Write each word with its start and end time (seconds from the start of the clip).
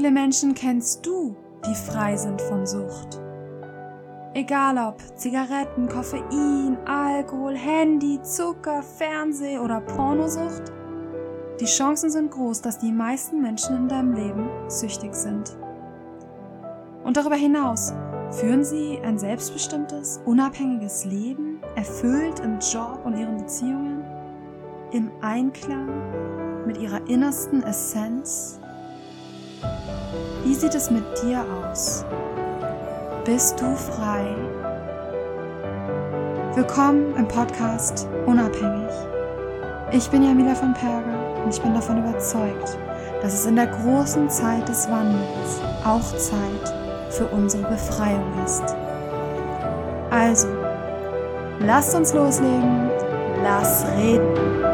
Viele 0.00 0.12
Menschen 0.12 0.54
kennst 0.54 1.04
du, 1.04 1.36
die 1.66 1.74
frei 1.74 2.16
sind 2.16 2.40
von 2.40 2.66
Sucht? 2.66 3.20
Egal 4.32 4.78
ob 4.78 4.98
Zigaretten, 5.14 5.90
Koffein, 5.90 6.78
Alkohol, 6.86 7.54
Handy, 7.54 8.18
Zucker, 8.22 8.82
Fernseh 8.82 9.58
oder 9.58 9.82
Pornosucht, 9.82 10.72
die 11.60 11.66
Chancen 11.66 12.08
sind 12.08 12.30
groß, 12.30 12.62
dass 12.62 12.78
die 12.78 12.92
meisten 12.92 13.42
Menschen 13.42 13.76
in 13.76 13.88
deinem 13.88 14.14
Leben 14.14 14.48
süchtig 14.68 15.14
sind. 15.14 15.58
Und 17.04 17.18
darüber 17.18 17.36
hinaus 17.36 17.92
führen 18.30 18.64
sie 18.64 18.98
ein 19.04 19.18
selbstbestimmtes, 19.18 20.22
unabhängiges 20.24 21.04
Leben, 21.04 21.60
erfüllt 21.76 22.40
im 22.40 22.58
Job 22.60 23.00
und 23.04 23.18
ihren 23.18 23.36
Beziehungen, 23.36 24.02
im 24.92 25.10
Einklang 25.20 26.64
mit 26.66 26.78
ihrer 26.78 27.06
innersten 27.06 27.62
Essenz. 27.64 28.59
Wie 30.44 30.54
sieht 30.54 30.74
es 30.74 30.90
mit 30.90 31.04
dir 31.22 31.44
aus? 31.64 32.04
bist 33.24 33.60
du 33.60 33.76
frei. 33.76 34.34
Willkommen 36.54 37.14
im 37.16 37.28
Podcast 37.28 38.08
Unabhängig. 38.26 38.90
Ich 39.92 40.08
bin 40.08 40.22
Jamila 40.22 40.54
von 40.54 40.72
Perger 40.74 41.44
und 41.44 41.54
ich 41.54 41.60
bin 41.60 41.74
davon 41.74 41.98
überzeugt, 41.98 42.76
dass 43.22 43.34
es 43.34 43.46
in 43.46 43.56
der 43.56 43.66
großen 43.66 44.30
Zeit 44.30 44.68
des 44.68 44.90
Wandels 44.90 45.60
auch 45.84 46.16
Zeit 46.16 46.74
für 47.10 47.26
unsere 47.26 47.68
Befreiung 47.68 48.32
ist. 48.44 48.74
Also, 50.10 50.48
lasst 51.60 51.94
uns 51.94 52.14
loslegen, 52.14 52.90
lass 53.44 53.84
reden. 53.96 54.69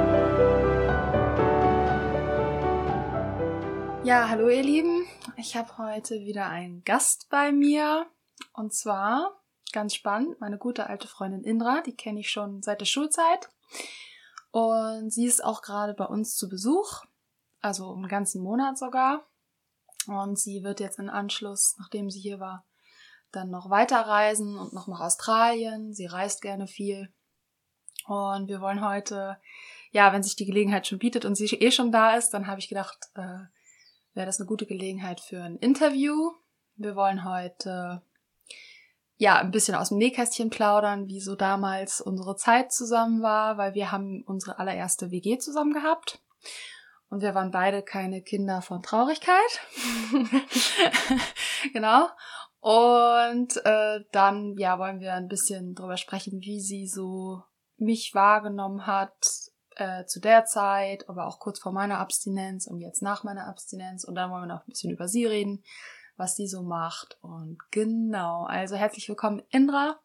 Ja, 4.07 4.29
hallo 4.29 4.49
ihr 4.49 4.63
Lieben. 4.63 5.05
Ich 5.37 5.57
habe 5.57 5.79
heute 5.79 6.21
wieder 6.21 6.47
einen 6.47 6.85
Gast 6.85 7.27
bei 7.29 7.51
mir. 7.51 8.07
Und 8.53 8.73
zwar, 8.73 9.43
ganz 9.73 9.97
spannend, 9.97 10.41
meine 10.41 10.59
gute 10.59 10.87
alte 10.87 11.09
Freundin 11.09 11.43
Indra, 11.43 11.81
die 11.81 11.97
kenne 11.97 12.21
ich 12.21 12.31
schon 12.31 12.63
seit 12.63 12.81
der 12.81 12.87
Schulzeit. 12.87 13.49
Und 14.53 15.13
sie 15.13 15.27
ist 15.27 15.43
auch 15.43 15.61
gerade 15.61 15.93
bei 15.93 16.05
uns 16.05 16.37
zu 16.37 16.49
Besuch, 16.49 17.03
also 17.61 17.93
einen 17.95 18.07
ganzen 18.07 18.45
Monat 18.45 18.79
sogar. 18.79 19.27
Und 20.07 20.39
sie 20.39 20.63
wird 20.63 20.79
jetzt 20.79 21.01
in 21.01 21.11
Anschluss, 21.11 21.75
nachdem 21.81 22.09
sie 22.09 22.21
hier 22.21 22.39
war, 22.39 22.65
dann 23.33 23.51
noch 23.51 23.71
weiterreisen 23.71 24.57
und 24.57 24.73
noch 24.73 24.87
nach 24.87 25.01
Australien. 25.01 25.93
Sie 25.95 26.07
reist 26.07 26.43
gerne 26.43 26.69
viel. 26.69 27.13
Und 28.07 28.47
wir 28.47 28.61
wollen 28.61 28.87
heute, 28.87 29.41
ja, 29.91 30.13
wenn 30.13 30.23
sich 30.23 30.37
die 30.37 30.47
Gelegenheit 30.47 30.87
schon 30.87 31.01
bietet 31.01 31.25
und 31.25 31.35
sie 31.35 31.47
eh 31.47 31.73
schon 31.73 31.91
da 31.91 32.15
ist, 32.15 32.31
dann 32.31 32.47
habe 32.47 32.61
ich 32.61 32.69
gedacht, 32.69 32.99
äh, 33.17 33.47
wäre 34.17 34.27
das 34.27 34.41
eine 34.41 34.47
gute 34.47 34.67
Gelegenheit 34.67 35.21
für 35.21 35.43
ein 35.43 35.57
Interview. 35.59 36.33
Wir 36.77 36.97
wollen 36.97 37.25
heute 37.25 38.03
ja, 39.19 39.37
ein 39.37 39.51
bisschen 39.51 39.75
aus 39.75 39.89
dem 39.91 39.99
Nähkästchen 39.99 40.51
plaudern, 40.51 41.09
wie 41.09 41.21
so 41.21 41.37
damals 41.37 42.01
unsere 42.01 42.37
Zeit 42.37 42.73
zusammen 42.73 43.23
war, 43.23 43.57
weil 43.57 43.75
wir 43.75 43.93
haben 43.93 44.23
unsere 44.27 44.59
allererste 44.59 45.11
WG 45.11 45.39
zusammen 45.39 45.73
gehabt. 45.73 46.21
Und 47.09 47.23
wir 47.23 47.35
waren 47.35 47.51
beide 47.51 47.83
keine 47.83 48.21
Kinder 48.21 48.63
von 48.63 48.83
Traurigkeit. 48.83 49.61
genau. 51.73 52.09
Und 52.61 53.57
äh, 53.65 54.01
dann, 54.13 54.57
ja, 54.59 54.79
wollen 54.79 55.01
wir 55.01 55.15
ein 55.15 55.29
bisschen 55.29 55.75
drüber 55.75 55.97
sprechen, 55.97 56.41
wie 56.41 56.61
sie 56.61 56.87
so 56.87 57.43
mich 57.79 58.15
wahrgenommen 58.15 58.87
hat 58.87 59.46
äh, 59.77 60.05
zu 60.07 60.21
der 60.21 60.45
Zeit, 60.45 61.09
aber 61.09 61.27
auch 61.27 61.39
kurz 61.39 61.59
vor 61.59 61.73
meiner 61.73 61.99
Abstinenz 61.99 62.67
und 62.67 62.81
jetzt 62.81 63.03
nach 63.03 63.25
meiner 63.25 63.47
Abstinenz. 63.47 64.05
Und 64.05 64.15
dann 64.15 64.31
wollen 64.31 64.43
wir 64.43 64.55
noch 64.55 64.67
ein 64.67 64.71
bisschen 64.71 64.91
über 64.91 65.09
sie 65.09 65.27
reden, 65.27 65.63
was 66.17 66.37
sie 66.37 66.49
so 66.49 66.63
macht. 66.63 67.19
Und 67.23 67.59
genau, 67.71 68.45
also 68.45 68.77
herzlich 68.77 69.09
willkommen, 69.09 69.43
Indra. 69.51 70.01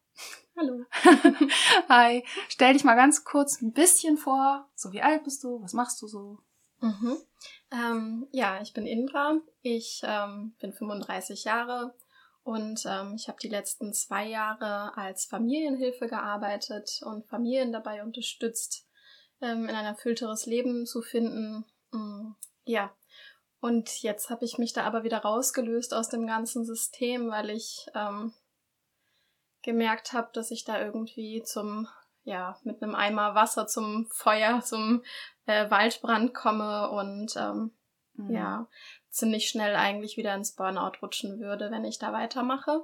Hallo. 0.58 0.86
Hi. 1.90 2.24
Stell 2.50 2.74
dich 2.74 2.84
mal 2.84 2.96
ganz 2.96 3.24
kurz 3.24 3.62
ein 3.62 3.74
bisschen 3.74 4.18
vor. 4.18 4.70
So, 4.76 4.92
wie 4.92 5.02
alt 5.02 5.24
bist 5.24 5.44
du? 5.44 5.62
Was 5.64 5.74
machst 5.74 6.02
du 6.02 6.08
so? 6.08 6.40
Mhm. 6.82 7.18
Ähm, 7.72 8.28
ja, 8.32 8.62
ich 8.62 8.74
bin 8.74 8.86
Indra. 8.86 9.40
Ich 9.62 10.02
ähm, 10.04 10.56
bin 10.60 10.74
35 10.74 11.46
Jahre 11.46 11.94
und 12.44 12.84
ähm, 12.86 13.16
ich 13.16 13.28
habe 13.28 13.38
die 13.42 13.50
letzten 13.50 13.94
zwei 13.94 14.28
Jahre 14.28 14.98
als 14.98 15.26
Familienhilfe 15.26 16.08
gearbeitet 16.08 17.02
und 17.06 17.28
Familien 17.28 17.72
dabei 17.72 18.04
unterstützt, 18.04 18.88
ähm, 19.42 19.68
in 19.68 19.76
ein 19.76 19.86
erfüllteres 19.86 20.46
Leben 20.46 20.86
zu 20.86 21.02
finden. 21.02 21.66
Mm, 21.92 22.32
ja, 22.66 22.92
und 23.60 24.02
jetzt 24.02 24.30
habe 24.30 24.44
ich 24.44 24.58
mich 24.58 24.74
da 24.74 24.84
aber 24.84 25.04
wieder 25.04 25.20
rausgelöst 25.20 25.94
aus 25.94 26.10
dem 26.10 26.26
ganzen 26.26 26.66
System, 26.66 27.30
weil 27.30 27.52
ich 27.52 27.88
ähm, 27.94 28.34
gemerkt 29.62 30.14
habe, 30.14 30.30
dass 30.34 30.50
ich 30.50 30.66
da 30.66 30.82
irgendwie 30.82 31.44
zum, 31.44 31.88
ja, 32.24 32.58
mit 32.64 32.82
einem 32.82 32.96
Eimer 32.96 33.36
Wasser 33.36 33.68
zum 33.68 34.08
Feuer, 34.12 34.62
zum 34.62 35.04
äh, 35.46 35.70
Waldbrand 35.70 36.34
komme 36.34 36.90
und 36.90 37.36
ähm, 37.36 37.72
mhm. 38.14 38.34
ja, 38.34 38.68
ziemlich 39.10 39.48
schnell 39.48 39.76
eigentlich 39.76 40.18
wieder 40.18 40.34
ins 40.34 40.56
Burnout 40.56 40.98
rutschen 41.02 41.40
würde, 41.40 41.70
wenn 41.70 41.86
ich 41.86 42.00
da 42.00 42.14
weitermache. 42.14 42.84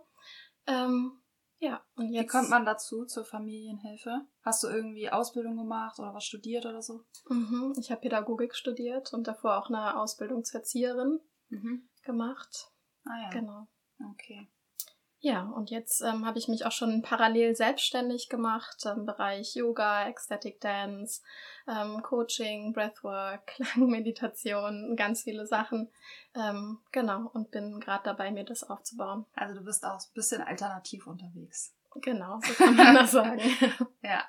Ähm, 0.67 1.19
ja, 1.59 1.83
und 1.95 2.11
jetzt. 2.13 2.23
Wie 2.23 2.27
kommt 2.27 2.49
man 2.49 2.65
dazu 2.65 3.05
zur 3.05 3.25
Familienhilfe? 3.25 4.25
Hast 4.43 4.63
du 4.63 4.67
irgendwie 4.67 5.09
Ausbildung 5.09 5.57
gemacht 5.57 5.99
oder 5.99 6.13
was 6.13 6.23
studiert 6.23 6.65
oder 6.65 6.81
so? 6.81 7.03
Mhm, 7.29 7.73
ich 7.79 7.91
habe 7.91 8.01
Pädagogik 8.01 8.55
studiert 8.55 9.13
und 9.13 9.27
davor 9.27 9.57
auch 9.57 9.69
eine 9.69 9.99
Ausbildung 9.99 10.43
zur 10.43 10.59
Erzieherin 10.59 11.19
mhm. 11.49 11.89
gemacht. 12.03 12.71
Ah 13.05 13.23
ja. 13.23 13.29
Genau. 13.29 13.67
Okay. 14.11 14.47
Ja, 15.19 15.43
und 15.55 15.71
jetzt 15.71 16.01
ähm, 16.01 16.27
habe 16.27 16.37
ich 16.37 16.47
mich 16.47 16.65
auch 16.65 16.71
schon 16.71 17.01
parallel 17.01 17.55
selbstständig 17.55 18.29
gemacht 18.29 18.85
im 18.85 19.05
Bereich 19.05 19.55
Yoga, 19.55 20.07
Ecstatic 20.07 20.61
Dance, 20.61 21.21
ähm, 21.67 22.03
Coaching, 22.03 22.71
Breathwork, 22.71 23.47
Klangmeditation, 23.73 24.95
ganz 24.95 25.23
viele 25.23 25.47
Sachen. 25.47 25.89
Ähm, 26.35 26.79
genau, 26.91 27.31
und 27.33 27.49
bin 27.49 27.79
gerade 27.79 28.03
dabei, 28.03 28.31
mir 28.31 28.45
das 28.45 28.63
aufzubauen. 28.63 29.25
Also 29.33 29.55
du 29.55 29.65
bist 29.65 29.83
auch 29.83 29.99
ein 29.99 30.13
bisschen 30.13 30.41
alternativ 30.41 31.07
unterwegs. 31.07 31.73
Genau, 31.95 32.39
so 32.43 32.53
kann 32.53 32.75
man 32.75 32.93
das 32.93 33.11
sagen. 33.11 33.41
ja. 34.03 34.23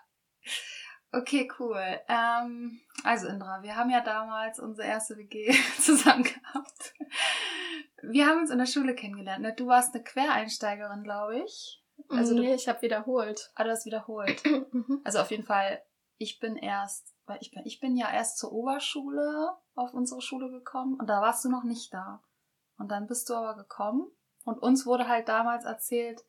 Okay, 1.13 1.51
cool. 1.59 2.01
Ähm, 2.09 2.81
also 3.03 3.29
Indra, 3.29 3.63
wir 3.63 3.77
haben 3.77 3.91
ja 3.91 4.01
damals 4.01 4.59
unsere 4.59 4.89
erste 4.89 5.17
WG 5.17 5.55
zusammen 5.81 6.23
gehabt. 6.23 6.78
Wir 8.03 8.27
haben 8.27 8.41
uns 8.41 8.51
in 8.51 8.59
der 8.59 8.67
Schule 8.67 8.95
kennengelernt. 8.95 9.43
Ne? 9.43 9.55
Du 9.55 9.67
warst 9.67 9.95
eine 9.95 10.05
Quereinsteigerin, 10.05 11.03
glaube 11.03 11.41
ich. 11.41 11.83
Also 12.09 12.35
nee, 12.35 12.49
du, 12.49 12.55
ich 12.55 12.69
habe 12.69 12.83
wiederholt. 12.83 13.51
Ah, 13.55 13.65
du 13.65 13.71
hast 13.71 13.87
wiederholt. 13.87 14.43
Mhm. 14.73 15.01
also 15.05 15.19
auf 15.21 15.31
jeden 15.31 15.45
Fall, 15.45 15.83
ich 16.19 16.39
bin 16.41 16.57
erst, 16.57 17.15
weil 17.27 17.39
ich 17.41 17.51
bin, 17.51 17.63
ich 17.65 17.81
bin 17.81 17.97
ja 17.97 18.13
erst 18.13 18.39
zur 18.39 18.53
Oberschule 18.53 19.57
auf 19.75 19.95
unsere 19.95 20.21
Schule 20.21 20.51
gekommen 20.51 20.99
und 20.99 21.09
da 21.09 21.21
warst 21.21 21.45
du 21.45 21.49
noch 21.49 21.65
nicht 21.65 21.93
da. 21.93 22.23
Und 22.77 22.91
dann 22.91 23.07
bist 23.07 23.29
du 23.29 23.35
aber 23.35 23.57
gekommen 23.57 24.11
und 24.45 24.59
uns 24.59 24.87
wurde 24.87 25.09
halt 25.09 25.29
damals 25.29 25.65
erzählt, 25.65 26.25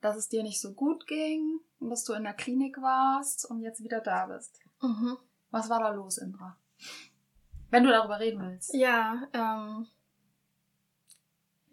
dass 0.00 0.16
es 0.16 0.28
dir 0.28 0.42
nicht 0.42 0.60
so 0.60 0.74
gut 0.74 1.06
ging 1.06 1.60
und 1.78 1.90
dass 1.90 2.04
du 2.04 2.12
in 2.12 2.24
der 2.24 2.34
Klinik 2.34 2.76
warst 2.80 3.48
und 3.50 3.60
jetzt 3.60 3.82
wieder 3.82 4.00
da 4.00 4.26
bist. 4.26 4.60
Mhm. 4.82 5.16
Was 5.50 5.70
war 5.70 5.80
da 5.80 5.90
los, 5.90 6.18
Indra? 6.18 6.58
Wenn 7.70 7.84
du 7.84 7.90
darüber 7.90 8.20
reden 8.20 8.40
willst. 8.42 8.74
Ja, 8.74 9.28
ähm. 9.32 9.88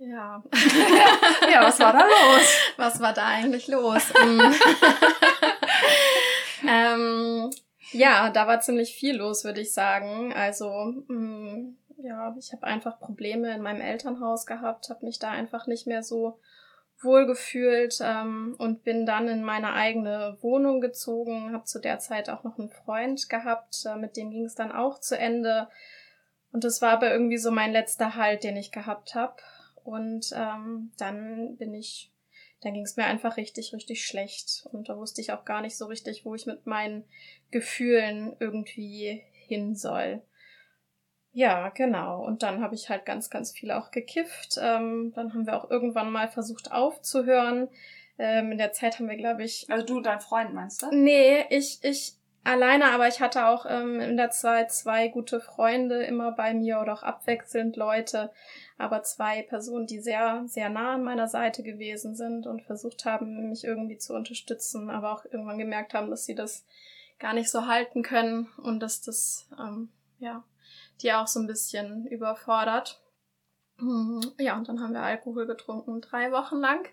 Ja. 0.02 0.44
ja, 1.52 1.64
was 1.64 1.80
war 1.80 1.94
da 1.94 2.00
los? 2.00 2.58
Was 2.78 3.00
war 3.00 3.14
da 3.14 3.28
eigentlich 3.28 3.68
los? 3.68 4.12
ähm, 6.68 7.52
ja, 7.92 8.32
da 8.32 8.48
war 8.48 8.60
ziemlich 8.62 8.96
viel 8.96 9.18
los, 9.18 9.44
würde 9.44 9.62
ich 9.62 9.74
sagen. 9.74 10.34
Also, 10.34 10.72
mh, 11.08 11.08
mm, 11.08 11.78
ja, 11.98 12.36
ich 12.40 12.52
habe 12.52 12.66
einfach 12.66 13.00
Probleme 13.00 13.54
in 13.54 13.62
meinem 13.62 13.82
Elternhaus 13.82 14.48
gehabt, 14.48 14.90
habe 14.90 15.06
mich 15.06 15.20
da 15.20 15.30
einfach 15.30 15.68
nicht 15.68 15.86
mehr 15.86 16.02
so 16.02 16.40
wohlgefühlt 17.00 18.00
ähm, 18.02 18.56
und 18.58 18.84
bin 18.84 19.06
dann 19.06 19.28
in 19.28 19.44
meine 19.44 19.74
eigene 19.74 20.38
Wohnung 20.42 20.82
gezogen, 20.82 21.54
habe 21.54 21.66
zu 21.66 21.80
der 21.80 22.00
Zeit 22.00 22.30
auch 22.30 22.44
noch 22.44 22.58
einen 22.58 22.70
Freund 22.70 23.30
gehabt, 23.30 23.86
äh, 23.86 23.96
mit 23.98 24.18
dem 24.18 24.32
ging 24.32 24.46
es 24.46 24.56
dann 24.56 24.72
auch 24.72 25.00
zu 25.00 25.16
Ende. 25.16 25.68
Und 26.52 26.64
das 26.64 26.82
war 26.82 26.92
aber 26.92 27.12
irgendwie 27.12 27.38
so 27.38 27.52
mein 27.52 27.72
letzter 27.72 28.16
Halt, 28.16 28.44
den 28.44 28.58
ich 28.58 28.72
gehabt 28.72 29.14
habe. 29.14 29.36
Und 29.84 30.32
ähm, 30.36 30.92
dann 30.98 31.58
bin 31.58 31.74
ich, 31.74 32.12
dann 32.62 32.74
ging 32.74 32.84
es 32.84 32.98
mir 32.98 33.06
einfach 33.06 33.38
richtig, 33.38 33.74
richtig 33.74 34.06
schlecht. 34.06 34.68
Und 34.72 34.90
da 34.90 34.98
wusste 34.98 35.22
ich 35.22 35.32
auch 35.32 35.46
gar 35.46 35.62
nicht 35.62 35.78
so 35.78 35.86
richtig, 35.86 36.26
wo 36.26 36.36
ich 36.36 36.46
mit 36.46 36.66
meinen 36.66 37.04
Gefühlen 37.50 38.36
irgendwie 38.40 39.24
hin 39.34 39.76
soll. 39.76 40.22
Ja, 41.34 41.70
genau. 41.70 42.24
Und 42.26 42.44
dann 42.44 42.62
habe 42.62 42.76
ich 42.76 42.90
halt 42.90 43.06
ganz, 43.06 43.30
ganz 43.30 43.52
viel 43.52 43.72
auch 43.72 43.92
gekifft. 43.92 44.58
Ähm, 44.62 45.14
dann 45.16 45.34
haben 45.34 45.46
wir 45.46 45.56
auch 45.56 45.70
irgendwann 45.70 46.12
mal 46.12 46.28
versucht 46.28 46.72
aufzuhören. 46.72 47.70
Ähm, 48.18 48.52
in 48.52 48.58
der 48.58 48.74
Zeit 48.74 49.00
haben 49.00 49.10
wir, 49.10 49.18
glaube 49.18 49.44
ich. 49.44 49.66
Also 49.70 49.86
du 49.86 49.98
und 49.98 50.06
dein 50.06 50.20
Freund 50.20 50.54
meinst 50.54 50.82
du? 50.82 50.88
Nee, 50.92 51.46
ich, 51.50 51.80
ich, 51.84 52.16
alleine, 52.44 52.92
aber 52.92 53.08
ich 53.08 53.22
hatte 53.22 53.48
auch 53.48 53.66
ähm, 53.68 54.00
in 54.02 54.18
der 54.18 54.32
Zeit 54.32 54.72
zwei 54.72 55.08
gute 55.08 55.40
Freunde 55.40 56.04
immer 56.04 56.34
bei 56.34 56.54
mir 56.54 56.82
oder 56.82 56.94
auch 56.94 57.04
abwechselnd 57.04 57.78
Leute, 57.78 58.32
aber 58.82 59.04
zwei 59.04 59.44
Personen, 59.44 59.88
die 59.88 60.00
sehr, 60.00 60.44
sehr 60.48 60.70
nah 60.70 60.96
an 60.96 61.04
meiner 61.04 61.28
Seite 61.28 61.64
gewesen 61.64 62.16
sind 62.16 62.48
und 62.48 62.64
versucht 62.64 63.06
haben, 63.06 63.50
mich 63.50 63.64
irgendwie 63.64 63.98
zu 63.98 64.14
unterstützen, 64.14 64.90
aber 64.90 65.14
auch 65.14 65.26
irgendwann 65.26 65.58
gemerkt 65.58 65.94
haben, 65.94 66.10
dass 66.10 66.26
sie 66.26 66.36
das 66.36 66.66
gar 67.20 67.34
nicht 67.34 67.50
so 67.50 67.68
halten 67.68 68.02
können 68.02 68.50
und 68.58 68.80
dass 68.80 69.02
das, 69.02 69.48
ähm, 69.60 69.90
ja, 70.20 70.44
die 71.02 71.14
auch 71.14 71.28
so 71.28 71.40
ein 71.40 71.48
bisschen 71.48 72.08
überfordert. 72.08 73.02
Mhm. 73.78 74.22
Ja, 74.40 74.58
und 74.58 74.68
dann 74.68 74.82
haben 74.82 74.94
wir 74.94 75.02
Alkohol 75.02 75.46
getrunken, 75.46 76.02
drei 76.02 76.32
Wochen 76.32 76.58
lang. 76.58 76.88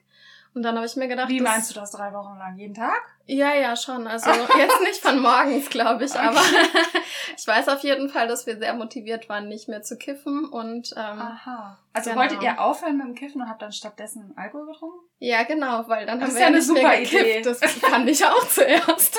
Und 0.59 0.65
dann 0.65 0.75
habe 0.75 0.87
ich 0.87 0.97
mir 0.97 1.07
gedacht. 1.07 1.29
Wie 1.29 1.41
meinst 1.41 1.71
du 1.71 1.75
das 1.79 1.93
drei 1.93 2.13
Wochen 2.13 2.37
lang? 2.37 2.57
Jeden 2.57 2.75
Tag? 2.75 3.01
Ja, 3.27 3.55
ja, 3.55 3.77
schon. 3.77 4.09
Also 4.09 4.29
jetzt 4.59 4.81
nicht 4.81 5.01
von 5.01 5.23
morgens, 5.23 5.71
glaube 5.71 6.05
ich, 6.05 6.11
okay. 6.11 6.19
aber 6.19 6.41
ich 7.37 7.47
weiß 7.47 7.69
auf 7.69 7.85
jeden 7.85 8.09
Fall, 8.09 8.27
dass 8.27 8.45
wir 8.49 8.59
sehr 8.59 8.75
motiviert 8.75 9.29
waren, 9.29 9.47
nicht 9.47 9.69
mehr 9.69 9.83
zu 9.83 9.97
kiffen 9.97 10.47
und 10.47 10.93
ähm, 10.97 11.21
Aha. 11.21 11.79
Also 11.93 12.11
genau. 12.11 12.23
wolltet 12.23 12.43
ihr 12.43 12.61
aufhören 12.61 12.97
mit 12.97 13.07
dem 13.07 13.15
Kiffen 13.15 13.41
und 13.41 13.49
habt 13.49 13.63
dann 13.63 13.71
stattdessen 13.71 14.33
Alkohol 14.35 14.67
getrunken? 14.67 14.99
Ja, 15.21 15.45
genau, 15.45 15.85
weil 15.87 16.07
dann 16.07 16.19
das 16.19 16.31
haben 16.31 16.35
wir 16.35 16.43
ja 16.43 16.51
nicht 16.51 16.67
super 16.67 16.83
mehr 16.83 17.01
gekifft. 17.03 17.23
Idee. 17.23 17.43
Das 17.43 17.61
fand 17.61 18.11
ich 18.11 18.25
auch 18.25 18.49
zuerst. 18.49 19.17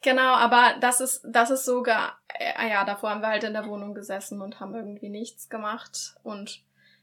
genau, 0.00 0.32
aber 0.32 0.76
das 0.80 1.02
ist, 1.02 1.26
das 1.28 1.50
ist 1.50 1.66
sogar, 1.66 2.18
äh, 2.38 2.70
ja, 2.70 2.86
davor 2.86 3.10
haben 3.10 3.20
wir 3.20 3.28
halt 3.28 3.44
in 3.44 3.52
der 3.52 3.66
Wohnung 3.66 3.92
gesessen 3.92 4.40
und 4.40 4.60
haben 4.60 4.74
irgendwie 4.74 5.10
nichts 5.10 5.50
gemacht 5.50 6.14
und 6.22 6.62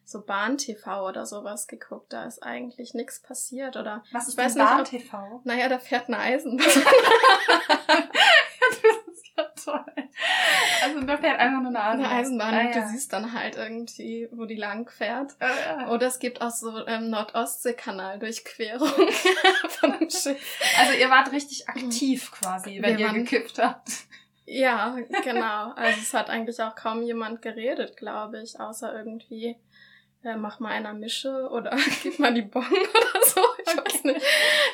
so 0.09 0.21
Bahn-TV 0.25 1.07
oder 1.07 1.25
sowas 1.25 1.67
geguckt. 1.67 2.11
Da 2.13 2.25
ist 2.25 2.41
eigentlich 2.43 2.93
nichts 2.93 3.21
passiert. 3.21 3.75
Oder 3.77 4.03
Was 4.11 4.27
ist 4.27 4.33
ich 4.33 4.37
weiß 4.37 4.53
denn 4.55 4.63
nicht, 4.63 4.71
ob- 4.71 4.77
Bahn-TV? 4.77 5.41
Naja, 5.43 5.69
da 5.69 5.79
fährt 5.79 6.07
eine 6.07 6.17
Eisenbahn. 6.19 6.67
das 7.87 8.77
ist 9.13 9.25
ja 9.37 9.43
toll. 9.63 9.85
Also 10.83 11.01
da 11.01 11.17
fährt 11.17 11.39
einfach 11.39 11.61
nur 11.61 11.69
eine 11.69 11.79
Eisenbahn. 12.09 12.09
eine 12.09 12.09
Eisenbahn 12.19 12.53
Ah, 12.53 12.59
und 12.61 12.75
du 12.75 12.79
ja. 12.79 12.87
siehst 12.87 13.13
dann 13.13 13.33
halt 13.33 13.55
irgendwie, 13.55 14.27
wo 14.31 14.45
die 14.45 14.55
lang 14.55 14.89
fährt. 14.89 15.35
Ah, 15.39 15.47
ja. 15.81 15.89
Oder 15.89 16.07
es 16.07 16.19
gibt 16.19 16.41
auch 16.41 16.51
so 16.51 16.85
ähm, 16.87 17.09
Nordostsee-Kanal 17.09 18.19
Durchquerung 18.19 18.87
von 19.69 19.97
dem 19.99 20.09
Schiff. 20.09 20.59
Also 20.79 20.93
ihr 20.99 21.09
wart 21.09 21.31
richtig 21.31 21.67
aktiv 21.69 22.31
quasi, 22.31 22.81
wenn 22.81 22.97
Wir 22.97 22.99
ihr 22.99 23.07
waren- 23.07 23.23
gekifft 23.25 23.59
habt. 23.59 23.89
Ja, 24.51 24.97
genau. 25.23 25.73
Also 25.75 25.99
es 26.01 26.11
hat 26.15 26.31
eigentlich 26.31 26.59
auch 26.59 26.73
kaum 26.75 27.03
jemand 27.03 27.43
geredet, 27.43 27.95
glaube 27.97 28.41
ich, 28.41 28.59
außer 28.59 28.91
irgendwie, 28.97 29.55
äh, 30.23 30.35
mach 30.35 30.59
mal 30.59 30.69
einer 30.69 30.93
Mische 30.93 31.49
oder 31.49 31.77
gib 32.03 32.19
mal 32.19 32.33
die 32.33 32.41
Bon 32.41 32.65
oder 32.69 33.25
so. 33.25 33.41
Ich 33.59 33.77
weiß 33.77 34.03
nicht. 34.03 34.25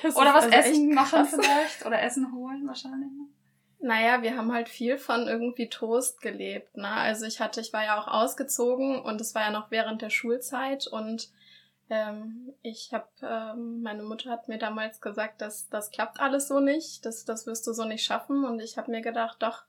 Das 0.03 0.15
Oder 0.15 0.33
was 0.33 0.45
also 0.45 0.57
essen 0.57 0.93
machen 0.93 1.25
vielleicht. 1.25 1.85
Oder 1.85 2.01
Essen 2.01 2.33
holen 2.33 2.67
wahrscheinlich. 2.67 3.11
Naja, 3.79 4.23
wir 4.23 4.35
haben 4.35 4.51
halt 4.51 4.69
viel 4.69 4.97
von 4.97 5.27
irgendwie 5.27 5.69
Toast 5.69 6.21
gelebt. 6.21 6.75
Ne? 6.77 6.89
Also 6.89 7.25
ich 7.25 7.39
hatte, 7.39 7.61
ich 7.61 7.73
war 7.73 7.83
ja 7.83 7.99
auch 7.99 8.07
ausgezogen 8.07 8.99
und 8.99 9.21
es 9.21 9.35
war 9.35 9.43
ja 9.43 9.51
noch 9.51 9.69
während 9.69 10.01
der 10.01 10.09
Schulzeit 10.09 10.87
und 10.87 11.29
ähm, 11.91 12.53
ich 12.63 12.93
habe, 12.93 13.07
ähm, 13.21 13.83
meine 13.83 14.01
Mutter 14.01 14.31
hat 14.31 14.47
mir 14.47 14.57
damals 14.57 15.01
gesagt, 15.01 15.41
dass 15.41 15.69
das 15.69 15.91
klappt 15.91 16.19
alles 16.19 16.47
so 16.47 16.59
nicht, 16.59 17.05
das, 17.05 17.25
das 17.25 17.45
wirst 17.45 17.67
du 17.67 17.73
so 17.73 17.83
nicht 17.83 18.03
schaffen 18.03 18.43
und 18.43 18.59
ich 18.59 18.77
habe 18.77 18.89
mir 18.89 19.01
gedacht, 19.01 19.37
doch, 19.43 19.65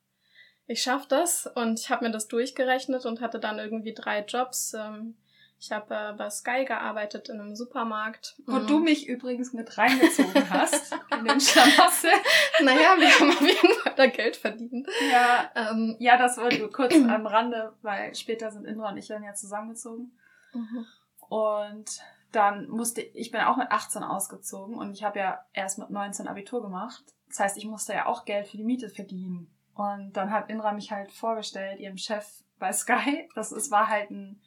ich 0.67 0.81
schaff 0.82 1.06
das 1.06 1.46
und 1.46 1.79
ich 1.79 1.90
habe 1.90 2.06
mir 2.06 2.11
das 2.11 2.26
durchgerechnet 2.26 3.05
und 3.05 3.20
hatte 3.20 3.38
dann 3.38 3.58
irgendwie 3.58 3.93
drei 3.93 4.20
Jobs. 4.20 4.72
Ähm, 4.72 5.14
ich 5.58 5.73
habe 5.73 5.94
äh, 5.94 6.12
bei 6.12 6.29
Sky 6.31 6.64
gearbeitet 6.67 7.29
in 7.29 7.41
einem 7.41 7.55
Supermarkt. 7.56 8.37
Wo 8.47 8.56
Mm. 8.58 8.67
du 8.67 8.79
mich 8.81 9.08
übrigens 9.08 9.53
mit 9.53 9.76
reingezogen 9.79 10.50
hast. 10.50 10.94
in 11.19 11.25
den 11.25 11.41
Schlamassel. 11.41 12.11
Naja, 12.62 12.94
wir 12.99 13.08
haben 13.08 13.31
auf 13.31 13.41
jeden 13.41 13.75
Fall 13.75 13.94
da 13.97 14.06
Geld 14.06 14.37
verdient. 14.37 14.87
Ja, 15.11 15.50
Ähm, 15.55 15.97
ja, 15.99 16.17
das 16.17 16.38
wollte 16.38 16.56
ich 16.56 16.73
kurz 16.73 16.94
am 16.94 17.26
Rande, 17.26 17.73
weil 17.82 18.14
später 18.14 18.50
sind 18.50 18.64
Indra 18.67 18.91
und 18.91 18.97
ich 18.99 19.08
dann 19.08 19.23
ja 19.23 19.35
zusammengezogen. 19.35 20.12
mhm. 20.53 20.87
Und 21.29 22.00
dann 22.32 22.69
musste 22.69 23.00
ich 23.00 23.31
bin 23.31 23.41
auch 23.41 23.56
mit 23.56 23.70
18 23.70 24.03
ausgezogen 24.03 24.76
und 24.76 24.93
ich 24.93 25.03
habe 25.05 25.19
ja 25.19 25.44
erst 25.53 25.79
mit 25.79 25.91
19 25.91 26.29
Abitur 26.29 26.62
gemacht. 26.62 27.03
Das 27.29 27.41
heißt, 27.41 27.56
ich 27.56 27.64
musste 27.67 27.93
ja 27.94 28.06
auch 28.06 28.25
Geld 28.25 28.47
für 28.47 28.56
die 28.56 28.64
Miete 28.64 28.88
verdienen. 28.88 29.50
Und 29.75 30.12
dann 30.17 30.31
hat 30.31 30.49
Indra 30.50 30.73
mich 30.73 30.93
halt 30.93 31.11
vorgestellt, 31.11 31.81
ihrem 31.81 31.97
Chef 31.99 32.26
bei 32.58 32.73
Sky. 32.73 33.29
Das 33.35 33.53
ist, 33.53 33.70
war 33.70 33.88
halt 33.88 34.11
ein, 34.11 34.41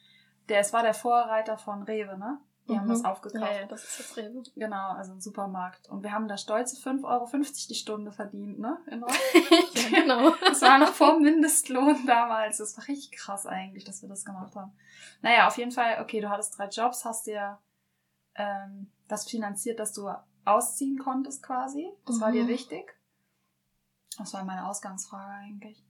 der, 0.50 0.60
es 0.60 0.72
war 0.72 0.82
der 0.82 0.94
Vorreiter 0.94 1.56
von 1.56 1.82
Rewe, 1.82 2.18
ne? 2.18 2.38
Die 2.68 2.78
haben 2.78 2.84
Mhm. 2.86 2.90
das 2.90 3.04
aufgekauft. 3.04 3.42
Ja, 3.52 3.60
ja, 3.62 3.66
das 3.66 3.82
ist 3.84 4.00
das 4.00 4.16
Rewe. 4.16 4.42
Genau, 4.54 4.90
also 4.92 5.12
ein 5.12 5.20
Supermarkt. 5.20 5.88
Und 5.88 6.02
wir 6.04 6.12
haben 6.12 6.28
da 6.28 6.36
stolze 6.36 6.76
5,50 6.76 7.04
Euro 7.04 7.66
die 7.68 7.74
Stunde 7.74 8.12
verdient, 8.12 8.58
ne? 8.60 8.78
Ja, 8.86 9.88
genau. 10.02 10.30
Das 10.40 10.62
war 10.62 10.78
noch 10.78 10.92
vor 10.92 11.18
Mindestlohn 11.18 12.06
damals. 12.06 12.58
Das 12.58 12.76
war 12.76 12.86
richtig 12.86 13.12
krass 13.18 13.46
eigentlich, 13.46 13.84
dass 13.84 14.02
wir 14.02 14.08
das 14.08 14.24
gemacht 14.24 14.54
haben. 14.54 14.72
Naja, 15.22 15.48
auf 15.48 15.56
jeden 15.58 15.72
Fall, 15.72 16.00
okay, 16.02 16.20
du 16.20 16.28
hattest 16.30 16.58
drei 16.58 16.68
Jobs, 16.68 17.04
hast 17.04 17.26
dir 17.26 17.58
ähm, 18.36 18.92
das 19.08 19.28
finanziert, 19.28 19.80
dass 19.80 19.92
du 19.92 20.08
ausziehen 20.44 20.98
konntest 20.98 21.42
quasi. 21.42 21.90
Das 22.06 22.20
war 22.20 22.30
dir 22.30 22.44
Mhm. 22.44 22.48
wichtig. 22.48 22.94
Das 24.18 24.34
war 24.34 24.44
meine 24.44 24.66
Ausgangsfrage 24.68 25.32
eigentlich. 25.32 25.82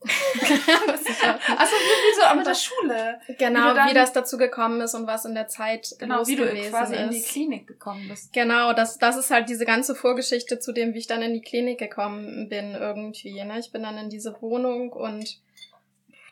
Also 0.00 1.72
wie, 1.74 2.14
so 2.30 2.36
mit 2.36 2.46
der 2.46 2.54
Schule. 2.54 3.20
genau, 3.38 3.60
Wie 3.66 3.68
du 3.70 3.74
dann- 3.74 3.90
wie 3.90 3.94
das 3.94 4.12
dazu 4.12 4.36
gekommen 4.38 4.80
ist 4.80 4.94
und 4.94 5.06
was 5.06 5.24
in 5.24 5.34
der 5.34 5.48
Zeit 5.48 5.94
Genau, 5.98 6.18
los 6.18 6.28
wie 6.28 6.36
du 6.36 6.46
gewesen 6.46 6.70
quasi 6.70 6.94
ist. 6.94 7.00
in 7.00 7.10
die 7.10 7.22
Klinik 7.22 7.66
gekommen 7.66 8.08
bist. 8.08 8.32
Genau, 8.32 8.72
das, 8.72 8.98
das 8.98 9.16
ist 9.16 9.30
halt 9.30 9.48
diese 9.48 9.64
ganze 9.64 9.94
Vorgeschichte 9.94 10.58
zu 10.58 10.72
dem, 10.72 10.94
wie 10.94 10.98
ich 10.98 11.06
dann 11.06 11.22
in 11.22 11.32
die 11.34 11.42
Klinik 11.42 11.78
gekommen 11.78 12.48
bin 12.48 12.74
irgendwie. 12.74 13.42
Ne? 13.44 13.58
Ich 13.58 13.72
bin 13.72 13.82
dann 13.82 13.98
in 13.98 14.10
diese 14.10 14.40
Wohnung 14.40 14.92
und 14.92 15.40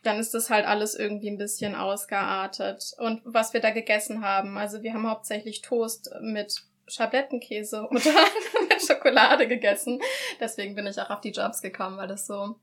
dann 0.05 0.19
ist 0.21 0.35
das 0.35 0.51
halt 0.51 0.67
alles 0.67 0.95
irgendwie 0.95 1.29
ein 1.31 1.39
bisschen 1.39 1.75
ausgeartet. 1.75 2.93
Und 2.99 3.23
was 3.25 3.53
wir 3.53 3.61
da 3.61 3.71
gegessen 3.71 4.25
haben, 4.25 4.57
also 4.57 4.83
wir 4.83 4.95
haben 4.95 5.09
hauptsächlich 5.11 5.62
Toast 5.62 6.11
mit 6.21 6.62
Schablettenkäse 6.87 7.89
oder 7.91 8.01
mit 8.69 8.81
Schokolade 8.87 9.49
gegessen. 9.49 10.01
Deswegen 10.39 10.77
bin 10.77 10.87
ich 10.87 11.01
auch 11.01 11.11
auf 11.11 11.21
die 11.21 11.33
Jobs 11.33 11.61
gekommen, 11.61 11.97
weil 11.97 12.07
das 12.07 12.29
so, 12.29 12.55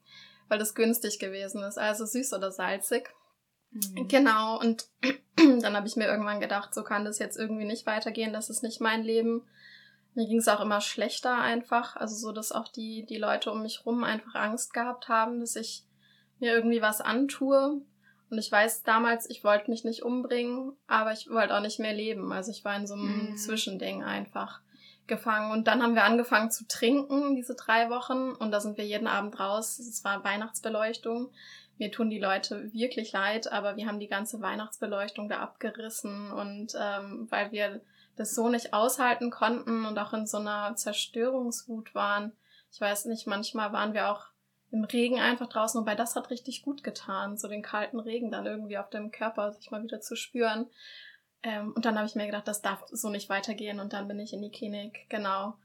weil 0.54 0.60
das 0.60 0.76
günstig 0.76 1.18
gewesen 1.18 1.64
ist. 1.64 1.80
Also 1.80 2.06
süß 2.06 2.34
oder 2.34 2.52
salzig. 2.52 3.10
Mhm. 3.72 4.08
Genau, 4.08 4.60
und 4.60 4.86
dann 5.36 5.76
habe 5.76 5.88
ich 5.88 5.96
mir 5.96 6.06
irgendwann 6.06 6.40
gedacht, 6.40 6.76
so 6.76 6.84
kann 6.84 7.06
das 7.06 7.18
jetzt 7.18 7.40
irgendwie 7.40 7.66
nicht 7.66 7.88
weitergehen, 7.88 8.34
das 8.34 8.52
ist 8.52 8.62
nicht 8.62 8.80
mein 8.80 9.04
Leben. 9.04 9.42
Mir 10.14 10.28
ging 10.28 10.38
es 10.38 10.48
auch 10.48 10.62
immer 10.62 10.80
schlechter 10.80 11.40
einfach, 11.40 11.96
also 11.96 12.16
so, 12.16 12.32
dass 12.32 12.52
auch 12.52 12.68
die, 12.68 13.04
die 13.04 13.18
Leute 13.18 13.52
um 13.52 13.64
mich 13.64 13.84
rum 13.84 14.04
einfach 14.04 14.36
Angst 14.36 14.76
gehabt 14.76 15.10
haben, 15.10 15.40
dass 15.40 15.56
ich 15.56 15.86
mir 16.38 16.54
irgendwie 16.54 16.84
was 16.84 17.02
antue. 17.02 17.82
Und 18.30 18.38
ich 18.38 18.52
weiß 18.52 18.84
damals, 18.84 19.28
ich 19.28 19.44
wollte 19.44 19.72
mich 19.72 19.84
nicht 19.84 20.04
umbringen, 20.04 20.74
aber 20.86 21.14
ich 21.14 21.32
wollte 21.32 21.56
auch 21.56 21.62
nicht 21.62 21.80
mehr 21.80 21.94
leben. 21.96 22.32
Also 22.32 22.52
ich 22.52 22.64
war 22.64 22.76
in 22.76 22.86
so 22.86 22.94
einem 22.94 23.32
Mhm. 23.32 23.38
Zwischending 23.38 24.04
einfach 24.04 24.62
gefangen. 25.08 25.52
Und 25.52 25.68
dann 25.68 25.84
haben 25.84 25.96
wir 25.96 26.04
angefangen 26.04 26.52
zu 26.52 26.68
trinken, 26.68 27.36
diese 27.36 27.56
drei 27.56 27.90
Wochen. 27.90 28.32
Und 28.32 28.52
da 28.52 28.60
sind 28.60 28.78
wir 28.78 28.86
jeden 28.86 29.08
Abend 29.08 29.40
raus. 29.40 29.80
Es 29.80 30.04
war 30.04 30.24
Weihnachtsbeleuchtung. 30.24 31.32
Mir 31.78 31.92
tun 31.92 32.10
die 32.10 32.20
Leute 32.20 32.72
wirklich 32.72 33.12
leid, 33.12 33.52
aber 33.52 33.76
wir 33.78 33.88
haben 33.88 34.00
die 34.00 34.08
ganze 34.08 34.42
Weihnachtsbeleuchtung 34.42 35.28
da 35.28 35.40
abgerissen 35.40 36.32
und 36.32 36.76
ähm, 36.80 37.28
weil 37.32 37.52
wir 37.52 37.82
das 38.16 38.36
so 38.36 38.48
nicht 38.48 38.74
aushalten 38.74 39.32
konnten 39.32 39.86
und 39.86 39.98
auch 39.98 40.14
in 40.14 40.28
so 40.28 40.38
einer 40.38 40.76
Zerstörungswut 40.76 41.96
waren. 41.96 42.32
Ich 42.72 42.80
weiß 42.80 43.06
nicht, 43.06 43.26
manchmal 43.26 43.74
waren 43.74 43.94
wir 43.94 44.12
auch 44.12 44.28
im 44.72 44.84
Regen 44.84 45.20
einfach 45.20 45.48
draußen, 45.48 45.80
wobei 45.82 45.96
das 45.96 46.16
hat 46.16 46.30
richtig 46.30 46.64
gut 46.64 46.84
getan, 46.84 47.38
so 47.38 47.48
den 47.48 47.62
kalten 47.62 48.00
Regen 48.00 48.32
dann 48.32 48.46
irgendwie 48.46 48.78
auf 48.78 48.90
dem 48.90 49.12
Körper 49.12 49.52
sich 49.52 49.70
mal 49.72 49.84
wieder 49.84 50.00
zu 50.00 50.16
spüren. 50.16 50.68
Ähm, 51.44 51.74
und 51.76 51.86
dann 51.86 51.98
habe 51.98 52.08
ich 52.08 52.16
mir 52.16 52.26
gedacht, 52.26 52.48
das 52.48 52.62
darf 52.62 52.86
so 52.92 53.10
nicht 53.10 53.30
weitergehen 53.30 53.80
und 53.80 53.94
dann 53.94 54.08
bin 54.08 54.20
ich 54.20 54.34
in 54.34 54.42
die 54.42 54.52
Klinik, 54.52 55.06
genau. 55.10 55.56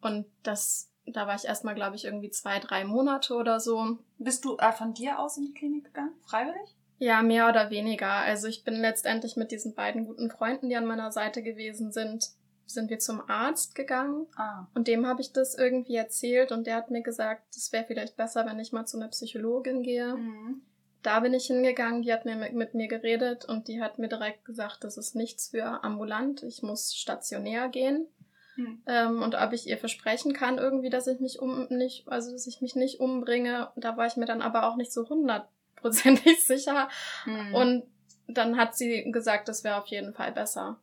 Und 0.00 0.26
das, 0.42 0.90
da 1.06 1.26
war 1.26 1.34
ich 1.34 1.44
erstmal, 1.46 1.74
glaube 1.74 1.96
ich, 1.96 2.04
irgendwie 2.04 2.30
zwei, 2.30 2.58
drei 2.58 2.84
Monate 2.84 3.34
oder 3.34 3.58
so. 3.60 3.98
Bist 4.18 4.44
du 4.44 4.56
äh, 4.58 4.72
von 4.72 4.94
dir 4.94 5.18
aus 5.18 5.36
in 5.38 5.46
die 5.46 5.54
Klinik 5.54 5.86
gegangen? 5.86 6.12
Freiwillig? 6.26 6.76
Ja, 6.98 7.22
mehr 7.22 7.48
oder 7.48 7.70
weniger. 7.70 8.10
Also 8.10 8.46
ich 8.46 8.62
bin 8.62 8.74
letztendlich 8.74 9.36
mit 9.36 9.50
diesen 9.50 9.74
beiden 9.74 10.06
guten 10.06 10.30
Freunden, 10.30 10.68
die 10.68 10.76
an 10.76 10.86
meiner 10.86 11.10
Seite 11.10 11.42
gewesen 11.42 11.90
sind, 11.92 12.28
sind 12.66 12.90
wir 12.90 13.00
zum 13.00 13.28
Arzt 13.28 13.74
gegangen 13.74 14.26
Ah. 14.36 14.66
und 14.74 14.86
dem 14.86 15.06
habe 15.06 15.20
ich 15.20 15.32
das 15.32 15.56
irgendwie 15.56 15.96
erzählt 15.96 16.52
und 16.52 16.66
der 16.66 16.76
hat 16.76 16.90
mir 16.90 17.02
gesagt, 17.02 17.56
es 17.56 17.72
wäre 17.72 17.84
vielleicht 17.84 18.16
besser, 18.16 18.46
wenn 18.46 18.58
ich 18.60 18.72
mal 18.72 18.86
zu 18.86 18.98
einer 18.98 19.08
Psychologin 19.08 19.82
gehe. 19.82 20.14
Mhm. 20.14 20.62
Da 21.02 21.20
bin 21.20 21.34
ich 21.34 21.46
hingegangen, 21.46 22.02
die 22.02 22.12
hat 22.12 22.24
mir 22.24 22.36
mit, 22.36 22.74
mir 22.74 22.88
geredet 22.88 23.44
und 23.44 23.68
die 23.68 23.82
hat 23.82 23.98
mir 23.98 24.08
direkt 24.08 24.44
gesagt, 24.44 24.84
das 24.84 24.96
ist 24.96 25.16
nichts 25.16 25.48
für 25.48 25.82
ambulant, 25.82 26.42
ich 26.44 26.62
muss 26.62 26.94
stationär 26.94 27.68
gehen. 27.68 28.06
Mhm. 28.56 28.82
Ähm, 28.86 29.22
und 29.22 29.34
ob 29.34 29.52
ich 29.52 29.66
ihr 29.66 29.78
versprechen 29.78 30.32
kann 30.32 30.58
irgendwie, 30.58 30.90
dass 30.90 31.06
ich 31.06 31.20
mich 31.20 31.40
um 31.40 31.66
nicht, 31.68 32.06
also 32.08 32.30
dass 32.30 32.46
ich 32.46 32.60
mich 32.60 32.76
nicht 32.76 33.00
umbringe, 33.00 33.70
da 33.76 33.96
war 33.96 34.06
ich 34.06 34.16
mir 34.16 34.26
dann 34.26 34.42
aber 34.42 34.68
auch 34.68 34.76
nicht 34.76 34.92
so 34.92 35.08
hundertprozentig 35.08 36.44
sicher. 36.46 36.88
Mhm. 37.24 37.54
Und 37.54 37.82
dann 38.28 38.56
hat 38.56 38.76
sie 38.76 39.10
gesagt, 39.10 39.48
es 39.48 39.64
wäre 39.64 39.76
auf 39.76 39.86
jeden 39.86 40.12
Fall 40.12 40.32
besser, 40.32 40.78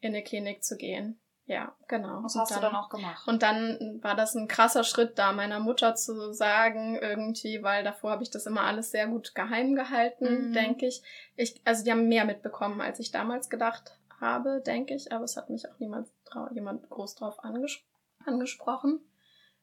in 0.00 0.12
die 0.12 0.22
Klinik 0.22 0.62
zu 0.62 0.76
gehen. 0.76 1.18
Ja, 1.46 1.74
genau. 1.88 2.22
Was 2.22 2.36
hast 2.36 2.52
dann, 2.52 2.60
du 2.60 2.66
dann 2.66 2.76
auch 2.76 2.88
gemacht? 2.88 3.28
Und 3.28 3.42
dann 3.42 3.98
war 4.02 4.14
das 4.14 4.34
ein 4.34 4.48
krasser 4.48 4.82
Schritt 4.82 5.18
da, 5.18 5.32
meiner 5.32 5.60
Mutter 5.60 5.94
zu 5.94 6.32
sagen, 6.32 6.96
irgendwie, 6.96 7.62
weil 7.62 7.84
davor 7.84 8.12
habe 8.12 8.22
ich 8.22 8.30
das 8.30 8.46
immer 8.46 8.62
alles 8.62 8.90
sehr 8.90 9.08
gut 9.08 9.34
geheim 9.34 9.74
gehalten, 9.74 10.48
mhm. 10.48 10.52
denke 10.54 10.86
ich. 10.86 11.02
ich. 11.36 11.60
Also 11.64 11.84
die 11.84 11.90
haben 11.90 12.08
mehr 12.08 12.24
mitbekommen, 12.24 12.80
als 12.80 12.98
ich 12.98 13.10
damals 13.10 13.50
gedacht 13.50 13.98
habe, 14.20 14.62
denke 14.64 14.94
ich, 14.94 15.12
aber 15.12 15.24
es 15.24 15.36
hat 15.36 15.50
mich 15.50 15.68
auch 15.68 15.78
niemand 15.78 16.08
jemand 16.52 16.88
groß 16.88 17.14
drauf 17.14 17.44
anges 17.44 17.78
angesprochen. 18.24 19.00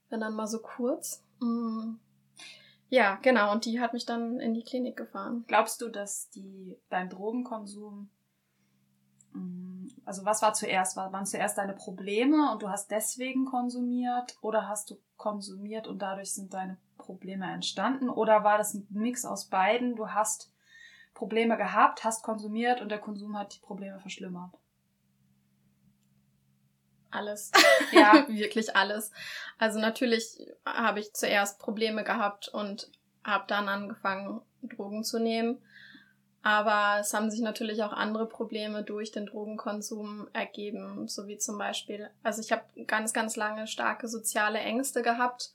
Wenn 0.09 0.21
dann 0.21 0.35
mal 0.35 0.47
so 0.47 0.59
kurz. 0.59 1.23
Mm. 1.39 1.95
Ja, 2.89 3.17
genau, 3.21 3.51
und 3.53 3.65
die 3.65 3.79
hat 3.79 3.93
mich 3.93 4.05
dann 4.05 4.39
in 4.39 4.53
die 4.53 4.63
Klinik 4.63 4.97
gefahren. 4.97 5.45
Glaubst 5.47 5.81
du, 5.81 5.87
dass 5.87 6.29
die 6.29 6.77
dein 6.89 7.09
Drogenkonsum 7.09 8.09
also 10.05 10.25
was 10.25 10.41
war 10.41 10.53
zuerst? 10.53 10.97
Waren 10.97 11.25
zuerst 11.25 11.57
deine 11.57 11.73
Probleme 11.73 12.51
und 12.51 12.61
du 12.61 12.69
hast 12.69 12.91
deswegen 12.91 13.45
konsumiert 13.45 14.37
oder 14.41 14.67
hast 14.67 14.89
du 14.89 14.97
konsumiert 15.17 15.87
und 15.87 16.01
dadurch 16.01 16.33
sind 16.33 16.53
deine 16.53 16.77
Probleme 16.97 17.51
entstanden? 17.51 18.09
Oder 18.09 18.43
war 18.43 18.57
das 18.57 18.73
ein 18.73 18.87
Mix 18.89 19.25
aus 19.25 19.45
beiden? 19.45 19.95
Du 19.95 20.09
hast 20.09 20.51
Probleme 21.13 21.57
gehabt, 21.57 22.03
hast 22.03 22.23
konsumiert 22.23 22.81
und 22.81 22.89
der 22.89 22.99
Konsum 22.99 23.37
hat 23.37 23.55
die 23.55 23.59
Probleme 23.59 23.99
verschlimmert? 23.99 24.51
Alles. 27.11 27.51
Ja, 27.91 28.25
wirklich 28.29 28.75
alles. 28.75 29.11
Also 29.57 29.79
natürlich 29.79 30.47
habe 30.65 31.01
ich 31.01 31.13
zuerst 31.13 31.59
Probleme 31.59 32.03
gehabt 32.03 32.47
und 32.47 32.89
habe 33.23 33.43
dann 33.47 33.67
angefangen, 33.67 34.41
Drogen 34.61 35.03
zu 35.03 35.19
nehmen. 35.19 35.61
Aber 36.43 36.99
es 36.99 37.13
haben 37.13 37.29
sich 37.29 37.41
natürlich 37.41 37.83
auch 37.83 37.93
andere 37.93 38.25
Probleme 38.25 38.83
durch 38.83 39.11
den 39.11 39.27
Drogenkonsum 39.27 40.27
ergeben, 40.33 41.07
so 41.07 41.27
wie 41.27 41.37
zum 41.37 41.57
Beispiel, 41.57 42.09
also 42.23 42.41
ich 42.41 42.51
habe 42.51 42.63
ganz, 42.87 43.13
ganz 43.13 43.35
lange 43.35 43.67
starke 43.67 44.07
soziale 44.07 44.59
Ängste 44.59 45.03
gehabt 45.03 45.53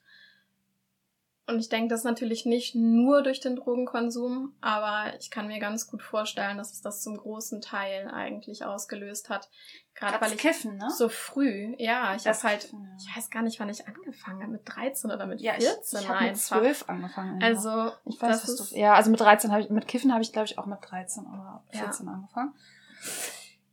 und 1.48 1.60
ich 1.60 1.68
denke 1.68 1.88
das 1.88 2.02
natürlich 2.02 2.44
nicht 2.44 2.74
nur 2.74 3.22
durch 3.22 3.38
den 3.38 3.54
Drogenkonsum, 3.54 4.54
aber 4.60 5.12
ich 5.20 5.30
kann 5.30 5.46
mir 5.46 5.60
ganz 5.60 5.86
gut 5.86 6.02
vorstellen, 6.02 6.58
dass 6.58 6.72
es 6.72 6.80
das 6.80 7.02
zum 7.02 7.16
großen 7.16 7.60
Teil 7.60 8.08
eigentlich 8.08 8.64
ausgelöst 8.64 9.30
hat. 9.30 9.48
Gerade 9.94 10.20
weil 10.20 10.32
ich 10.32 10.38
Kiffen, 10.38 10.76
ne? 10.76 10.90
so 10.90 11.08
früh, 11.08 11.74
ja, 11.78 12.16
ich 12.16 12.26
habe 12.26 12.42
halt, 12.42 12.74
ich 12.98 13.16
weiß 13.16 13.30
gar 13.30 13.42
nicht, 13.42 13.60
wann 13.60 13.68
ich 13.68 13.86
angefangen 13.86 14.42
habe, 14.42 14.52
mit 14.52 14.62
13 14.64 15.10
oder 15.10 15.26
mit 15.26 15.40
ja, 15.40 15.54
14 15.54 16.00
ich, 16.00 16.04
ich 16.04 16.08
habe 16.08 16.24
mit 16.24 16.36
12 16.36 16.88
angefangen. 16.88 17.42
Also, 17.42 17.92
ich 18.04 18.20
weiß, 18.20 18.42
das 18.42 18.48
ist, 18.48 18.72
du, 18.72 18.76
ja, 18.76 18.94
also 18.94 19.10
mit 19.10 19.20
13 19.20 19.52
habe 19.52 19.62
ich, 19.62 19.70
mit 19.70 19.86
Kiffen 19.86 20.12
habe 20.12 20.22
ich 20.22 20.32
glaube 20.32 20.46
ich 20.46 20.58
auch 20.58 20.66
mit 20.66 20.80
13 20.82 21.26
oder 21.26 21.62
14 21.70 22.06
ja. 22.06 22.12
angefangen. 22.12 22.54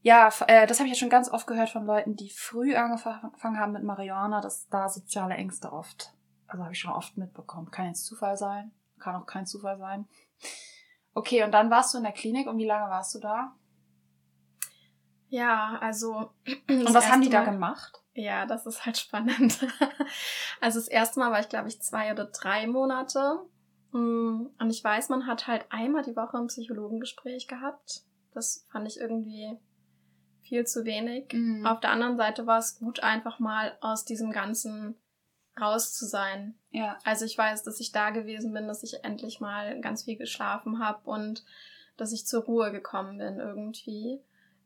Ja, 0.03 0.29
äh, 0.47 0.67
das 0.67 0.79
habe 0.79 0.87
ich 0.87 0.95
ja 0.95 0.99
schon 0.99 1.09
ganz 1.09 1.29
oft 1.29 1.47
gehört 1.47 1.69
von 1.69 1.85
Leuten, 1.85 2.15
die 2.15 2.29
früh 2.29 2.75
angefangen 2.75 3.57
haben 3.57 3.71
mit 3.71 3.83
Marihuana, 3.83 4.41
dass 4.41 4.67
da 4.69 4.89
soziale 4.89 5.33
Ängste 5.33 5.73
oft 5.73 6.13
also 6.53 6.63
habe 6.63 6.73
ich 6.73 6.79
schon 6.79 6.93
oft 6.93 7.17
mitbekommen. 7.17 7.71
Kann 7.71 7.87
jetzt 7.87 8.05
Zufall 8.05 8.37
sein, 8.37 8.71
kann 8.99 9.15
auch 9.15 9.25
kein 9.25 9.47
Zufall 9.47 9.79
sein. 9.79 10.07
Okay, 11.15 11.43
und 11.43 11.51
dann 11.51 11.71
warst 11.71 11.93
du 11.93 11.97
in 11.97 12.03
der 12.03 12.13
Klinik 12.13 12.47
und 12.47 12.57
wie 12.57 12.67
lange 12.67 12.89
warst 12.89 13.15
du 13.15 13.19
da? 13.19 13.55
Ja, 15.29 15.79
also. 15.81 16.31
Und 16.67 16.93
was 16.93 17.11
haben 17.11 17.23
die 17.23 17.29
da 17.29 17.43
gemacht? 17.43 18.03
Ja, 18.13 18.45
das 18.45 18.67
ist 18.67 18.85
halt 18.85 18.97
spannend. 18.99 19.65
also 20.61 20.79
das 20.79 20.87
erste 20.87 21.19
Mal 21.19 21.31
war 21.31 21.39
ich, 21.39 21.49
glaube 21.49 21.69
ich, 21.69 21.81
zwei 21.81 22.11
oder 22.11 22.25
drei 22.25 22.67
Monate. 22.67 23.39
Mm, 23.93 24.45
und 24.59 24.69
ich 24.69 24.83
weiß, 24.83 25.09
man 25.09 25.25
hat 25.25 25.47
halt 25.47 25.65
einmal 25.71 26.03
die 26.03 26.15
Woche 26.15 26.37
ein 26.37 26.47
Psychologengespräch 26.47 27.47
gehabt. 27.47 28.03
Das 28.31 28.67
fand 28.71 28.87
ich 28.87 28.99
irgendwie 28.99 29.57
viel 30.43 30.65
zu 30.67 30.85
wenig. 30.85 31.33
Mhm. 31.33 31.65
Auf 31.65 31.79
der 31.79 31.89
anderen 31.89 32.17
Seite 32.17 32.45
war 32.45 32.59
es 32.59 32.77
gut, 32.77 32.99
einfach 32.99 33.39
mal 33.39 33.75
aus 33.81 34.05
diesem 34.05 34.31
ganzen 34.31 34.95
raus 35.59 35.93
zu 35.93 36.05
sein. 36.05 36.55
Ja. 36.71 36.97
Also 37.03 37.25
ich 37.25 37.37
weiß, 37.37 37.63
dass 37.63 37.79
ich 37.79 37.91
da 37.91 38.09
gewesen 38.09 38.53
bin, 38.53 38.67
dass 38.67 38.83
ich 38.83 39.03
endlich 39.03 39.39
mal 39.39 39.79
ganz 39.81 40.03
viel 40.03 40.17
geschlafen 40.17 40.79
habe 40.79 41.09
und 41.09 41.43
dass 41.97 42.11
ich 42.11 42.25
zur 42.25 42.43
Ruhe 42.43 42.71
gekommen 42.71 43.19
bin 43.19 43.39
irgendwie. 43.39 44.19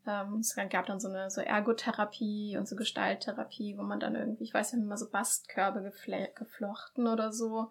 Ähm, 0.06 0.38
es 0.40 0.56
gab 0.70 0.86
dann 0.86 1.00
so 1.00 1.08
eine 1.08 1.30
so 1.30 1.40
Ergotherapie 1.40 2.56
und 2.56 2.66
so 2.66 2.76
Gestalttherapie, 2.76 3.76
wo 3.76 3.82
man 3.82 4.00
dann 4.00 4.14
irgendwie, 4.14 4.44
ich 4.44 4.54
weiß, 4.54 4.72
haben 4.72 4.82
immer 4.82 4.96
so 4.96 5.10
Bastkörbe 5.10 5.92
geflochten 6.34 7.06
oder 7.06 7.32
so. 7.32 7.70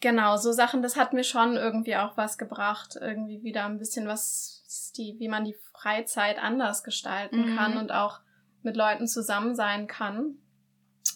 Genau, 0.00 0.36
so 0.36 0.52
Sachen, 0.52 0.82
das 0.82 0.96
hat 0.96 1.12
mir 1.12 1.24
schon 1.24 1.56
irgendwie 1.56 1.96
auch 1.96 2.16
was 2.16 2.36
gebracht, 2.36 2.98
irgendwie 3.00 3.44
wieder 3.44 3.64
ein 3.64 3.78
bisschen 3.78 4.08
was, 4.08 4.92
die, 4.96 5.16
wie 5.20 5.28
man 5.28 5.44
die 5.44 5.56
Freizeit 5.72 6.42
anders 6.42 6.82
gestalten 6.82 7.52
mhm. 7.52 7.56
kann 7.56 7.76
und 7.78 7.92
auch 7.92 8.20
mit 8.62 8.76
Leuten 8.76 9.06
zusammen 9.06 9.54
sein 9.54 9.86
kann 9.86 10.41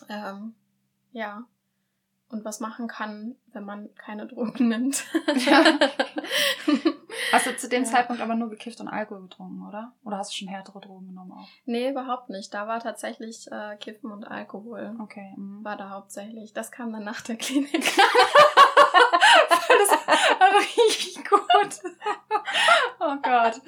ähm, 0.08 0.54
ja, 1.12 1.44
und 2.28 2.44
was 2.44 2.60
machen 2.60 2.88
kann, 2.88 3.36
wenn 3.52 3.64
man 3.64 3.94
keine 3.94 4.26
Drogen 4.26 4.68
nimmt. 4.68 5.04
Ja. 5.46 5.64
Hast 7.32 7.46
du 7.46 7.56
zu 7.56 7.68
dem 7.68 7.84
ja. 7.84 7.88
Zeitpunkt 7.88 8.22
aber 8.22 8.34
nur 8.34 8.50
gekifft 8.50 8.80
und 8.80 8.88
Alkohol 8.88 9.22
getrunken, 9.22 9.66
oder? 9.66 9.92
Oder 10.04 10.18
hast 10.18 10.32
du 10.32 10.36
schon 10.36 10.48
härtere 10.48 10.80
Drogen 10.80 11.08
genommen 11.08 11.32
auch? 11.32 11.48
Nee, 11.64 11.90
überhaupt 11.90 12.30
nicht. 12.30 12.54
Da 12.54 12.68
war 12.68 12.78
tatsächlich 12.78 13.50
äh, 13.50 13.76
Kiffen 13.76 14.12
und 14.12 14.24
Alkohol. 14.24 14.94
Okay. 15.00 15.32
Mhm. 15.36 15.64
War 15.64 15.76
da 15.76 15.90
hauptsächlich. 15.90 16.52
Das 16.52 16.70
kam 16.70 16.92
dann 16.92 17.04
nach 17.04 17.22
der 17.22 17.36
Klinik. 17.36 17.84
das 19.68 19.98
richtig 20.78 21.24
gut. 21.28 21.92
Oh 23.00 23.16
Gott. 23.22 23.60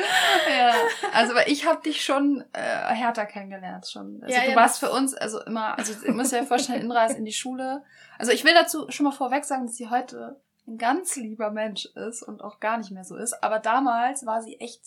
Ja. 0.49 0.75
Also, 1.13 1.33
aber 1.33 1.49
ich 1.49 1.67
habe 1.67 1.83
dich 1.83 2.05
schon 2.05 2.45
äh, 2.53 2.61
härter 2.61 3.27
kennengelernt 3.27 3.87
schon. 3.89 4.23
Also, 4.23 4.35
ja, 4.35 4.45
du 4.45 4.51
ja, 4.51 4.57
warst 4.57 4.81
für 4.81 4.91
uns 4.91 5.15
also 5.15 5.41
immer, 5.43 5.79
also 5.79 5.95
muss 6.13 6.31
dir 6.31 6.39
ja 6.39 6.45
vorstellen, 6.45 6.83
Inreis 6.83 7.15
in 7.15 7.25
die 7.25 7.33
Schule. 7.33 7.85
Also 8.19 8.33
ich 8.33 8.45
will 8.45 8.55
dazu 8.55 8.91
schon 8.91 9.05
mal 9.05 9.13
vorweg 9.13 9.45
sagen, 9.45 9.67
dass 9.67 9.77
sie 9.77 9.91
heute 9.91 10.41
ein 10.67 10.79
ganz 10.79 11.17
lieber 11.17 11.51
Mensch 11.51 11.87
ist 11.87 12.23
und 12.23 12.43
auch 12.43 12.61
gar 12.61 12.79
nicht 12.79 12.91
mehr 12.91 13.05
so 13.05 13.17
ist. 13.17 13.43
Aber 13.43 13.59
damals 13.59 14.27
war 14.27 14.43
sie 14.43 14.61
echt, 14.61 14.83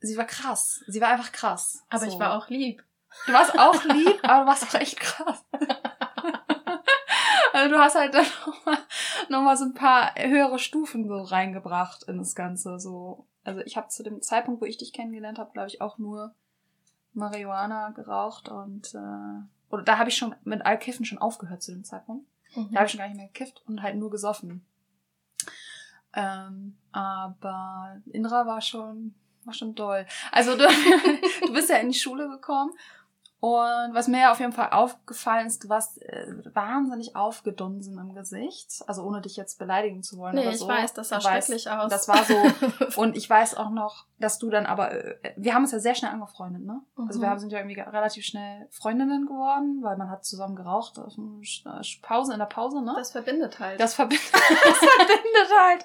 sie 0.00 0.16
war 0.16 0.26
krass. 0.26 0.82
Sie 0.86 1.00
war 1.00 1.08
einfach 1.08 1.32
krass. 1.32 1.84
Aber 1.88 2.06
so. 2.06 2.12
ich 2.12 2.18
war 2.18 2.36
auch 2.36 2.48
lieb. 2.48 2.82
Du 3.26 3.32
warst 3.32 3.58
auch 3.58 3.84
lieb, 3.84 4.18
aber 4.22 4.44
du 4.44 4.46
warst 4.50 4.62
auch 4.64 4.80
echt 4.80 4.98
krass. 4.98 5.44
Also 7.52 7.74
du 7.74 7.80
hast 7.80 7.94
halt 7.94 8.14
dann 8.14 8.26
nochmal 8.46 8.78
noch 9.28 9.42
mal 9.42 9.56
so 9.56 9.64
ein 9.64 9.74
paar 9.74 10.14
höhere 10.16 10.58
Stufen 10.58 11.06
so 11.08 11.22
reingebracht 11.22 12.04
in 12.04 12.18
das 12.18 12.34
Ganze. 12.34 12.78
So. 12.78 13.26
Also 13.44 13.60
ich 13.60 13.76
habe 13.76 13.88
zu 13.88 14.02
dem 14.02 14.22
Zeitpunkt, 14.22 14.60
wo 14.60 14.66
ich 14.66 14.78
dich 14.78 14.92
kennengelernt 14.92 15.38
habe, 15.38 15.52
glaube 15.52 15.68
ich, 15.68 15.80
auch 15.80 15.98
nur 15.98 16.34
Marihuana 17.12 17.90
geraucht 17.90 18.48
und 18.48 18.94
äh, 18.94 19.42
oder 19.70 19.82
da 19.84 19.98
habe 19.98 20.10
ich 20.10 20.16
schon 20.16 20.34
mit 20.44 20.64
Alkiffen 20.64 21.04
schon 21.04 21.18
aufgehört 21.18 21.62
zu 21.62 21.72
dem 21.72 21.84
Zeitpunkt. 21.84 22.26
Mhm. 22.54 22.70
Da 22.72 22.78
habe 22.78 22.86
ich 22.86 22.92
schon 22.92 22.98
gar 22.98 23.08
nicht 23.08 23.16
mehr 23.16 23.28
gekifft 23.28 23.62
und 23.66 23.82
halt 23.82 23.96
nur 23.96 24.10
gesoffen. 24.10 24.66
Ähm, 26.12 26.76
aber 26.90 28.00
Indra 28.06 28.46
war 28.46 28.60
schon, 28.60 29.14
war 29.44 29.54
schon 29.54 29.74
doll. 29.74 30.06
Also 30.32 30.56
du, 30.56 30.66
du 31.46 31.52
bist 31.52 31.70
ja 31.70 31.76
in 31.76 31.90
die 31.90 31.98
Schule 31.98 32.28
gekommen 32.28 32.72
und 33.40 33.94
was 33.94 34.06
mir 34.06 34.32
auf 34.32 34.38
jeden 34.38 34.52
Fall 34.52 34.68
aufgefallen 34.70 35.46
ist, 35.46 35.64
du 35.64 35.70
warst 35.70 36.02
äh, 36.02 36.26
wahnsinnig 36.52 37.16
aufgedunsen 37.16 37.98
im 37.98 38.14
Gesicht. 38.14 38.84
Also 38.86 39.02
ohne 39.02 39.22
dich 39.22 39.36
jetzt 39.36 39.58
beleidigen 39.58 40.02
zu 40.02 40.18
wollen. 40.18 40.34
Nee, 40.34 40.42
oder 40.42 40.50
ich 40.50 40.58
so. 40.58 40.68
weiß, 40.68 40.92
das 40.92 41.08
sah 41.08 41.22
schrecklich 41.22 41.70
aus. 41.70 41.90
Das 41.90 42.06
war 42.06 42.22
so. 42.24 42.36
und 43.00 43.16
ich 43.16 43.30
weiß 43.30 43.56
auch 43.56 43.70
noch, 43.70 44.04
dass 44.18 44.38
du 44.38 44.50
dann 44.50 44.66
aber, 44.66 44.92
äh, 44.92 45.32
wir 45.36 45.54
haben 45.54 45.62
uns 45.62 45.72
ja 45.72 45.78
sehr 45.78 45.94
schnell 45.94 46.10
angefreundet, 46.10 46.66
ne? 46.66 46.82
Mhm. 46.96 47.08
Also 47.08 47.22
wir 47.22 47.38
sind 47.38 47.50
ja 47.50 47.60
irgendwie 47.60 47.80
relativ 47.80 48.26
schnell 48.26 48.68
Freundinnen 48.70 49.24
geworden, 49.24 49.78
weil 49.80 49.96
man 49.96 50.10
hat 50.10 50.26
zusammen 50.26 50.54
geraucht 50.54 50.98
auf 50.98 51.14
äh, 51.16 51.82
Pause, 52.02 52.34
in 52.34 52.40
der 52.40 52.46
Pause, 52.46 52.82
ne? 52.82 52.92
Das 52.94 53.12
verbindet 53.12 53.58
halt. 53.58 53.80
Das 53.80 53.94
verbindet, 53.94 54.30
das 54.32 54.78
verbindet 54.78 55.50
halt. 55.58 55.84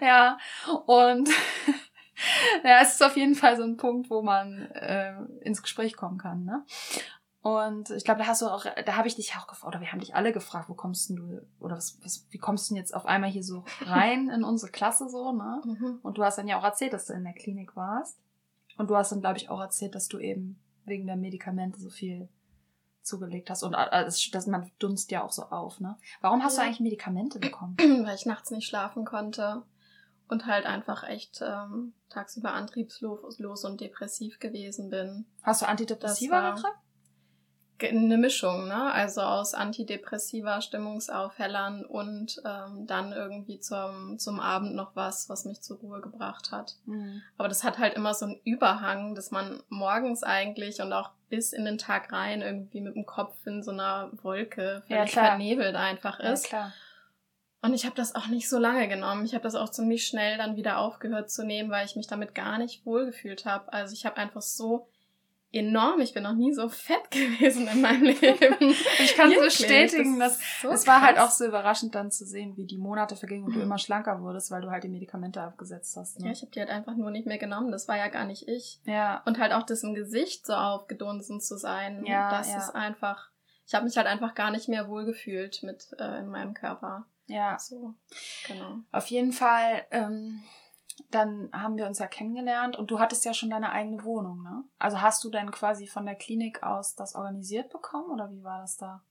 Ja. 0.00 0.38
Und 0.86 1.28
ja, 2.64 2.80
es 2.80 2.94
ist 2.94 3.02
auf 3.02 3.16
jeden 3.16 3.34
Fall 3.34 3.56
so 3.56 3.62
ein 3.62 3.76
Punkt, 3.76 4.10
wo 4.10 4.22
man 4.22 4.62
äh, 4.72 5.14
ins 5.40 5.62
Gespräch 5.62 5.96
kommen 5.96 6.18
kann, 6.18 6.44
ne? 6.44 6.64
Und 7.42 7.90
ich 7.90 8.04
glaube, 8.04 8.20
da 8.20 8.28
hast 8.28 8.40
du 8.40 8.46
auch, 8.46 8.64
da 8.86 8.96
habe 8.96 9.08
ich 9.08 9.16
dich 9.16 9.34
auch 9.34 9.48
gefragt, 9.48 9.74
oder 9.74 9.80
wir 9.80 9.90
haben 9.90 9.98
dich 9.98 10.14
alle 10.14 10.32
gefragt, 10.32 10.68
wo 10.68 10.74
kommst 10.74 11.10
denn 11.10 11.16
du, 11.16 11.42
oder 11.58 11.76
was, 11.76 11.98
was, 12.04 12.24
wie 12.30 12.38
kommst 12.38 12.70
du 12.70 12.74
denn 12.74 12.80
jetzt 12.80 12.94
auf 12.94 13.04
einmal 13.04 13.30
hier 13.30 13.42
so 13.42 13.64
rein 13.80 14.28
in 14.28 14.44
unsere 14.44 14.70
Klasse 14.70 15.08
so, 15.08 15.32
ne? 15.32 15.60
Mhm. 15.64 15.98
Und 16.02 16.18
du 16.18 16.24
hast 16.24 16.38
dann 16.38 16.46
ja 16.46 16.58
auch 16.58 16.64
erzählt, 16.64 16.92
dass 16.92 17.06
du 17.06 17.14
in 17.14 17.24
der 17.24 17.32
Klinik 17.32 17.74
warst. 17.74 18.16
Und 18.78 18.90
du 18.90 18.96
hast 18.96 19.10
dann, 19.10 19.20
glaube 19.20 19.38
ich, 19.38 19.50
auch 19.50 19.60
erzählt, 19.60 19.96
dass 19.96 20.06
du 20.06 20.20
eben 20.20 20.60
wegen 20.84 21.06
der 21.06 21.16
Medikamente 21.16 21.80
so 21.80 21.90
viel 21.90 22.28
zugelegt 23.02 23.50
hast. 23.50 23.64
Und 23.64 23.74
äh, 23.74 24.04
das, 24.04 24.30
das, 24.30 24.46
man 24.46 24.70
dunst 24.78 25.10
ja 25.10 25.24
auch 25.24 25.32
so 25.32 25.42
auf, 25.42 25.80
ne? 25.80 25.98
Warum 26.20 26.44
hast 26.44 26.56
ja. 26.56 26.62
du 26.62 26.66
eigentlich 26.68 26.80
Medikamente 26.80 27.40
bekommen? 27.40 27.76
Weil 27.78 28.14
ich 28.14 28.24
nachts 28.24 28.52
nicht 28.52 28.68
schlafen 28.68 29.04
konnte 29.04 29.64
und 30.32 30.46
halt 30.46 30.66
einfach 30.66 31.08
echt 31.08 31.40
ähm, 31.42 31.92
tagsüber 32.08 32.54
antriebslos 32.54 33.64
und 33.64 33.80
depressiv 33.80 34.40
gewesen 34.40 34.90
bin. 34.90 35.26
Hast 35.42 35.62
du 35.62 35.68
Antidepressiva 35.68 36.50
gekriegt? 36.50 36.74
Eine 37.82 38.16
Mischung, 38.16 38.68
ne? 38.68 38.92
Also 38.92 39.22
aus 39.22 39.54
Antidepressiva, 39.54 40.60
Stimmungsaufhellern 40.60 41.84
und 41.84 42.40
ähm, 42.44 42.86
dann 42.86 43.12
irgendwie 43.12 43.58
zum, 43.58 44.20
zum 44.20 44.38
Abend 44.38 44.76
noch 44.76 44.94
was, 44.94 45.28
was 45.28 45.44
mich 45.44 45.62
zur 45.62 45.78
Ruhe 45.78 46.00
gebracht 46.00 46.52
hat. 46.52 46.76
Mhm. 46.86 47.22
Aber 47.38 47.48
das 47.48 47.64
hat 47.64 47.78
halt 47.78 47.94
immer 47.94 48.14
so 48.14 48.26
einen 48.26 48.40
Überhang, 48.44 49.16
dass 49.16 49.32
man 49.32 49.64
morgens 49.68 50.22
eigentlich 50.22 50.80
und 50.80 50.92
auch 50.92 51.10
bis 51.28 51.52
in 51.52 51.64
den 51.64 51.76
Tag 51.76 52.12
rein 52.12 52.40
irgendwie 52.40 52.80
mit 52.80 52.94
dem 52.94 53.04
Kopf 53.04 53.34
in 53.46 53.64
so 53.64 53.72
einer 53.72 54.10
Wolke 54.22 54.84
völlig 54.86 55.14
ja, 55.14 55.22
vernebelt 55.24 55.74
einfach 55.74 56.20
ist. 56.20 56.44
Ja, 56.44 56.48
klar. 56.48 56.72
Und 57.62 57.74
ich 57.74 57.84
habe 57.84 57.94
das 57.94 58.16
auch 58.16 58.26
nicht 58.26 58.48
so 58.48 58.58
lange 58.58 58.88
genommen. 58.88 59.24
Ich 59.24 59.34
habe 59.34 59.44
das 59.44 59.54
auch 59.54 59.70
ziemlich 59.70 60.06
schnell 60.06 60.36
dann 60.36 60.56
wieder 60.56 60.78
aufgehört 60.78 61.30
zu 61.30 61.44
nehmen, 61.44 61.70
weil 61.70 61.86
ich 61.86 61.94
mich 61.94 62.08
damit 62.08 62.34
gar 62.34 62.58
nicht 62.58 62.84
wohlgefühlt 62.84 63.46
habe. 63.46 63.72
Also 63.72 63.94
ich 63.94 64.04
habe 64.04 64.16
einfach 64.16 64.42
so 64.42 64.88
enorm. 65.52 66.00
Ich 66.00 66.12
bin 66.12 66.24
noch 66.24 66.34
nie 66.34 66.52
so 66.52 66.68
fett 66.68 67.08
gewesen 67.10 67.68
in 67.68 67.80
meinem 67.80 68.02
Leben. 68.02 68.74
ich 68.98 69.14
kann 69.14 69.30
es 69.30 69.38
bestätigen, 69.38 70.18
dass 70.18 70.40
so 70.60 70.70
es 70.70 70.86
war 70.86 71.02
halt 71.02 71.18
auch 71.18 71.30
so 71.30 71.44
überraschend 71.44 71.94
dann 71.94 72.10
zu 72.10 72.24
sehen, 72.24 72.56
wie 72.56 72.66
die 72.66 72.78
Monate 72.78 73.14
vergingen 73.14 73.44
und 73.44 73.52
du 73.52 73.58
mhm. 73.58 73.66
immer 73.66 73.78
schlanker 73.78 74.20
wurdest, 74.22 74.50
weil 74.50 74.62
du 74.62 74.70
halt 74.70 74.82
die 74.82 74.88
Medikamente 74.88 75.40
abgesetzt 75.40 75.96
hast. 75.96 76.18
Ne? 76.18 76.26
Ja, 76.26 76.32
ich 76.32 76.42
habe 76.42 76.50
die 76.50 76.58
halt 76.58 76.70
einfach 76.70 76.96
nur 76.96 77.10
nicht 77.10 77.26
mehr 77.26 77.38
genommen. 77.38 77.70
Das 77.70 77.86
war 77.86 77.96
ja 77.96 78.08
gar 78.08 78.24
nicht 78.24 78.48
ich. 78.48 78.80
Ja. 78.84 79.22
Und 79.24 79.38
halt 79.38 79.52
auch 79.52 79.62
das 79.62 79.84
im 79.84 79.94
Gesicht 79.94 80.46
so 80.46 80.54
aufgedunsen 80.54 81.40
zu 81.40 81.56
sein. 81.56 82.04
Ja, 82.06 82.30
das 82.30 82.50
ja. 82.50 82.58
ist 82.58 82.70
einfach. 82.70 83.30
Ich 83.66 83.74
habe 83.74 83.84
mich 83.84 83.96
halt 83.96 84.08
einfach 84.08 84.34
gar 84.34 84.50
nicht 84.50 84.68
mehr 84.68 84.88
wohlgefühlt 84.88 85.62
mit 85.62 85.86
äh, 85.98 86.18
in 86.18 86.28
meinem 86.28 86.54
Körper. 86.54 87.06
Ja. 87.26 87.58
So, 87.58 87.94
genau. 88.46 88.78
Auf 88.90 89.06
jeden 89.06 89.32
Fall. 89.32 89.86
Ähm, 89.90 90.42
dann 91.10 91.50
haben 91.52 91.76
wir 91.76 91.86
uns 91.86 91.98
ja 91.98 92.06
kennengelernt 92.06 92.76
und 92.76 92.90
du 92.90 92.98
hattest 92.98 93.24
ja 93.24 93.34
schon 93.34 93.50
deine 93.50 93.72
eigene 93.72 94.04
Wohnung, 94.04 94.42
ne? 94.42 94.64
Also 94.78 95.00
hast 95.00 95.24
du 95.24 95.30
dann 95.30 95.50
quasi 95.50 95.86
von 95.86 96.04
der 96.04 96.14
Klinik 96.14 96.62
aus 96.62 96.94
das 96.94 97.14
organisiert 97.14 97.70
bekommen 97.70 98.10
oder 98.10 98.30
wie 98.30 98.42
war 98.42 98.60
das 98.60 98.76
da? 98.76 99.02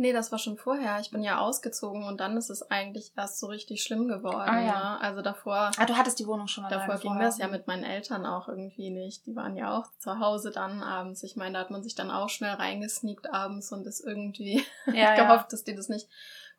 Nee, 0.00 0.14
das 0.14 0.32
war 0.32 0.38
schon 0.38 0.56
vorher. 0.56 0.98
Ich 1.00 1.10
bin 1.10 1.22
ja 1.22 1.40
ausgezogen 1.40 2.04
und 2.04 2.20
dann 2.20 2.38
ist 2.38 2.48
es 2.48 2.62
eigentlich 2.70 3.12
erst 3.18 3.38
so 3.38 3.48
richtig 3.48 3.82
schlimm 3.82 4.08
geworden. 4.08 4.48
Ah, 4.48 4.60
ja. 4.60 4.94
Ne? 4.94 5.00
Also 5.02 5.20
davor. 5.20 5.72
Ah, 5.76 5.84
du 5.84 5.94
hattest 5.94 6.18
die 6.18 6.26
Wohnung 6.26 6.48
schon 6.48 6.64
Davor 6.70 6.96
ging 6.96 7.12
vorher. 7.12 7.26
das 7.26 7.36
ja 7.36 7.48
mit 7.48 7.66
meinen 7.66 7.84
Eltern 7.84 8.24
auch 8.24 8.48
irgendwie 8.48 8.88
nicht. 8.88 9.26
Die 9.26 9.36
waren 9.36 9.56
ja 9.56 9.76
auch 9.76 9.88
zu 9.98 10.18
Hause 10.18 10.52
dann 10.52 10.82
abends. 10.82 11.22
Ich 11.22 11.36
meine, 11.36 11.52
da 11.52 11.60
hat 11.60 11.70
man 11.70 11.82
sich 11.82 11.94
dann 11.94 12.10
auch 12.10 12.30
schnell 12.30 12.54
reingesneakt 12.54 13.30
abends 13.30 13.72
und 13.72 13.86
ist 13.86 14.00
irgendwie 14.00 14.64
ja, 14.86 15.14
gehofft, 15.16 15.44
ja. 15.44 15.48
dass 15.50 15.64
die 15.64 15.74
das 15.74 15.90
nicht 15.90 16.08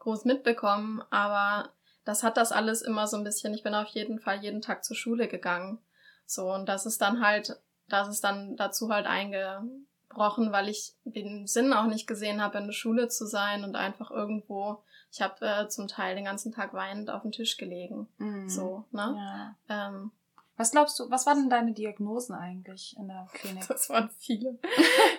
groß 0.01 0.25
mitbekommen. 0.25 1.01
Aber 1.09 1.69
das 2.03 2.23
hat 2.23 2.37
das 2.37 2.51
alles 2.51 2.81
immer 2.81 3.07
so 3.07 3.17
ein 3.17 3.23
bisschen, 3.23 3.53
ich 3.53 3.63
bin 3.63 3.73
auf 3.73 3.87
jeden 3.87 4.19
Fall 4.19 4.41
jeden 4.41 4.61
Tag 4.61 4.83
zur 4.83 4.95
Schule 4.95 5.27
gegangen. 5.27 5.79
So, 6.25 6.51
und 6.51 6.67
das 6.67 6.85
ist 6.85 7.01
dann 7.01 7.21
halt, 7.25 7.59
das 7.87 8.07
ist 8.07 8.23
dann 8.23 8.55
dazu 8.55 8.89
halt 8.89 9.05
eingebrochen, 9.05 10.51
weil 10.51 10.69
ich 10.69 10.93
den 11.03 11.47
Sinn 11.47 11.73
auch 11.73 11.85
nicht 11.85 12.07
gesehen 12.07 12.41
habe, 12.41 12.57
in 12.57 12.65
der 12.65 12.73
Schule 12.73 13.07
zu 13.09 13.25
sein 13.25 13.63
und 13.63 13.75
einfach 13.75 14.11
irgendwo, 14.11 14.83
ich 15.11 15.21
habe 15.21 15.45
äh, 15.45 15.67
zum 15.67 15.87
Teil 15.87 16.15
den 16.15 16.25
ganzen 16.25 16.51
Tag 16.51 16.73
weinend 16.73 17.09
auf 17.09 17.21
dem 17.21 17.31
Tisch 17.31 17.57
gelegen. 17.57 18.07
Mhm. 18.17 18.49
So, 18.49 18.85
ne? 18.91 19.55
Ja. 19.69 19.89
Ähm, 19.89 20.11
was 20.57 20.71
glaubst 20.71 20.99
du, 20.99 21.09
was 21.09 21.25
waren 21.25 21.39
denn 21.39 21.49
deine 21.49 21.73
Diagnosen 21.73 22.35
eigentlich 22.35 22.95
in 22.97 23.07
der 23.07 23.27
Klinik? 23.33 23.63
Das 23.67 23.89
waren 23.89 24.09
viele. 24.17 24.59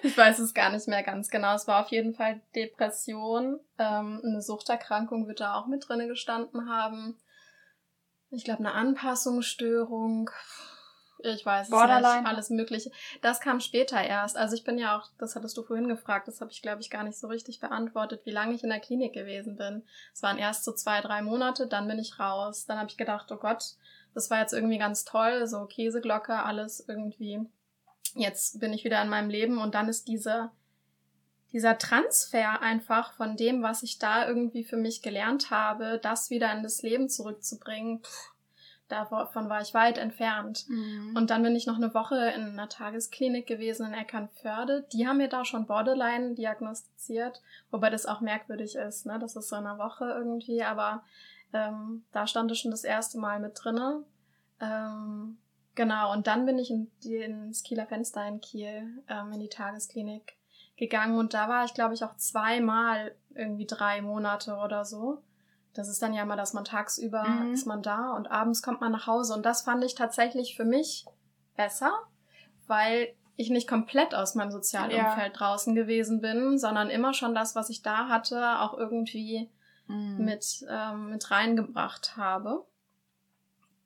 ich 0.02 0.16
weiß 0.16 0.38
es 0.38 0.54
gar 0.54 0.70
nicht 0.70 0.86
mehr 0.88 1.02
ganz 1.02 1.30
genau. 1.30 1.54
Es 1.54 1.66
war 1.66 1.82
auf 1.82 1.90
jeden 1.90 2.14
Fall 2.14 2.40
Depression. 2.54 3.58
Ähm, 3.78 4.20
eine 4.24 4.42
Suchterkrankung 4.42 5.26
wird 5.26 5.40
da 5.40 5.54
auch 5.54 5.66
mit 5.66 5.88
drin 5.88 6.06
gestanden 6.08 6.68
haben. 6.68 7.18
Ich 8.30 8.44
glaube, 8.44 8.60
eine 8.60 8.72
Anpassungsstörung. 8.72 10.30
Ich 11.24 11.46
weiß 11.46 11.70
Borderline. 11.70 12.08
es 12.08 12.20
nicht. 12.20 12.26
Alles 12.26 12.50
Mögliche. 12.50 12.90
Das 13.20 13.40
kam 13.40 13.60
später 13.60 14.02
erst. 14.02 14.36
Also 14.36 14.54
ich 14.54 14.64
bin 14.64 14.78
ja 14.78 14.98
auch, 14.98 15.08
das 15.18 15.36
hattest 15.36 15.56
du 15.56 15.62
vorhin 15.62 15.88
gefragt, 15.88 16.28
das 16.28 16.40
habe 16.40 16.50
ich, 16.50 16.62
glaube 16.62 16.80
ich, 16.80 16.90
gar 16.90 17.04
nicht 17.04 17.18
so 17.18 17.28
richtig 17.28 17.60
beantwortet, 17.60 18.22
wie 18.24 18.30
lange 18.30 18.54
ich 18.54 18.64
in 18.64 18.70
der 18.70 18.80
Klinik 18.80 19.12
gewesen 19.12 19.56
bin. 19.56 19.84
Es 20.12 20.22
waren 20.22 20.38
erst 20.38 20.64
so 20.64 20.72
zwei, 20.72 21.00
drei 21.00 21.22
Monate, 21.22 21.66
dann 21.66 21.86
bin 21.86 21.98
ich 21.98 22.18
raus. 22.18 22.66
Dann 22.66 22.78
habe 22.78 22.90
ich 22.90 22.96
gedacht, 22.96 23.30
oh 23.30 23.36
Gott, 23.36 23.76
das 24.14 24.30
war 24.30 24.40
jetzt 24.40 24.52
irgendwie 24.52 24.78
ganz 24.78 25.04
toll, 25.04 25.46
so 25.46 25.64
Käseglocke, 25.66 26.42
alles 26.42 26.84
irgendwie. 26.86 27.40
Jetzt 28.14 28.60
bin 28.60 28.72
ich 28.72 28.84
wieder 28.84 29.02
in 29.02 29.08
meinem 29.08 29.30
Leben 29.30 29.58
und 29.58 29.74
dann 29.74 29.88
ist 29.88 30.08
dieser, 30.08 30.52
dieser 31.52 31.78
Transfer 31.78 32.60
einfach 32.60 33.14
von 33.14 33.36
dem, 33.36 33.62
was 33.62 33.82
ich 33.82 33.98
da 33.98 34.26
irgendwie 34.26 34.64
für 34.64 34.76
mich 34.76 35.02
gelernt 35.02 35.50
habe, 35.50 35.98
das 36.02 36.30
wieder 36.30 36.52
in 36.52 36.62
das 36.62 36.82
Leben 36.82 37.08
zurückzubringen, 37.08 38.00
pff, 38.00 38.32
davon 38.92 39.48
war 39.48 39.62
ich 39.62 39.74
weit 39.74 39.98
entfernt. 39.98 40.66
Mhm. 40.68 41.16
Und 41.16 41.30
dann 41.30 41.42
bin 41.42 41.56
ich 41.56 41.66
noch 41.66 41.76
eine 41.76 41.94
Woche 41.94 42.30
in 42.30 42.42
einer 42.42 42.68
Tagesklinik 42.68 43.46
gewesen 43.46 43.86
in 43.86 43.94
Eckernförde. 43.94 44.86
Die 44.92 45.06
haben 45.06 45.16
mir 45.16 45.28
da 45.28 45.44
schon 45.44 45.66
Borderline 45.66 46.34
diagnostiziert, 46.34 47.40
wobei 47.70 47.90
das 47.90 48.06
auch 48.06 48.20
merkwürdig 48.20 48.76
ist, 48.76 49.06
ne? 49.06 49.18
Das 49.18 49.36
ist 49.36 49.48
so 49.48 49.56
eine 49.56 49.78
Woche 49.78 50.04
irgendwie, 50.04 50.62
aber 50.62 51.02
ähm, 51.52 52.04
da 52.12 52.26
stand 52.26 52.50
es 52.50 52.58
schon 52.58 52.70
das 52.70 52.84
erste 52.84 53.18
Mal 53.18 53.40
mit 53.40 53.58
drinne. 53.62 54.04
Ähm, 54.60 55.38
genau, 55.74 56.12
und 56.12 56.26
dann 56.26 56.46
bin 56.46 56.58
ich 56.58 56.70
in 56.70 56.90
die, 57.02 57.16
ins 57.16 57.62
Kieler 57.62 57.86
Fenster 57.86 58.26
in 58.26 58.40
Kiel, 58.40 59.02
ähm, 59.08 59.32
in 59.32 59.40
die 59.40 59.48
Tagesklinik 59.48 60.36
gegangen 60.76 61.18
und 61.18 61.34
da 61.34 61.48
war 61.48 61.64
ich, 61.64 61.74
glaube 61.74 61.94
ich, 61.94 62.04
auch 62.04 62.16
zweimal 62.16 63.14
irgendwie 63.34 63.66
drei 63.66 64.02
Monate 64.02 64.56
oder 64.56 64.84
so. 64.84 65.22
Das 65.74 65.88
ist 65.88 66.02
dann 66.02 66.12
ja 66.12 66.24
mal, 66.24 66.36
dass 66.36 66.52
man 66.52 66.64
tagsüber 66.64 67.24
mhm. 67.24 67.52
ist 67.52 67.66
man 67.66 67.82
da 67.82 68.12
und 68.12 68.30
abends 68.30 68.62
kommt 68.62 68.80
man 68.80 68.92
nach 68.92 69.06
Hause. 69.06 69.34
Und 69.34 69.46
das 69.46 69.62
fand 69.62 69.82
ich 69.84 69.94
tatsächlich 69.94 70.56
für 70.56 70.64
mich 70.64 71.06
besser, 71.56 71.92
weil 72.66 73.14
ich 73.36 73.48
nicht 73.48 73.68
komplett 73.68 74.14
aus 74.14 74.34
meinem 74.34 74.50
sozialen 74.50 74.90
Umfeld 74.90 75.32
ja. 75.32 75.38
draußen 75.38 75.74
gewesen 75.74 76.20
bin, 76.20 76.58
sondern 76.58 76.90
immer 76.90 77.14
schon 77.14 77.34
das, 77.34 77.56
was 77.56 77.70
ich 77.70 77.82
da 77.82 78.08
hatte, 78.08 78.60
auch 78.60 78.76
irgendwie 78.76 79.50
mhm. 79.92 80.24
mit, 80.24 80.64
ähm, 80.68 81.10
mit 81.10 81.30
reingebracht 81.30 82.16
habe. 82.16 82.66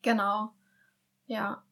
Genau. 0.03 0.53
Ja. 1.27 1.63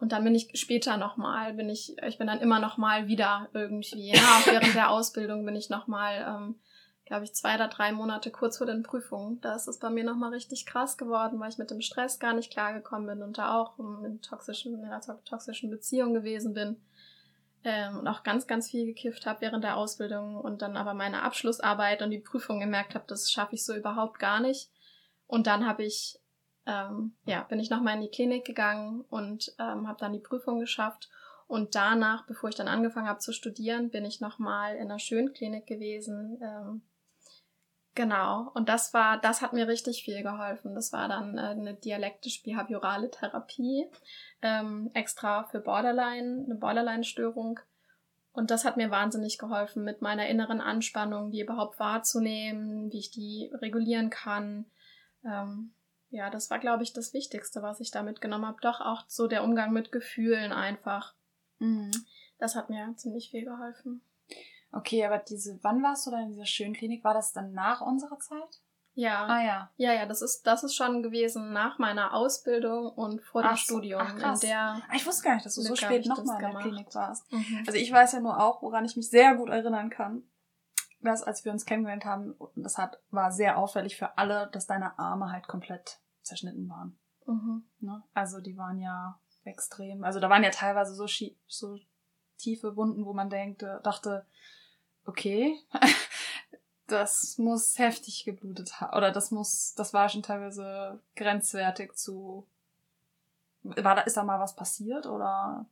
Und 0.00 0.12
dann 0.12 0.24
bin 0.24 0.34
ich 0.34 0.50
später 0.54 0.96
nochmal, 0.96 1.54
bin 1.54 1.68
ich, 1.68 1.96
ich 2.06 2.18
bin 2.18 2.28
dann 2.28 2.40
immer 2.40 2.60
nochmal 2.60 3.08
wieder 3.08 3.48
irgendwie, 3.52 4.12
ja, 4.12 4.20
auch 4.20 4.46
während 4.52 4.74
der 4.74 4.90
Ausbildung 4.90 5.44
bin 5.44 5.56
ich 5.56 5.70
nochmal, 5.70 6.24
ähm, 6.26 6.60
glaube 7.04 7.24
ich, 7.24 7.34
zwei 7.34 7.56
oder 7.56 7.68
drei 7.68 7.90
Monate 7.92 8.30
kurz 8.30 8.58
vor 8.58 8.66
den 8.66 8.82
Prüfungen. 8.82 9.40
Da 9.40 9.54
ist 9.54 9.66
es 9.66 9.78
bei 9.78 9.90
mir 9.90 10.04
nochmal 10.04 10.30
richtig 10.30 10.66
krass 10.66 10.96
geworden, 10.96 11.40
weil 11.40 11.50
ich 11.50 11.58
mit 11.58 11.70
dem 11.70 11.80
Stress 11.80 12.20
gar 12.20 12.34
nicht 12.34 12.52
klargekommen 12.52 13.08
bin 13.08 13.22
und 13.22 13.38
da 13.38 13.58
auch 13.58 13.78
in 13.78 14.20
toxischen, 14.20 14.74
in 14.74 14.84
einer 14.84 15.00
toxischen 15.24 15.70
Beziehung 15.70 16.14
gewesen 16.14 16.54
bin 16.54 16.76
ähm, 17.64 17.98
und 17.98 18.08
auch 18.08 18.22
ganz, 18.22 18.46
ganz 18.46 18.70
viel 18.70 18.86
gekifft 18.86 19.26
habe 19.26 19.40
während 19.40 19.64
der 19.64 19.76
Ausbildung 19.76 20.36
und 20.36 20.62
dann 20.62 20.76
aber 20.76 20.94
meine 20.94 21.22
Abschlussarbeit 21.22 22.02
und 22.02 22.10
die 22.10 22.20
Prüfung 22.20 22.60
gemerkt 22.60 22.94
habe, 22.94 23.04
das 23.08 23.30
schaffe 23.30 23.54
ich 23.54 23.64
so 23.64 23.74
überhaupt 23.74 24.18
gar 24.18 24.40
nicht. 24.40 24.70
Und 25.26 25.46
dann 25.46 25.66
habe 25.66 25.84
ich, 25.84 26.18
ähm, 26.66 27.14
ja, 27.26 27.42
bin 27.42 27.60
ich 27.60 27.70
nochmal 27.70 27.96
in 27.96 28.02
die 28.02 28.10
Klinik 28.10 28.44
gegangen 28.44 29.04
und 29.10 29.54
ähm, 29.58 29.88
habe 29.88 29.98
dann 29.98 30.12
die 30.12 30.20
Prüfung 30.20 30.60
geschafft. 30.60 31.08
Und 31.46 31.74
danach, 31.74 32.26
bevor 32.26 32.50
ich 32.50 32.54
dann 32.54 32.68
angefangen 32.68 33.08
habe 33.08 33.20
zu 33.20 33.32
studieren, 33.32 33.90
bin 33.90 34.04
ich 34.04 34.20
nochmal 34.20 34.76
in 34.76 34.82
einer 34.82 34.98
Schönklinik 34.98 35.66
gewesen. 35.66 36.38
Ähm, 36.42 36.82
genau. 37.94 38.50
Und 38.54 38.68
das 38.68 38.94
war, 38.94 39.18
das 39.20 39.42
hat 39.42 39.52
mir 39.52 39.68
richtig 39.68 40.02
viel 40.02 40.22
geholfen. 40.22 40.74
Das 40.74 40.92
war 40.92 41.08
dann 41.08 41.38
äh, 41.38 41.40
eine 41.40 41.74
dialektisch-behaviorale 41.74 43.10
Therapie 43.10 43.86
ähm, 44.42 44.90
extra 44.94 45.44
für 45.44 45.60
Borderline, 45.60 46.44
eine 46.44 46.54
Borderline-Störung. 46.54 47.60
Und 48.32 48.50
das 48.50 48.64
hat 48.64 48.76
mir 48.76 48.90
wahnsinnig 48.90 49.38
geholfen, 49.38 49.82
mit 49.82 50.00
meiner 50.00 50.28
inneren 50.28 50.60
Anspannung, 50.60 51.30
die 51.30 51.40
überhaupt 51.40 51.80
wahrzunehmen, 51.80 52.92
wie 52.92 52.98
ich 52.98 53.10
die 53.10 53.50
regulieren 53.54 54.10
kann. 54.10 54.66
Ähm, 55.24 55.72
ja, 56.10 56.30
das 56.30 56.48
war, 56.50 56.58
glaube 56.58 56.84
ich, 56.84 56.92
das 56.92 57.12
Wichtigste, 57.12 57.62
was 57.62 57.80
ich 57.80 57.90
da 57.90 58.02
mitgenommen 58.02 58.46
habe. 58.46 58.60
Doch 58.62 58.80
auch 58.80 59.04
so 59.08 59.26
der 59.26 59.44
Umgang 59.44 59.72
mit 59.72 59.92
Gefühlen 59.92 60.52
einfach. 60.52 61.14
Mhm. 61.58 61.90
Das 62.38 62.54
hat 62.54 62.70
mir 62.70 62.94
ziemlich 62.96 63.30
viel 63.30 63.44
geholfen. 63.44 64.02
Okay, 64.72 65.04
aber 65.04 65.18
diese, 65.18 65.58
wann 65.62 65.82
warst 65.82 66.06
du 66.06 66.10
da 66.10 66.20
in 66.20 66.28
dieser 66.28 66.46
schönen 66.46 66.74
Klinik? 66.74 67.04
War 67.04 67.14
das 67.14 67.32
dann 67.32 67.52
nach 67.52 67.80
unserer 67.80 68.18
Zeit? 68.18 68.60
Ja. 68.98 69.26
Ah 69.26 69.42
ja. 69.42 69.70
Ja, 69.76 69.92
ja, 69.92 70.06
das 70.06 70.22
ist, 70.22 70.42
das 70.42 70.64
ist 70.64 70.74
schon 70.74 71.04
gewesen 71.04 71.52
nach 71.52 71.78
meiner 71.78 72.14
Ausbildung 72.14 72.88
und 72.88 73.22
vor 73.22 73.42
dem 73.42 73.52
ach, 73.52 73.56
Studium. 73.56 74.02
Ach, 74.02 74.16
krass. 74.16 74.42
In 74.42 74.48
der 74.48 74.58
ah, 74.58 74.94
ich 74.94 75.06
wusste 75.06 75.22
gar 75.22 75.34
nicht, 75.34 75.46
dass 75.46 75.54
du 75.54 75.62
so 75.62 75.76
spät 75.76 76.04
nochmal 76.06 76.42
in 76.42 76.50
der 76.50 76.60
Klinik 76.60 76.94
warst. 76.94 77.30
Mhm. 77.32 77.62
Also 77.64 77.78
ich 77.78 77.92
weiß 77.92 78.12
ja 78.12 78.20
nur 78.20 78.42
auch, 78.42 78.60
woran 78.60 78.84
ich 78.84 78.96
mich 78.96 79.08
sehr 79.08 79.36
gut 79.36 79.50
erinnern 79.50 79.88
kann, 79.88 80.24
dass 81.00 81.22
als 81.22 81.44
wir 81.44 81.52
uns 81.52 81.64
kennengelernt 81.64 82.04
haben, 82.04 82.34
das 82.56 82.76
hat, 82.76 83.00
war 83.10 83.30
sehr 83.30 83.56
auffällig 83.56 83.96
für 83.96 84.18
alle, 84.18 84.50
dass 84.52 84.66
deine 84.66 84.98
Arme 84.98 85.30
halt 85.30 85.46
komplett 85.46 86.00
zerschnitten 86.22 86.68
waren. 86.68 86.98
Mhm. 87.24 87.68
Ne? 87.78 88.02
Also 88.14 88.40
die 88.40 88.56
waren 88.56 88.80
ja 88.80 89.20
extrem, 89.44 90.02
also 90.02 90.18
da 90.18 90.28
waren 90.28 90.42
ja 90.42 90.50
teilweise 90.50 90.94
so, 90.94 91.06
so 91.46 91.78
tiefe 92.36 92.74
Wunden, 92.76 93.04
wo 93.06 93.12
man 93.12 93.30
denkt, 93.30 93.62
dachte, 93.62 94.26
okay, 95.08 95.58
das 96.86 97.38
muss 97.38 97.78
heftig 97.78 98.24
geblutet 98.24 98.80
haben. 98.80 98.96
Oder 98.96 99.10
das 99.10 99.30
muss, 99.30 99.74
das 99.74 99.92
war 99.92 100.08
schon 100.08 100.22
teilweise 100.22 101.00
grenzwertig 101.16 101.94
zu. 101.94 102.46
War 103.62 103.96
da, 103.96 104.02
ist 104.02 104.16
da 104.16 104.22
mal 104.22 104.38
was 104.38 104.54
passiert 104.54 105.06
oder? 105.06 105.66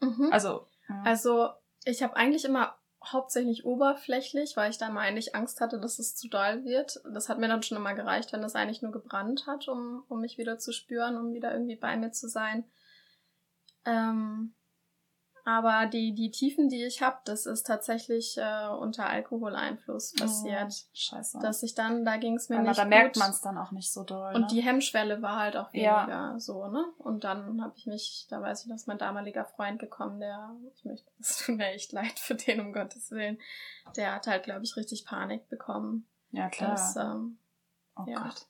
Mhm. 0.00 0.30
Also. 0.32 0.66
Ja. 0.88 1.02
Also, 1.04 1.50
ich 1.84 2.02
habe 2.02 2.16
eigentlich 2.16 2.44
immer 2.44 2.74
hauptsächlich 3.04 3.64
oberflächlich, 3.64 4.56
weil 4.56 4.70
ich 4.70 4.78
da 4.78 4.88
mal 4.88 5.02
eigentlich 5.02 5.34
Angst 5.34 5.60
hatte, 5.60 5.78
dass 5.78 5.98
es 5.98 6.16
zu 6.16 6.28
doll 6.28 6.64
wird. 6.64 7.00
Das 7.12 7.28
hat 7.28 7.38
mir 7.38 7.48
dann 7.48 7.62
schon 7.62 7.76
immer 7.76 7.94
gereicht, 7.94 8.32
wenn 8.32 8.42
es 8.42 8.54
eigentlich 8.54 8.82
nur 8.82 8.92
gebrannt 8.92 9.46
hat, 9.46 9.68
um, 9.68 10.04
um 10.08 10.20
mich 10.20 10.38
wieder 10.38 10.58
zu 10.58 10.72
spüren, 10.72 11.16
um 11.16 11.32
wieder 11.32 11.52
irgendwie 11.52 11.76
bei 11.76 11.96
mir 11.96 12.10
zu 12.10 12.28
sein. 12.28 12.64
Ähm, 13.84 14.54
Aber 15.50 15.86
die, 15.86 16.12
die 16.14 16.30
Tiefen, 16.30 16.68
die 16.68 16.84
ich 16.84 17.00
habe, 17.00 17.16
das 17.24 17.46
ist 17.46 17.66
tatsächlich 17.66 18.36
äh, 18.36 18.68
unter 18.68 19.08
Alkoholeinfluss 19.08 20.12
passiert. 20.12 20.66
Oh, 20.70 20.88
scheiße. 20.92 21.38
Dass 21.40 21.62
ich 21.62 21.74
dann, 21.74 22.04
da 22.04 22.18
ging 22.18 22.34
es 22.36 22.50
mir 22.50 22.56
Aber 22.58 22.68
nicht 22.68 22.78
da 22.78 22.82
gut. 22.82 22.90
merkt 22.90 23.16
man 23.16 23.30
es 23.30 23.40
dann 23.40 23.56
auch 23.56 23.70
nicht 23.70 23.90
so 23.90 24.04
doll. 24.04 24.34
Und 24.34 24.42
ne? 24.42 24.46
die 24.50 24.60
Hemmschwelle 24.60 25.22
war 25.22 25.38
halt 25.40 25.56
auch 25.56 25.72
Ja. 25.72 26.02
weniger 26.02 26.38
so, 26.38 26.66
ne? 26.68 26.84
Und 26.98 27.24
dann 27.24 27.62
habe 27.62 27.72
ich 27.78 27.86
mich, 27.86 28.26
da 28.28 28.42
weiß 28.42 28.64
ich, 28.64 28.68
dass 28.70 28.86
mein 28.86 28.98
damaliger 28.98 29.46
Freund 29.46 29.78
gekommen, 29.78 30.20
der, 30.20 30.54
ich 30.76 30.84
möchte, 30.84 31.10
es 31.18 31.38
tut 31.38 31.56
mir 31.56 31.68
echt 31.68 31.92
leid 31.92 32.18
für 32.18 32.34
den, 32.34 32.60
um 32.60 32.74
Gottes 32.74 33.10
Willen, 33.10 33.38
der 33.96 34.14
hat 34.16 34.26
halt, 34.26 34.44
glaube 34.44 34.64
ich, 34.64 34.76
richtig 34.76 35.06
Panik 35.06 35.48
bekommen. 35.48 36.06
ja, 36.30 36.50
klar. 36.50 36.72
Das, 36.72 36.94
ähm, 36.96 37.38
oh 37.96 38.04
ja. 38.06 38.22
Gott. 38.22 38.46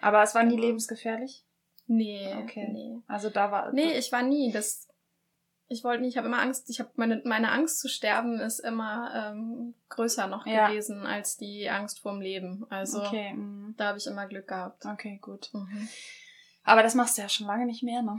Aber 0.00 0.24
es 0.24 0.34
war 0.34 0.42
nie 0.42 0.56
Genau. 0.56 0.66
lebensgefährlich? 0.66 1.44
nee, 1.86 2.34
Okay. 2.42 2.68
nee. 2.72 2.98
Also 3.06 3.30
da 3.30 3.52
war... 3.52 3.72
Nee, 3.72 3.92
ich 3.98 4.10
war 4.10 4.22
nie, 4.22 4.50
das, 4.52 4.88
ich 5.72 5.84
wollte 5.84 6.02
nicht, 6.02 6.10
ich 6.12 6.16
habe 6.18 6.26
immer 6.26 6.40
Angst, 6.40 6.68
ich 6.68 6.80
habe 6.80 6.90
meine, 6.96 7.22
meine 7.24 7.52
Angst 7.52 7.78
zu 7.80 7.88
sterben 7.88 8.40
ist 8.40 8.58
immer 8.58 9.12
ähm, 9.14 9.74
größer 9.88 10.26
noch 10.26 10.44
Ja. 10.44 10.68
gewesen 10.68 11.06
als 11.06 11.36
die 11.36 11.70
Angst 11.70 12.00
vorm 12.00 12.20
Leben. 12.20 12.66
Also, 12.70 13.00
Okay, 13.02 13.32
mhm. 13.32 13.74
da 13.78 13.86
habe 13.88 13.98
ich 13.98 14.06
immer 14.08 14.26
Glück 14.26 14.48
gehabt. 14.48 14.84
okay, 14.84 15.18
gut. 15.22 15.48
Mhm. 15.52 15.88
Aber 16.64 16.82
das 16.82 16.94
machst 16.94 17.16
du 17.16 17.22
ja 17.22 17.28
schon 17.28 17.46
lange 17.46 17.64
nicht 17.66 17.82
mehr, 17.84 18.02
ne? 18.02 18.18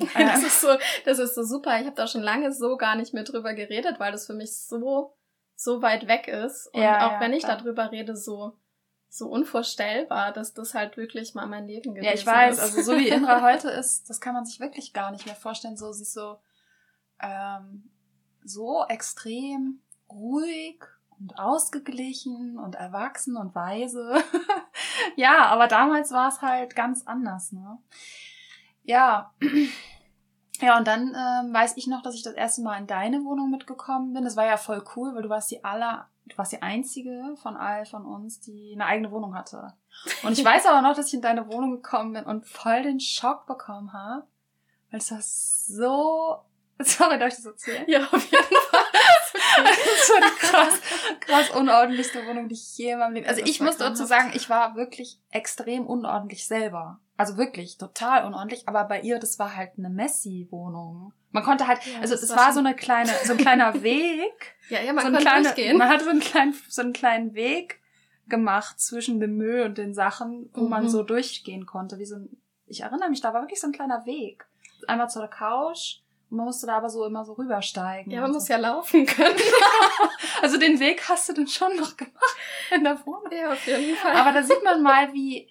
Das 0.14 0.42
ist 0.42 0.60
so, 0.60 0.68
das 1.04 1.18
ist 1.18 1.34
so 1.34 1.42
super. 1.42 1.78
Ich 1.80 1.86
habe 1.86 1.96
da 1.96 2.06
schon 2.06 2.22
lange 2.22 2.52
so 2.52 2.76
gar 2.76 2.94
nicht 2.96 3.12
mehr 3.12 3.24
drüber 3.24 3.52
geredet, 3.52 3.98
weil 4.00 4.12
das 4.12 4.26
für 4.26 4.32
mich 4.34 4.56
so, 4.56 5.14
so 5.56 5.82
weit 5.82 6.06
weg 6.08 6.28
ist. 6.28 6.68
Und 6.72 6.80
Ja, 6.82 7.06
auch 7.08 7.12
ja, 7.14 7.20
wenn 7.20 7.32
ich 7.32 7.44
klar. 7.44 7.58
darüber 7.58 7.90
rede, 7.90 8.16
so, 8.16 8.56
so 9.08 9.26
unvorstellbar, 9.28 10.32
dass 10.32 10.54
das 10.54 10.72
halt 10.74 10.96
wirklich 10.96 11.34
mal 11.34 11.46
mein 11.46 11.66
Leben 11.66 11.94
gewesen 11.94 12.04
Ja, 12.06 12.14
ich 12.14 12.24
weiß, 12.26 12.56
ist. 12.58 12.62
also 12.62 12.82
so 12.82 12.96
wie 12.98 13.08
Indra 13.08 13.42
heute 13.50 13.68
ist, 13.70 14.08
das 14.08 14.20
kann 14.20 14.34
man 14.34 14.46
sich 14.46 14.58
wirklich 14.60 14.92
gar 14.94 15.10
nicht 15.10 15.26
mehr 15.26 15.34
vorstellen. 15.34 15.76
So, 15.76 15.92
sie 15.92 16.02
ist 16.02 16.14
so, 16.14 16.38
ähm, 17.22 17.90
so 18.44 18.84
extrem 18.88 19.80
ruhig 20.10 20.82
und 21.18 21.38
ausgeglichen 21.38 22.58
und 22.58 22.74
erwachsen 22.74 23.36
und 23.36 23.54
weise. 23.54 24.14
ja, 25.16 25.46
aber 25.46 25.68
damals 25.68 26.10
war 26.12 26.28
es 26.28 26.42
halt 26.42 26.74
ganz 26.74 27.06
anders, 27.06 27.52
ne? 27.52 27.78
Ja. 28.84 29.32
Ja, 30.60 30.78
und 30.78 30.86
dann 30.86 31.08
ähm, 31.08 31.52
weiß 31.52 31.76
ich 31.76 31.88
noch, 31.88 32.02
dass 32.02 32.14
ich 32.14 32.22
das 32.22 32.34
erste 32.34 32.62
Mal 32.62 32.78
in 32.78 32.86
deine 32.86 33.24
Wohnung 33.24 33.50
mitgekommen 33.50 34.12
bin. 34.12 34.22
Das 34.22 34.36
war 34.36 34.46
ja 34.46 34.56
voll 34.56 34.84
cool, 34.94 35.12
weil 35.12 35.22
du 35.22 35.28
warst 35.28 35.50
die 35.50 35.64
aller, 35.64 36.06
du 36.26 36.38
warst 36.38 36.52
die 36.52 36.62
einzige 36.62 37.34
von 37.42 37.56
all 37.56 37.84
von 37.84 38.06
uns, 38.06 38.38
die 38.38 38.70
eine 38.72 38.86
eigene 38.86 39.10
Wohnung 39.10 39.34
hatte. 39.34 39.72
Und 40.22 40.38
ich 40.38 40.44
weiß 40.44 40.66
aber 40.68 40.80
noch, 40.80 40.94
dass 40.94 41.08
ich 41.08 41.14
in 41.14 41.20
deine 41.20 41.48
Wohnung 41.52 41.72
gekommen 41.72 42.12
bin 42.12 42.22
und 42.22 42.46
voll 42.46 42.84
den 42.84 43.00
Schock 43.00 43.46
bekommen 43.46 43.92
habe. 43.92 44.24
Weil 44.92 45.00
es 45.00 45.10
war 45.10 45.18
so. 45.20 46.44
Sorry, 46.98 47.18
darf 47.18 47.28
ich 47.28 47.36
das 47.36 47.46
erzählen? 47.46 47.84
ja, 47.88 48.00
auf 48.04 48.24
jeden 48.30 48.44
Fall. 48.70 48.84
Das 48.92 50.10
war 50.10 50.20
die 50.20 50.38
krass, 50.46 50.80
krass 51.20 51.50
unordentlichste 51.50 52.26
Wohnung, 52.26 52.48
die 52.48 52.54
ich 52.54 52.76
je 52.78 52.92
in 52.92 52.98
meinem 52.98 53.14
Leben. 53.14 53.26
Also 53.26 53.40
Das 53.40 53.48
ich 53.50 53.60
muss 53.60 53.76
dazu 53.76 54.04
sagen, 54.04 54.32
ich 54.34 54.48
war 54.50 54.74
wirklich 54.76 55.18
extrem 55.30 55.86
unordentlich 55.86 56.46
selber. 56.46 57.00
Also 57.16 57.36
wirklich 57.36 57.78
total 57.78 58.24
unordentlich. 58.26 58.68
Aber 58.68 58.84
bei 58.84 59.00
ihr, 59.00 59.18
das 59.18 59.38
war 59.38 59.54
halt 59.54 59.72
eine 59.78 59.90
Messi-Wohnung. 59.90 61.12
Man 61.30 61.42
konnte 61.44 61.66
halt, 61.66 61.84
Ja, 61.86 62.00
also 62.00 62.14
es 62.14 62.28
war 62.30 62.36
war 62.36 62.52
so 62.52 62.58
eine 62.60 62.74
kleine, 62.74 63.10
so 63.24 63.32
ein 63.32 63.38
kleiner 63.38 63.82
Weg. 63.82 64.56
Ja, 64.68 64.80
ja, 64.80 64.92
man 64.92 65.06
so 65.06 65.12
kann 65.12 65.20
kleine, 65.20 65.42
durchgehen. 65.44 65.76
Man 65.78 65.88
hatte 65.88 66.04
so 66.04 66.10
einen 66.10 66.20
kleinen, 66.20 66.54
so 66.68 66.82
einen 66.82 66.92
kleinen 66.92 67.34
Weg 67.34 67.80
gemacht 68.28 68.80
zwischen 68.80 69.20
dem 69.20 69.36
Müll 69.36 69.62
und 69.62 69.78
den 69.78 69.94
Sachen, 69.94 70.50
wo 70.54 70.66
man 70.68 70.84
Mhm. 70.84 70.88
so 70.88 71.02
durchgehen 71.02 71.66
konnte. 71.66 71.98
Wie 71.98 72.04
so 72.06 72.16
ein, 72.16 72.28
ich 72.66 72.80
erinnere 72.82 73.10
mich, 73.10 73.20
da 73.20 73.32
war 73.34 73.42
wirklich 73.42 73.60
so 73.60 73.66
ein 73.66 73.72
kleiner 73.72 74.04
Weg. 74.06 74.46
Einmal 74.86 75.10
zur 75.10 75.26
Couch. 75.28 75.98
Man 76.32 76.46
musste 76.46 76.66
da 76.66 76.78
aber 76.78 76.88
so 76.88 77.04
immer 77.04 77.26
so 77.26 77.34
rübersteigen. 77.34 78.10
ja, 78.10 78.22
man 78.22 78.32
so. 78.32 78.38
muss 78.38 78.48
ja 78.48 78.56
laufen 78.56 79.06
können. 79.06 79.36
Also 80.40 80.58
den 80.58 80.80
Weg 80.80 81.08
hast 81.08 81.28
du 81.28 81.34
dann 81.34 81.46
schon 81.46 81.76
noch 81.76 81.96
gemacht 81.96 82.36
in 82.74 82.82
der 82.82 82.98
Wohnung. 83.06 83.30
ja, 83.30 83.52
auf 83.52 83.64
jeden 83.64 83.94
Fall. 83.96 84.16
Aber 84.16 84.32
da 84.32 84.42
sieht 84.42 84.64
man 84.64 84.82
mal, 84.82 85.12
wie, 85.12 85.48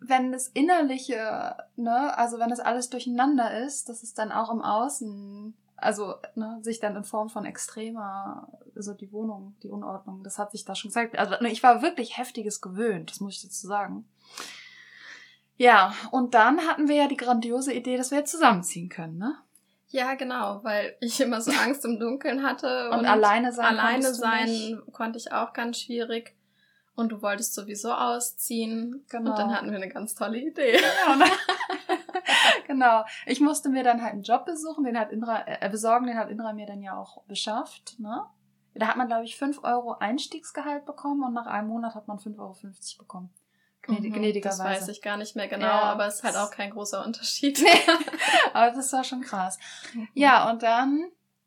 wenn 0.00 0.32
das 0.32 0.48
Innerliche, 0.48 1.56
ne, 1.76 2.16
also 2.18 2.40
wenn 2.40 2.50
das 2.50 2.58
alles 2.58 2.90
durcheinander 2.90 3.64
ist, 3.64 3.88
dass 3.88 4.02
es 4.02 4.14
dann 4.14 4.32
auch 4.32 4.50
im 4.50 4.62
Außen, 4.62 5.54
also 5.76 6.14
ne, 6.34 6.58
sich 6.62 6.80
dann 6.80 6.96
in 6.96 7.04
Form 7.04 7.28
von 7.28 7.44
extremer, 7.44 8.48
also 8.74 8.94
die 8.94 9.12
Wohnung, 9.12 9.54
die 9.62 9.68
Unordnung, 9.68 10.24
das 10.24 10.38
hat 10.38 10.50
sich 10.50 10.64
da 10.64 10.74
schon 10.74 10.88
gezeigt. 10.88 11.16
Also 11.16 11.34
ne, 11.40 11.52
ich 11.52 11.62
war 11.62 11.82
wirklich 11.82 12.18
heftiges 12.18 12.60
gewöhnt, 12.60 13.10
das 13.10 13.20
muss 13.20 13.36
ich 13.36 13.42
dazu 13.42 13.68
sagen. 13.68 14.08
Ja, 15.56 15.94
und 16.10 16.34
dann 16.34 16.66
hatten 16.66 16.88
wir 16.88 16.96
ja 16.96 17.06
die 17.06 17.16
grandiose 17.16 17.72
Idee, 17.72 17.96
dass 17.96 18.10
wir 18.10 18.18
jetzt 18.18 18.32
zusammenziehen 18.32 18.88
können, 18.88 19.18
ne? 19.18 19.36
Ja, 19.92 20.14
genau, 20.14 20.64
weil 20.64 20.96
ich 21.00 21.20
immer 21.20 21.40
so 21.40 21.50
Angst 21.50 21.84
im 21.84 22.00
Dunkeln 22.00 22.42
hatte. 22.42 22.90
Und, 22.92 23.04
alleine 23.04 23.52
sein 23.52 23.78
alleine 23.78 24.14
sein 24.14 24.82
konnte 24.90 25.18
ich 25.18 25.32
auch 25.32 25.52
ganz 25.52 25.80
schwierig. 25.80 26.34
Und 26.94 27.12
du 27.12 27.22
wolltest 27.22 27.54
sowieso 27.54 27.92
ausziehen. 27.92 29.04
Genau. 29.08 29.30
Und 29.30 29.38
dann 29.38 29.54
hatten 29.54 29.70
wir 29.70 29.76
eine 29.76 29.88
ganz 29.88 30.14
tolle 30.14 30.38
Idee. 30.38 30.78
Und 31.12 31.20
dann, 31.20 31.30
genau. 32.66 33.04
Ich 33.26 33.40
musste 33.40 33.68
mir 33.68 33.84
dann 33.84 34.02
halt 34.02 34.14
einen 34.14 34.22
Job 34.22 34.46
besuchen, 34.46 34.84
den 34.84 34.98
hat 34.98 35.12
Indra, 35.12 35.44
äh, 35.46 35.68
besorgen, 35.70 36.06
den 36.06 36.18
hat 36.18 36.30
Indra 36.30 36.52
mir 36.54 36.66
dann 36.66 36.82
ja 36.82 36.96
auch 36.96 37.22
beschafft, 37.24 37.98
ne? 37.98 38.24
Da 38.74 38.88
hat 38.88 38.96
man, 38.96 39.06
glaube 39.06 39.24
ich, 39.24 39.36
5 39.36 39.62
Euro 39.64 39.98
Einstiegsgehalt 39.98 40.86
bekommen 40.86 41.22
und 41.24 41.34
nach 41.34 41.46
einem 41.46 41.68
Monat 41.68 41.94
hat 41.94 42.08
man 42.08 42.16
5,50 42.18 42.38
Euro 42.38 42.56
bekommen. 42.98 43.30
Gnädig, 43.82 44.12
Mhm, 44.12 44.16
gnädigerweise. 44.16 44.62
Das 44.62 44.82
weiß 44.82 44.88
ich 44.88 45.02
gar 45.02 45.16
nicht 45.16 45.34
mehr 45.36 45.48
genau, 45.48 45.66
Ja, 45.66 45.82
aber 45.82 46.06
es 46.06 46.16
ist 46.16 46.22
halt 46.24 46.36
auch 46.36 46.50
kein 46.50 46.70
großer 46.70 47.04
Unterschied. 47.04 47.62
Aber 48.54 48.70
das 48.70 48.92
war 48.92 49.02
schon 49.02 49.22
krass. 49.22 49.58
Ja, 50.14 50.48
und 50.50 50.62
dann 50.62 51.06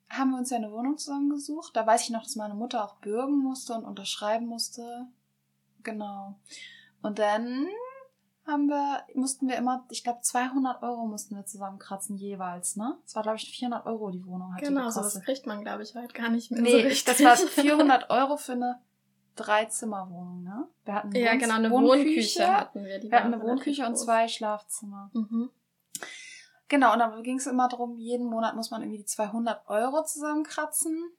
haben 0.09 0.31
wir 0.31 0.37
uns 0.37 0.49
ja 0.49 0.57
eine 0.57 0.71
Wohnung 0.71 0.97
zusammengesucht. 0.97 1.75
Da 1.75 1.87
weiß 1.87 2.03
ich 2.03 2.09
noch, 2.09 2.23
dass 2.23 2.35
meine 2.35 2.53
Mutter 2.53 2.83
auch 2.83 2.95
bürgen 2.95 3.37
musste 3.41 3.73
und 3.73 3.85
unterschreiben 3.85 4.47
musste. 4.47 5.07
Genau. 5.83 6.35
Und 7.01 7.19
dann 7.19 7.67
haben 8.47 8.67
wir, 8.67 9.03
mussten 9.15 9.47
wir 9.47 9.55
immer, 9.55 9.85
ich 9.89 10.03
glaube 10.03 10.19
200 10.21 10.83
Euro 10.83 11.05
mussten 11.07 11.35
wir 11.35 11.45
zusammenkratzen 11.45 12.15
jeweils, 12.15 12.75
ne? 12.75 12.97
Das 13.03 13.15
war, 13.15 13.23
glaube 13.23 13.37
ich, 13.37 13.49
400 13.49 13.85
Euro 13.87 14.11
die 14.11 14.23
Wohnung 14.25 14.53
hat 14.53 14.61
die 14.61 14.65
Genau, 14.65 14.89
so 14.89 15.01
das 15.01 15.19
kriegt 15.21 15.47
man, 15.47 15.61
glaube 15.61 15.81
ich, 15.83 15.95
heute 15.95 16.13
gar 16.13 16.29
nicht 16.29 16.51
mehr 16.51 16.59
so 16.59 16.63
Nee, 16.65 16.83
richtig. 16.83 17.05
das 17.05 17.23
war 17.23 17.35
400 17.37 18.09
Euro 18.11 18.37
für 18.37 18.51
eine 18.51 18.79
Dreizimmerwohnung, 19.35 20.43
ne? 20.43 20.67
Wir 20.85 20.93
hatten 20.95 21.09
eine 21.09 21.19
Ja, 21.19 21.31
Wohn- 21.33 21.39
genau, 21.39 21.55
eine 21.55 21.71
Wohnküche. 21.71 22.05
Wohnküche 22.05 22.57
hatten 22.57 22.85
wir. 22.85 22.99
Die 22.99 23.11
Wir 23.11 23.17
hatten 23.19 23.33
eine 23.33 23.43
Wohnküche 23.43 23.85
und 23.85 23.97
zwei 23.97 24.27
Schlafzimmer. 24.27 25.09
Mhm. 25.13 25.49
Genau, 26.67 26.93
und 26.93 26.99
dann 26.99 27.21
ging 27.23 27.37
es 27.37 27.45
immer 27.47 27.67
darum, 27.67 27.97
jeden 27.97 28.25
Monat 28.25 28.55
muss 28.55 28.71
man 28.71 28.81
irgendwie 28.81 28.99
die 28.99 29.05
200 29.05 29.67
Euro 29.69 30.03
zusammenkratzen. 30.03 31.11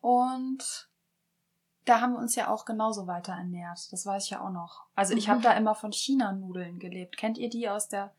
Und 0.00 0.88
da 1.84 2.00
haben 2.00 2.12
wir 2.12 2.18
uns 2.20 2.36
ja 2.36 2.48
auch 2.48 2.64
genauso 2.64 3.06
weiter 3.08 3.32
ernährt. 3.32 3.92
Das 3.92 4.06
weiß 4.06 4.24
ich 4.24 4.30
ja 4.30 4.40
auch 4.44 4.50
noch. 4.50 4.84
Also 4.94 5.14
ich 5.14 5.26
Mhm. 5.26 5.30
habe 5.32 5.42
da 5.42 5.52
immer 5.54 5.74
von 5.74 5.92
China-Nudeln 5.92 6.78
gelebt. 6.78 7.16
Kennt 7.16 7.38
ihr 7.38 7.50
die 7.50 7.68
aus 7.68 7.88
der 7.88 8.12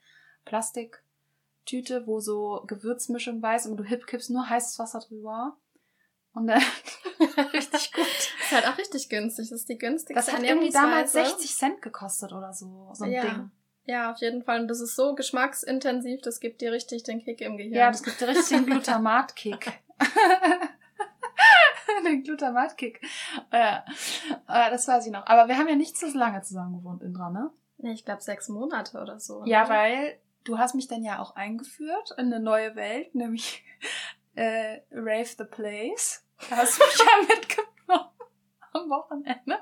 Plastiktüte, 0.45 2.05
wo 2.07 2.19
so 2.19 2.63
Gewürzmischung 2.67 3.41
weiß 3.41 3.67
und 3.67 3.77
du 3.77 3.83
hip 3.83 4.05
kippst 4.07 4.29
nur 4.31 4.49
heißes 4.49 4.79
Wasser 4.79 4.99
drüber? 4.99 5.55
Und 6.33 6.47
dann 6.47 6.61
richtig 7.53 7.93
gut. 7.93 8.22
Ist 8.53 8.65
halt 8.65 8.73
auch 8.73 8.77
richtig 8.77 9.09
günstig. 9.09 9.49
Das 9.49 9.59
ist 9.59 9.69
die 9.69 9.77
günstigste 9.77 10.13
Das 10.13 10.31
hat 10.31 10.43
irgendwie 10.43 10.71
damals 10.71 11.15
Ernährungsweise. 11.15 11.41
60 11.41 11.57
Cent 11.57 11.81
gekostet 11.81 12.31
oder 12.33 12.53
so, 12.53 12.91
so 12.93 13.05
ein 13.05 13.11
Ja. 13.11 13.21
Ding. 13.21 13.51
Ja, 13.85 14.11
auf 14.11 14.17
jeden 14.19 14.43
Fall. 14.43 14.61
Und 14.61 14.67
das 14.69 14.79
ist 14.79 14.95
so 14.95 15.13
geschmacksintensiv, 15.13 16.21
das 16.21 16.39
gibt 16.39 16.61
dir 16.61 16.71
richtig 16.71 17.03
den 17.03 17.21
Kick 17.23 17.41
im 17.41 17.57
Gehirn. 17.57 17.73
Ja, 17.73 17.91
das 17.91 18.01
gibt 18.01 18.19
dir 18.21 18.29
richtig 18.29 18.57
den 18.57 18.65
Glutamatkick. 18.65 19.73
den 22.05 22.23
Glutamatkick. 22.23 23.01
Ja, 23.51 23.83
äh, 24.47 24.69
das 24.69 24.87
weiß 24.87 25.07
ich 25.07 25.11
noch. 25.11 25.25
Aber 25.25 25.47
wir 25.47 25.57
haben 25.57 25.67
ja 25.67 25.75
nicht 25.75 25.97
so 25.97 26.07
lange 26.17 26.41
zusammen 26.43 26.77
gewohnt, 26.77 27.01
Indra, 27.01 27.29
ne? 27.29 27.51
Nee, 27.77 27.93
ich 27.93 28.05
glaube 28.05 28.21
sechs 28.21 28.47
Monate 28.47 29.01
oder 29.01 29.19
so. 29.19 29.43
Ja, 29.45 29.63
ne? 29.63 29.69
weil 29.69 30.19
du 30.45 30.57
hast 30.57 30.75
mich 30.75 30.87
dann 30.87 31.03
ja 31.03 31.19
auch 31.19 31.35
eingeführt 31.35 32.11
in 32.17 32.27
eine 32.27 32.39
neue 32.39 32.75
Welt, 32.75 33.13
nämlich 33.15 33.63
äh, 34.35 34.79
Rave 34.91 35.25
the 35.37 35.43
Place. 35.43 36.23
Da 36.49 36.57
hast 36.57 36.79
du 36.79 36.85
mich 36.85 36.97
ja 36.99 37.35
mitgenommen 37.35 37.72
am 38.83 38.89
Wochenende. 38.89 39.59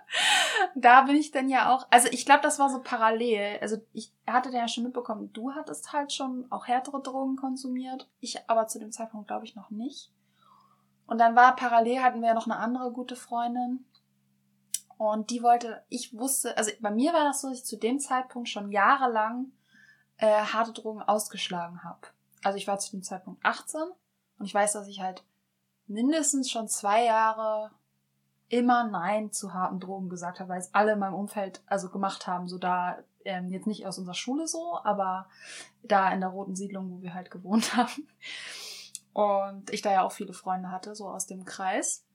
Da 0.76 1.02
bin 1.02 1.16
ich 1.16 1.32
dann 1.32 1.50
ja 1.50 1.74
auch, 1.74 1.88
also 1.90 2.08
ich 2.12 2.26
glaube, 2.26 2.42
das 2.44 2.60
war 2.60 2.70
so 2.70 2.82
parallel. 2.82 3.60
Also 3.62 3.78
ich 3.94 4.14
hatte 4.28 4.50
ja 4.52 4.68
schon 4.68 4.86
mitbekommen, 4.86 5.32
du 5.34 5.54
hattest 5.54 5.94
halt 5.94 6.14
schon 6.14 6.48
auch 6.52 6.68
härtere 6.68 7.02
Drogen 7.02 7.36
konsumiert. 7.36 8.10
Ich 8.20 8.50
aber 8.50 8.68
zu 8.68 8.80
dem 8.80 8.92
Zeitpunkt 8.92 9.28
glaube 9.28 9.46
ich 9.46 9.56
noch 9.56 9.70
nicht. 9.70 10.12
Und 11.06 11.18
dann 11.18 11.36
war 11.36 11.56
parallel 11.56 12.02
hatten 12.02 12.22
wir 12.22 12.30
ja 12.30 12.34
noch 12.34 12.48
eine 12.48 12.58
andere 12.58 12.92
gute 12.92 13.16
Freundin. 13.16 13.86
Und 14.98 15.32
die 15.32 15.42
wollte, 15.42 15.84
ich 15.90 16.18
wusste, 16.18 16.56
also 16.58 16.72
bei 16.80 16.92
mir 16.92 17.12
war 17.12 17.24
das 17.24 17.42
so, 17.42 17.50
dass 17.50 17.58
ich 17.58 17.66
zu 17.66 17.78
dem 17.78 18.00
Zeitpunkt 18.00 18.50
schon 18.50 18.72
jahrelang 18.72 19.52
äh, 20.18 20.28
harte 20.28 20.74
Drogen 20.74 21.02
ausgeschlagen 21.02 21.84
habe. 21.84 22.02
Also 22.44 22.58
ich 22.58 22.68
war 22.68 22.78
zu 22.78 22.92
dem 22.92 23.02
Zeitpunkt 23.02 23.44
18 23.44 23.82
und 24.38 24.46
ich 24.46 24.54
weiß, 24.54 24.74
dass 24.74 24.88
ich 24.88 25.02
halt 25.02 25.24
mindestens 25.88 26.50
schon 26.50 26.68
zwei 26.68 27.04
Jahre 27.04 27.72
immer 28.52 28.84
Nein 28.84 29.32
zu 29.32 29.54
harten 29.54 29.80
Drogen 29.80 30.10
gesagt 30.10 30.40
habe, 30.40 30.50
weil 30.50 30.60
es 30.60 30.74
alle 30.74 30.94
in 30.94 31.00
meinem 31.00 31.14
Umfeld 31.14 31.64
also 31.68 31.90
gemacht 31.90 32.28
haben. 32.28 32.50
So 32.50 32.58
da, 32.58 32.98
ähm, 33.24 33.50
jetzt 33.50 33.66
nicht 33.66 33.88
aus 33.88 33.98
unserer 33.98 34.14
Schule 34.14 34.46
so, 34.46 34.78
aber 34.84 35.30
da 35.84 36.12
in 36.12 36.20
der 36.20 36.30
roten 36.30 36.56
Siedlung, 36.56 36.92
wo 36.92 37.02
wir 37.02 37.14
halt 37.14 37.32
gewohnt 37.32 37.76
haben. 37.78 38.10
Und 39.14 39.72
ich 39.72 39.82
da 39.82 39.94
ja 39.94 40.02
auch 40.04 40.12
viele 40.12 40.34
Freunde 40.34 40.70
hatte, 40.70 40.96
so 40.96 41.08
aus 41.08 41.28
dem 41.28 41.46
Kreis. 41.46 42.06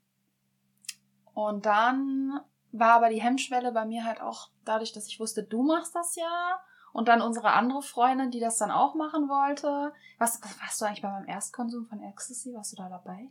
Und 1.33 1.64
dann 1.64 2.40
war 2.70 2.92
aber 2.92 3.09
die 3.09 3.22
Hemmschwelle 3.22 3.72
bei 3.72 3.87
mir 3.87 4.05
halt 4.05 4.20
auch 4.20 4.51
dadurch, 4.66 4.92
dass 4.92 5.07
ich 5.07 5.18
wusste, 5.18 5.42
du 5.42 5.62
machst 5.62 5.94
das 5.94 6.16
ja. 6.16 6.61
Und 6.92 7.09
dann 7.09 7.22
unsere 7.22 7.53
andere 7.53 7.81
Freundin, 7.81 8.31
die 8.31 8.40
das 8.40 8.59
dann 8.59 8.70
auch 8.70 8.94
machen 8.94 9.29
wollte. 9.29 9.92
Was, 10.18 10.40
was 10.42 10.61
warst 10.61 10.81
du 10.81 10.85
eigentlich 10.85 11.03
bei 11.03 11.11
meinem 11.11 11.29
Erstkonsum 11.29 11.87
von 11.87 12.03
Ecstasy? 12.03 12.55
Warst 12.55 12.72
du 12.72 12.77
da 12.77 12.88
dabei? 12.90 13.31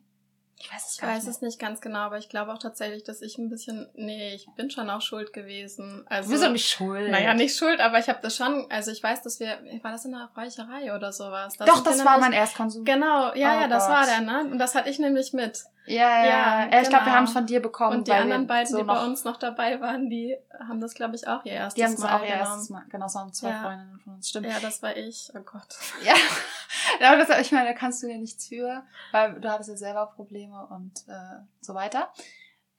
Ich 0.57 0.71
weiß 0.71 0.87
es, 0.87 0.95
ich 0.95 1.01
weiß 1.01 1.27
es 1.27 1.41
nicht 1.41 1.59
ganz 1.59 1.81
genau, 1.81 1.99
aber 1.99 2.17
ich 2.17 2.29
glaube 2.29 2.53
auch 2.53 2.57
tatsächlich, 2.57 3.03
dass 3.03 3.21
ich 3.21 3.37
ein 3.37 3.49
bisschen, 3.49 3.89
nee, 3.93 4.33
ich 4.35 4.47
bin 4.55 4.71
schon 4.71 4.89
auch 4.89 5.01
schuld 5.01 5.33
gewesen. 5.33 6.05
Also, 6.07 6.31
Wieso 6.31 6.49
nicht 6.49 6.69
schuld? 6.69 7.11
Naja, 7.11 7.33
nicht 7.33 7.57
schuld, 7.57 7.81
aber 7.81 7.99
ich 7.99 8.07
habe 8.07 8.19
das 8.21 8.37
schon, 8.37 8.65
also 8.71 8.91
ich 8.91 9.03
weiß, 9.03 9.21
dass 9.21 9.39
wir, 9.39 9.59
war 9.81 9.91
das 9.91 10.05
in 10.05 10.15
einer 10.15 10.31
Räucherei 10.35 10.95
oder 10.95 11.11
sowas? 11.11 11.57
Doch, 11.57 11.83
das 11.83 12.05
war 12.05 12.19
mein 12.19 12.31
Erstkonsum. 12.31 12.85
Genau, 12.85 13.33
ja, 13.33 13.57
oh 13.57 13.61
ja, 13.61 13.67
das 13.67 13.87
Gott. 13.87 13.95
war 13.95 14.05
der, 14.05 14.21
ne? 14.21 14.49
Und 14.49 14.57
das 14.57 14.75
hatte 14.75 14.89
ich 14.89 14.97
nämlich 14.97 15.33
mit. 15.33 15.65
Ja, 15.87 15.95
ja, 15.95 16.25
ja. 16.25 16.65
Genau. 16.65 16.81
Ich 16.81 16.89
glaube, 16.89 17.05
wir 17.05 17.13
haben 17.13 17.23
es 17.25 17.33
von 17.33 17.45
dir 17.45 17.61
bekommen. 17.61 17.99
Und 17.99 18.07
die 18.07 18.11
anderen 18.11 18.47
beiden, 18.47 18.71
so 18.71 18.77
die 18.77 18.83
bei 18.83 19.05
uns 19.05 19.23
noch 19.23 19.37
dabei 19.37 19.79
waren, 19.81 20.09
die 20.09 20.35
haben 20.59 20.81
das, 20.81 20.93
glaube 20.93 21.15
ich, 21.15 21.27
auch 21.27 21.45
ihr 21.45 21.53
erstes 21.53 21.77
Mal. 21.81 21.87
Die 21.87 21.93
haben 21.93 22.03
es 22.03 22.03
auch 22.03 22.21
ihr 22.21 22.35
erstes 22.35 22.69
Mal. 22.69 22.83
Genau, 22.89 23.05
es 23.05 23.15
waren 23.15 23.33
zwei 23.33 23.49
ja. 23.49 23.61
Freundinnen 23.61 23.99
von 23.99 24.13
uns, 24.15 24.29
stimmt. 24.29 24.47
Ja, 24.47 24.59
das 24.59 24.81
war 24.81 24.95
ich. 24.97 25.31
Oh 25.35 25.41
Gott. 25.41 25.75
Ja, 26.03 26.13
ja 26.99 27.15
das, 27.15 27.39
ich 27.39 27.51
meine, 27.51 27.69
da 27.69 27.73
kannst 27.73 28.01
du 28.01 28.07
dir 28.07 28.17
nichts 28.17 28.47
für, 28.47 28.83
weil 29.11 29.39
du 29.39 29.49
hattest 29.49 29.69
ja 29.69 29.77
selber 29.77 30.07
Probleme 30.07 30.67
und 30.67 31.07
äh, 31.07 31.43
so 31.61 31.75
weiter. 31.75 32.09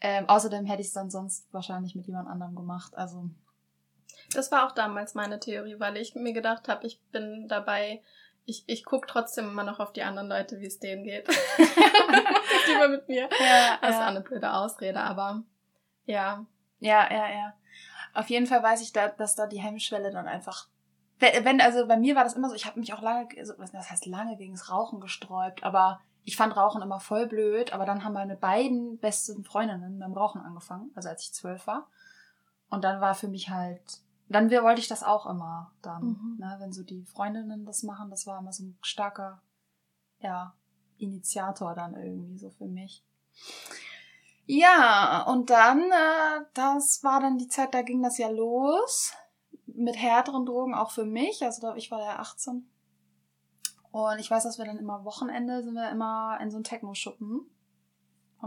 Ähm, 0.00 0.28
außerdem 0.28 0.66
hätte 0.66 0.82
ich 0.82 0.88
es 0.88 0.92
dann 0.92 1.10
sonst 1.10 1.46
wahrscheinlich 1.52 1.94
mit 1.94 2.06
jemand 2.06 2.28
anderem 2.28 2.54
gemacht. 2.54 2.96
Also. 2.96 3.30
Das 4.34 4.50
war 4.50 4.66
auch 4.66 4.72
damals 4.72 5.14
meine 5.14 5.38
Theorie, 5.38 5.78
weil 5.78 5.96
ich 5.96 6.14
mir 6.14 6.32
gedacht 6.32 6.68
habe, 6.68 6.86
ich 6.86 7.00
bin 7.12 7.46
dabei 7.48 8.02
ich, 8.46 8.64
ich 8.66 8.84
gucke 8.84 9.06
trotzdem 9.06 9.50
immer 9.50 9.64
noch 9.64 9.80
auf 9.80 9.92
die 9.92 10.02
anderen 10.02 10.28
Leute, 10.28 10.60
wie 10.60 10.66
es 10.66 10.78
denen 10.78 11.02
geht. 11.02 11.28
lieber 12.66 12.88
mit 12.88 13.08
mir. 13.08 13.28
Ja, 13.40 13.78
das 13.80 13.90
ja. 13.90 14.00
ist 14.00 14.06
eine 14.06 14.20
blöde 14.20 14.52
Ausrede, 14.52 15.00
aber 15.00 15.42
ja. 16.04 16.46
Ja, 16.78 17.12
ja, 17.12 17.28
ja. 17.28 17.54
Auf 18.14 18.30
jeden 18.30 18.46
Fall 18.46 18.62
weiß 18.62 18.80
ich, 18.82 18.92
da, 18.92 19.08
dass 19.08 19.34
da 19.34 19.46
die 19.46 19.60
Hemmschwelle 19.60 20.10
dann 20.10 20.26
einfach. 20.26 20.68
Wenn, 21.18 21.60
also 21.60 21.86
bei 21.86 21.96
mir 21.96 22.14
war 22.14 22.24
das 22.24 22.34
immer 22.34 22.48
so, 22.48 22.54
ich 22.54 22.66
habe 22.66 22.78
mich 22.78 22.92
auch 22.92 23.02
lange, 23.02 23.28
was 23.56 23.90
heißt 23.90 24.06
lange 24.06 24.36
gegen 24.36 24.52
das 24.52 24.70
Rauchen 24.70 25.00
gesträubt, 25.00 25.64
aber 25.64 26.00
ich 26.24 26.36
fand 26.36 26.56
Rauchen 26.56 26.82
immer 26.82 27.00
voll 27.00 27.26
blöd, 27.26 27.72
aber 27.72 27.86
dann 27.86 28.04
haben 28.04 28.12
meine 28.12 28.36
beiden 28.36 28.98
besten 28.98 29.44
Freundinnen 29.44 29.98
beim 29.98 30.12
Rauchen 30.12 30.42
angefangen, 30.42 30.90
also 30.94 31.08
als 31.08 31.22
ich 31.22 31.32
zwölf 31.32 31.66
war. 31.66 31.88
Und 32.68 32.84
dann 32.84 33.00
war 33.00 33.14
für 33.14 33.28
mich 33.28 33.48
halt 33.48 34.00
dann 34.28 34.50
wollte 34.50 34.80
ich 34.80 34.88
das 34.88 35.02
auch 35.02 35.26
immer 35.26 35.72
dann, 35.82 36.02
mhm. 36.02 36.36
ne, 36.38 36.56
wenn 36.58 36.72
so 36.72 36.82
die 36.82 37.04
Freundinnen 37.04 37.64
das 37.64 37.82
machen, 37.82 38.10
das 38.10 38.26
war 38.26 38.38
immer 38.40 38.52
so 38.52 38.64
ein 38.64 38.78
starker, 38.82 39.42
ja, 40.18 40.54
Initiator 40.98 41.74
dann 41.74 41.94
irgendwie 41.94 42.38
so 42.38 42.50
für 42.50 42.66
mich. 42.66 43.04
Ja, 44.46 45.24
und 45.28 45.50
dann, 45.50 45.80
äh, 45.80 46.44
das 46.54 47.02
war 47.02 47.20
dann 47.20 47.38
die 47.38 47.48
Zeit, 47.48 47.74
da 47.74 47.82
ging 47.82 48.02
das 48.02 48.18
ja 48.18 48.28
los 48.28 49.12
mit 49.66 49.96
härteren 49.96 50.46
Drogen 50.46 50.74
auch 50.74 50.90
für 50.90 51.04
mich. 51.04 51.44
Also 51.44 51.60
da, 51.60 51.76
ich 51.76 51.90
war 51.90 52.00
ja 52.00 52.18
18. 52.18 52.68
Und 53.90 54.18
ich 54.18 54.30
weiß, 54.30 54.44
dass 54.44 54.58
wir 54.58 54.64
dann 54.64 54.78
immer 54.78 55.04
Wochenende 55.04 55.62
sind 55.62 55.74
wir 55.74 55.90
immer 55.90 56.38
in 56.40 56.50
so 56.50 56.56
einem 56.56 56.64
Techno-Schuppen. 56.64 57.50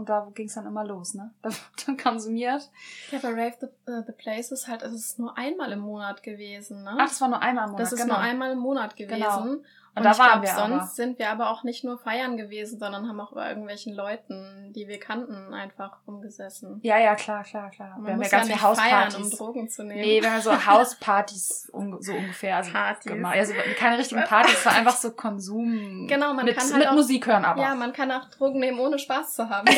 Und 0.00 0.08
da 0.08 0.26
ging 0.34 0.46
es 0.46 0.54
dann 0.54 0.64
immer 0.64 0.82
los, 0.82 1.12
ne? 1.12 1.30
Da 1.42 1.50
wurde 1.50 1.84
dann 1.84 1.98
konsumiert. 1.98 2.70
Ja, 3.10 3.18
aber 3.18 3.32
Rave 3.32 3.54
the, 3.60 3.66
uh, 3.92 4.02
the 4.06 4.12
Place 4.12 4.50
ist 4.50 4.66
halt, 4.66 4.80
es 4.80 4.94
ist 4.94 5.18
nur 5.18 5.36
einmal 5.36 5.72
im 5.72 5.80
Monat 5.80 6.22
gewesen, 6.22 6.84
ne? 6.84 6.96
Ach, 6.98 7.06
das 7.06 7.20
war 7.20 7.28
nur 7.28 7.42
einmal 7.42 7.66
im 7.66 7.72
Monat. 7.72 7.82
Das 7.84 7.92
ist 7.92 8.00
genau. 8.00 8.14
nur 8.14 8.22
einmal 8.22 8.52
im 8.52 8.60
Monat 8.60 8.96
gewesen. 8.96 9.20
Genau. 9.20 9.56
Und, 9.94 9.98
und 9.98 10.04
da 10.04 10.18
waren 10.18 10.40
glaub, 10.40 10.42
wir 10.42 10.54
sonst 10.54 10.72
aber. 10.72 10.86
sind 10.86 11.18
wir 11.18 11.30
aber 11.30 11.50
auch 11.50 11.64
nicht 11.64 11.82
nur 11.82 11.98
feiern 11.98 12.36
gewesen, 12.36 12.78
sondern 12.78 13.08
haben 13.08 13.18
auch 13.20 13.32
bei 13.32 13.48
irgendwelchen 13.48 13.92
Leuten, 13.92 14.72
die 14.72 14.86
wir 14.86 15.00
kannten, 15.00 15.52
einfach 15.52 15.98
rumgesessen. 16.06 16.78
Ja, 16.82 16.98
ja, 16.98 17.16
klar, 17.16 17.42
klar, 17.42 17.70
klar. 17.70 17.96
wir 18.00 18.12
haben 18.12 18.22
ja 18.22 18.28
ganz 18.28 18.46
viele 18.46 18.62
Hauspartys. 18.62 19.14
Feiern, 19.14 19.22
um 19.24 19.30
Drogen 19.30 19.68
zu 19.68 19.82
nehmen. 19.82 20.00
Nee, 20.00 20.22
wir 20.22 20.32
haben 20.32 20.42
so 20.42 20.52
Hauspartys 20.66 21.70
so 21.72 22.12
ungefähr. 22.12 22.56
Also 22.56 22.70
Partys. 22.70 23.12
Gemacht. 23.12 23.36
Also 23.36 23.54
keine 23.76 23.98
richtigen 23.98 24.22
Partys, 24.24 24.58
es 24.58 24.66
war 24.66 24.74
einfach 24.74 24.96
so 24.96 25.10
Konsum. 25.10 26.06
Genau, 26.06 26.34
man 26.34 26.44
mit, 26.44 26.56
kann 26.56 26.68
halt 26.70 26.78
mit 26.78 26.88
auch, 26.88 26.92
Musik 26.92 27.26
hören 27.26 27.44
aber. 27.44 27.60
Ja, 27.60 27.74
man 27.74 27.92
kann 27.92 28.12
auch 28.12 28.30
Drogen 28.30 28.60
nehmen, 28.60 28.78
ohne 28.78 28.98
Spaß 28.98 29.34
zu 29.34 29.48
haben. 29.48 29.66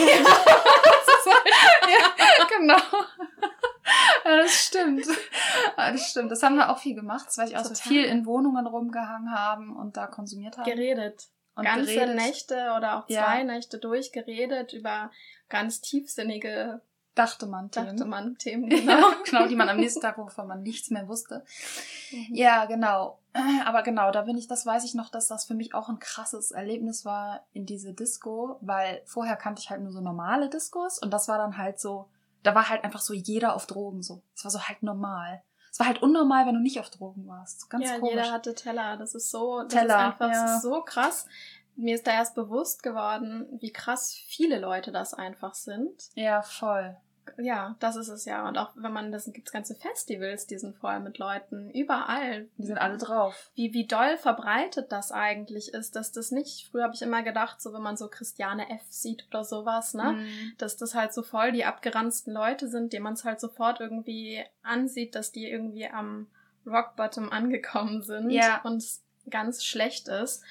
ja, 1.89 2.47
genau. 2.59 2.77
Ja, 4.25 4.37
das 4.37 4.53
stimmt. 4.53 5.07
Das 5.77 6.11
stimmt. 6.11 6.31
Das 6.31 6.43
haben 6.43 6.57
wir 6.57 6.71
auch 6.71 6.79
viel 6.79 6.95
gemacht. 6.95 7.27
Das 7.27 7.39
weiß 7.39 7.51
ich 7.51 7.57
auch 7.57 7.63
Total. 7.63 7.77
so 7.77 7.83
viel 7.83 8.05
in 8.05 8.25
Wohnungen 8.25 8.67
rumgehangen 8.67 9.35
haben 9.35 9.75
und 9.75 9.97
da 9.97 10.07
konsumiert 10.07 10.59
haben. 10.59 10.65
Geredet. 10.65 11.29
Und 11.55 11.65
Ganze 11.65 11.93
geredet. 11.93 12.17
Nächte 12.17 12.73
oder 12.77 12.99
auch 12.99 13.07
zwei 13.07 13.39
ja. 13.39 13.45
Nächte 13.45 13.79
durchgeredet 13.79 14.73
über 14.73 15.11
ganz 15.49 15.81
tiefsinnige 15.81 16.81
Dachte 17.15 17.47
man 17.47 17.71
Themen. 17.71 17.87
Dachte 17.89 18.05
man 18.07 18.39
Themen, 18.39 18.69
genau. 18.71 19.11
genau, 19.25 19.47
die 19.47 19.55
man 19.55 19.69
am 19.69 19.77
nächsten 19.77 20.01
Tag, 20.01 20.17
wovon 20.17 20.49
man 20.49 20.63
nichts 20.63 20.91
mehr 20.91 21.09
wusste. 21.09 21.45
Mhm. 22.11 22.35
Ja, 22.35 22.65
genau. 22.65 23.19
Aber 23.67 23.83
genau, 23.83 24.11
da 24.11 24.23
bin 24.23 24.39
ich, 24.39 24.49
das 24.49 24.65
weiß 24.65 24.85
ich 24.85 24.95
noch, 24.95 25.11
dass 25.11 25.29
das 25.29 25.45
für 25.45 25.55
mich 25.55 25.75
auch 25.75 25.91
ein 25.91 25.99
krasses 25.99 26.53
Erlebnis 26.53 27.05
war 27.05 27.45
in 27.53 27.67
diese 27.67 27.93
Disco, 27.93 28.57
weil 28.63 29.03
vorher 29.05 29.37
kannte 29.37 29.61
ich 29.61 29.69
halt 29.69 29.83
nur 29.83 29.93
so 29.93 30.01
normale 30.01 30.49
Discos 30.49 30.99
und 30.99 31.11
das 31.13 31.29
war 31.29 31.37
dann 31.37 31.59
halt 31.59 31.79
so, 31.79 32.09
da 32.43 32.55
war 32.55 32.69
halt 32.69 32.85
einfach 32.85 33.01
so 33.01 33.15
jeder 33.15 33.55
auf 33.55 33.67
Drogen 33.67 34.03
so. 34.03 34.23
Es 34.35 34.45
war 34.45 34.51
so 34.51 34.61
halt 34.61 34.83
normal. 34.83 35.43
Es 35.71 35.79
war 35.79 35.87
halt 35.87 36.03
unnormal, 36.03 36.47
wenn 36.47 36.55
du 36.55 36.61
nicht 36.61 36.81
auf 36.81 36.91
Drogen 36.91 37.27
warst. 37.27 37.71
Ganz 37.71 37.89
ja, 37.89 37.99
komisch. 37.99 38.15
jeder 38.15 38.31
hatte 38.31 38.55
Teller. 38.55 38.97
Das 38.99 39.15
ist 39.15 39.31
so, 39.31 39.63
das 39.63 39.73
Teller, 39.73 39.85
ist 39.85 40.01
einfach 40.01 40.31
ja. 40.31 40.57
ist 40.57 40.63
so 40.63 40.83
krass. 40.83 41.27
Mir 41.77 41.95
ist 41.95 42.07
da 42.07 42.13
erst 42.13 42.35
bewusst 42.35 42.83
geworden, 42.83 43.47
wie 43.59 43.73
krass 43.73 44.13
viele 44.13 44.59
Leute 44.59 44.93
das 44.93 45.15
einfach 45.15 45.55
sind. 45.55 46.11
Ja, 46.15 46.43
voll. 46.43 46.97
Ja, 47.39 47.77
das 47.81 47.97
ist 47.97 48.09
es 48.09 48.25
ja. 48.25 48.47
Und 48.47 48.59
auch 48.59 48.71
wenn 48.75 48.93
man, 48.93 49.13
das 49.13 49.31
gibt 49.33 49.53
ganze 49.53 49.75
Festivals, 49.75 50.47
die 50.47 50.59
sind 50.59 50.77
voll 50.77 51.01
mit 51.01 51.19
Leuten, 51.19 51.71
überall. 51.71 52.49
Die 52.59 52.67
sind 52.67 52.79
alle 52.79 52.99
drauf. 52.99 53.51
Wie, 53.55 53.73
wie 53.73 53.87
doll 53.87 54.17
verbreitet 54.17 54.93
das 54.93 55.13
eigentlich 55.13 55.73
ist, 55.73 55.97
dass 55.97 56.13
das 56.13 56.31
nicht, 56.31 56.69
früher 56.71 56.85
habe 56.85 56.95
ich 56.95 57.03
immer 57.03 57.23
gedacht, 57.23 57.61
so 57.61 57.73
wenn 57.73 57.83
man 57.83 57.97
so 57.97 58.09
Christiane 58.09 58.71
F. 58.71 58.83
sieht 58.89 59.27
oder 59.29 59.45
sowas, 59.45 59.95
ne, 59.95 60.13
mhm. 60.13 60.53
dass 60.59 60.77
das 60.77 60.95
halt 60.95 61.13
so 61.13 61.23
voll 61.23 61.53
die 61.53 61.65
abgeranzten 61.65 62.33
Leute 62.33 62.69
sind, 62.69 62.93
denen 62.93 63.05
man 63.05 63.15
es 63.15 63.25
halt 63.25 63.41
sofort 63.41 63.81
irgendwie 63.81 64.45
ansieht, 64.63 65.15
dass 65.15 65.33
die 65.33 65.49
irgendwie 65.49 65.89
am 65.89 66.27
Rock 66.67 66.97
Bottom 66.97 67.31
angekommen 67.31 68.03
sind 68.03 68.31
ja. 68.31 68.61
und 68.63 68.85
ganz 69.31 69.65
schlecht 69.65 70.09
ist. 70.09 70.43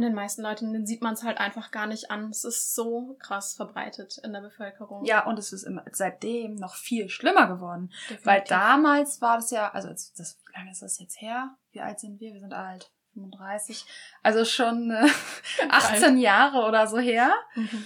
Und 0.00 0.06
den 0.06 0.14
meisten 0.14 0.40
Leuten, 0.40 0.72
den 0.72 0.86
sieht 0.86 1.02
man 1.02 1.12
es 1.12 1.24
halt 1.24 1.36
einfach 1.36 1.70
gar 1.70 1.86
nicht 1.86 2.10
an. 2.10 2.30
Es 2.30 2.44
ist 2.44 2.74
so 2.74 3.18
krass 3.20 3.52
verbreitet 3.52 4.16
in 4.24 4.32
der 4.32 4.40
Bevölkerung. 4.40 5.04
Ja, 5.04 5.26
und 5.26 5.38
es 5.38 5.52
ist 5.52 5.64
immer, 5.64 5.84
seitdem 5.92 6.54
noch 6.54 6.74
viel 6.74 7.10
schlimmer 7.10 7.48
geworden. 7.48 7.92
Definitiv. 8.04 8.24
Weil 8.24 8.44
damals 8.44 9.20
war 9.20 9.36
das 9.36 9.50
ja, 9.50 9.70
also 9.72 9.90
das, 9.90 10.14
wie 10.16 10.58
lange 10.58 10.70
ist 10.70 10.80
das 10.80 10.98
jetzt 11.00 11.20
her? 11.20 11.54
Wie 11.72 11.82
alt 11.82 12.00
sind 12.00 12.18
wir? 12.18 12.32
Wir 12.32 12.40
sind 12.40 12.54
alt. 12.54 12.90
35. 13.12 13.84
Also 14.22 14.46
schon 14.46 14.90
äh, 14.90 15.06
18 15.68 16.16
Jahre 16.16 16.66
oder 16.66 16.86
so 16.86 16.98
her. 16.98 17.34
Mhm. 17.54 17.84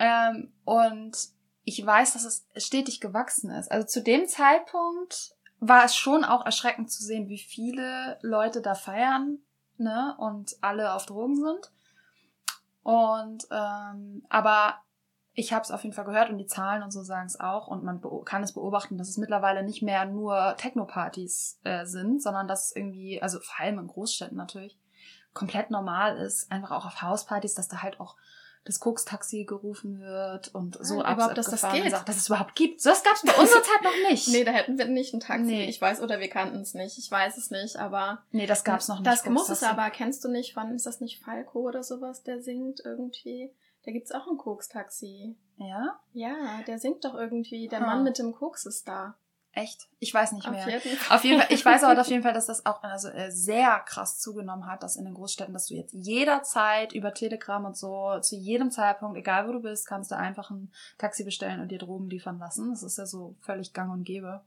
Ähm, 0.00 0.52
und 0.64 1.16
ich 1.62 1.86
weiß, 1.86 2.14
dass 2.14 2.24
es 2.24 2.48
stetig 2.56 3.00
gewachsen 3.00 3.52
ist. 3.52 3.70
Also 3.70 3.86
zu 3.86 4.02
dem 4.02 4.26
Zeitpunkt 4.26 5.36
war 5.60 5.84
es 5.84 5.94
schon 5.94 6.24
auch 6.24 6.44
erschreckend 6.44 6.90
zu 6.90 7.04
sehen, 7.04 7.28
wie 7.28 7.38
viele 7.38 8.18
Leute 8.22 8.60
da 8.60 8.74
feiern 8.74 9.38
ne, 9.78 10.14
und 10.18 10.56
alle 10.60 10.92
auf 10.94 11.06
Drogen 11.06 11.36
sind. 11.36 11.70
Und 12.82 13.46
ähm, 13.50 14.24
aber 14.28 14.74
ich 15.34 15.52
habe 15.52 15.62
es 15.62 15.70
auf 15.70 15.82
jeden 15.82 15.94
Fall 15.94 16.04
gehört 16.04 16.30
und 16.30 16.38
die 16.38 16.46
Zahlen 16.46 16.82
und 16.82 16.92
so 16.92 17.02
sagen 17.02 17.26
es 17.26 17.40
auch 17.40 17.66
und 17.66 17.82
man 17.82 18.00
kann 18.24 18.44
es 18.44 18.52
beobachten, 18.52 18.98
dass 18.98 19.08
es 19.08 19.16
mittlerweile 19.16 19.64
nicht 19.64 19.82
mehr 19.82 20.04
nur 20.04 20.54
Techno-Partys 20.58 21.60
äh, 21.64 21.86
sind, 21.86 22.22
sondern 22.22 22.46
dass 22.46 22.66
es 22.66 22.76
irgendwie, 22.76 23.20
also 23.20 23.40
vor 23.40 23.58
allem 23.58 23.80
in 23.80 23.88
Großstädten 23.88 24.36
natürlich, 24.36 24.78
komplett 25.32 25.70
normal 25.70 26.16
ist, 26.18 26.52
einfach 26.52 26.70
auch 26.70 26.86
auf 26.86 27.02
Hauspartys, 27.02 27.54
dass 27.54 27.66
da 27.66 27.82
halt 27.82 27.98
auch 27.98 28.16
das 28.64 28.80
Koks-Taxi 28.80 29.44
gerufen 29.44 30.00
wird 30.00 30.54
und 30.54 30.78
so 30.80 31.02
ja, 31.02 31.12
überhaupt, 31.12 31.36
dass 31.36 31.46
das 31.46 31.70
geht. 31.72 31.90
Sagt, 31.90 32.08
dass 32.08 32.16
es 32.16 32.28
überhaupt 32.28 32.54
gibt. 32.54 32.80
So, 32.80 32.90
das 32.90 33.02
gab 33.02 33.14
es 33.14 33.22
bei 33.22 33.34
unserer 33.34 33.62
Zeit 33.62 33.82
noch 33.82 34.10
nicht. 34.10 34.28
Nee, 34.28 34.44
da 34.44 34.52
hätten 34.52 34.78
wir 34.78 34.86
nicht 34.86 35.12
ein 35.12 35.20
Taxi. 35.20 35.44
Nee. 35.44 35.68
Ich 35.68 35.80
weiß, 35.80 36.00
oder 36.00 36.18
wir 36.18 36.28
kannten 36.28 36.60
es 36.60 36.72
nicht. 36.72 36.98
Ich 36.98 37.10
weiß 37.10 37.36
es 37.36 37.50
nicht, 37.50 37.76
aber. 37.76 38.22
Nee, 38.30 38.46
das 38.46 38.64
gab 38.64 38.80
es 38.80 38.88
noch 38.88 39.00
nicht. 39.00 39.06
Das 39.06 39.26
muss 39.26 39.50
es 39.50 39.62
aber. 39.62 39.90
Kennst 39.90 40.24
du 40.24 40.28
nicht 40.28 40.54
von, 40.54 40.74
ist 40.74 40.86
das 40.86 41.00
nicht 41.00 41.22
Falco 41.22 41.60
oder 41.60 41.82
sowas, 41.82 42.22
der 42.22 42.40
singt 42.40 42.80
irgendwie? 42.84 43.52
Da 43.84 43.92
gibt's 43.92 44.12
auch 44.12 44.26
ein 44.26 44.38
Koks-Taxi. 44.38 45.36
Ja? 45.58 46.00
Ja, 46.14 46.62
der 46.66 46.78
singt 46.78 47.04
doch 47.04 47.14
irgendwie. 47.14 47.68
Der 47.68 47.82
ah. 47.82 47.86
Mann 47.86 48.02
mit 48.02 48.18
dem 48.18 48.32
Koks 48.32 48.64
ist 48.64 48.88
da. 48.88 49.14
Echt? 49.54 49.88
Ich 50.00 50.12
weiß 50.12 50.32
nicht 50.32 50.50
mehr. 50.50 50.66
Auf 50.66 50.84
jeden 50.84 50.96
Fall. 50.96 51.16
Auf 51.16 51.24
jeden 51.24 51.40
Fall 51.40 51.52
ich 51.52 51.64
weiß 51.64 51.84
aber 51.84 52.00
auf 52.00 52.08
jeden 52.08 52.22
Fall, 52.24 52.32
dass 52.32 52.46
das 52.46 52.66
auch 52.66 52.82
also, 52.82 53.08
äh, 53.08 53.30
sehr 53.30 53.80
krass 53.86 54.18
zugenommen 54.18 54.66
hat, 54.66 54.82
dass 54.82 54.96
in 54.96 55.04
den 55.04 55.14
Großstädten, 55.14 55.54
dass 55.54 55.66
du 55.66 55.74
jetzt 55.74 55.94
jederzeit 55.94 56.92
über 56.92 57.14
Telegram 57.14 57.64
und 57.64 57.76
so, 57.76 58.18
zu 58.20 58.34
jedem 58.34 58.72
Zeitpunkt, 58.72 59.16
egal 59.16 59.46
wo 59.46 59.52
du 59.52 59.60
bist, 59.60 59.86
kannst 59.86 60.10
du 60.10 60.16
einfach 60.16 60.50
ein 60.50 60.72
Taxi 60.98 61.24
bestellen 61.24 61.60
und 61.60 61.68
dir 61.68 61.78
Drogen 61.78 62.10
liefern 62.10 62.38
lassen. 62.38 62.70
Das 62.70 62.82
ist 62.82 62.98
ja 62.98 63.06
so 63.06 63.36
völlig 63.40 63.72
gang 63.72 63.92
und 63.92 64.04
gäbe. 64.04 64.42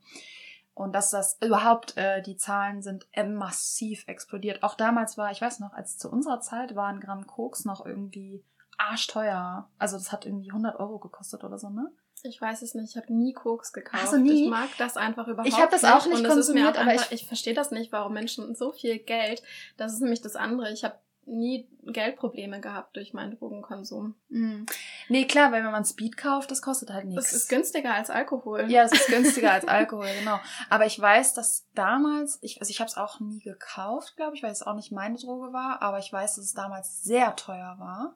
Und 0.73 0.93
dass 0.93 1.09
das 1.09 1.37
überhaupt, 1.41 1.97
äh, 1.97 2.21
die 2.21 2.35
Zahlen 2.35 2.83
sind 2.83 3.07
äh, 3.13 3.23
massiv 3.23 4.03
explodiert. 4.07 4.61
Auch 4.61 4.75
damals 4.75 5.17
war, 5.17 5.31
ich 5.31 5.41
weiß 5.41 5.59
noch, 5.59 5.73
als 5.73 5.97
zu 5.97 6.11
unserer 6.11 6.41
Zeit 6.41 6.75
war 6.75 6.87
ein 6.87 6.99
Gramm 6.99 7.25
Koks 7.25 7.65
noch 7.65 7.85
irgendwie 7.85 8.43
arschteuer. 8.77 9.69
Also 9.79 9.97
das 9.97 10.11
hat 10.11 10.25
irgendwie 10.25 10.51
100 10.51 10.79
Euro 10.79 10.99
gekostet 10.99 11.43
oder 11.43 11.57
so, 11.57 11.69
ne? 11.69 11.91
Ich 12.27 12.39
weiß 12.41 12.61
es 12.61 12.73
nicht. 12.75 12.91
Ich 12.91 12.97
habe 12.97 13.11
nie 13.13 13.33
Koks 13.33 13.73
gekauft. 13.73 14.03
Hast 14.03 14.13
du 14.13 14.19
nie? 14.19 14.45
Ich 14.45 14.49
mag 14.49 14.69
das 14.77 14.97
einfach 14.97 15.27
überhaupt 15.27 15.47
Ich 15.49 15.57
habe 15.57 15.71
das 15.71 15.83
auch 15.83 16.05
nicht 16.05 16.21
mir 16.21 16.27
konsumiert, 16.29 16.75
auch 16.77 16.81
aber 16.81 16.91
einfach, 16.91 17.11
ich- 17.11 17.21
ich, 17.23 17.27
verstehe 17.27 17.53
das 17.53 17.71
nicht, 17.71 17.91
warum 17.91 18.13
Menschen 18.13 18.53
so 18.55 18.71
viel 18.71 18.99
Geld. 18.99 19.41
Das 19.77 19.93
ist 19.93 20.01
nämlich 20.01 20.21
das 20.21 20.35
andere. 20.35 20.71
Ich 20.71 20.83
habe 20.83 20.95
nie 21.29 21.67
Geldprobleme 21.83 22.61
gehabt 22.61 22.95
durch 22.95 23.13
meinen 23.13 23.37
Drogenkonsum. 23.37 24.15
Mm. 24.29 24.63
Nee, 25.09 25.25
klar, 25.25 25.51
weil 25.51 25.61
wenn 25.61 25.71
man 25.73 25.83
Speed 25.83 26.15
kauft, 26.15 26.51
das 26.51 26.61
kostet 26.61 26.89
halt 26.89 27.03
Das 27.03 27.09
nichts. 27.15 27.33
ist 27.33 27.49
günstiger 27.49 27.93
als 27.93 28.09
Alkohol. 28.09 28.71
Ja, 28.71 28.83
das 28.83 28.93
ist 28.93 29.07
günstiger 29.07 29.51
als 29.51 29.65
Alkohol, 29.67 30.07
genau. 30.19 30.39
Aber 30.69 30.85
ich 30.85 30.97
weiß, 30.97 31.33
dass 31.33 31.65
damals, 31.75 32.39
ich, 32.41 32.61
also 32.61 32.69
ich 32.71 32.79
habe 32.79 32.87
es 32.89 32.95
auch 32.95 33.19
nie 33.19 33.39
gekauft, 33.41 34.15
glaube 34.15 34.37
ich, 34.37 34.43
weil 34.43 34.51
es 34.53 34.63
auch 34.63 34.75
nicht 34.75 34.93
meine 34.93 35.17
Droge 35.17 35.51
war, 35.51 35.81
aber 35.81 35.99
ich 35.99 36.13
weiß, 36.13 36.35
dass 36.35 36.45
es 36.45 36.53
damals 36.53 37.03
sehr 37.03 37.35
teuer 37.35 37.75
war 37.77 38.15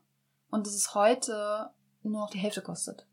und 0.50 0.65
dass 0.65 0.74
es 0.74 0.95
heute 0.95 1.69
nur 2.04 2.21
noch 2.21 2.30
die 2.30 2.39
Hälfte 2.39 2.62
kostet. 2.62 3.06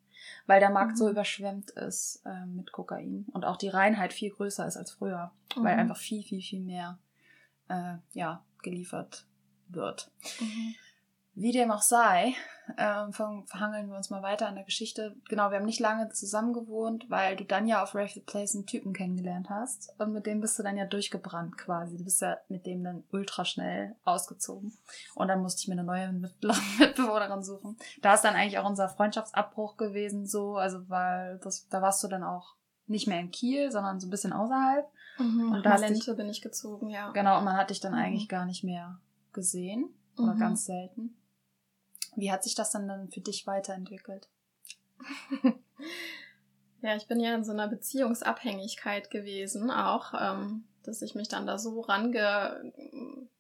Weil 0.47 0.61
der 0.61 0.71
Markt 0.71 0.93
Mhm. 0.93 0.97
so 0.97 1.11
überschwemmt 1.11 1.71
ist 1.71 2.23
ähm, 2.27 2.57
mit 2.57 2.73
Kokain 2.73 3.27
und 3.33 3.45
auch 3.45 3.57
die 3.57 3.69
Reinheit 3.69 4.13
viel 4.13 4.31
größer 4.31 4.67
ist 4.67 4.77
als 4.77 4.91
früher, 4.93 5.33
weil 5.57 5.75
Mhm. 5.75 5.81
einfach 5.81 5.97
viel, 5.97 6.23
viel, 6.23 6.41
viel 6.43 6.61
mehr 6.61 6.99
äh, 7.69 7.97
ja, 8.13 8.45
geliefert 8.63 9.27
wird. 9.69 10.11
Mhm. 10.41 10.75
Wie 11.41 11.53
dem 11.53 11.71
auch 11.71 11.83
sei, 11.83 12.35
ähm, 12.77 13.13
ver- 13.13 13.45
verhangeln 13.47 13.89
wir 13.89 13.97
uns 13.97 14.11
mal 14.11 14.23
weiter 14.23 14.49
an 14.49 14.57
der 14.57 14.65
Geschichte. 14.65 15.15
Genau, 15.29 15.51
wir 15.51 15.59
haben 15.59 15.67
nicht 15.67 15.79
lange 15.79 16.09
zusammen 16.11 16.53
gewohnt, 16.53 17.09
weil 17.09 17.37
du 17.37 17.45
dann 17.45 17.69
ja 17.69 17.83
auf 17.83 17.93
the 17.93 18.21
Place 18.21 18.57
einen 18.57 18.67
Typen 18.67 18.93
kennengelernt 18.93 19.49
hast. 19.49 19.95
Und 19.99 20.13
mit 20.13 20.27
dem 20.27 20.41
bist 20.41 20.59
du 20.59 20.65
dann 20.65 20.77
ja 20.77 20.85
durchgebrannt 20.85 21.57
quasi. 21.57 21.97
Du 21.97 22.03
bist 22.03 22.21
ja 22.23 22.39
mit 22.49 22.67
dem 22.67 22.83
dann 22.83 23.05
ultra 23.13 23.45
schnell 23.45 23.95
ausgezogen. 24.05 24.77
Und 25.15 25.29
dann 25.29 25.41
musste 25.41 25.61
ich 25.63 25.69
mir 25.69 25.75
eine 25.75 25.85
neue 25.85 26.13
Mit 26.13 26.35
Mitbewohnerin 26.81 27.45
suchen. 27.45 27.77
Da 28.03 28.15
ist 28.15 28.25
dann 28.25 28.35
eigentlich 28.35 28.59
auch 28.59 28.69
unser 28.69 28.89
Freundschaftsabbruch 28.89 29.77
gewesen, 29.77 30.27
so, 30.27 30.57
also 30.57 30.89
weil 30.91 31.39
das, 31.45 31.69
da 31.69 31.81
warst 31.83 32.03
du 32.03 32.09
dann 32.09 32.25
auch 32.25 32.55
nicht 32.89 33.07
mehr 33.07 33.21
in 33.21 33.31
Kiel, 33.31 33.71
sondern 33.71 34.01
so 34.01 34.09
ein 34.09 34.11
bisschen 34.11 34.33
außerhalb. 34.33 34.87
Mhm. 35.19 35.53
Und 35.53 35.63
da 35.65 35.71
Malente 35.71 36.15
bin 36.15 36.29
ich 36.29 36.43
gezogen, 36.43 36.91
ja. 36.91 37.11
Genau, 37.13 37.39
und 37.39 37.45
man 37.45 37.57
hat 37.57 37.71
dich 37.71 37.79
dann 37.81 37.93
Mhm. 37.93 37.99
eigentlich 37.99 38.29
gar 38.29 38.45
nicht 38.45 38.65
mehr 38.65 38.99
gesehen. 39.33 39.95
Oder 40.19 40.35
Mhm. 40.35 40.39
ganz 40.41 40.65
selten. 40.65 41.15
Wie 42.19 42.33
hat 42.33 42.43
sich 42.43 42.55
das 42.55 42.71
dann, 42.73 42.89
dann 42.89 43.11
für 43.11 43.21
dich 43.21 43.47
weiterentwickelt? 43.47 44.29
Ja, 46.81 46.95
ich 46.95 47.09
bin 47.09 47.19
ja 47.19 47.35
in 47.35 47.43
so 47.43 47.51
einer 47.51 47.67
Beziehungsabhängigkeit 47.67 49.11
gewesen, 49.11 49.69
auch, 49.69 50.15
ähm, 50.15 50.63
dass 50.85 51.03
ich 51.03 51.17
mich 51.17 51.27
dann 51.27 51.45
da 51.45 51.59
so 51.59 51.81
range, 51.81 52.73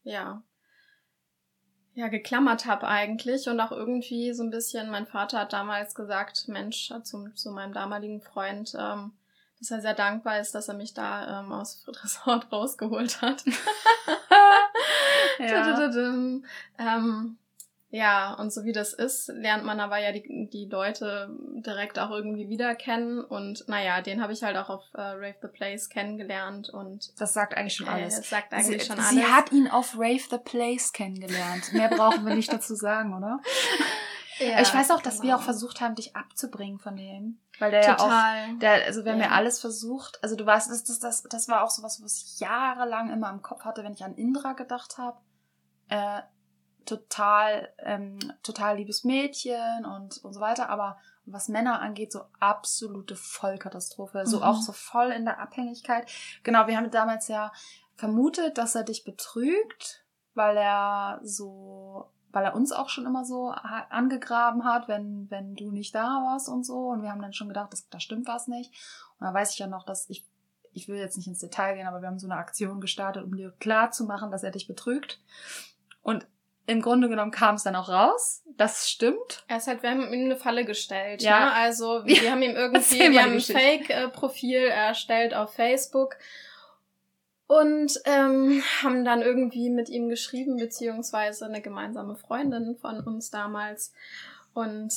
ja, 0.02 0.42
ja, 1.94 2.08
geklammert 2.08 2.66
habe 2.66 2.88
eigentlich 2.88 3.48
und 3.48 3.60
auch 3.60 3.70
irgendwie 3.70 4.32
so 4.32 4.42
ein 4.42 4.50
bisschen, 4.50 4.90
mein 4.90 5.06
Vater 5.06 5.38
hat 5.38 5.52
damals 5.52 5.94
gesagt, 5.94 6.48
Mensch, 6.48 6.92
zu, 7.04 7.28
zu 7.34 7.52
meinem 7.52 7.72
damaligen 7.72 8.20
Freund, 8.20 8.74
ähm, 8.76 9.12
dass 9.60 9.70
er 9.70 9.80
sehr 9.82 9.94
dankbar 9.94 10.40
ist, 10.40 10.56
dass 10.56 10.68
er 10.68 10.74
mich 10.74 10.94
da 10.94 11.40
ähm, 11.40 11.52
aus 11.52 11.84
Resort 12.02 12.50
rausgeholt 12.50 13.22
hat. 13.22 13.44
Ähm, 16.78 17.38
ja, 17.90 18.34
und 18.34 18.52
so 18.52 18.64
wie 18.64 18.72
das 18.72 18.92
ist, 18.92 19.28
lernt 19.28 19.64
man 19.64 19.80
aber 19.80 19.96
ja 19.98 20.12
die, 20.12 20.48
die 20.52 20.66
Leute 20.66 21.30
direkt 21.64 21.98
auch 21.98 22.10
irgendwie 22.10 22.50
wieder 22.50 22.74
kennen. 22.74 23.20
Und 23.24 23.66
naja, 23.66 24.02
den 24.02 24.22
habe 24.22 24.34
ich 24.34 24.42
halt 24.42 24.58
auch 24.58 24.68
auf 24.68 24.84
äh, 24.92 25.00
Rave 25.00 25.36
the 25.40 25.48
Place 25.48 25.88
kennengelernt 25.88 26.68
und 26.68 27.18
Das 27.18 27.32
sagt 27.32 27.56
eigentlich 27.56 27.76
schon 27.76 27.86
äh, 27.86 27.90
alles. 27.90 28.16
das 28.16 28.28
sagt 28.28 28.52
eigentlich 28.52 28.82
sie, 28.82 28.86
schon 28.88 28.98
alles. 28.98 29.10
sie 29.10 29.24
hat 29.24 29.52
ihn 29.52 29.68
auf 29.68 29.94
Rave 29.96 30.20
the 30.30 30.36
Place 30.36 30.92
kennengelernt. 30.92 31.72
Mehr 31.72 31.88
brauchen 31.88 32.26
wir 32.26 32.34
nicht 32.34 32.52
dazu 32.52 32.74
sagen, 32.74 33.14
oder? 33.16 33.40
ja, 34.38 34.60
ich 34.60 34.74
weiß 34.74 34.90
auch, 34.90 35.00
dass 35.00 35.22
wir 35.22 35.30
genau. 35.30 35.36
auch 35.38 35.42
versucht 35.42 35.80
haben, 35.80 35.94
dich 35.94 36.14
abzubringen 36.14 36.78
von 36.78 36.94
dem. 36.94 37.40
Weil 37.58 37.70
der 37.70 37.82
ja 37.82 37.94
auch 37.98 38.02
Total. 38.04 38.54
Der, 38.58 38.84
also 38.84 39.06
wir 39.06 39.12
haben 39.12 39.20
ja 39.20 39.28
Ja. 39.28 39.32
alles 39.32 39.60
versucht. 39.60 40.22
Also 40.22 40.36
du 40.36 40.44
weißt, 40.44 40.70
das, 40.70 40.84
das, 40.84 40.98
das, 41.00 41.22
das 41.22 41.48
war 41.48 41.64
auch 41.64 41.70
sowas, 41.70 42.02
was 42.04 42.18
ich 42.22 42.40
jahrelang 42.40 43.10
immer 43.10 43.30
im 43.30 43.40
Kopf 43.40 43.64
hatte, 43.64 43.82
wenn 43.82 43.94
ich 43.94 44.04
an 44.04 44.14
Indra 44.14 44.52
gedacht 44.52 44.98
habe. 44.98 45.16
Äh, 45.88 46.20
total, 46.88 47.72
ähm, 47.78 48.18
total 48.42 48.76
liebes 48.76 49.04
Mädchen 49.04 49.84
und, 49.84 50.18
und 50.24 50.32
so 50.32 50.40
weiter. 50.40 50.70
Aber 50.70 50.98
was 51.26 51.48
Männer 51.48 51.80
angeht, 51.80 52.12
so 52.12 52.22
absolute 52.40 53.14
Vollkatastrophe. 53.16 54.26
So 54.26 54.38
Mhm. 54.38 54.42
auch 54.44 54.60
so 54.62 54.72
voll 54.72 55.10
in 55.10 55.24
der 55.24 55.38
Abhängigkeit. 55.40 56.10
Genau, 56.42 56.66
wir 56.66 56.76
haben 56.76 56.90
damals 56.90 57.28
ja 57.28 57.52
vermutet, 57.96 58.58
dass 58.58 58.74
er 58.74 58.84
dich 58.84 59.04
betrügt, 59.04 60.04
weil 60.34 60.56
er 60.56 61.20
so, 61.22 62.10
weil 62.30 62.44
er 62.44 62.54
uns 62.54 62.72
auch 62.72 62.88
schon 62.88 63.06
immer 63.06 63.24
so 63.24 63.48
angegraben 63.90 64.64
hat, 64.64 64.88
wenn, 64.88 65.30
wenn 65.30 65.54
du 65.54 65.70
nicht 65.70 65.94
da 65.94 66.22
warst 66.24 66.48
und 66.48 66.64
so. 66.64 66.88
Und 66.88 67.02
wir 67.02 67.10
haben 67.10 67.22
dann 67.22 67.32
schon 67.32 67.48
gedacht, 67.48 67.72
das, 67.72 67.88
da 67.90 68.00
stimmt 68.00 68.26
was 68.26 68.48
nicht. 68.48 68.72
Und 69.18 69.26
da 69.26 69.34
weiß 69.34 69.52
ich 69.52 69.58
ja 69.58 69.66
noch, 69.66 69.84
dass 69.84 70.08
ich, 70.08 70.26
ich 70.72 70.88
will 70.88 70.96
jetzt 70.96 71.16
nicht 71.16 71.26
ins 71.26 71.40
Detail 71.40 71.74
gehen, 71.74 71.86
aber 71.86 72.00
wir 72.00 72.08
haben 72.08 72.18
so 72.18 72.26
eine 72.26 72.36
Aktion 72.36 72.80
gestartet, 72.80 73.24
um 73.24 73.36
dir 73.36 73.50
klar 73.58 73.90
zu 73.90 74.04
machen, 74.04 74.30
dass 74.30 74.44
er 74.44 74.50
dich 74.52 74.66
betrügt. 74.66 75.20
Und 76.02 76.26
im 76.68 76.82
Grunde 76.82 77.08
genommen 77.08 77.30
kam 77.32 77.54
es 77.56 77.64
dann 77.64 77.74
auch 77.74 77.88
raus. 77.88 78.42
Das 78.56 78.88
stimmt. 78.90 79.44
Er 79.48 79.56
ist 79.56 79.66
halt, 79.66 79.82
wir 79.82 79.90
haben 79.90 80.12
ihm 80.12 80.26
eine 80.26 80.36
Falle 80.36 80.64
gestellt. 80.64 81.22
Ja. 81.22 81.46
Ne? 81.46 81.52
Also 81.52 82.02
wir 82.04 82.22
Ja. 82.22 82.30
haben 82.32 82.42
ihm 82.42 82.54
irgendwie, 82.54 83.10
wir 83.10 83.22
haben 83.22 83.32
ein. 83.32 83.40
Fake-Profil 83.40 84.58
erstellt 84.66 85.34
auf 85.34 85.54
Facebook 85.54 86.16
und 87.46 87.92
ähm, 88.04 88.62
haben 88.82 89.04
dann 89.04 89.22
irgendwie 89.22 89.70
mit 89.70 89.88
ihm 89.88 90.08
geschrieben, 90.10 90.56
beziehungsweise 90.56 91.46
eine 91.46 91.62
gemeinsame 91.62 92.14
Freundin 92.16 92.76
von 92.76 93.00
uns 93.00 93.30
damals. 93.30 93.92
Und 94.52 94.92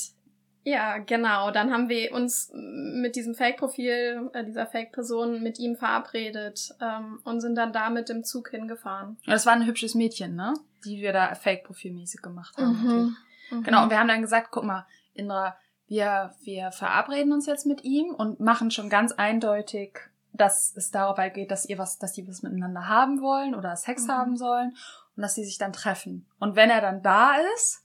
ja, 0.64 0.98
genau, 0.98 1.50
dann 1.50 1.72
haben 1.72 1.88
wir 1.88 2.12
uns 2.12 2.50
mit 2.54 3.16
diesem 3.16 3.34
Fake-Profil, 3.34 4.30
äh, 4.32 4.44
dieser 4.44 4.66
Fake-Person 4.66 5.42
mit 5.42 5.58
ihm 5.58 5.76
verabredet 5.76 6.74
ähm, 6.80 7.20
und 7.24 7.40
sind 7.40 7.56
dann 7.56 7.72
da 7.72 7.90
mit 7.90 8.08
dem 8.08 8.22
Zug 8.24 8.50
hingefahren. 8.50 9.16
Und 9.24 9.32
das 9.32 9.44
war 9.46 9.54
ein 9.54 9.66
hübsches 9.66 9.94
Mädchen, 9.94 10.36
ne? 10.36 10.54
Die 10.84 11.00
wir 11.00 11.12
da 11.12 11.34
fake-profilmäßig 11.34 12.22
gemacht 12.22 12.56
haben. 12.56 12.70
Mhm. 12.70 13.16
natürlich. 13.50 13.64
Genau, 13.66 13.82
und 13.84 13.90
wir 13.90 13.98
haben 13.98 14.08
dann 14.08 14.22
gesagt, 14.22 14.48
guck 14.50 14.64
mal, 14.64 14.86
Indra, 15.14 15.56
wir, 15.88 16.34
wir 16.42 16.72
verabreden 16.72 17.32
uns 17.32 17.46
jetzt 17.46 17.66
mit 17.66 17.84
ihm 17.84 18.14
und 18.14 18.40
machen 18.40 18.70
schon 18.70 18.88
ganz 18.88 19.12
eindeutig, 19.12 19.98
dass 20.32 20.74
es 20.74 20.90
dabei 20.90 21.28
geht, 21.28 21.50
dass 21.50 21.66
ihr 21.68 21.76
was, 21.76 21.98
dass 21.98 22.12
die 22.12 22.26
was 22.26 22.42
miteinander 22.42 22.88
haben 22.88 23.20
wollen 23.20 23.54
oder 23.54 23.76
Sex 23.76 24.06
Mhm. 24.06 24.12
haben 24.12 24.36
sollen 24.36 24.74
und 25.16 25.22
dass 25.22 25.34
sie 25.34 25.44
sich 25.44 25.58
dann 25.58 25.72
treffen. 25.74 26.26
Und 26.38 26.56
wenn 26.56 26.70
er 26.70 26.80
dann 26.80 27.02
da 27.02 27.34
ist, 27.54 27.81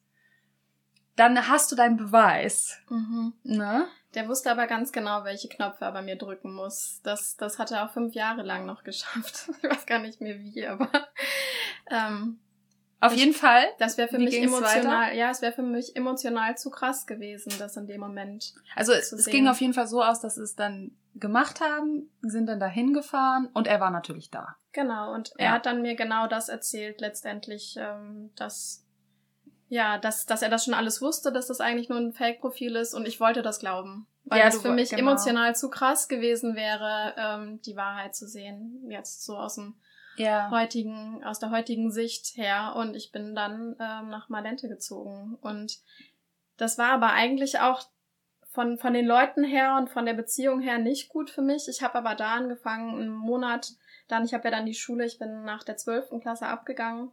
dann 1.17 1.47
hast 1.49 1.71
du 1.71 1.75
deinen 1.75 1.97
Beweis. 1.97 2.77
Mhm. 2.89 3.33
Ne? 3.43 3.85
Der 4.13 4.27
wusste 4.29 4.49
aber 4.49 4.65
ganz 4.67 4.91
genau, 4.93 5.25
welche 5.25 5.49
Knöpfe 5.49 5.83
er 5.85 5.91
bei 5.91 6.01
mir 6.01 6.15
drücken 6.15 6.53
muss. 6.53 7.01
Das, 7.03 7.35
das 7.35 7.59
hat 7.59 7.71
er 7.71 7.85
auch 7.85 7.91
fünf 7.91 8.13
Jahre 8.15 8.41
lang 8.43 8.65
noch 8.65 8.83
geschafft. 8.83 9.49
Ich 9.61 9.69
weiß 9.69 9.85
gar 9.85 9.99
nicht 9.99 10.21
mehr 10.21 10.39
wie, 10.39 10.65
aber 10.65 10.89
ähm, 11.91 12.39
Auf 12.99 13.13
Ich- 13.13 13.19
jeden 13.19 13.33
Fall. 13.33 13.65
das 13.79 13.97
wäre 13.97 14.07
für 14.07 14.17
Wie 14.17 14.25
mich 14.25 14.41
emotional, 14.41 15.15
ja, 15.15 15.29
es 15.29 15.41
wäre 15.41 15.53
für 15.53 15.61
mich 15.61 15.95
emotional 15.95 16.57
zu 16.57 16.69
krass 16.71 17.05
gewesen, 17.05 17.51
das 17.59 17.77
in 17.77 17.85
dem 17.87 17.99
Moment. 17.99 18.53
Also 18.75 18.93
es, 18.93 19.11
es 19.11 19.25
ging 19.25 19.47
auf 19.47 19.59
jeden 19.61 19.73
Fall 19.73 19.87
so 19.87 20.03
aus, 20.03 20.19
dass 20.21 20.35
sie 20.35 20.43
es 20.43 20.55
dann 20.55 20.91
gemacht 21.15 21.61
haben, 21.61 22.09
sind 22.21 22.45
dann 22.47 22.59
dahin 22.59 22.93
gefahren 22.93 23.49
und 23.53 23.67
er 23.67 23.79
war 23.79 23.91
natürlich 23.91 24.29
da. 24.31 24.55
Genau, 24.71 25.13
und 25.13 25.29
Ja. 25.29 25.45
er 25.45 25.51
hat 25.53 25.65
dann 25.65 25.81
mir 25.81 25.95
genau 25.95 26.27
das 26.27 26.49
erzählt, 26.49 27.01
letztendlich, 27.01 27.75
ähm, 27.79 28.31
dass, 28.35 28.85
ja, 29.69 29.97
dass, 29.97 30.25
dass 30.25 30.41
er 30.41 30.49
das 30.49 30.65
schon 30.65 30.73
alles 30.73 31.01
wusste, 31.01 31.31
dass 31.31 31.47
das 31.47 31.59
eigentlich 31.59 31.89
nur 31.89 31.99
ein 31.99 32.13
Fake-Profil 32.13 32.75
ist 32.75 32.93
und 32.93 33.07
ich 33.07 33.19
wollte 33.19 33.41
das 33.41 33.59
glauben. 33.59 34.07
Weil 34.25 34.39
Ja, 34.39 34.47
es 34.47 34.61
für 34.61 34.71
mich 34.71 34.89
genau. 34.89 35.01
emotional 35.11 35.55
zu 35.55 35.69
krass 35.69 36.07
gewesen 36.07 36.55
wäre, 36.55 37.13
ähm, 37.17 37.61
die 37.61 37.75
Wahrheit 37.75 38.15
zu 38.15 38.27
sehen. 38.27 38.85
Jetzt 38.89 39.23
so 39.25 39.37
aus 39.37 39.55
dem 39.55 39.75
Ja. 40.15 40.49
heutigen, 40.51 41.23
aus 41.23 41.39
der 41.39 41.51
heutigen 41.51 41.91
Sicht 41.91 42.35
her. 42.37 42.73
Und 42.75 42.95
ich 42.95 43.11
bin 43.11 43.35
dann 43.35 43.75
ähm, 43.79 44.09
nach 44.09 44.29
Malente 44.29 44.67
gezogen. 44.67 45.37
Und 45.41 45.79
das 46.57 46.77
war 46.77 46.89
aber 46.91 47.11
eigentlich 47.11 47.59
auch 47.59 47.83
von, 48.51 48.77
von 48.77 48.93
den 48.93 49.05
Leuten 49.05 49.43
her 49.43 49.75
und 49.77 49.89
von 49.89 50.05
der 50.05 50.13
Beziehung 50.13 50.61
her 50.61 50.77
nicht 50.77 51.09
gut 51.09 51.29
für 51.29 51.41
mich. 51.41 51.67
Ich 51.69 51.81
habe 51.83 51.95
aber 51.95 52.15
da 52.15 52.33
angefangen, 52.33 52.95
einen 52.99 53.09
Monat, 53.09 53.73
dann, 54.07 54.25
ich 54.25 54.33
habe 54.33 54.45
ja 54.45 54.51
dann 54.51 54.65
die 54.65 54.73
Schule, 54.73 55.05
ich 55.05 55.19
bin 55.19 55.43
nach 55.43 55.63
der 55.63 55.77
zwölften 55.77 56.19
Klasse 56.19 56.47
abgegangen 56.47 57.11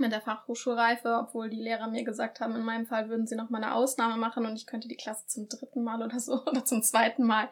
mit 0.00 0.12
der 0.12 0.20
Fachhochschulreife, 0.20 1.18
obwohl 1.20 1.48
die 1.50 1.60
Lehrer 1.60 1.88
mir 1.88 2.04
gesagt 2.04 2.40
haben, 2.40 2.54
in 2.56 2.62
meinem 2.62 2.86
Fall 2.86 3.08
würden 3.08 3.26
sie 3.26 3.36
noch 3.36 3.50
mal 3.50 3.62
eine 3.62 3.74
Ausnahme 3.74 4.16
machen 4.16 4.46
und 4.46 4.56
ich 4.56 4.66
könnte 4.66 4.88
die 4.88 4.96
Klasse 4.96 5.26
zum 5.26 5.48
dritten 5.48 5.82
Mal 5.82 6.02
oder 6.02 6.18
so 6.20 6.42
oder 6.46 6.64
zum 6.64 6.82
zweiten 6.82 7.24
Mal, 7.24 7.48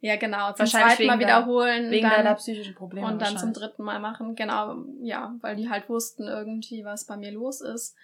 ja 0.00 0.16
genau, 0.16 0.52
zum 0.52 0.66
zweiten 0.66 0.84
Mal 0.84 0.98
wegen 0.98 1.08
der- 1.08 1.18
wiederholen. 1.20 1.90
Wegen 1.90 2.08
dann, 2.08 2.16
deiner 2.18 2.34
psychischen 2.34 2.74
Probleme. 2.74 3.06
und 3.06 3.20
dann 3.20 3.38
zum 3.38 3.52
dritten 3.52 3.82
Mal 3.82 4.00
machen, 4.00 4.34
genau, 4.36 4.84
ja, 5.02 5.34
weil 5.40 5.56
die 5.56 5.68
halt 5.70 5.88
wussten 5.88 6.24
irgendwie, 6.24 6.84
was 6.84 7.06
bei 7.06 7.16
mir 7.16 7.32
los 7.32 7.60
ist. 7.60 7.96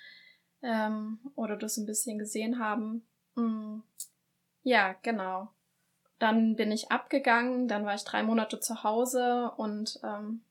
Ähm, 0.63 1.19
oder 1.37 1.57
das 1.57 1.79
ein 1.79 1.87
bisschen 1.87 2.19
gesehen 2.19 2.59
haben. 2.59 3.07
Mm, 3.35 3.79
ja, 4.63 4.95
genau. 5.03 5.49
dann 6.19 6.55
bin 6.55 6.71
ich 6.71 6.91
abgegangen, 6.91 7.67
dann 7.67 7.87
war 7.87 7.95
ich 7.95 8.05
drei 8.05 8.23
Monate 8.23 8.61
zu 8.61 8.83
Hause 8.85 9.53
und 9.57 9.99
ähm, 10.05 10.43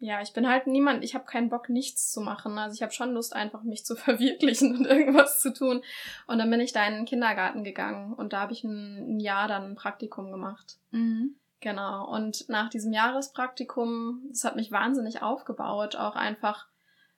ja, 0.00 0.22
ich 0.22 0.32
bin 0.32 0.48
halt 0.48 0.68
niemand, 0.68 1.02
ich 1.02 1.14
habe 1.14 1.24
keinen 1.24 1.48
Bock, 1.48 1.68
nichts 1.68 2.12
zu 2.12 2.20
machen. 2.20 2.56
Also 2.56 2.74
ich 2.74 2.82
habe 2.82 2.92
schon 2.92 3.12
Lust, 3.12 3.34
einfach 3.34 3.62
mich 3.62 3.84
zu 3.84 3.96
verwirklichen 3.96 4.76
und 4.76 4.86
irgendwas 4.86 5.40
zu 5.40 5.52
tun. 5.52 5.82
Und 6.26 6.38
dann 6.38 6.50
bin 6.50 6.60
ich 6.60 6.72
da 6.72 6.86
in 6.86 6.94
den 6.94 7.04
Kindergarten 7.04 7.64
gegangen 7.64 8.14
und 8.14 8.32
da 8.32 8.40
habe 8.40 8.52
ich 8.52 8.64
ein, 8.64 9.16
ein, 9.16 9.20
Jahr 9.20 9.48
dann 9.48 9.64
ein 9.64 9.74
Praktikum 9.74 10.30
gemacht. 10.30 10.78
Mhm. 10.90 11.34
Genau. 11.60 12.08
Und 12.08 12.48
nach 12.48 12.70
diesem 12.70 12.92
Jahrespraktikum, 12.92 14.22
das 14.30 14.44
hat 14.44 14.54
mich 14.54 14.70
wahnsinnig 14.70 15.22
aufgebaut, 15.22 15.96
auch 15.96 16.14
einfach, 16.14 16.68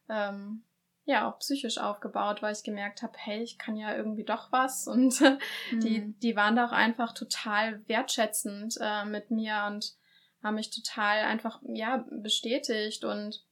ähm, 0.09 0.63
ja, 1.05 1.29
auch 1.29 1.39
psychisch 1.41 1.77
aufgebaut, 1.77 2.41
weil 2.41 2.55
ich 2.55 2.63
gemerkt 2.63 3.03
habe, 3.03 3.13
hey, 3.17 3.43
ich 3.43 3.59
kann 3.59 3.77
ja 3.77 3.95
irgendwie 3.95 4.25
doch 4.25 4.51
was. 4.53 4.87
Und 4.87 5.21
mhm. 5.73 5.81
die, 5.81 6.15
die 6.23 6.37
waren 6.37 6.57
da 6.57 6.67
auch 6.67 6.73
einfach 6.73 7.13
total 7.13 7.87
wertschätzend 7.89 8.79
äh, 8.81 9.05
mit 9.05 9.31
mir 9.31 9.67
und 9.67 10.00
haben 10.43 10.55
mich 10.55 10.71
total 10.71 11.25
einfach, 11.25 11.61
ja, 11.67 12.05
bestätigt 12.11 13.05
und 13.05 13.45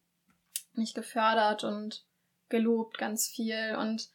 mich 0.73 0.95
gefördert 0.95 1.65
und 1.65 2.05
gelobt 2.49 2.99
ganz 2.99 3.29
viel. 3.29 3.77
Und 3.79 4.09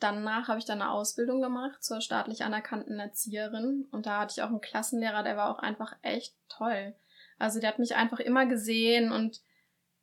danach 0.00 0.48
habe 0.48 0.58
ich 0.58 0.64
dann 0.64 0.82
eine 0.82 0.90
Ausbildung 0.90 1.40
gemacht 1.40 1.82
zur 1.82 2.00
staatlich 2.00 2.44
anerkannten 2.44 2.98
Erzieherin. 2.98 3.86
Und 3.90 4.06
da 4.06 4.20
hatte 4.20 4.34
ich 4.36 4.42
auch 4.42 4.48
einen 4.48 4.60
Klassenlehrer, 4.60 5.22
der 5.22 5.36
war 5.36 5.50
auch 5.50 5.60
einfach 5.60 5.96
echt 6.02 6.34
toll. 6.48 6.94
Also 7.38 7.60
der 7.60 7.70
hat 7.70 7.78
mich 7.78 7.96
einfach 7.96 8.20
immer 8.20 8.46
gesehen 8.46 9.12
und 9.12 9.40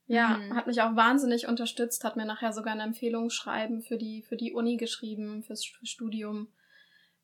ja, 0.08 0.40
mhm. 0.40 0.56
hat 0.56 0.68
mich 0.68 0.82
auch 0.82 0.96
wahnsinnig 0.96 1.48
unterstützt, 1.48 2.04
hat 2.04 2.18
mir 2.18 2.26
nachher 2.26 2.52
sogar 2.52 2.74
eine 2.74 2.84
Empfehlung 2.84 3.30
schreiben 3.30 3.82
für 3.82 3.98
die, 3.98 4.24
für 4.24 4.36
die 4.36 4.52
Uni 4.52 4.76
geschrieben, 4.76 5.44
fürs 5.44 5.64
Studium. 5.64 6.52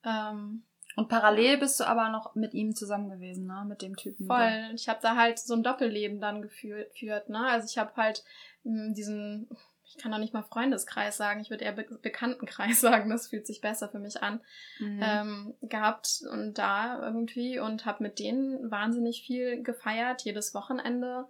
Ähm, 0.06 0.64
und 0.98 1.10
parallel 1.10 1.60
bist 1.60 1.80
du 1.80 1.84
aber 1.84 2.10
noch 2.10 2.34
mit 2.34 2.56
ihm 2.56 2.74
zusammen 2.74 3.12
gewesen, 3.12 3.46
ne? 3.46 3.64
Mit 3.68 3.84
dem 3.84 3.96
Typen. 3.96 4.26
Voll. 4.26 4.72
Ich 4.74 4.90
habe 4.90 4.98
da 5.00 5.16
halt 5.16 5.38
so 5.38 5.54
ein 5.54 5.62
Doppelleben 5.62 6.20
dann 6.20 6.42
geführt, 6.42 7.30
ne? 7.30 7.46
Also 7.46 7.68
ich 7.70 7.78
habe 7.78 7.96
halt 7.96 8.24
mh, 8.64 8.86
hm, 8.88 8.94
diesen, 8.96 9.48
ich 9.86 10.00
kann 10.00 10.12
doch 10.12 10.18
nicht 10.18 10.34
mal 10.34 10.42
Freundeskreis 10.42 11.16
sagen, 11.16 11.40
ich 11.40 11.52
würde 11.52 11.66
eher 11.66 11.74
Be 11.74 11.86
Bekanntenkreis 12.02 12.82
sagen, 12.82 13.12
das 13.12 13.28
fühlt 13.28 13.46
sich 13.46 13.62
besser 13.62 13.90
für 13.90 14.00
mich 14.00 14.24
an, 14.24 14.42
mhm. 14.80 15.00
ähm, 15.04 15.54
gehabt 15.62 16.24
und 16.32 16.56
da 16.56 17.00
irgendwie 17.00 17.60
und 17.60 17.86
habe 17.86 18.02
mit 18.02 18.18
denen 18.18 18.72
wahnsinnig 18.72 19.22
viel 19.22 19.62
gefeiert, 19.62 20.24
jedes 20.24 20.56
Wochenende. 20.56 21.28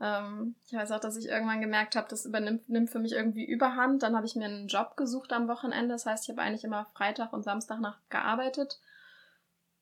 Ähm, 0.00 0.56
ich 0.66 0.72
weiß 0.72 0.90
auch, 0.90 0.98
dass 0.98 1.16
ich 1.16 1.28
irgendwann 1.28 1.60
gemerkt 1.60 1.94
habe, 1.94 2.08
das 2.10 2.26
übernimmt 2.26 2.68
nimmt 2.68 2.90
für 2.90 2.98
mich 2.98 3.12
irgendwie 3.12 3.44
Überhand. 3.44 4.02
Dann 4.02 4.16
habe 4.16 4.26
ich 4.26 4.34
mir 4.34 4.46
einen 4.46 4.66
Job 4.66 4.96
gesucht 4.96 5.32
am 5.32 5.46
Wochenende. 5.46 5.94
Das 5.94 6.04
heißt, 6.04 6.24
ich 6.24 6.30
habe 6.30 6.42
eigentlich 6.42 6.64
immer 6.64 6.86
Freitag 6.96 7.32
und 7.32 7.44
Samstagnacht 7.44 8.10
gearbeitet 8.10 8.80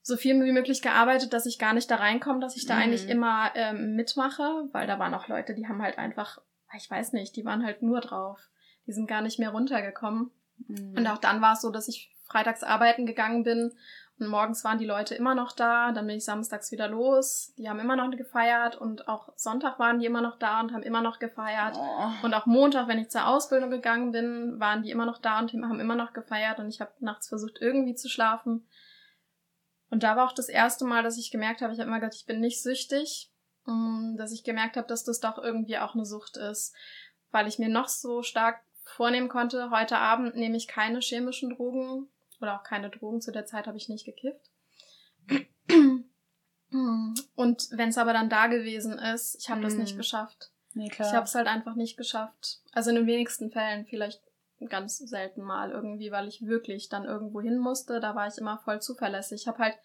so 0.03 0.17
viel 0.17 0.43
wie 0.43 0.53
möglich 0.53 0.83
gearbeitet, 0.83 1.33
dass 1.33 1.47
ich 1.47 1.59
gar 1.59 1.75
nicht 1.75 1.91
da 1.91 1.97
reinkomme, 1.97 2.41
dass 2.41 2.57
ich 2.57 2.67
da 2.67 2.75
mhm. 2.75 2.83
eigentlich 2.83 3.09
immer 3.09 3.53
ähm, 3.55 3.95
mitmache, 3.95 4.69
weil 4.73 4.87
da 4.87 4.99
waren 4.99 5.15
auch 5.15 5.29
Leute, 5.29 5.55
die 5.55 5.69
haben 5.69 5.83
halt 5.83 5.99
einfach, 5.99 6.41
ich 6.77 6.91
weiß 6.91 7.13
nicht, 7.13 7.37
die 7.37 7.45
waren 7.45 7.65
halt 7.65 7.83
nur 7.83 8.01
drauf. 8.01 8.41
Die 8.87 8.93
sind 8.93 9.07
gar 9.07 9.23
nicht 9.23 9.39
mehr 9.39 9.51
runtergekommen. 9.51 10.31
Mhm. 10.67 10.95
Und 10.97 11.07
auch 11.07 11.19
dann 11.19 11.41
war 11.41 11.53
es 11.53 11.61
so, 11.61 11.71
dass 11.71 11.89
ich 11.89 12.11
freitags 12.25 12.63
arbeiten 12.65 13.07
gegangen 13.07 13.45
bin 13.45 13.73
und 14.23 14.29
morgens 14.29 14.63
waren 14.63 14.79
die 14.79 14.87
Leute 14.87 15.15
immer 15.17 15.35
noch 15.35 15.53
da, 15.53 15.91
dann 15.91 16.07
bin 16.07 16.17
ich 16.17 16.25
samstags 16.25 16.71
wieder 16.71 16.87
los. 16.87 17.53
Die 17.59 17.69
haben 17.69 17.81
immer 17.81 17.97
noch 17.97 18.09
gefeiert 18.17 18.77
und 18.77 19.09
auch 19.09 19.33
Sonntag 19.37 19.79
waren 19.81 19.99
die 19.99 20.07
immer 20.07 20.21
noch 20.21 20.39
da 20.39 20.61
und 20.61 20.73
haben 20.73 20.85
immer 20.85 21.03
noch 21.03 21.19
gefeiert. 21.19 21.77
Oh. 21.77 22.25
Und 22.25 22.33
auch 22.35 22.47
Montag, 22.47 22.87
wenn 22.87 22.99
ich 22.99 23.11
zur 23.11 23.27
Ausbildung 23.27 23.71
gegangen 23.71 24.13
bin, 24.13 24.61
waren 24.61 24.83
die 24.83 24.91
immer 24.91 25.07
noch 25.07 25.19
da 25.19 25.41
und 25.41 25.53
haben 25.53 25.81
immer 25.81 25.97
noch 25.97 26.13
gefeiert 26.13 26.61
und 26.61 26.69
ich 26.69 26.81
habe 26.81 26.93
nachts 27.01 27.29
versucht 27.29 27.59
irgendwie 27.61 27.97
zu 27.97 28.09
schlafen. 28.09 28.67
Und 29.93 30.03
da 30.05 30.17
war 30.17 30.27
auch 30.27 30.33
das 30.33 30.49
erste 30.49 30.87
Mal, 30.87 31.03
dass 31.03 31.19
ich 31.19 31.31
gemerkt 31.31 31.61
habe, 31.61 31.75
ich 31.75 31.79
habe 31.79 31.87
immer 31.87 32.01
gedacht, 32.01 32.17
ich 32.17 32.25
bin 32.25 32.41
nicht 32.41 32.63
süchtig, 32.63 33.31
mm, 33.67 34.17
dass 34.17 34.33
ich 34.33 34.43
gemerkt 34.43 34.79
habe, 34.79 34.89
dass 34.89 35.05
das 35.05 35.21
doch 35.21 35.37
irgendwie 35.37 35.77
auch 35.77 35.95
eine 35.95 36.07
Sucht 36.07 36.39
ist, 36.39 36.75
weil 37.31 37.47
ich 37.47 37.59
mir 37.59 37.69
noch 37.69 37.89
so 37.89 38.23
stark 38.23 38.63
vornehmen 38.85 39.29
konnte, 39.29 39.69
heute 39.69 39.99
Abend 39.99 40.35
nehme 40.35 40.57
ich 40.57 40.67
keine 40.67 41.01
chemischen 41.01 41.51
Drogen 41.51 42.09
oder 42.41 42.59
auch 42.59 42.63
keine 42.63 42.89
Drogen, 42.89 43.21
zu 43.21 43.33
der 43.33 43.45
Zeit 43.45 43.67
habe 43.67 43.77
ich 43.77 43.91
nicht 43.91 44.07
gekifft. 44.07 44.51
Und 47.37 47.69
wenn 47.73 47.91
es 47.91 47.99
aber 47.99 48.15
dann 48.15 48.31
da 48.31 48.47
gewesen 48.47 48.99
ist, 48.99 49.37
ich 49.39 49.51
habe 49.51 49.61
mm. 49.61 49.65
das 49.65 49.75
nicht 49.75 49.97
mm. 49.97 49.99
geschafft. 49.99 50.53
Nee, 50.73 50.89
klar. 50.89 51.07
Ich 51.07 51.15
habe 51.15 51.27
es 51.27 51.35
halt 51.35 51.49
einfach 51.49 51.75
nicht 51.75 51.99
geschafft. 51.99 52.63
Also 52.73 52.89
in 52.89 52.97
den 52.97 53.07
wenigsten 53.07 53.51
Fällen, 53.51 53.85
vielleicht 53.85 54.23
ganz 54.69 54.99
selten 54.99 55.43
mal 55.43 55.71
irgendwie, 55.71 56.11
weil 56.11 56.29
ich 56.29 56.47
wirklich 56.47 56.89
dann 56.89 57.05
irgendwo 57.05 57.41
hin 57.41 57.59
musste. 57.59 58.01
Da 58.01 58.15
war 58.15 58.27
ich 58.27 58.39
immer 58.39 58.59
voll 58.59 58.81
zuverlässig. 58.81 59.43
Ich 59.43 59.49
habe 59.49 59.59
halt, 59.59 59.77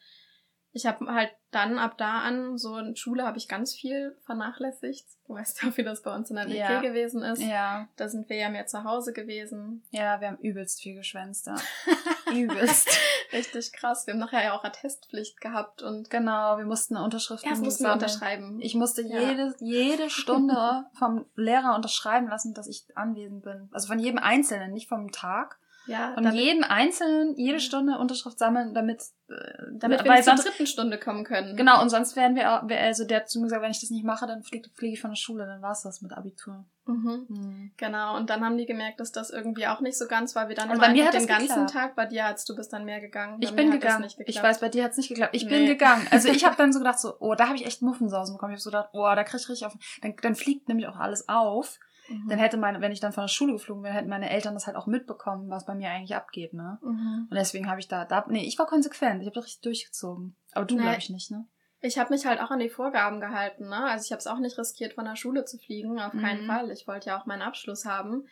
ich 0.77 0.85
habe 0.85 1.11
halt 1.11 1.31
dann 1.49 1.79
ab 1.79 1.97
da 1.97 2.19
an, 2.19 2.57
so 2.57 2.77
in 2.77 2.95
Schule 2.95 3.25
habe 3.25 3.37
ich 3.37 3.47
ganz 3.47 3.73
viel 3.73 4.15
vernachlässigt. 4.25 5.07
Du 5.25 5.33
weißt 5.33 5.63
ja, 5.63 5.75
wie 5.75 5.83
das 5.83 6.03
bei 6.03 6.15
uns 6.15 6.29
in 6.29 6.35
der 6.35 6.45
WG 6.45 6.59
ja. 6.59 6.81
gewesen 6.81 7.23
ist. 7.23 7.41
Ja. 7.41 7.87
Da 7.95 8.07
sind 8.07 8.29
wir 8.29 8.37
ja 8.37 8.49
mehr 8.49 8.67
zu 8.67 8.83
Hause 8.83 9.11
gewesen. 9.11 9.83
Ja, 9.89 10.21
wir 10.21 10.27
haben 10.27 10.37
übelst 10.37 10.79
viel 10.81 10.95
geschwänzt 10.95 11.47
da. 11.47 11.55
übelst. 12.31 12.89
Richtig 13.33 13.73
krass. 13.73 14.05
Wir 14.05 14.13
haben 14.13 14.19
nachher 14.19 14.43
ja 14.43 14.53
auch 14.53 14.63
Attestpflicht 14.63 15.41
gehabt 15.41 15.81
und. 15.81 16.11
Genau, 16.11 16.57
wir 16.59 16.65
mussten 16.65 16.95
eine 16.95 17.03
Unterschrift 17.03 17.43
Erst 17.43 17.63
mussten 17.63 17.85
wir 17.85 17.93
unterschreiben. 17.93 18.61
Ich 18.61 18.75
musste 18.75 19.01
ja. 19.01 19.19
jede, 19.19 19.55
jede 19.59 20.09
Stunde 20.11 20.85
vom 20.93 21.25
Lehrer 21.35 21.75
unterschreiben 21.75 22.27
lassen, 22.27 22.53
dass 22.53 22.67
ich 22.67 22.85
anwesend 22.95 23.43
bin. 23.43 23.67
Also 23.71 23.87
von 23.87 23.97
jedem 23.97 24.19
Einzelnen, 24.19 24.73
nicht 24.73 24.87
vom 24.87 25.11
Tag. 25.11 25.57
Ja, 25.87 26.13
von 26.13 26.33
jedem 26.33 26.63
Einzelnen 26.63 27.35
jede 27.37 27.59
Stunde 27.59 27.97
Unterschrift 27.97 28.37
sammeln, 28.37 28.73
damit, 28.73 29.03
äh, 29.29 29.35
damit 29.71 30.03
wir 30.03 30.21
zur 30.21 30.35
dritten 30.35 30.67
Stunde 30.67 30.99
kommen 30.99 31.23
können. 31.23 31.55
Genau, 31.55 31.81
und 31.81 31.89
sonst 31.89 32.15
werden 32.15 32.35
wir, 32.35 32.49
also 32.79 33.05
der 33.05 33.21
hat 33.21 33.29
zu 33.29 33.39
mir 33.39 33.45
gesagt, 33.45 33.61
wenn 33.61 33.71
ich 33.71 33.79
das 33.79 33.89
nicht 33.89 34.03
mache, 34.03 34.27
dann 34.27 34.43
fliege 34.43 34.69
flieg 34.75 34.93
ich 34.93 35.01
von 35.01 35.11
der 35.11 35.15
Schule, 35.15 35.45
dann 35.45 35.61
war's 35.61 35.83
das 35.83 36.01
mit 36.01 36.11
Abitur. 36.11 36.65
Mhm. 36.85 37.25
Mhm. 37.27 37.71
Genau, 37.77 38.17
und 38.17 38.29
dann 38.29 38.43
haben 38.43 38.57
die 38.57 38.65
gemerkt, 38.65 38.99
dass 38.99 39.11
das 39.11 39.29
irgendwie 39.29 39.67
auch 39.67 39.81
nicht 39.81 39.97
so 39.97 40.07
ganz 40.07 40.35
war, 40.35 40.49
wir 40.49 40.55
dann 40.55 40.69
also 40.69 40.81
bei 40.81 40.89
mir 40.89 41.05
hat 41.05 41.13
den 41.13 41.27
ganzen 41.27 41.47
geklappt. 41.47 41.73
Tag, 41.73 41.95
bei 41.95 42.05
dir 42.05 42.25
hast 42.25 42.47
du 42.49 42.55
bist 42.55 42.71
dann 42.73 42.85
mehr 42.85 43.01
gegangen. 43.01 43.37
Ich 43.41 43.53
bin 43.55 43.71
gegangen. 43.71 44.07
Ich 44.25 44.41
weiß, 44.41 44.59
bei 44.59 44.69
dir 44.69 44.83
hat's 44.83 44.97
nicht 44.97 45.09
geklappt. 45.09 45.35
Ich 45.35 45.45
nee. 45.45 45.49
bin 45.49 45.65
gegangen. 45.65 46.07
Also 46.11 46.29
ich 46.29 46.45
habe 46.45 46.55
dann 46.57 46.73
so 46.73 46.79
gedacht, 46.79 46.99
so, 46.99 47.15
oh, 47.19 47.35
da 47.35 47.47
habe 47.47 47.55
ich 47.55 47.65
echt 47.65 47.81
Muffensausen 47.81 48.35
bekommen. 48.35 48.53
Ich 48.53 48.57
habe 48.57 48.61
so 48.61 48.69
gedacht, 48.69 48.89
oh, 48.93 49.03
da 49.03 49.23
krieg 49.23 49.39
ich 49.41 49.49
richtig 49.49 49.67
auf. 49.67 49.75
Dann, 50.01 50.15
dann 50.21 50.35
fliegt 50.35 50.67
nämlich 50.67 50.87
auch 50.87 50.97
alles 50.97 51.27
auf. 51.27 51.79
Mhm. 52.09 52.29
Dann 52.29 52.39
hätte 52.39 52.57
meine, 52.57 52.81
wenn 52.81 52.91
ich 52.91 52.99
dann 52.99 53.13
von 53.13 53.23
der 53.23 53.29
Schule 53.29 53.53
geflogen 53.53 53.83
wäre, 53.83 53.93
hätten 53.93 54.09
meine 54.09 54.29
Eltern 54.29 54.53
das 54.53 54.67
halt 54.67 54.77
auch 54.77 54.87
mitbekommen, 54.87 55.49
was 55.49 55.65
bei 55.65 55.75
mir 55.75 55.89
eigentlich 55.89 56.15
abgeht, 56.15 56.53
ne? 56.53 56.79
Mhm. 56.81 57.27
Und 57.29 57.35
deswegen 57.35 57.69
habe 57.69 57.79
ich 57.79 57.87
da, 57.87 58.05
da, 58.05 58.25
nee, 58.29 58.45
ich 58.45 58.57
war 58.57 58.65
konsequent, 58.65 59.21
ich 59.21 59.27
habe 59.27 59.35
das 59.35 59.45
richtig 59.45 59.61
durchgezogen. 59.61 60.35
Aber 60.53 60.65
du 60.65 60.75
nee. 60.75 60.81
glaube 60.81 60.97
ich 60.97 61.09
nicht, 61.09 61.31
ne? 61.31 61.47
Ich 61.79 61.99
habe 61.99 62.11
mich 62.11 62.25
halt 62.25 62.41
auch 62.41 62.49
an 62.49 62.59
die 62.59 62.69
Vorgaben 62.69 63.19
gehalten, 63.19 63.69
ne? 63.69 63.85
Also 63.85 64.05
ich 64.05 64.11
habe 64.11 64.19
es 64.19 64.27
auch 64.27 64.39
nicht 64.39 64.57
riskiert, 64.57 64.93
von 64.93 65.05
der 65.05 65.15
Schule 65.15 65.45
zu 65.45 65.57
fliegen, 65.57 65.99
auf 65.99 66.13
keinen 66.13 66.43
mhm. 66.43 66.47
Fall. 66.47 66.71
Ich 66.71 66.87
wollte 66.87 67.07
ja 67.07 67.19
auch 67.19 67.25
meinen 67.25 67.43
Abschluss 67.43 67.85
haben. 67.85 68.27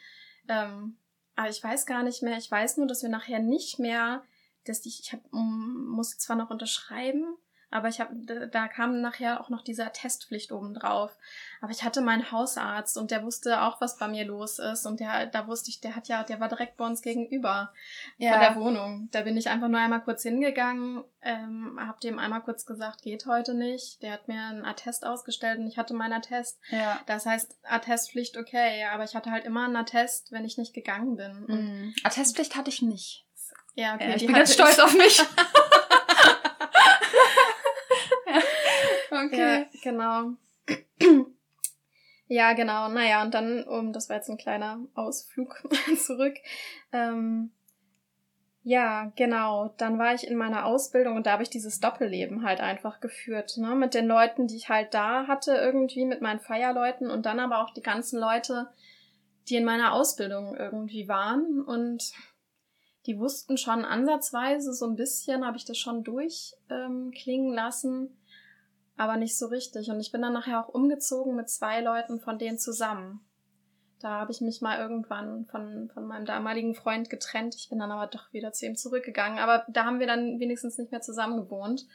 Ähm, 0.48 0.98
aber 1.36 1.50
ich 1.50 1.64
weiß 1.64 1.86
gar 1.86 2.04
nicht 2.04 2.24
mehr. 2.24 2.38
Ich 2.38 2.50
weiß 2.50 2.78
nur, 2.78 2.88
dass 2.88 3.04
wir 3.04 3.10
nachher 3.10 3.40
nicht 3.40 3.78
mehr, 3.78 4.24
dass 4.66 4.86
ich, 4.86 5.02
ich 5.02 5.14
hab, 5.14 5.20
muss 5.32 6.18
zwar 6.18 6.36
noch 6.36 6.50
unterschreiben, 6.50 7.36
aber 7.76 7.90
ich 7.90 8.00
habe, 8.00 8.16
da 8.50 8.70
kam 8.70 9.02
nachher 9.02 9.42
auch 9.42 9.50
noch 9.50 9.62
dieser 9.62 9.92
Testpflicht 9.92 10.54
obendrauf. 10.54 11.18
Aber 11.60 11.72
ich 11.72 11.84
hatte 11.84 12.00
meinen 12.00 12.32
Hausarzt 12.32 12.98
und 12.98 13.12
der 13.12 13.22
wusste 13.22 13.64
auch, 13.64 13.82
was 13.82 13.98
bei 13.98 14.08
mir 14.08 14.24
los 14.24 14.60
ist. 14.60 14.86
Und 14.86 15.02
der, 15.02 15.26
da 15.26 15.46
wusste 15.48 15.70
ich, 15.70 15.82
der 15.82 15.94
hat 15.94 16.08
ja, 16.08 16.24
der 16.24 16.40
war 16.40 16.48
direkt 16.48 16.78
bei 16.78 16.86
uns 16.86 17.02
gegenüber 17.02 17.74
ja. 18.18 18.32
von 18.32 18.40
der 18.40 18.56
Wohnung. 18.56 19.10
Da 19.12 19.24
bin 19.24 19.36
ich 19.36 19.50
einfach 19.50 19.68
nur 19.68 19.82
einmal 19.82 20.02
kurz 20.02 20.24
hingegangen, 20.24 21.04
ähm, 21.22 21.78
hab 21.86 22.00
dem 22.00 22.18
einmal 22.18 22.42
kurz 22.44 22.66
gesagt, 22.66 23.02
geht 23.02 23.26
heute 23.26 23.54
nicht. 23.54 24.02
Der 24.02 24.14
hat 24.14 24.30
mir 24.30 24.42
einen 24.42 24.64
Attest 24.64 25.06
ausgestellt 25.06 25.60
und 25.60 25.68
ich 25.68 25.78
hatte 25.78 25.94
meinen 25.94 26.14
Attest. 26.14 26.58
Ja. 26.70 27.02
Das 27.08 27.26
heißt, 27.26 27.58
Attestpflicht 27.64 28.38
okay, 28.38 28.86
aber 28.86 29.04
ich 29.04 29.16
hatte 29.16 29.32
halt 29.32 29.44
immer 29.44 29.66
einen 29.66 29.76
Attest, 29.76 30.32
wenn 30.32 30.46
ich 30.46 30.58
nicht 30.58 30.74
gegangen 30.74 31.18
bin. 31.18 31.46
Mhm. 31.48 31.96
Attestpflicht 32.06 32.56
hatte 32.56 32.70
ich 32.70 32.82
nicht. 32.82 33.26
Ja, 33.74 33.96
okay. 33.96 34.12
Ja, 34.12 34.16
ich 34.16 34.26
bin 34.26 34.36
ganz 34.36 34.54
stolz 34.54 34.80
auf 34.80 34.94
mich. 34.94 35.22
Okay. 39.16 39.66
Ja, 39.78 39.82
genau. 39.84 40.32
ja, 42.28 42.54
genau. 42.54 42.90
Naja, 42.90 43.24
und 43.24 43.34
dann, 43.34 43.64
um, 43.64 43.94
das 43.94 44.10
war 44.10 44.18
jetzt 44.18 44.30
ein 44.30 44.38
kleiner 44.38 44.80
Ausflug 44.96 45.64
zurück. 45.98 46.36
Ähm, 46.92 47.52
ja, 48.64 49.12
genau. 49.16 49.74
Dann 49.78 50.00
war 50.00 50.16
ich 50.16 50.26
in 50.26 50.36
meiner 50.36 50.66
Ausbildung 50.66 51.16
und 51.16 51.28
da 51.28 51.34
habe 51.34 51.44
ich 51.44 51.52
dieses 51.52 51.80
Doppelleben 51.80 52.44
halt 52.44 52.62
einfach 52.62 53.00
geführt, 53.00 53.58
ne? 53.58 53.76
Mit 53.76 53.94
den 53.94 54.08
Leuten, 54.08 54.48
die 54.48 54.56
ich 54.56 54.70
halt 54.70 54.94
da 54.96 55.28
hatte, 55.28 55.54
irgendwie, 55.54 56.04
mit 56.06 56.22
meinen 56.22 56.40
Feierleuten 56.40 57.12
und 57.12 57.28
dann 57.28 57.40
aber 57.40 57.64
auch 57.64 57.72
die 57.72 57.84
ganzen 57.84 58.20
Leute, 58.20 58.70
die 59.50 59.58
in 59.58 59.66
meiner 59.66 59.94
Ausbildung 59.94 60.56
irgendwie 60.56 61.08
waren. 61.08 61.62
Und 61.62 62.12
die 63.06 63.20
wussten 63.20 63.58
schon 63.58 63.86
ansatzweise, 63.86 64.74
so 64.74 64.88
ein 64.88 64.96
bisschen 64.96 65.46
habe 65.46 65.58
ich 65.58 65.66
das 65.66 65.78
schon 65.78 66.04
durchklingen 66.04 67.50
ähm, 67.50 67.54
lassen 67.54 68.18
aber 68.98 69.18
nicht 69.18 69.38
so 69.38 69.48
richtig. 69.48 69.90
Und 69.90 70.00
ich 70.00 70.12
bin 70.12 70.22
dann 70.22 70.34
nachher 70.34 70.64
auch 70.64 70.70
umgezogen 70.70 71.36
mit 71.36 71.50
zwei 71.50 71.82
Leuten 71.82 72.20
von 72.20 72.40
denen 72.40 72.58
zusammen. 72.58 73.22
Da 74.00 74.20
habe 74.20 74.32
ich 74.32 74.42
mich 74.42 74.62
mal 74.62 74.78
irgendwann 74.80 75.46
von, 75.46 75.90
von 75.94 76.06
meinem 76.06 76.26
damaligen 76.26 76.76
Freund 76.76 77.10
getrennt. 77.10 77.56
Ich 77.56 77.70
bin 77.70 77.80
dann 77.80 77.92
aber 77.92 78.08
doch 78.08 78.32
wieder 78.34 78.52
zu 78.52 78.66
ihm 78.66 78.76
zurückgegangen. 78.76 79.40
Aber 79.40 79.66
da 79.70 79.86
haben 79.86 80.00
wir 80.00 80.08
dann 80.08 80.40
wenigstens 80.40 80.78
nicht 80.78 80.92
mehr 80.92 81.02
zusammen 81.02 81.38
gewohnt. 81.38 81.86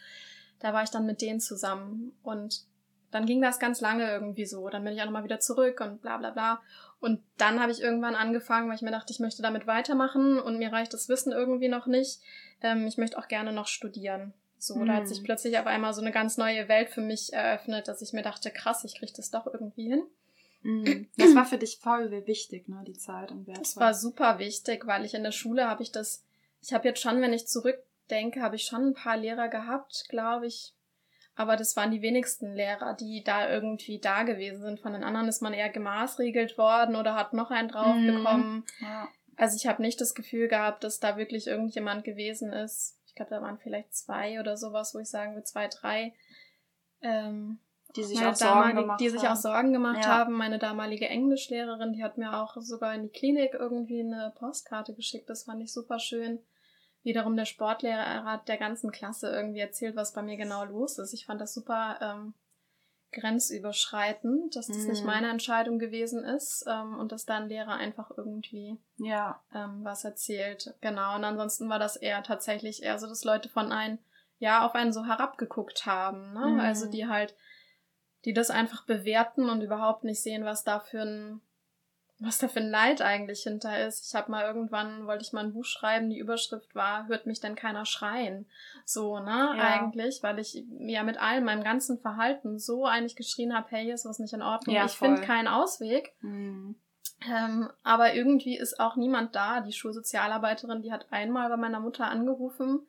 da 0.59 0.73
war 0.73 0.83
ich 0.83 0.91
dann 0.91 1.07
mit 1.07 1.23
denen 1.23 1.41
zusammen 1.41 2.13
und 2.23 2.67
dann 3.11 3.27
ging 3.27 3.43
das 3.43 3.59
ganz 3.59 3.81
lange 3.81 4.09
irgendwie 4.11 4.47
so. 4.47 4.69
Dann 4.69 4.85
bin 4.85 4.93
ich 4.93 5.01
auch 5.01 5.07
nochmal 5.07 5.25
wieder 5.25 5.41
zurück 5.41 5.81
und 5.81 6.01
bla 6.01 6.17
bla 6.19 6.31
bla. 6.31 6.61
Und 7.01 7.23
dann 7.39 7.61
habe 7.61 7.73
ich 7.73 7.81
irgendwann 7.81 8.15
angefangen, 8.15 8.69
weil 8.69 8.77
ich 8.77 8.83
mir 8.83 8.93
dachte, 8.93 9.13
ich 9.13 9.21
möchte 9.21 9.43
damit 9.43 9.67
weitermachen 9.67 10.39
und 10.39 10.59
mir 10.59 10.73
reicht 10.73 10.95
das 10.95 11.09
Wissen 11.09 11.33
irgendwie 11.33 11.69
noch 11.69 11.87
nicht. 11.87 12.21
Ähm, 12.63 12.87
ich 12.87 12.99
möchte 12.99 13.19
auch 13.19 13.27
gerne 13.27 13.53
noch 13.53 13.67
studieren. 13.67 14.33
So, 14.61 14.77
mhm. 14.77 14.87
da 14.87 14.95
hat 14.95 15.09
sich 15.09 15.19
hm. 15.19 15.25
plötzlich 15.25 15.59
auf 15.59 15.67
einmal 15.67 15.95
so 15.95 16.01
eine 16.01 16.13
ganz 16.13 16.37
neue 16.37 16.69
Welt 16.69 16.91
für 16.91 17.01
mich 17.01 17.33
eröffnet, 17.33 17.89
dass 17.89 18.03
ich 18.03 18.13
mir 18.13 18.23
dachte, 18.23 18.51
krass, 18.51 18.85
ich 18.85 18.95
kriege 18.95 19.13
das 19.17 19.31
doch 19.31 19.47
irgendwie 19.47 19.89
hin. 19.89 20.03
Mhm. 20.63 21.09
Das 21.17 21.35
war 21.35 21.47
für 21.47 21.57
dich 21.57 21.79
voll 21.79 22.11
wichtig, 22.27 22.69
ne, 22.69 22.85
die 22.87 22.93
Zeit 22.93 23.31
und 23.31 23.47
wertvoll. 23.47 23.63
Das 23.63 23.77
war 23.79 23.95
super 23.95 24.39
wichtig, 24.39 24.87
weil 24.87 25.07
ich 25.07 25.15
in 25.15 25.23
der 25.23 25.33
Schule 25.33 25.67
habe 25.67 25.83
ich 25.83 25.91
das, 25.91 26.23
ich 26.61 26.75
habe 26.75 26.87
jetzt 26.87 27.01
schon, 27.01 27.23
wenn 27.23 27.33
ich 27.33 27.47
zurückdenke, 27.47 28.43
habe 28.43 28.57
ich 28.57 28.65
schon 28.65 28.89
ein 28.89 28.95
paar 28.95 29.17
Lehrer 29.17 29.49
gehabt, 29.49 30.05
glaube 30.11 30.47
ich, 30.47 30.75
aber 31.35 31.57
das 31.57 31.75
waren 31.75 31.91
die 31.91 32.03
wenigsten 32.03 32.53
Lehrer, 32.53 32.93
die 32.93 33.25
da 33.25 33.49
irgendwie 33.49 33.99
da 33.99 34.25
gewesen 34.25 34.61
sind. 34.61 34.81
Von 34.81 34.93
den 34.93 35.03
anderen 35.03 35.27
ist 35.27 35.41
man 35.41 35.55
eher 35.55 35.71
gemaßregelt 35.71 36.59
worden 36.59 36.97
oder 36.97 37.15
hat 37.15 37.33
noch 37.33 37.51
einen 37.51 37.69
drauf 37.69 37.97
mhm. 37.97 38.07
bekommen. 38.15 38.65
Ja. 38.81 39.09
Also 39.37 39.57
ich 39.57 39.67
habe 39.67 39.81
nicht 39.81 40.03
das 40.03 40.15
Gefühl 40.15 40.49
gehabt, 40.49 40.85
dass 40.85 41.01
da 41.01 41.17
wirklich 41.17 41.47
irgendjemand 41.47 42.05
gewesen 42.05 42.53
ist. 42.53 43.00
Ich 43.21 43.27
glaube, 43.29 43.43
da 43.43 43.47
waren 43.47 43.59
vielleicht 43.59 43.95
zwei 43.95 44.41
oder 44.41 44.57
sowas, 44.57 44.95
wo 44.95 44.99
ich 44.99 45.09
sagen 45.11 45.35
würde, 45.35 45.45
zwei, 45.45 45.69
drei. 45.69 46.15
Ähm, 47.03 47.59
die 47.97 48.05
sich 48.05 48.25
auch 48.25 48.35
Sorgen 48.35 48.77
gemacht 48.77 49.01
die 49.01 49.09
sich 49.09 49.27
auch 49.29 49.37
Sorgen 49.37 49.73
gemacht 49.73 50.05
ja. 50.05 50.19
haben. 50.19 50.35
Meine 50.35 50.59
damalige 50.59 51.09
Englischlehrerin, 51.09 51.93
die 51.93 52.05
hat 52.05 52.19
mir 52.19 52.41
auch 52.41 52.57
sogar 52.61 52.95
in 52.95 53.03
die 53.03 53.09
Klinik 53.09 53.55
irgendwie 53.55 54.01
eine 54.01 54.33
Postkarte 54.39 54.95
geschickt. 54.95 55.29
Das 55.29 55.45
fand 55.45 55.63
ich 55.63 55.73
super 55.73 55.99
schön 55.99 56.41
wiederum 57.03 57.37
der 57.37 57.45
Sportlehrer 57.45 58.25
hat 58.25 58.49
der 58.49 58.59
ganzen 58.59 58.91
Klasse 58.93 59.31
irgendwie 59.31 59.61
erzählt, 59.61 59.97
was 59.97 60.13
bei 60.13 60.23
mir 60.23 60.37
genau 60.37 60.65
los 60.65 60.99
ist. 60.99 61.15
Ich 61.15 61.27
fand 61.27 61.41
das 61.41 61.55
super 61.55 61.99
ähm, 62.01 62.35
grenzüberschreitend, 63.13 64.55
dass 64.57 64.69
das 64.69 64.85
mm. 64.85 64.89
nicht 64.89 65.01
mhm. 65.01 65.07
meine 65.07 65.31
Entscheidung 65.31 65.79
gewesen 65.79 66.25
ist 66.25 66.65
ähm, 66.69 66.99
und 66.99 67.13
dass 67.13 67.27
da 67.27 67.37
ein 67.37 67.49
Lehrer 67.49 67.75
einfach 67.75 68.11
irgendwie 68.17 68.79
ja. 68.99 69.43
ähm, 69.55 69.81
was 69.83 70.05
erzählt. 70.05 70.75
Genau. 70.81 71.17
Und 71.17 71.25
ansonsten 71.25 71.69
war 71.69 71.79
das 71.79 71.97
eher 71.97 72.23
tatsächlich 72.23 72.83
eher 72.83 72.99
so, 72.99 73.07
dass 73.07 73.25
Leute 73.25 73.49
von 73.49 73.73
einem 73.73 73.99
ja 74.39 74.65
auf 74.65 74.75
einen 74.75 74.93
so 74.93 75.05
herabgeguckt 75.05 75.87
haben. 75.87 76.33
Ne? 76.33 76.47
Mm. 76.57 76.61
Also 76.61 76.91
die 76.91 77.07
halt, 77.07 77.35
die 78.25 78.33
das 78.33 78.51
einfach 78.51 78.87
bewerten 78.87 79.51
und 79.51 79.63
überhaupt 79.63 80.05
nicht 80.05 80.23
sehen, 80.23 80.45
was 80.45 80.65
da 80.65 80.81
für 80.81 81.03
ein 81.03 81.41
was 82.21 82.39
da 82.39 82.49
für 82.49 82.61
ein 82.61 82.69
Leid 82.69 83.01
eigentlich 83.01 83.43
hinter 83.43 83.87
ist. 83.87 84.07
Ich 84.07 84.15
habe 84.15 84.31
mal 84.31 84.45
irgendwann, 84.45 85.07
wollte 85.07 85.25
ich 85.25 85.33
mal 85.33 85.43
ein 85.43 85.55
Buch 85.55 85.65
schreiben, 85.65 86.11
die 86.11 86.19
Überschrift 86.19 86.75
war, 86.75 87.09
hört 87.09 87.27
mich 87.27 87.41
denn 87.41 87.55
keiner 87.55 87.87
schreien? 87.87 88.47
So, 88.85 89.19
ne, 89.19 89.55
ja. 89.57 89.65
eigentlich, 89.65 90.23
weil 90.23 90.39
ich 90.39 90.63
ja 90.79 91.03
mit 91.03 91.19
allem, 91.19 91.45
meinem 91.45 91.65
ganzen 91.65 91.99
Verhalten 91.99 92.59
so 92.59 92.85
eigentlich 92.85 93.17
geschrien 93.17 93.57
habe, 93.57 93.69
hey, 93.71 93.85
hier 93.85 93.95
ist 93.95 94.05
was 94.05 94.19
nicht 94.19 94.35
in 94.35 94.43
Ordnung, 94.43 94.77
ja, 94.77 94.85
ich 94.85 94.93
finde 94.93 95.23
keinen 95.23 95.49
Ausweg. 95.49 96.13
Mhm. 96.21 96.77
Ähm, 97.27 97.71
aber 97.83 98.15
irgendwie 98.15 98.57
ist 98.57 98.81
auch 98.81 98.97
niemand 98.97 99.35
da. 99.35 99.61
Die 99.61 99.73
Schulsozialarbeiterin, 99.73 100.83
die 100.83 100.93
hat 100.93 101.07
einmal 101.11 101.49
bei 101.49 101.57
meiner 101.57 101.81
Mutter 101.81 102.07
angerufen. 102.07 102.87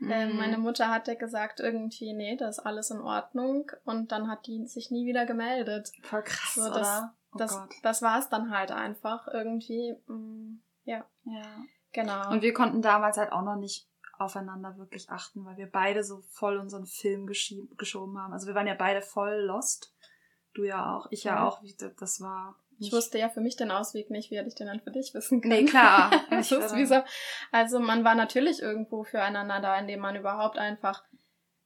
Ähm, 0.00 0.32
mhm. 0.32 0.36
Meine 0.36 0.58
Mutter 0.58 0.88
hatte 0.88 1.16
gesagt 1.16 1.58
irgendwie, 1.60 2.12
nee, 2.12 2.36
das 2.36 2.58
ist 2.58 2.64
alles 2.64 2.90
in 2.90 3.00
Ordnung. 3.00 3.70
Und 3.84 4.12
dann 4.12 4.28
hat 4.28 4.46
die 4.46 4.66
sich 4.66 4.90
nie 4.90 5.06
wieder 5.06 5.26
gemeldet. 5.26 5.90
Voll 6.02 6.22
krass, 6.22 6.54
so, 6.54 6.72
das, 6.72 6.76
oder? 6.76 7.14
Oh 7.32 7.38
das, 7.38 7.52
Gott. 7.52 7.74
das 7.82 8.02
war 8.02 8.18
es 8.18 8.28
dann 8.28 8.50
halt 8.50 8.70
einfach 8.70 9.28
irgendwie. 9.28 9.96
Mh, 10.06 10.14
mm, 10.16 10.62
ja. 10.84 11.04
Ja. 11.24 11.42
Genau. 11.92 12.30
Und 12.30 12.42
wir 12.42 12.52
konnten 12.52 12.82
damals 12.82 13.16
halt 13.16 13.32
auch 13.32 13.42
noch 13.42 13.56
nicht 13.56 13.88
aufeinander 14.18 14.76
wirklich 14.76 15.10
achten, 15.10 15.44
weil 15.44 15.56
wir 15.56 15.70
beide 15.70 16.02
so 16.02 16.22
voll 16.30 16.58
unseren 16.58 16.86
Film 16.86 17.26
geschoben 17.26 18.18
haben. 18.18 18.32
Also 18.32 18.46
wir 18.46 18.54
waren 18.54 18.66
ja 18.66 18.74
beide 18.74 19.00
voll 19.00 19.42
lost. 19.42 19.94
Du 20.54 20.64
ja 20.64 20.96
auch, 20.96 21.06
ich 21.10 21.24
ja, 21.24 21.36
ja 21.36 21.46
auch. 21.46 21.62
Das 21.98 22.20
war. 22.20 22.56
Ich 22.80 22.92
wusste 22.92 23.18
ja 23.18 23.28
für 23.28 23.40
mich 23.40 23.56
den 23.56 23.70
Ausweg 23.70 24.10
nicht, 24.10 24.30
wie 24.30 24.38
hätte 24.38 24.48
ich 24.48 24.54
den 24.54 24.68
dann 24.68 24.80
für 24.80 24.90
dich 24.90 25.12
wissen 25.12 25.40
können? 25.40 25.64
Nee, 25.64 25.64
klar. 25.64 26.10
das 26.30 26.50
ist 26.52 26.76
wie 26.76 26.86
so. 26.86 27.02
Also 27.50 27.80
man 27.80 28.04
war 28.04 28.14
natürlich 28.14 28.62
irgendwo 28.62 29.04
füreinander 29.04 29.60
da, 29.60 29.78
indem 29.78 30.00
man 30.00 30.16
überhaupt 30.16 30.58
einfach 30.58 31.04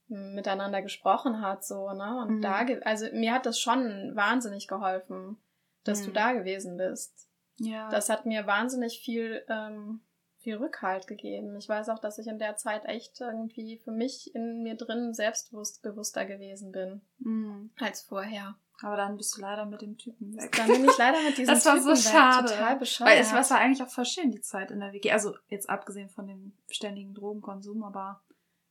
miteinander 0.07 0.81
gesprochen 0.81 1.41
hat, 1.41 1.63
so, 1.63 1.91
ne? 1.93 2.21
Und 2.21 2.37
mhm. 2.37 2.41
da, 2.41 2.65
also 2.83 3.05
mir 3.13 3.33
hat 3.33 3.45
das 3.45 3.59
schon 3.59 4.15
wahnsinnig 4.15 4.67
geholfen 4.67 5.37
dass 5.83 6.01
mhm. 6.01 6.05
du 6.05 6.11
da 6.11 6.33
gewesen 6.33 6.77
bist. 6.77 7.27
Ja. 7.57 7.89
Das 7.89 8.09
hat 8.09 8.25
mir 8.25 8.47
wahnsinnig 8.47 8.99
viel, 8.99 9.43
ähm, 9.47 10.01
viel 10.37 10.55
Rückhalt 10.55 11.07
gegeben. 11.07 11.55
Ich 11.55 11.69
weiß 11.69 11.89
auch, 11.89 11.99
dass 11.99 12.17
ich 12.17 12.27
in 12.27 12.39
der 12.39 12.57
Zeit 12.57 12.85
echt 12.85 13.21
irgendwie 13.21 13.77
für 13.77 13.91
mich 13.91 14.33
in 14.35 14.63
mir 14.63 14.75
drin 14.75 15.13
selbstbewusster 15.13 16.25
gewesen 16.25 16.71
bin 16.71 17.01
mhm. 17.19 17.71
als 17.79 18.01
vorher. 18.01 18.55
Aber 18.81 18.97
dann 18.97 19.15
bist 19.17 19.37
du 19.37 19.41
leider 19.41 19.65
mit 19.65 19.81
dem 19.81 19.97
Typen 19.97 20.35
weg. 20.35 20.51
Dann 20.57 20.67
bin 20.67 20.83
ich 20.83 20.97
leider 20.97 21.21
mit 21.21 21.37
diesem 21.37 21.53
Typen 21.53 21.57
weg. 21.57 21.63
Das 21.63 21.65
war 21.65 21.95
so 21.95 21.95
schade. 21.95 22.49
Total 22.49 22.75
bescheuert. 22.75 23.11
Weil 23.11 23.41
es 23.41 23.51
war 23.51 23.59
eigentlich 23.59 23.83
auch 23.83 23.89
voll 23.91 24.05
schön, 24.05 24.31
die 24.31 24.41
Zeit 24.41 24.71
in 24.71 24.79
der 24.79 24.91
WG. 24.91 25.11
Also 25.11 25.35
jetzt 25.47 25.69
abgesehen 25.69 26.09
von 26.09 26.27
dem 26.27 26.57
ständigen 26.69 27.13
Drogenkonsum, 27.13 27.83
aber 27.83 28.23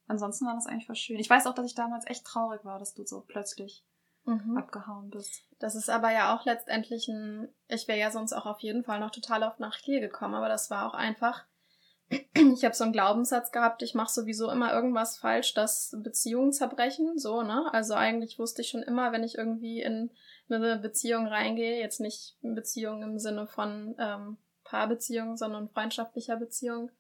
ansonsten 0.06 0.44
war 0.44 0.54
das 0.54 0.66
eigentlich 0.66 0.86
voll 0.86 0.96
schön. 0.96 1.18
Ich 1.18 1.30
weiß 1.30 1.46
auch, 1.46 1.54
dass 1.54 1.66
ich 1.66 1.74
damals 1.74 2.06
echt 2.06 2.24
traurig 2.24 2.64
war, 2.64 2.78
dass 2.78 2.94
du 2.94 3.04
so 3.04 3.22
plötzlich 3.26 3.84
mhm. 4.25 4.57
abgehauen 4.57 5.11
bist. 5.11 5.43
Das 5.59 5.75
ist 5.75 5.91
aber 5.91 6.12
ja 6.12 6.35
auch 6.35 6.45
letztendlich 6.45 7.09
ein, 7.09 7.49
ich 7.68 7.89
wäre 7.89 7.99
ja 7.99 8.11
sonst 8.11 8.33
auch 8.33 8.47
auf 8.47 8.61
jeden 8.61 8.85
Fall 8.85 9.01
noch 9.01 9.11
total 9.11 9.43
oft 9.43 9.61
nach 9.61 9.77
hier 9.77 10.01
gekommen, 10.01 10.35
aber 10.35 10.49
das 10.49 10.70
war 10.70 10.87
auch 10.87 10.95
einfach, 10.95 11.45
ich 12.11 12.64
habe 12.64 12.75
so 12.75 12.85
einen 12.85 12.93
Glaubenssatz 12.93 13.53
gehabt, 13.53 13.83
ich 13.83 13.95
mache 13.95 14.12
sowieso 14.12 14.51
immer 14.51 14.73
irgendwas 14.73 15.18
falsch, 15.18 15.55
dass 15.55 15.97
Beziehungen 16.03 16.53
zerbrechen, 16.53 17.18
so, 17.18 17.43
ne? 17.43 17.73
Also 17.73 17.95
eigentlich 17.95 18.39
wusste 18.39 18.62
ich 18.62 18.68
schon 18.68 18.83
immer, 18.83 19.12
wenn 19.12 19.25
ich 19.25 19.37
irgendwie 19.39 19.81
in 19.81 20.11
eine 20.49 20.79
Beziehung 20.79 21.27
reingehe, 21.27 21.81
jetzt 21.81 22.01
nicht 22.01 22.37
Beziehung 22.43 23.03
im 23.03 23.18
Sinne 23.18 23.47
von 23.47 23.95
ähm, 23.99 24.37
Paarbeziehung, 24.64 25.37
sondern 25.37 25.70
freundschaftlicher 25.70 26.37
Beziehung, 26.37 26.91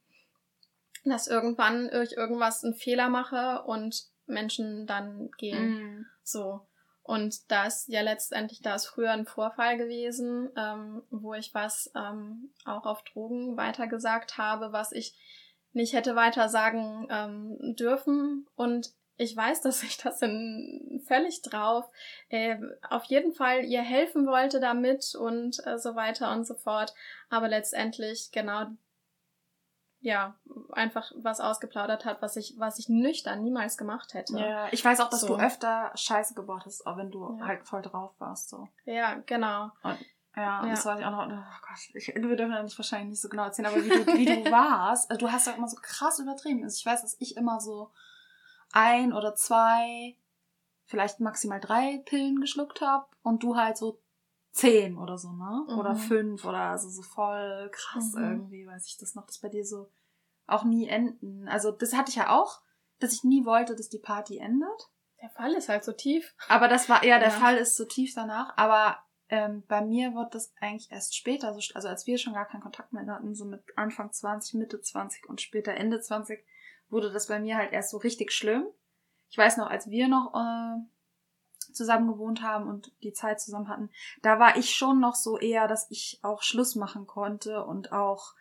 dass 1.04 1.26
irgendwann 1.26 1.90
ich 2.02 2.16
irgendwas 2.16 2.64
einen 2.64 2.74
Fehler 2.74 3.08
mache 3.08 3.62
und 3.66 4.06
Menschen 4.26 4.86
dann 4.86 5.30
gehen. 5.36 5.98
Mm. 5.98 6.06
So. 6.22 6.66
Und 7.02 7.50
da 7.50 7.66
ist 7.66 7.88
ja 7.88 8.00
letztendlich, 8.00 8.62
da 8.62 8.76
ist 8.76 8.86
früher 8.86 9.10
ein 9.10 9.26
Vorfall 9.26 9.76
gewesen, 9.76 10.50
ähm, 10.56 11.02
wo 11.10 11.34
ich 11.34 11.52
was 11.52 11.90
ähm, 11.96 12.52
auch 12.64 12.86
auf 12.86 13.02
Drogen 13.02 13.56
weitergesagt 13.56 14.38
habe, 14.38 14.72
was 14.72 14.92
ich 14.92 15.14
nicht 15.72 15.94
hätte 15.94 16.14
weiter 16.14 16.48
sagen 16.48 17.08
ähm, 17.10 17.74
dürfen. 17.76 18.46
Und 18.54 18.92
ich 19.16 19.36
weiß, 19.36 19.60
dass 19.62 19.82
ich 19.82 19.96
das 19.96 20.22
in 20.22 21.02
völlig 21.06 21.42
drauf 21.42 21.90
äh, 22.28 22.56
auf 22.88 23.04
jeden 23.04 23.32
Fall 23.32 23.64
ihr 23.64 23.82
helfen 23.82 24.26
wollte 24.26 24.60
damit 24.60 25.14
und 25.14 25.64
äh, 25.66 25.78
so 25.78 25.96
weiter 25.96 26.32
und 26.32 26.46
so 26.46 26.54
fort. 26.54 26.94
Aber 27.30 27.48
letztendlich 27.48 28.30
genau 28.32 28.66
ja, 30.02 30.34
einfach 30.72 31.12
was 31.14 31.40
ausgeplaudert 31.40 32.04
hat, 32.04 32.20
was 32.20 32.36
ich, 32.36 32.54
was 32.58 32.78
ich 32.80 32.88
nüchtern 32.88 33.40
niemals 33.42 33.78
gemacht 33.78 34.14
hätte. 34.14 34.36
Ja, 34.36 34.66
ich 34.72 34.84
weiß 34.84 35.00
auch, 35.00 35.08
dass 35.08 35.20
so. 35.20 35.28
du 35.28 35.36
öfter 35.36 35.92
Scheiße 35.94 36.34
gebaut 36.34 36.62
hast, 36.66 36.84
auch 36.86 36.96
wenn 36.96 37.12
du 37.12 37.38
ja. 37.38 37.46
halt 37.46 37.64
voll 37.64 37.82
drauf 37.82 38.12
warst, 38.18 38.48
so. 38.48 38.68
Ja, 38.84 39.14
genau. 39.26 39.70
Und, 39.84 39.98
ja, 40.34 40.64
ja, 40.64 40.70
das 40.70 40.84
weiß 40.84 40.98
ich 40.98 41.06
auch 41.06 41.10
noch, 41.12 41.26
oh 41.28 41.66
Gott, 41.68 41.78
ich, 41.94 42.08
wir 42.08 42.36
dürfen 42.36 42.64
nicht 42.64 42.78
wahrscheinlich 42.78 43.10
nicht 43.10 43.20
so 43.20 43.28
genau 43.28 43.44
erzählen, 43.44 43.66
aber 43.66 43.84
wie 43.84 43.88
du, 43.88 44.06
wie 44.06 44.24
du 44.24 44.50
warst, 44.50 45.08
also 45.08 45.24
du 45.26 45.32
hast 45.32 45.46
ja 45.46 45.52
immer 45.52 45.68
so 45.68 45.76
krass 45.80 46.18
übertrieben. 46.18 46.64
Also 46.64 46.78
ich 46.78 46.86
weiß, 46.86 47.02
dass 47.02 47.16
ich 47.20 47.36
immer 47.36 47.60
so 47.60 47.92
ein 48.72 49.12
oder 49.12 49.36
zwei, 49.36 50.16
vielleicht 50.86 51.20
maximal 51.20 51.60
drei 51.60 52.02
Pillen 52.06 52.40
geschluckt 52.40 52.80
habe 52.80 53.06
und 53.22 53.44
du 53.44 53.56
halt 53.56 53.76
so 53.76 54.00
zehn 54.52 54.98
oder 54.98 55.18
so, 55.18 55.32
ne? 55.32 55.66
Mhm. 55.68 55.78
Oder 55.78 55.96
fünf 55.96 56.44
oder 56.44 56.58
also 56.58 56.88
so 56.88 57.02
voll 57.02 57.70
krass 57.72 58.12
mhm. 58.14 58.22
irgendwie, 58.22 58.66
weiß 58.66 58.86
ich 58.86 58.98
das 58.98 59.14
noch, 59.14 59.26
dass 59.26 59.38
bei 59.38 59.48
dir 59.48 59.64
so 59.64 59.90
auch 60.46 60.64
nie 60.64 60.86
enden. 60.88 61.48
Also 61.48 61.72
das 61.72 61.94
hatte 61.94 62.10
ich 62.10 62.16
ja 62.16 62.30
auch, 62.30 62.60
dass 62.98 63.12
ich 63.12 63.24
nie 63.24 63.44
wollte, 63.44 63.74
dass 63.74 63.88
die 63.88 63.98
Party 63.98 64.38
endet. 64.38 64.90
Der 65.20 65.30
Fall 65.30 65.52
ist 65.54 65.68
halt 65.68 65.84
so 65.84 65.92
tief. 65.92 66.34
Aber 66.48 66.68
das 66.68 66.88
war, 66.88 67.04
ja, 67.04 67.18
der 67.18 67.28
ja. 67.28 67.34
Fall 67.34 67.56
ist 67.56 67.76
so 67.76 67.84
tief 67.84 68.12
danach, 68.14 68.56
aber 68.56 68.98
ähm, 69.28 69.62
bei 69.66 69.80
mir 69.80 70.14
wird 70.14 70.34
das 70.34 70.52
eigentlich 70.60 70.90
erst 70.90 71.16
später, 71.16 71.54
so, 71.54 71.60
also 71.74 71.88
als 71.88 72.06
wir 72.06 72.18
schon 72.18 72.34
gar 72.34 72.46
keinen 72.46 72.60
Kontakt 72.60 72.92
mehr 72.92 73.06
hatten, 73.06 73.34
so 73.34 73.44
mit 73.44 73.62
Anfang 73.76 74.12
20, 74.12 74.54
Mitte 74.54 74.80
20 74.80 75.28
und 75.28 75.40
später 75.40 75.72
Ende 75.72 76.00
20, 76.00 76.44
wurde 76.90 77.10
das 77.10 77.28
bei 77.28 77.38
mir 77.38 77.56
halt 77.56 77.72
erst 77.72 77.90
so 77.90 77.96
richtig 77.96 78.32
schlimm. 78.32 78.66
Ich 79.30 79.38
weiß 79.38 79.56
noch, 79.56 79.70
als 79.70 79.88
wir 79.88 80.08
noch 80.08 80.34
äh, 80.34 80.80
zusammen 81.74 82.08
gewohnt 82.08 82.42
haben 82.42 82.68
und 82.68 82.92
die 83.02 83.12
Zeit 83.12 83.40
zusammen 83.40 83.68
hatten, 83.68 83.90
da 84.22 84.38
war 84.38 84.56
ich 84.56 84.74
schon 84.74 85.00
noch 85.00 85.14
so 85.14 85.38
eher, 85.38 85.68
dass 85.68 85.90
ich 85.90 86.20
auch 86.22 86.42
Schluss 86.42 86.74
machen 86.74 87.06
konnte 87.06 87.64
und 87.64 87.92
auch 87.92 88.34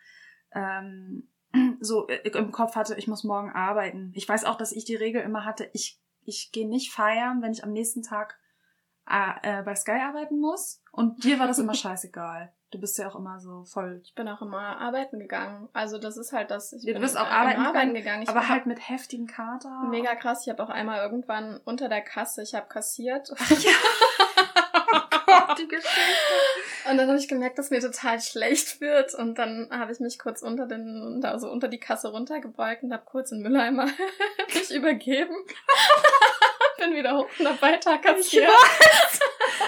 ähm, 0.52 1.28
so 1.80 2.06
im 2.06 2.52
Kopf 2.52 2.76
hatte, 2.76 2.96
ich 2.96 3.08
muss 3.08 3.24
morgen 3.24 3.50
arbeiten. 3.50 4.12
Ich 4.14 4.28
weiß 4.28 4.44
auch, 4.44 4.56
dass 4.56 4.72
ich 4.72 4.84
die 4.84 4.96
Regel 4.96 5.22
immer 5.22 5.44
hatte, 5.44 5.68
ich, 5.72 6.00
ich 6.24 6.52
gehe 6.52 6.68
nicht 6.68 6.92
feiern, 6.92 7.42
wenn 7.42 7.52
ich 7.52 7.64
am 7.64 7.72
nächsten 7.72 8.02
Tag 8.02 8.38
äh, 9.08 9.60
äh 9.60 9.62
bei 9.62 9.74
Sky 9.74 9.92
arbeiten 10.02 10.38
muss. 10.38 10.82
Und 10.92 11.24
dir 11.24 11.38
war 11.38 11.46
das 11.46 11.58
immer 11.58 11.74
scheißegal. 11.74 12.52
Du 12.72 12.80
bist 12.80 12.96
ja 12.96 13.06
auch 13.06 13.16
immer 13.16 13.38
so 13.38 13.64
voll. 13.64 14.00
Ich 14.02 14.14
bin 14.14 14.26
auch 14.28 14.40
immer 14.40 14.78
arbeiten 14.78 15.20
gegangen. 15.20 15.68
Also 15.74 15.98
das 15.98 16.16
ist 16.16 16.32
halt 16.32 16.50
das. 16.50 16.72
Ich 16.72 16.86
du 16.86 16.94
bin 16.94 17.02
bist 17.02 17.18
auch 17.18 17.26
arbeiten, 17.26 17.60
arbeiten 17.60 17.92
gegangen. 17.92 18.22
Ich 18.22 18.30
aber 18.30 18.48
halt 18.48 18.64
mit 18.64 18.88
heftigen 18.88 19.26
Kater. 19.26 19.82
Mega 19.90 20.14
krass. 20.14 20.46
Ich 20.46 20.48
habe 20.50 20.62
auch 20.62 20.70
einmal 20.70 21.00
irgendwann 21.02 21.60
unter 21.64 21.90
der 21.90 22.00
Kasse, 22.00 22.42
ich 22.42 22.54
habe 22.54 22.66
kassiert. 22.68 23.28
Ja. 23.28 23.70
oh 25.50 25.54
die 25.58 25.68
Geschichte. 25.68 25.90
Und 26.90 26.96
dann 26.96 27.08
habe 27.08 27.18
ich 27.18 27.28
gemerkt, 27.28 27.58
dass 27.58 27.68
mir 27.68 27.80
total 27.80 28.18
schlecht 28.22 28.80
wird. 28.80 29.14
Und 29.14 29.38
dann 29.38 29.68
habe 29.70 29.92
ich 29.92 30.00
mich 30.00 30.18
kurz 30.18 30.40
unter 30.40 30.66
den, 30.66 31.22
also 31.24 31.50
unter 31.50 31.68
die 31.68 31.78
Kasse 31.78 32.08
runtergebeugt 32.08 32.84
und 32.84 32.92
habe 32.94 33.04
kurz 33.04 33.32
in 33.32 33.42
Mülleimer 33.42 33.86
mich 34.54 34.70
übergeben. 34.70 35.36
bin 36.82 36.94
wieder 36.96 37.16
hoch 37.16 37.28
und 37.38 37.48
hab 37.48 37.62
weiter 37.62 37.98
kassiert. 37.98 38.44
Ich 38.44 38.48
weiß, 38.48 39.20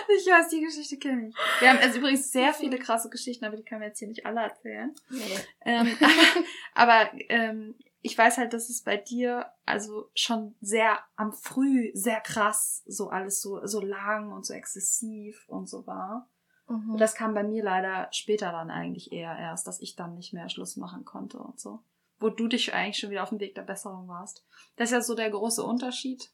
die 0.52 0.60
Geschichte 0.60 0.98
kenne 0.98 1.28
ich. 1.28 1.36
Wir 1.60 1.70
haben 1.70 1.78
also 1.78 1.98
übrigens 1.98 2.30
sehr 2.30 2.52
viele 2.52 2.78
krasse 2.78 3.10
Geschichten, 3.10 3.44
aber 3.44 3.56
die 3.56 3.64
können 3.64 3.80
wir 3.80 3.88
jetzt 3.88 3.98
hier 3.98 4.08
nicht 4.08 4.26
alle 4.26 4.40
erzählen. 4.40 4.94
Nee. 5.10 5.38
Ähm, 5.64 5.96
aber 6.74 7.10
ähm, 7.28 7.74
ich 8.00 8.16
weiß 8.18 8.36
halt, 8.36 8.52
dass 8.52 8.68
es 8.68 8.82
bei 8.82 8.98
dir 8.98 9.46
also 9.64 10.10
schon 10.14 10.54
sehr 10.60 10.98
am 11.16 11.32
Früh 11.32 11.90
sehr 11.94 12.20
krass 12.20 12.82
so 12.86 13.08
alles 13.08 13.40
so 13.40 13.66
so 13.66 13.80
lang 13.80 14.30
und 14.30 14.44
so 14.44 14.52
exzessiv 14.52 15.48
und 15.48 15.68
so 15.68 15.86
war. 15.86 16.28
Mhm. 16.68 16.92
Und 16.92 17.00
das 17.00 17.14
kam 17.14 17.34
bei 17.34 17.42
mir 17.42 17.64
leider 17.64 18.08
später 18.12 18.52
dann 18.52 18.70
eigentlich 18.70 19.12
eher 19.12 19.36
erst, 19.38 19.66
dass 19.66 19.80
ich 19.80 19.96
dann 19.96 20.14
nicht 20.14 20.32
mehr 20.32 20.48
Schluss 20.50 20.76
machen 20.76 21.04
konnte 21.04 21.38
und 21.38 21.58
so. 21.58 21.82
Wo 22.18 22.28
du 22.28 22.46
dich 22.46 22.74
eigentlich 22.74 22.98
schon 22.98 23.10
wieder 23.10 23.22
auf 23.22 23.30
dem 23.30 23.40
Weg 23.40 23.54
der 23.54 23.62
Besserung 23.62 24.06
warst. 24.06 24.44
Das 24.76 24.90
ist 24.90 24.92
ja 24.92 25.00
so 25.00 25.14
der 25.14 25.30
große 25.30 25.62
Unterschied 25.62 26.30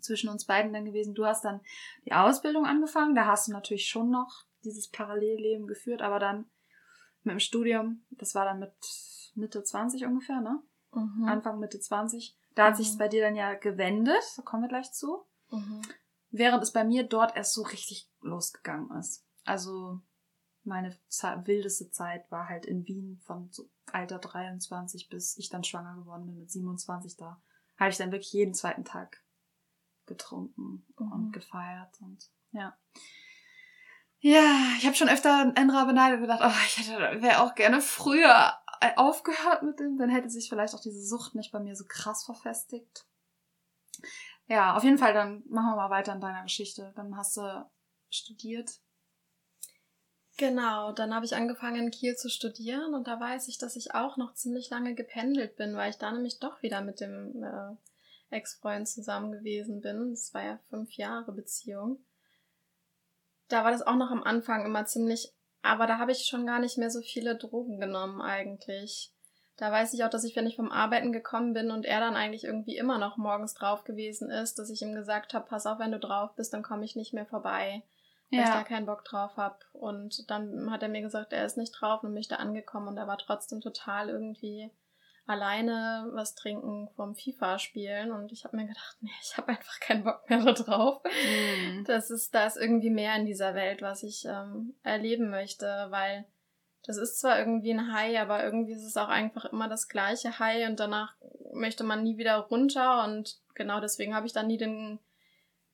zwischen 0.00 0.28
uns 0.28 0.44
beiden 0.44 0.72
dann 0.72 0.84
gewesen. 0.84 1.14
Du 1.14 1.26
hast 1.26 1.44
dann 1.44 1.60
die 2.04 2.12
Ausbildung 2.12 2.66
angefangen, 2.66 3.14
da 3.14 3.26
hast 3.26 3.48
du 3.48 3.52
natürlich 3.52 3.88
schon 3.88 4.10
noch 4.10 4.44
dieses 4.64 4.88
Parallelleben 4.88 5.66
geführt, 5.66 6.02
aber 6.02 6.18
dann 6.18 6.50
mit 7.22 7.32
dem 7.32 7.40
Studium, 7.40 8.04
das 8.10 8.34
war 8.34 8.44
dann 8.44 8.58
mit 8.58 8.72
Mitte 9.34 9.62
20 9.62 10.04
ungefähr, 10.04 10.40
ne? 10.40 10.62
Mhm. 10.92 11.24
Anfang 11.26 11.58
Mitte 11.58 11.78
20. 11.78 12.36
Da 12.54 12.66
hat 12.66 12.78
mhm. 12.78 12.82
sich 12.82 12.98
bei 12.98 13.08
dir 13.08 13.22
dann 13.22 13.36
ja 13.36 13.54
gewendet, 13.54 14.22
da 14.36 14.42
kommen 14.42 14.62
wir 14.62 14.68
gleich 14.68 14.92
zu. 14.92 15.24
Mhm. 15.50 15.82
Während 16.30 16.62
es 16.62 16.72
bei 16.72 16.84
mir 16.84 17.04
dort 17.04 17.36
erst 17.36 17.54
so 17.54 17.62
richtig 17.62 18.10
losgegangen 18.20 18.90
ist. 18.98 19.24
Also 19.44 20.00
meine 20.64 20.94
wildeste 21.14 21.90
Zeit 21.90 22.30
war 22.30 22.48
halt 22.48 22.66
in 22.66 22.86
Wien 22.86 23.20
von 23.24 23.48
so 23.50 23.70
Alter 23.86 24.18
23 24.18 25.08
bis 25.08 25.38
ich 25.38 25.48
dann 25.48 25.64
schwanger 25.64 25.96
geworden 25.96 26.26
bin 26.26 26.38
mit 26.38 26.50
27 26.50 27.16
da. 27.16 27.40
Habe 27.78 27.90
ich 27.90 27.96
dann 27.96 28.12
wirklich 28.12 28.32
jeden 28.32 28.54
zweiten 28.54 28.84
Tag 28.84 29.22
getrunken 30.08 30.84
mhm. 30.98 31.12
und 31.12 31.32
gefeiert 31.32 31.94
und 32.00 32.28
ja. 32.52 32.76
Ja, 34.20 34.72
ich 34.78 34.84
habe 34.84 34.96
schon 34.96 35.08
öfter 35.08 35.52
Enra 35.54 35.84
beneidet 35.84 36.16
und 36.16 36.22
gedacht, 36.22 36.40
oh, 36.42 36.66
ich 36.66 36.78
hätte 36.78 37.22
wäre 37.22 37.40
auch 37.40 37.54
gerne 37.54 37.80
früher 37.80 38.54
aufgehört 38.96 39.62
mit 39.62 39.78
dem, 39.78 39.96
dann 39.96 40.10
hätte 40.10 40.30
sich 40.30 40.48
vielleicht 40.48 40.74
auch 40.74 40.80
diese 40.80 41.04
Sucht 41.04 41.34
nicht 41.34 41.52
bei 41.52 41.60
mir 41.60 41.76
so 41.76 41.84
krass 41.86 42.24
verfestigt. 42.24 43.06
Ja, 44.48 44.76
auf 44.76 44.82
jeden 44.82 44.98
Fall, 44.98 45.12
dann 45.12 45.42
machen 45.48 45.70
wir 45.70 45.76
mal 45.76 45.90
weiter 45.90 46.14
in 46.14 46.20
deiner 46.20 46.42
Geschichte. 46.42 46.92
Dann 46.96 47.16
hast 47.16 47.36
du 47.36 47.70
studiert. 48.08 48.80
Genau, 50.38 50.92
dann 50.92 51.14
habe 51.14 51.26
ich 51.26 51.34
angefangen 51.34 51.86
in 51.86 51.90
Kiel 51.90 52.16
zu 52.16 52.30
studieren 52.30 52.94
und 52.94 53.08
da 53.08 53.18
weiß 53.18 53.48
ich, 53.48 53.58
dass 53.58 53.74
ich 53.76 53.94
auch 53.94 54.16
noch 54.16 54.34
ziemlich 54.34 54.70
lange 54.70 54.94
gependelt 54.94 55.56
bin, 55.56 55.74
weil 55.74 55.90
ich 55.90 55.98
da 55.98 56.12
nämlich 56.12 56.38
doch 56.38 56.62
wieder 56.62 56.80
mit 56.80 57.00
dem 57.00 57.42
äh, 57.42 57.76
Ex-Freund 58.30 58.88
zusammen 58.88 59.32
gewesen 59.32 59.80
bin. 59.80 60.10
Das 60.10 60.32
war 60.34 60.44
ja 60.44 60.58
fünf 60.68 60.92
Jahre 60.94 61.32
Beziehung. 61.32 62.04
Da 63.48 63.64
war 63.64 63.70
das 63.70 63.82
auch 63.82 63.96
noch 63.96 64.10
am 64.10 64.22
Anfang 64.22 64.64
immer 64.66 64.84
ziemlich, 64.84 65.32
aber 65.62 65.86
da 65.86 65.98
habe 65.98 66.12
ich 66.12 66.26
schon 66.26 66.46
gar 66.46 66.58
nicht 66.58 66.78
mehr 66.78 66.90
so 66.90 67.00
viele 67.00 67.36
Drogen 67.36 67.80
genommen 67.80 68.20
eigentlich. 68.20 69.12
Da 69.56 69.72
weiß 69.72 69.92
ich 69.94 70.04
auch, 70.04 70.10
dass 70.10 70.22
ich, 70.22 70.36
wenn 70.36 70.46
ich 70.46 70.54
vom 70.54 70.70
Arbeiten 70.70 71.12
gekommen 71.12 71.52
bin 71.52 71.72
und 71.72 71.84
er 71.84 71.98
dann 71.98 72.14
eigentlich 72.14 72.44
irgendwie 72.44 72.76
immer 72.76 72.98
noch 72.98 73.16
morgens 73.16 73.54
drauf 73.54 73.82
gewesen 73.82 74.30
ist, 74.30 74.58
dass 74.58 74.70
ich 74.70 74.82
ihm 74.82 74.94
gesagt 74.94 75.34
habe, 75.34 75.48
pass 75.48 75.66
auf, 75.66 75.80
wenn 75.80 75.90
du 75.90 75.98
drauf 75.98 76.34
bist, 76.36 76.52
dann 76.52 76.62
komme 76.62 76.84
ich 76.84 76.94
nicht 76.94 77.12
mehr 77.12 77.26
vorbei, 77.26 77.82
weil 78.30 78.38
ja. 78.38 78.44
ich 78.44 78.50
da 78.50 78.62
keinen 78.62 78.86
Bock 78.86 79.04
drauf 79.04 79.36
habe. 79.36 79.58
Und 79.72 80.30
dann 80.30 80.70
hat 80.70 80.82
er 80.82 80.88
mir 80.88 81.02
gesagt, 81.02 81.32
er 81.32 81.44
ist 81.44 81.56
nicht 81.56 81.72
drauf 81.72 82.04
und 82.04 82.14
mich 82.14 82.28
da 82.28 82.36
angekommen 82.36 82.86
und 82.86 82.98
er 82.98 83.08
war 83.08 83.18
trotzdem 83.18 83.60
total 83.60 84.10
irgendwie 84.10 84.70
alleine 85.28 86.08
was 86.12 86.34
trinken 86.34 86.88
vom 86.96 87.14
FIFA 87.14 87.58
spielen 87.58 88.12
und 88.12 88.32
ich 88.32 88.44
habe 88.44 88.56
mir 88.56 88.66
gedacht, 88.66 88.96
nee, 89.00 89.10
ich 89.22 89.36
habe 89.36 89.48
einfach 89.48 89.78
keinen 89.78 90.02
Bock 90.02 90.28
mehr 90.28 90.42
da 90.42 90.52
drauf. 90.52 91.02
Mhm. 91.04 91.84
Das 91.84 92.10
ist, 92.10 92.34
da 92.34 92.46
ist 92.46 92.56
irgendwie 92.56 92.90
mehr 92.90 93.14
in 93.16 93.26
dieser 93.26 93.54
Welt, 93.54 93.82
was 93.82 94.02
ich 94.02 94.24
ähm, 94.24 94.74
erleben 94.82 95.28
möchte, 95.30 95.66
weil 95.90 96.24
das 96.84 96.96
ist 96.96 97.20
zwar 97.20 97.38
irgendwie 97.38 97.72
ein 97.72 97.92
High, 97.92 98.18
aber 98.18 98.42
irgendwie 98.42 98.72
ist 98.72 98.84
es 98.84 98.96
auch 98.96 99.08
einfach 99.08 99.44
immer 99.44 99.68
das 99.68 99.88
gleiche 99.88 100.38
High 100.38 100.66
und 100.66 100.80
danach 100.80 101.14
möchte 101.52 101.84
man 101.84 102.02
nie 102.02 102.16
wieder 102.16 102.36
runter 102.38 103.04
und 103.04 103.38
genau 103.54 103.80
deswegen 103.80 104.14
habe 104.14 104.26
ich 104.26 104.32
dann 104.32 104.46
nie 104.46 104.58
den 104.58 104.98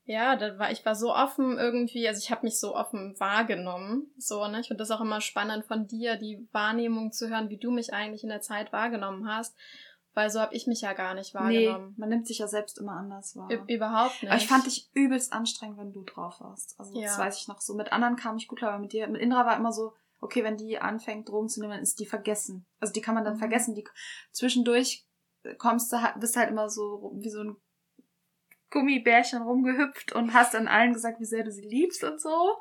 ja, 0.06 0.36
da 0.36 0.58
war, 0.58 0.70
ich 0.70 0.84
war 0.84 0.94
so 0.94 1.14
offen 1.14 1.58
irgendwie, 1.58 2.06
also 2.06 2.18
ich 2.18 2.30
habe 2.30 2.44
mich 2.44 2.60
so 2.60 2.74
offen 2.74 3.18
wahrgenommen. 3.18 4.12
So, 4.18 4.46
ne? 4.46 4.60
Ich 4.60 4.68
finde 4.68 4.82
das 4.82 4.90
auch 4.90 5.00
immer 5.00 5.20
spannend 5.20 5.64
von 5.64 5.86
dir, 5.86 6.16
die 6.16 6.46
Wahrnehmung 6.52 7.10
zu 7.10 7.28
hören, 7.28 7.48
wie 7.48 7.56
du 7.56 7.70
mich 7.70 7.94
eigentlich 7.94 8.22
in 8.22 8.28
der 8.28 8.42
Zeit 8.42 8.72
wahrgenommen 8.72 9.26
hast. 9.26 9.56
Weil 10.12 10.30
so 10.30 10.40
habe 10.40 10.54
ich 10.54 10.68
mich 10.68 10.82
ja 10.82 10.92
gar 10.92 11.14
nicht 11.14 11.34
wahrgenommen. 11.34 11.88
Nee, 11.88 11.94
man 11.96 12.08
nimmt 12.08 12.28
sich 12.28 12.38
ja 12.38 12.46
selbst 12.46 12.78
immer 12.78 12.92
anders 12.92 13.34
wahr. 13.34 13.50
Ü 13.50 13.58
überhaupt 13.66 14.22
nicht. 14.22 14.30
Aber 14.30 14.40
ich 14.40 14.46
fand 14.46 14.66
dich 14.66 14.88
übelst 14.94 15.32
anstrengend, 15.32 15.78
wenn 15.78 15.92
du 15.92 16.04
drauf 16.04 16.40
warst. 16.40 16.78
Also 16.78 16.94
ja. 16.94 17.06
das 17.06 17.18
weiß 17.18 17.40
ich 17.40 17.48
noch 17.48 17.60
so. 17.60 17.74
Mit 17.74 17.92
anderen 17.92 18.14
kam 18.14 18.36
ich 18.36 18.46
gut 18.46 18.58
klar, 18.58 18.72
aber 18.72 18.80
mit 18.80 18.92
dir, 18.92 19.08
mit 19.08 19.20
Indra 19.20 19.44
war 19.44 19.56
immer 19.56 19.72
so, 19.72 19.94
okay, 20.20 20.44
wenn 20.44 20.56
die 20.56 20.78
anfängt, 20.78 21.28
Drogen 21.28 21.48
zu 21.48 21.60
nehmen, 21.60 21.72
dann 21.72 21.82
ist 21.82 21.98
die 21.98 22.06
vergessen. 22.06 22.64
Also 22.78 22.92
die 22.92 23.00
kann 23.00 23.16
man 23.16 23.24
dann 23.24 23.34
mhm. 23.34 23.40
vergessen. 23.40 23.74
Die 23.74 23.84
zwischendurch 24.30 25.04
kommst 25.58 25.92
du 25.92 26.00
halt, 26.00 26.20
bist 26.20 26.36
halt 26.36 26.50
immer 26.50 26.68
so 26.70 27.12
wie 27.16 27.30
so 27.30 27.40
ein 27.40 27.56
Gummibärchen 28.74 29.40
rumgehüpft 29.40 30.12
und 30.12 30.34
hast 30.34 30.54
an 30.54 30.68
allen 30.68 30.92
gesagt, 30.92 31.20
wie 31.20 31.24
sehr 31.24 31.44
du 31.44 31.50
sie 31.52 31.66
liebst 31.66 32.04
und 32.04 32.20
so. 32.20 32.56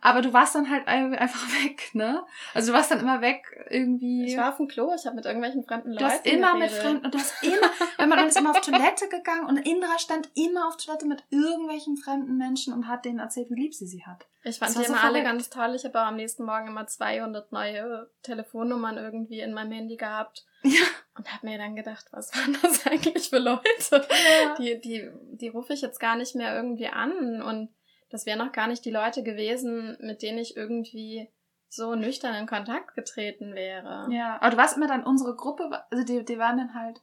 Aber 0.00 0.22
du 0.22 0.32
warst 0.32 0.54
dann 0.54 0.70
halt 0.70 0.86
einfach 0.86 1.46
weg, 1.64 1.90
ne? 1.94 2.24
Also 2.54 2.72
du 2.72 2.78
warst 2.78 2.90
dann 2.90 3.00
immer 3.00 3.20
weg 3.20 3.44
irgendwie. 3.70 4.26
Ich 4.26 4.36
war 4.36 4.50
auf 4.50 4.56
dem 4.56 4.68
Klo, 4.68 4.92
ich 4.94 5.06
habe 5.06 5.16
mit 5.16 5.24
irgendwelchen 5.24 5.64
fremden 5.64 5.92
Leuten. 5.92 6.04
Du 6.04 6.10
hast 6.10 6.26
immer 6.26 6.54
geredet. 6.54 6.72
mit 6.72 6.80
fremden 6.80 7.04
und 7.04 7.14
du 7.14 7.18
hast 7.18 7.42
immer, 7.42 7.70
wenn 7.98 8.08
man 8.08 8.26
ist 8.26 8.36
immer 8.36 8.50
auf 8.50 8.60
Toilette 8.60 9.08
gegangen 9.08 9.46
und 9.46 9.58
Indra 9.58 9.98
stand 9.98 10.30
immer 10.34 10.68
auf 10.68 10.76
Toilette 10.76 11.06
mit 11.06 11.24
irgendwelchen 11.30 11.96
fremden 11.96 12.36
Menschen 12.36 12.72
und 12.72 12.88
hat 12.88 13.04
denen 13.04 13.18
erzählt, 13.18 13.50
wie 13.50 13.60
lieb 13.60 13.74
sie 13.74 13.86
sie 13.86 14.04
hat. 14.04 14.26
Ich 14.44 14.58
fand 14.58 14.74
die 14.74 14.84
immer 14.84 14.98
so 14.98 15.06
alle 15.06 15.22
ganz 15.22 15.50
toll. 15.50 15.74
Ich 15.76 15.84
habe 15.84 16.00
am 16.00 16.16
nächsten 16.16 16.44
Morgen 16.44 16.68
immer 16.68 16.86
200 16.86 17.52
neue 17.52 18.10
Telefonnummern 18.22 18.96
irgendwie 18.96 19.40
in 19.40 19.52
meinem 19.52 19.70
Handy 19.70 19.96
gehabt. 19.96 20.44
Ja. 20.64 20.82
Und 21.16 21.32
habe 21.32 21.46
mir 21.46 21.58
dann 21.58 21.76
gedacht, 21.76 22.06
was 22.10 22.34
waren 22.34 22.56
das 22.60 22.86
eigentlich 22.90 23.28
für 23.28 23.38
Leute? 23.38 23.62
Ja. 23.90 24.54
Die, 24.58 24.80
die, 24.80 25.10
die 25.32 25.48
rufe 25.48 25.72
ich 25.74 25.80
jetzt 25.80 26.00
gar 26.00 26.16
nicht 26.16 26.34
mehr 26.34 26.56
irgendwie 26.56 26.88
an. 26.88 27.42
Und 27.42 27.68
das 28.12 28.26
wären 28.26 28.38
noch 28.38 28.52
gar 28.52 28.68
nicht 28.68 28.84
die 28.84 28.90
Leute 28.90 29.22
gewesen, 29.22 29.96
mit 30.00 30.22
denen 30.22 30.38
ich 30.38 30.56
irgendwie 30.56 31.28
so 31.68 31.94
nüchtern 31.94 32.34
in 32.34 32.46
Kontakt 32.46 32.94
getreten 32.94 33.54
wäre. 33.54 34.06
Ja, 34.10 34.36
aber 34.40 34.50
du 34.50 34.56
warst 34.58 34.76
immer 34.76 34.86
dann 34.86 35.04
unsere 35.04 35.34
Gruppe, 35.34 35.82
also 35.90 36.04
die, 36.04 36.24
die 36.24 36.38
waren 36.38 36.58
dann 36.58 36.74
halt, 36.74 37.00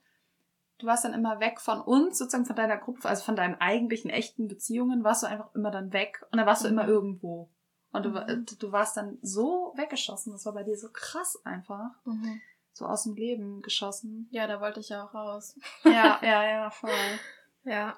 du 0.77 0.85
warst 0.85 1.03
dann 1.03 1.13
immer 1.13 1.39
weg 1.39 1.59
von 1.59 1.81
uns, 1.81 2.17
sozusagen 2.17 2.45
von 2.45 2.55
deiner 2.55 2.77
Gruppe, 2.77 3.09
also 3.09 3.23
von 3.23 3.35
deinen 3.35 3.59
eigentlichen 3.59 4.09
echten 4.09 4.47
Beziehungen, 4.47 5.03
warst 5.03 5.23
du 5.23 5.27
einfach 5.27 5.53
immer 5.55 5.71
dann 5.71 5.91
weg 5.91 6.25
und 6.31 6.37
dann 6.37 6.45
warst 6.45 6.63
du 6.63 6.69
immer 6.69 6.83
mhm. 6.83 6.89
irgendwo. 6.89 7.49
Und 7.91 8.05
du, 8.05 8.09
mhm. 8.11 8.45
du 8.59 8.71
warst 8.71 8.95
dann 8.95 9.17
so 9.23 9.73
weggeschossen, 9.75 10.31
das 10.31 10.45
war 10.45 10.53
bei 10.53 10.63
dir 10.63 10.77
so 10.77 10.89
krass 10.91 11.41
einfach. 11.43 11.89
Mhm 12.05 12.39
so 12.79 12.85
aus 12.85 13.03
dem 13.03 13.15
Leben 13.15 13.61
geschossen. 13.61 14.27
Ja, 14.31 14.47
da 14.47 14.61
wollte 14.61 14.79
ich 14.79 14.89
ja 14.89 15.05
auch 15.05 15.13
raus. 15.13 15.55
ja, 15.83 16.19
ja, 16.23 16.43
ja, 16.49 16.69
voll. 16.71 17.19
Ja. 17.65 17.97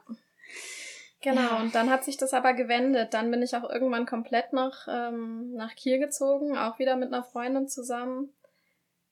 Genau, 1.22 1.59
und 1.59 1.76
dann 1.76 1.89
hat 1.91 2.03
sich 2.03 2.17
das 2.17 2.34
aber 2.34 2.53
gewendet. 2.53 3.13
Dann 3.13 3.30
bin 3.30 3.43
ich 3.43 3.55
auch 3.55 3.69
irgendwann 3.69 4.07
komplett 4.07 4.53
nach, 4.53 4.88
ähm, 4.89 5.53
nach 5.53 5.76
Kiel 5.76 5.99
gezogen, 5.99 6.57
auch 6.57 6.80
wieder 6.80 6.95
mit 6.95 7.13
einer 7.13 7.24
Freundin 7.24 7.67
zusammen, 7.67 8.34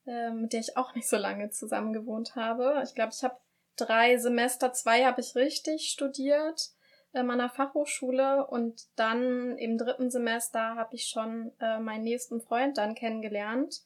äh, 0.06 0.30
mit 0.30 0.52
der 0.52 0.60
ich 0.60 0.76
auch 0.76 0.94
nicht 0.94 1.08
so 1.08 1.16
lange 1.16 1.50
zusammen 1.50 1.92
gewohnt 1.92 2.34
habe. 2.34 2.80
Ich 2.84 2.94
glaube, 2.96 3.12
ich 3.14 3.22
habe 3.22 3.36
drei 3.76 4.16
Semester, 4.18 4.72
zwei 4.72 5.04
habe 5.04 5.20
ich 5.20 5.36
richtig 5.36 5.88
studiert 5.90 6.70
in 7.12 7.26
meiner 7.26 7.48
Fachhochschule 7.48 8.46
und 8.46 8.82
dann 8.96 9.56
im 9.58 9.78
dritten 9.78 10.10
Semester 10.10 10.76
habe 10.76 10.94
ich 10.94 11.08
schon 11.08 11.52
äh, 11.60 11.78
meinen 11.78 12.04
nächsten 12.04 12.40
Freund 12.40 12.78
dann 12.78 12.94
kennengelernt. 12.94 13.82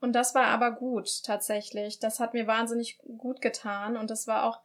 Und 0.00 0.14
das 0.14 0.34
war 0.34 0.46
aber 0.46 0.72
gut, 0.72 1.22
tatsächlich. 1.24 1.98
Das 1.98 2.18
hat 2.18 2.34
mir 2.34 2.46
wahnsinnig 2.46 2.98
gut 2.98 3.40
getan. 3.40 3.96
Und 3.96 4.10
das 4.10 4.26
war 4.26 4.44
auch, 4.44 4.58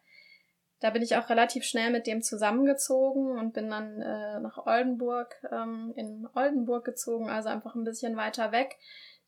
da 0.80 0.91
bin 0.91 1.01
ich 1.01 1.15
auch 1.15 1.30
relativ 1.30 1.63
schnell 1.63 1.91
mit 1.91 2.05
dem 2.05 2.21
zusammengezogen 2.21 3.39
und 3.39 3.53
bin 3.53 3.69
dann 3.69 4.01
äh, 4.01 4.39
nach 4.39 4.65
Oldenburg, 4.65 5.36
ähm, 5.51 5.93
in 5.95 6.28
Oldenburg 6.36 6.86
gezogen, 6.86 7.30
also 7.30 7.49
einfach 7.49 7.75
ein 7.75 7.84
bisschen 7.84 8.15
weiter 8.15 8.51
weg. 8.51 8.78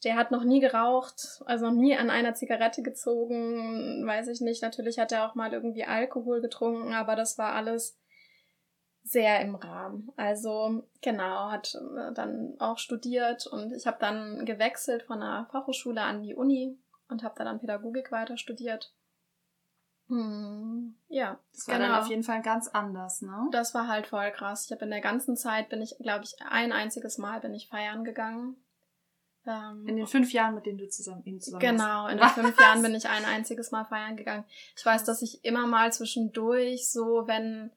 Der 0.04 0.16
hat 0.16 0.32
noch 0.32 0.44
nie 0.44 0.60
geraucht, 0.60 1.42
also 1.46 1.66
noch 1.66 1.74
nie 1.74 1.98
an 1.98 2.10
einer 2.10 2.34
Zigarette 2.34 2.84
gezogen, 2.84 4.06
weiß 4.06 4.28
ich 4.28 4.42
nicht. 4.42 4.62
Natürlich 4.62 5.00
hat 5.00 5.12
er 5.12 5.28
auch 5.28 5.36
mal 5.36 5.52
irgendwie 5.52 5.84
Alkohol 5.84 6.40
getrunken, 6.40 6.94
aber 6.94 7.16
das 7.16 7.38
war 7.38 7.54
alles 7.54 7.98
sehr 9.04 9.42
im 9.42 9.56
Rahmen. 9.56 10.12
Also 10.18 10.84
genau, 11.02 11.50
hat 11.50 11.76
äh, 11.76 12.14
dann 12.14 12.56
auch 12.60 12.78
studiert 12.78 13.48
und 13.48 13.74
ich 13.74 13.88
habe 13.88 13.98
dann 14.00 14.46
gewechselt 14.46 15.04
von 15.04 15.20
der 15.20 15.48
Fachhochschule 15.52 16.02
an 16.02 16.22
die 16.22 16.36
Uni 16.36 16.78
und 17.10 17.24
habe 17.24 17.34
da 17.38 17.44
dann 17.44 17.60
Pädagogik 17.60 18.12
weiter 18.12 18.38
studiert. 18.38 18.94
Hm, 20.10 20.96
ja, 21.08 21.40
das 21.54 21.68
war 21.68 21.78
genau. 21.78 21.90
dann 21.90 22.02
auf 22.02 22.10
jeden 22.10 22.24
Fall 22.24 22.42
ganz 22.42 22.68
anders, 22.68 23.22
ne? 23.22 23.48
Das 23.52 23.74
war 23.74 23.88
halt 23.88 24.08
voll 24.08 24.32
krass. 24.32 24.66
Ich 24.66 24.72
habe 24.72 24.84
in 24.86 24.92
der 24.92 25.02
ganzen 25.02 25.38
Zeit 25.38 25.70
bin 25.70 25.82
ich, 25.82 25.96
glaube 26.00 26.26
ich, 26.26 26.36
ein 26.50 26.72
einziges 26.72 27.18
Mal 27.18 27.40
bin 27.40 27.54
ich 27.54 27.70
feiern 27.70 28.04
gegangen. 28.04 28.56
Ähm, 29.46 29.88
in 29.88 29.96
den 29.96 30.08
fünf 30.08 30.34
Jahren, 30.34 30.56
mit 30.56 30.66
denen 30.66 30.80
du 30.80 30.90
zusammen, 30.90 31.24
ihn 31.26 31.40
zusammen 31.40 31.62
Genau, 31.62 32.08
in 32.08 32.18
den 32.18 32.28
fünf 32.30 32.60
Jahren 32.60 32.82
bin 32.82 32.96
ich 32.96 33.08
ein 33.08 33.24
einziges 33.24 33.72
Mal 33.72 33.86
feiern 33.86 34.18
gegangen. 34.18 34.46
Ich 34.76 34.86
weiß, 34.86 35.04
dass 35.04 35.22
ich 35.22 35.46
immer 35.46 35.68
mal 35.68 35.94
zwischendurch 35.94 36.90
so, 36.90 37.28
wenn 37.28 37.72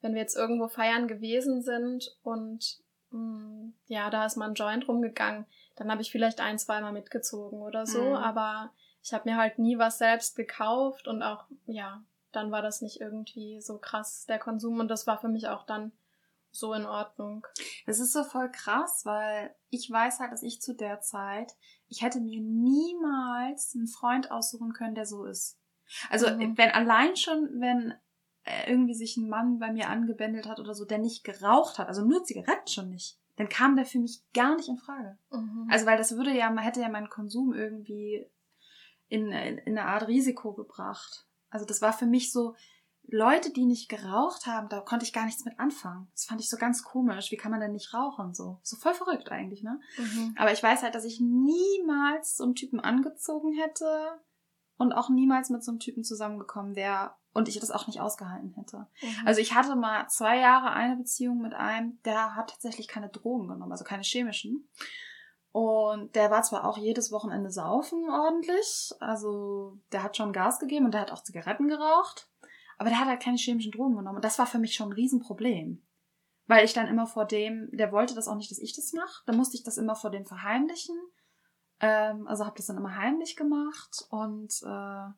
wenn 0.00 0.14
wir 0.14 0.20
jetzt 0.20 0.36
irgendwo 0.36 0.68
feiern 0.68 1.08
gewesen 1.08 1.62
sind 1.62 2.16
und 2.22 2.78
mh, 3.10 3.18
mm, 3.18 3.74
ja, 3.86 4.10
da 4.10 4.26
ist 4.26 4.36
mal 4.36 4.48
ein 4.48 4.54
Joint 4.54 4.86
rumgegangen, 4.88 5.46
dann 5.76 5.90
habe 5.90 6.02
ich 6.02 6.10
vielleicht 6.10 6.40
ein, 6.40 6.58
zweimal 6.58 6.92
mitgezogen 6.92 7.62
oder 7.62 7.86
so, 7.86 8.02
mhm. 8.02 8.14
aber 8.14 8.72
ich 9.02 9.12
habe 9.12 9.28
mir 9.28 9.36
halt 9.36 9.58
nie 9.58 9.78
was 9.78 9.98
selbst 9.98 10.36
gekauft 10.36 11.08
und 11.08 11.22
auch, 11.22 11.44
ja, 11.66 12.02
dann 12.32 12.50
war 12.50 12.62
das 12.62 12.82
nicht 12.82 13.00
irgendwie 13.00 13.60
so 13.60 13.78
krass, 13.78 14.26
der 14.26 14.38
Konsum 14.38 14.80
und 14.80 14.88
das 14.88 15.06
war 15.06 15.18
für 15.18 15.28
mich 15.28 15.48
auch 15.48 15.64
dann 15.64 15.92
so 16.50 16.72
in 16.72 16.86
Ordnung. 16.86 17.46
Das 17.86 18.00
ist 18.00 18.12
so 18.12 18.24
voll 18.24 18.50
krass, 18.50 19.02
weil 19.04 19.54
ich 19.70 19.90
weiß 19.90 20.20
halt, 20.20 20.32
dass 20.32 20.42
ich 20.42 20.60
zu 20.60 20.74
der 20.74 21.00
Zeit, 21.00 21.54
ich 21.88 22.02
hätte 22.02 22.20
mir 22.20 22.40
niemals 22.40 23.74
einen 23.74 23.86
Freund 23.86 24.30
aussuchen 24.30 24.72
können, 24.72 24.94
der 24.94 25.06
so 25.06 25.24
ist. 25.24 25.58
Also, 26.10 26.28
mhm. 26.30 26.58
wenn 26.58 26.70
allein 26.70 27.16
schon, 27.16 27.60
wenn 27.60 27.94
äh, 28.44 28.70
irgendwie 28.70 28.94
sich 28.94 29.16
ein 29.16 29.28
Mann 29.28 29.58
bei 29.58 29.72
mir 29.72 29.88
angebändelt 29.88 30.46
hat 30.46 30.60
oder 30.60 30.74
so, 30.74 30.84
der 30.84 30.98
nicht 30.98 31.24
geraucht 31.24 31.78
hat, 31.78 31.88
also 31.88 32.04
nur 32.04 32.24
Zigaretten 32.24 32.68
schon 32.68 32.90
nicht, 32.90 33.18
dann 33.36 33.48
kam 33.48 33.76
der 33.76 33.86
für 33.86 33.98
mich 33.98 34.22
gar 34.34 34.56
nicht 34.56 34.68
in 34.68 34.78
Frage. 34.78 35.16
Mhm. 35.30 35.68
Also 35.70 35.86
weil 35.86 35.96
das 35.96 36.16
würde 36.16 36.32
ja, 36.32 36.50
man 36.50 36.64
hätte 36.64 36.80
ja 36.80 36.88
meinen 36.88 37.08
Konsum 37.08 37.54
irgendwie 37.54 38.26
in, 39.08 39.32
in, 39.32 39.58
in 39.58 39.78
eine 39.78 39.88
Art 39.88 40.08
Risiko 40.08 40.52
gebracht. 40.52 41.26
Also 41.50 41.64
das 41.64 41.82
war 41.82 41.92
für 41.92 42.06
mich 42.06 42.32
so, 42.32 42.54
Leute, 43.10 43.50
die 43.50 43.64
nicht 43.64 43.88
geraucht 43.88 44.46
haben, 44.46 44.68
da 44.68 44.80
konnte 44.80 45.06
ich 45.06 45.14
gar 45.14 45.24
nichts 45.24 45.44
mit 45.44 45.58
anfangen. 45.58 46.08
Das 46.12 46.26
fand 46.26 46.42
ich 46.42 46.50
so 46.50 46.58
ganz 46.58 46.82
komisch. 46.82 47.30
Wie 47.30 47.38
kann 47.38 47.50
man 47.50 47.60
denn 47.60 47.72
nicht 47.72 47.94
rauchen? 47.94 48.34
So, 48.34 48.60
so 48.62 48.76
voll 48.76 48.92
verrückt 48.92 49.30
eigentlich, 49.30 49.62
ne? 49.62 49.80
Mhm. 49.96 50.34
Aber 50.36 50.52
ich 50.52 50.62
weiß 50.62 50.82
halt, 50.82 50.94
dass 50.94 51.04
ich 51.04 51.18
niemals 51.18 52.36
so 52.36 52.44
einen 52.44 52.54
Typen 52.54 52.80
angezogen 52.80 53.54
hätte 53.54 54.20
und 54.76 54.92
auch 54.92 55.08
niemals 55.08 55.48
mit 55.48 55.64
so 55.64 55.70
einem 55.70 55.80
Typen 55.80 56.04
zusammengekommen 56.04 56.76
wäre, 56.76 57.14
und 57.38 57.48
ich 57.48 57.58
das 57.60 57.70
auch 57.70 57.86
nicht 57.86 58.00
ausgehalten 58.00 58.52
hätte. 58.54 58.86
Mhm. 59.00 59.26
Also 59.26 59.40
ich 59.40 59.54
hatte 59.54 59.76
mal 59.76 60.08
zwei 60.08 60.38
Jahre 60.38 60.72
eine 60.72 60.96
Beziehung 60.96 61.40
mit 61.40 61.54
einem, 61.54 62.00
der 62.04 62.34
hat 62.34 62.50
tatsächlich 62.50 62.88
keine 62.88 63.08
Drogen 63.08 63.48
genommen, 63.48 63.72
also 63.72 63.84
keine 63.84 64.02
chemischen. 64.02 64.68
Und 65.52 66.14
der 66.14 66.30
war 66.30 66.42
zwar 66.42 66.64
auch 66.64 66.76
jedes 66.76 67.10
Wochenende 67.10 67.50
saufen 67.50 68.08
ordentlich, 68.10 68.92
also 69.00 69.78
der 69.92 70.02
hat 70.02 70.16
schon 70.16 70.32
Gas 70.32 70.58
gegeben 70.58 70.84
und 70.84 70.92
der 70.92 71.00
hat 71.00 71.10
auch 71.10 71.22
Zigaretten 71.22 71.68
geraucht, 71.68 72.28
aber 72.76 72.90
der 72.90 73.00
hat 73.00 73.08
halt 73.08 73.22
keine 73.22 73.38
chemischen 73.38 73.72
Drogen 73.72 73.96
genommen. 73.96 74.16
Und 74.16 74.24
das 74.24 74.38
war 74.38 74.46
für 74.46 74.58
mich 74.58 74.74
schon 74.74 74.90
ein 74.90 74.94
Riesenproblem. 74.94 75.82
Weil 76.46 76.64
ich 76.64 76.72
dann 76.72 76.86
immer 76.86 77.06
vor 77.06 77.26
dem, 77.26 77.68
der 77.72 77.92
wollte 77.92 78.14
das 78.14 78.28
auch 78.28 78.36
nicht, 78.36 78.50
dass 78.50 78.58
ich 78.58 78.74
das 78.74 78.92
mache, 78.92 79.22
dann 79.26 79.36
musste 79.36 79.56
ich 79.56 79.62
das 79.62 79.78
immer 79.78 79.96
vor 79.96 80.10
dem 80.10 80.24
verheimlichen. 80.24 80.96
Ähm, 81.80 82.26
also 82.26 82.44
habe 82.44 82.56
das 82.56 82.66
dann 82.66 82.76
immer 82.76 82.96
heimlich 82.96 83.36
gemacht 83.36 84.06
und 84.10 84.52
äh, 84.64 85.12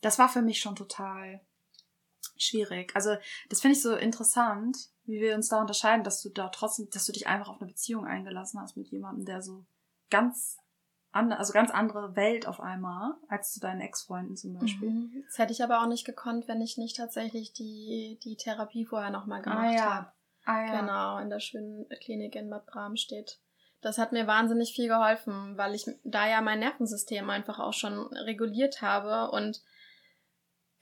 das 0.00 0.18
war 0.18 0.28
für 0.28 0.42
mich 0.42 0.60
schon 0.60 0.76
total 0.76 1.40
schwierig. 2.36 2.94
Also 2.94 3.16
das 3.48 3.60
finde 3.60 3.76
ich 3.76 3.82
so 3.82 3.94
interessant, 3.94 4.90
wie 5.04 5.20
wir 5.20 5.34
uns 5.34 5.48
da 5.48 5.60
unterscheiden, 5.60 6.04
dass 6.04 6.20
du 6.22 6.28
da 6.28 6.48
trotzdem, 6.48 6.88
dass 6.90 7.06
du 7.06 7.12
dich 7.12 7.26
einfach 7.26 7.48
auf 7.48 7.60
eine 7.60 7.70
Beziehung 7.70 8.06
eingelassen 8.06 8.60
hast 8.60 8.76
mit 8.76 8.88
jemandem, 8.88 9.24
der 9.24 9.42
so 9.42 9.64
ganz 10.12 10.58
andere, 11.10 11.38
also 11.38 11.52
ganz 11.52 11.70
andere 11.70 12.14
Welt 12.14 12.46
auf 12.46 12.60
einmal 12.60 13.14
als 13.28 13.52
zu 13.52 13.60
deinen 13.60 13.80
Ex-Freunden 13.80 14.36
zum 14.36 14.54
Beispiel. 14.54 14.90
Mhm. 14.90 15.24
Das 15.26 15.38
hätte 15.38 15.52
ich 15.52 15.62
aber 15.62 15.82
auch 15.82 15.88
nicht 15.88 16.04
gekonnt, 16.04 16.46
wenn 16.48 16.60
ich 16.60 16.78
nicht 16.78 16.96
tatsächlich 16.96 17.52
die, 17.52 18.18
die 18.22 18.36
Therapie 18.36 18.84
vorher 18.84 19.10
nochmal 19.10 19.42
gemacht 19.42 19.66
ah, 19.68 19.72
ja. 19.72 19.94
habe. 19.94 20.12
Ah, 20.44 20.66
ja. 20.66 20.80
Genau, 20.80 21.18
in 21.18 21.30
der 21.30 21.40
schönen 21.40 21.88
Klinik 22.00 22.34
in 22.34 22.50
Bad 22.50 22.66
Bramstedt. 22.66 23.40
Das 23.80 23.98
hat 23.98 24.12
mir 24.12 24.26
wahnsinnig 24.26 24.74
viel 24.74 24.88
geholfen, 24.88 25.56
weil 25.56 25.74
ich 25.74 25.86
da 26.04 26.28
ja 26.28 26.40
mein 26.40 26.60
Nervensystem 26.60 27.28
einfach 27.28 27.58
auch 27.58 27.72
schon 27.72 27.98
reguliert 28.16 28.80
habe 28.80 29.30
und 29.32 29.60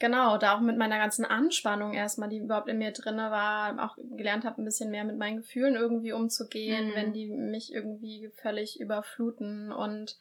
Genau, 0.01 0.39
da 0.39 0.57
auch 0.57 0.61
mit 0.61 0.79
meiner 0.79 0.97
ganzen 0.97 1.27
Anspannung 1.27 1.93
erstmal, 1.93 2.31
die 2.31 2.39
überhaupt 2.39 2.69
in 2.69 2.79
mir 2.79 2.91
drinne 2.91 3.31
war, 3.31 3.85
auch 3.85 3.97
gelernt 4.17 4.47
habe, 4.47 4.61
ein 4.61 4.65
bisschen 4.65 4.91
mehr 4.91 5.05
mit 5.05 5.19
meinen 5.19 5.37
Gefühlen 5.37 5.75
irgendwie 5.75 6.13
umzugehen, 6.13 6.89
mhm. 6.89 6.95
wenn 6.95 7.13
die 7.13 7.29
mich 7.29 7.71
irgendwie 7.73 8.31
völlig 8.35 8.81
überfluten 8.81 9.71
und 9.71 10.19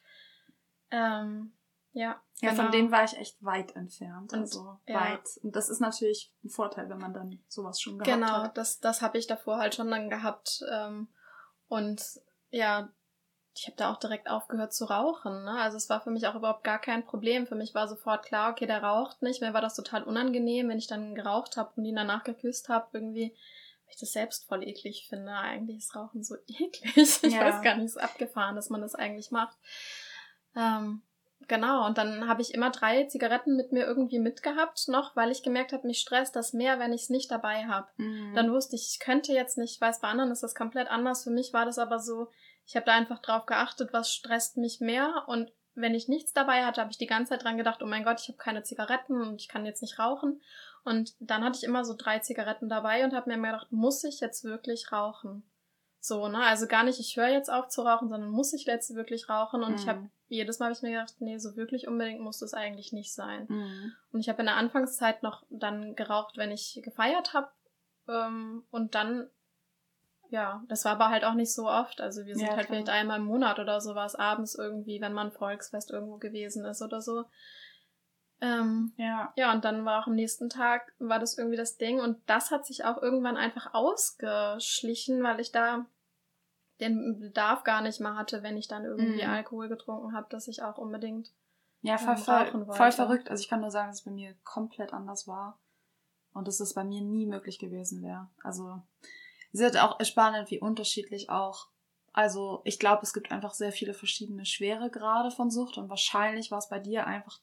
ähm, 0.90 1.54
ja. 1.92 2.22
Ja, 2.42 2.50
genau. 2.50 2.62
von 2.62 2.72
denen 2.72 2.92
war 2.92 3.04
ich 3.04 3.16
echt 3.16 3.42
weit 3.42 3.74
entfernt. 3.74 4.32
Und, 4.34 4.40
also 4.40 4.78
ja. 4.86 5.00
weit. 5.00 5.26
Und 5.42 5.56
das 5.56 5.70
ist 5.70 5.80
natürlich 5.80 6.32
ein 6.44 6.50
Vorteil, 6.50 6.90
wenn 6.90 6.98
man 6.98 7.14
dann 7.14 7.42
sowas 7.48 7.80
schon 7.80 7.98
gehabt 7.98 8.14
genau, 8.14 8.32
hat. 8.32 8.42
Genau, 8.42 8.52
das, 8.54 8.80
das 8.80 9.00
habe 9.00 9.16
ich 9.16 9.26
davor 9.26 9.58
halt 9.58 9.74
schon 9.74 9.90
dann 9.90 10.10
gehabt. 10.10 10.62
Ähm, 10.70 11.08
und 11.68 12.02
ja, 12.50 12.92
ich 13.60 13.66
habe 13.66 13.76
da 13.76 13.92
auch 13.92 13.98
direkt 13.98 14.30
aufgehört 14.30 14.72
zu 14.72 14.86
rauchen. 14.86 15.44
Ne? 15.44 15.50
Also 15.50 15.76
es 15.76 15.90
war 15.90 16.00
für 16.00 16.10
mich 16.10 16.26
auch 16.26 16.34
überhaupt 16.34 16.64
gar 16.64 16.78
kein 16.78 17.04
Problem. 17.04 17.46
Für 17.46 17.54
mich 17.54 17.74
war 17.74 17.88
sofort 17.88 18.24
klar, 18.24 18.50
okay, 18.50 18.64
der 18.64 18.82
raucht 18.82 19.20
nicht. 19.20 19.42
Mir 19.42 19.52
war 19.52 19.60
das 19.60 19.74
total 19.74 20.02
unangenehm, 20.02 20.70
wenn 20.70 20.78
ich 20.78 20.86
dann 20.86 21.14
geraucht 21.14 21.58
habe 21.58 21.70
und 21.76 21.84
ihn 21.84 21.96
danach 21.96 22.24
geküsst 22.24 22.70
habe, 22.70 22.88
irgendwie, 22.94 23.34
weil 23.84 23.92
ich 23.92 24.00
das 24.00 24.12
selbst 24.12 24.48
voll 24.48 24.66
eklig 24.66 25.06
finde. 25.10 25.32
Eigentlich 25.32 25.76
ist 25.76 25.94
Rauchen 25.94 26.24
so 26.24 26.36
eklig. 26.46 26.96
Ich 26.96 27.34
ja. 27.34 27.44
weiß 27.44 27.60
gar 27.60 27.74
nicht, 27.74 27.84
es 27.84 27.96
ist 27.96 28.02
abgefahren, 28.02 28.56
dass 28.56 28.70
man 28.70 28.80
das 28.80 28.94
eigentlich 28.94 29.30
macht. 29.30 29.58
Ähm, 30.56 31.02
genau, 31.46 31.84
und 31.84 31.98
dann 31.98 32.26
habe 32.26 32.40
ich 32.40 32.54
immer 32.54 32.70
drei 32.70 33.04
Zigaretten 33.04 33.56
mit 33.56 33.72
mir 33.72 33.84
irgendwie 33.84 34.20
mitgehabt, 34.20 34.88
noch, 34.88 35.16
weil 35.16 35.30
ich 35.30 35.42
gemerkt 35.42 35.74
habe, 35.74 35.86
mich 35.86 36.00
stresst 36.00 36.34
das 36.34 36.54
mehr, 36.54 36.78
wenn 36.78 36.94
ich 36.94 37.02
es 37.02 37.10
nicht 37.10 37.30
dabei 37.30 37.66
habe. 37.66 37.88
Mhm. 37.98 38.32
Dann 38.34 38.52
wusste 38.52 38.76
ich, 38.76 38.88
ich 38.92 39.00
könnte 39.00 39.34
jetzt 39.34 39.58
nicht, 39.58 39.74
ich 39.74 39.80
weiß, 39.82 40.00
bei 40.00 40.08
anderen 40.08 40.30
ist 40.30 40.42
das 40.42 40.54
komplett 40.54 40.88
anders. 40.88 41.24
Für 41.24 41.30
mich 41.30 41.52
war 41.52 41.66
das 41.66 41.78
aber 41.78 41.98
so, 41.98 42.30
ich 42.70 42.76
habe 42.76 42.86
da 42.86 42.92
einfach 42.92 43.18
drauf 43.18 43.46
geachtet, 43.46 43.92
was 43.92 44.14
stresst 44.14 44.56
mich 44.56 44.78
mehr 44.78 45.24
und 45.26 45.50
wenn 45.74 45.92
ich 45.92 46.06
nichts 46.06 46.32
dabei 46.32 46.64
hatte, 46.64 46.80
habe 46.80 46.92
ich 46.92 46.98
die 46.98 47.08
ganze 47.08 47.30
Zeit 47.30 47.42
dran 47.42 47.56
gedacht, 47.56 47.82
oh 47.82 47.86
mein 47.86 48.04
Gott, 48.04 48.20
ich 48.20 48.28
habe 48.28 48.38
keine 48.38 48.62
Zigaretten 48.62 49.20
und 49.20 49.40
ich 49.40 49.48
kann 49.48 49.66
jetzt 49.66 49.82
nicht 49.82 49.98
rauchen. 49.98 50.40
Und 50.84 51.14
dann 51.18 51.42
hatte 51.42 51.58
ich 51.58 51.64
immer 51.64 51.84
so 51.84 51.94
drei 51.98 52.20
Zigaretten 52.20 52.68
dabei 52.68 53.04
und 53.04 53.12
habe 53.12 53.28
mir 53.28 53.34
immer 53.34 53.50
gedacht, 53.50 53.72
muss 53.72 54.04
ich 54.04 54.20
jetzt 54.20 54.44
wirklich 54.44 54.92
rauchen? 54.92 55.42
So, 55.98 56.28
ne? 56.28 56.44
Also 56.44 56.68
gar 56.68 56.84
nicht, 56.84 57.00
ich 57.00 57.16
höre 57.16 57.28
jetzt 57.28 57.50
auf 57.50 57.66
zu 57.68 57.82
rauchen, 57.82 58.08
sondern 58.08 58.30
muss 58.30 58.52
ich 58.52 58.66
jetzt 58.66 58.94
wirklich 58.94 59.28
rauchen? 59.28 59.64
Und 59.64 59.72
mhm. 59.72 59.76
ich 59.76 59.88
habe 59.88 60.08
jedes 60.28 60.60
Mal 60.60 60.66
habe 60.66 60.74
ich 60.74 60.82
mir 60.82 60.92
gedacht, 60.92 61.14
nee, 61.18 61.38
so 61.38 61.56
wirklich 61.56 61.88
unbedingt 61.88 62.20
muss 62.20 62.38
das 62.38 62.54
eigentlich 62.54 62.92
nicht 62.92 63.12
sein. 63.12 63.46
Mhm. 63.48 63.92
Und 64.12 64.20
ich 64.20 64.28
habe 64.28 64.40
in 64.40 64.46
der 64.46 64.56
Anfangszeit 64.56 65.24
noch 65.24 65.44
dann 65.50 65.96
geraucht, 65.96 66.36
wenn 66.36 66.52
ich 66.52 66.80
gefeiert 66.84 67.34
habe. 67.34 67.50
Ähm, 68.06 68.62
und 68.70 68.94
dann 68.94 69.28
ja, 70.30 70.62
das 70.68 70.84
war 70.84 70.92
aber 70.92 71.08
halt 71.08 71.24
auch 71.24 71.34
nicht 71.34 71.52
so 71.52 71.68
oft. 71.68 72.00
Also 72.00 72.24
wir 72.24 72.36
sind 72.36 72.46
ja, 72.46 72.56
halt 72.56 72.66
vielleicht 72.66 72.88
einmal 72.88 73.18
im 73.18 73.26
Monat 73.26 73.58
oder 73.58 73.80
sowas 73.80 74.14
abends 74.14 74.54
irgendwie, 74.54 75.00
wenn 75.00 75.12
man 75.12 75.32
Volksfest 75.32 75.90
irgendwo 75.90 76.18
gewesen 76.18 76.64
ist 76.64 76.82
oder 76.82 77.00
so. 77.00 77.24
Ähm, 78.40 78.92
ja. 78.96 79.32
Ja, 79.36 79.52
und 79.52 79.64
dann 79.64 79.84
war 79.84 80.00
auch 80.02 80.06
am 80.06 80.14
nächsten 80.14 80.48
Tag 80.48 80.92
war 80.98 81.18
das 81.18 81.36
irgendwie 81.36 81.56
das 81.56 81.76
Ding 81.76 82.00
und 82.00 82.18
das 82.26 82.50
hat 82.50 82.64
sich 82.64 82.84
auch 82.84 83.02
irgendwann 83.02 83.36
einfach 83.36 83.74
ausgeschlichen, 83.74 85.22
weil 85.22 85.40
ich 85.40 85.52
da 85.52 85.84
den 86.80 87.20
Bedarf 87.20 87.64
gar 87.64 87.82
nicht 87.82 88.00
mehr 88.00 88.16
hatte, 88.16 88.42
wenn 88.42 88.56
ich 88.56 88.66
dann 88.66 88.84
irgendwie 88.84 89.24
mhm. 89.24 89.30
Alkohol 89.30 89.68
getrunken 89.68 90.14
habe, 90.14 90.26
dass 90.30 90.48
ich 90.48 90.62
auch 90.62 90.78
unbedingt 90.78 91.30
ja 91.82 91.98
voll, 91.98 92.16
voll, 92.16 92.66
voll 92.72 92.92
verrückt. 92.92 93.30
Also 93.30 93.42
ich 93.42 93.48
kann 93.48 93.60
nur 93.60 93.70
sagen, 93.70 93.88
dass 93.88 93.98
es 93.98 94.04
bei 94.04 94.10
mir 94.10 94.34
komplett 94.44 94.94
anders 94.94 95.28
war 95.28 95.58
und 96.32 96.48
dass 96.48 96.60
es 96.60 96.72
bei 96.72 96.84
mir 96.84 97.02
nie 97.02 97.26
möglich 97.26 97.58
gewesen 97.58 98.02
wäre. 98.02 98.28
Also 98.42 98.80
es 99.52 99.60
ist 99.60 99.78
auch 99.78 99.98
spannend, 100.04 100.50
wie 100.50 100.60
unterschiedlich 100.60 101.30
auch. 101.30 101.68
Also 102.12 102.60
ich 102.64 102.78
glaube, 102.78 103.02
es 103.02 103.12
gibt 103.12 103.30
einfach 103.30 103.54
sehr 103.54 103.72
viele 103.72 103.94
verschiedene 103.94 104.44
Schweregrade 104.44 105.30
von 105.30 105.50
Sucht 105.50 105.78
und 105.78 105.88
wahrscheinlich 105.88 106.50
war 106.50 106.58
es 106.58 106.68
bei 106.68 106.78
dir 106.78 107.06
einfach 107.06 107.40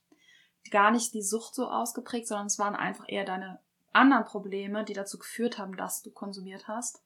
gar 0.71 0.91
nicht 0.91 1.13
die 1.13 1.21
Sucht 1.21 1.55
so 1.55 1.69
ausgeprägt, 1.69 2.27
sondern 2.27 2.47
es 2.47 2.59
waren 2.59 2.75
einfach 2.75 3.05
eher 3.07 3.25
deine 3.25 3.59
anderen 3.93 4.25
Probleme, 4.25 4.83
die 4.83 4.93
dazu 4.93 5.17
geführt 5.17 5.57
haben, 5.57 5.75
dass 5.77 6.01
du 6.01 6.11
konsumiert 6.11 6.67
hast. 6.67 7.01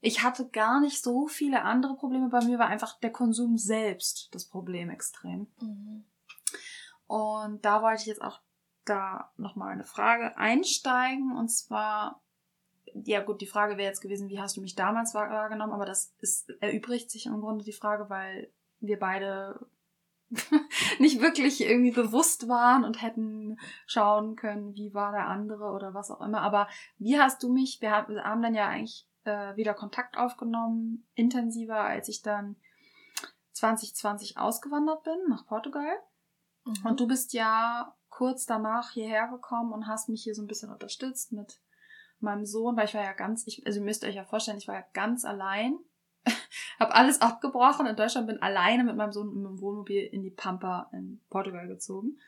Ich 0.00 0.22
hatte 0.22 0.48
gar 0.48 0.80
nicht 0.80 1.02
so 1.02 1.28
viele 1.28 1.62
andere 1.62 1.94
Probleme. 1.94 2.28
Bei 2.28 2.44
mir 2.44 2.58
war 2.58 2.66
einfach 2.66 2.98
der 3.00 3.12
Konsum 3.12 3.56
selbst 3.56 4.28
das 4.32 4.44
Problem 4.44 4.90
extrem. 4.90 5.46
Mhm. 5.60 6.04
Und 7.06 7.64
da 7.64 7.82
wollte 7.82 8.02
ich 8.02 8.06
jetzt 8.06 8.22
auch 8.22 8.40
da 8.84 9.30
nochmal 9.36 9.72
eine 9.72 9.84
Frage 9.84 10.36
einsteigen. 10.36 11.36
Und 11.36 11.48
zwar, 11.50 12.20
ja 13.04 13.22
gut, 13.22 13.40
die 13.40 13.46
Frage 13.46 13.76
wäre 13.76 13.88
jetzt 13.88 14.00
gewesen, 14.00 14.28
wie 14.28 14.40
hast 14.40 14.56
du 14.56 14.60
mich 14.60 14.74
damals 14.74 15.14
wahrgenommen, 15.14 15.72
aber 15.72 15.86
das 15.86 16.14
ist, 16.18 16.50
erübrigt 16.60 17.10
sich 17.10 17.26
im 17.26 17.40
Grunde 17.40 17.64
die 17.64 17.72
Frage, 17.72 18.10
weil 18.10 18.50
wir 18.80 18.98
beide 18.98 19.66
nicht 20.98 21.20
wirklich 21.20 21.60
irgendwie 21.60 21.90
bewusst 21.90 22.48
waren 22.48 22.84
und 22.84 23.02
hätten 23.02 23.58
schauen 23.86 24.36
können, 24.36 24.74
wie 24.74 24.94
war 24.94 25.12
der 25.12 25.28
andere 25.28 25.72
oder 25.72 25.94
was 25.94 26.10
auch 26.10 26.20
immer. 26.20 26.40
Aber 26.42 26.68
wie 26.98 27.18
hast 27.18 27.42
du 27.42 27.52
mich, 27.52 27.80
wir 27.80 27.92
haben 27.92 28.42
dann 28.42 28.54
ja 28.54 28.68
eigentlich 28.68 29.06
äh, 29.24 29.56
wieder 29.56 29.74
Kontakt 29.74 30.16
aufgenommen, 30.16 31.06
intensiver, 31.14 31.80
als 31.80 32.08
ich 32.08 32.22
dann 32.22 32.56
2020 33.52 34.38
ausgewandert 34.38 35.04
bin 35.04 35.18
nach 35.28 35.46
Portugal. 35.46 35.96
Mhm. 36.64 36.86
Und 36.86 37.00
du 37.00 37.06
bist 37.06 37.32
ja 37.32 37.94
kurz 38.08 38.46
danach 38.46 38.90
hierher 38.90 39.28
gekommen 39.28 39.72
und 39.72 39.86
hast 39.86 40.08
mich 40.08 40.22
hier 40.22 40.34
so 40.34 40.42
ein 40.42 40.46
bisschen 40.46 40.70
unterstützt 40.70 41.32
mit 41.32 41.60
meinem 42.22 42.44
Sohn, 42.44 42.76
weil 42.76 42.86
ich 42.86 42.94
war 42.94 43.02
ja 43.02 43.12
ganz, 43.12 43.46
ich, 43.46 43.66
also 43.66 43.80
ihr 43.80 43.84
müsst 43.84 44.04
euch 44.04 44.14
ja 44.14 44.24
vorstellen, 44.24 44.58
ich 44.58 44.68
war 44.68 44.76
ja 44.76 44.84
ganz 44.92 45.24
allein, 45.24 45.78
habe 46.78 46.94
alles 46.94 47.20
abgebrochen 47.20 47.86
in 47.86 47.96
Deutschland, 47.96 48.26
bin 48.26 48.42
alleine 48.42 48.84
mit 48.84 48.96
meinem 48.96 49.12
Sohn 49.12 49.30
im 49.32 49.60
Wohnmobil 49.60 50.02
in 50.02 50.22
die 50.22 50.30
Pampa 50.30 50.88
in 50.92 51.20
Portugal 51.30 51.66
gezogen 51.68 52.18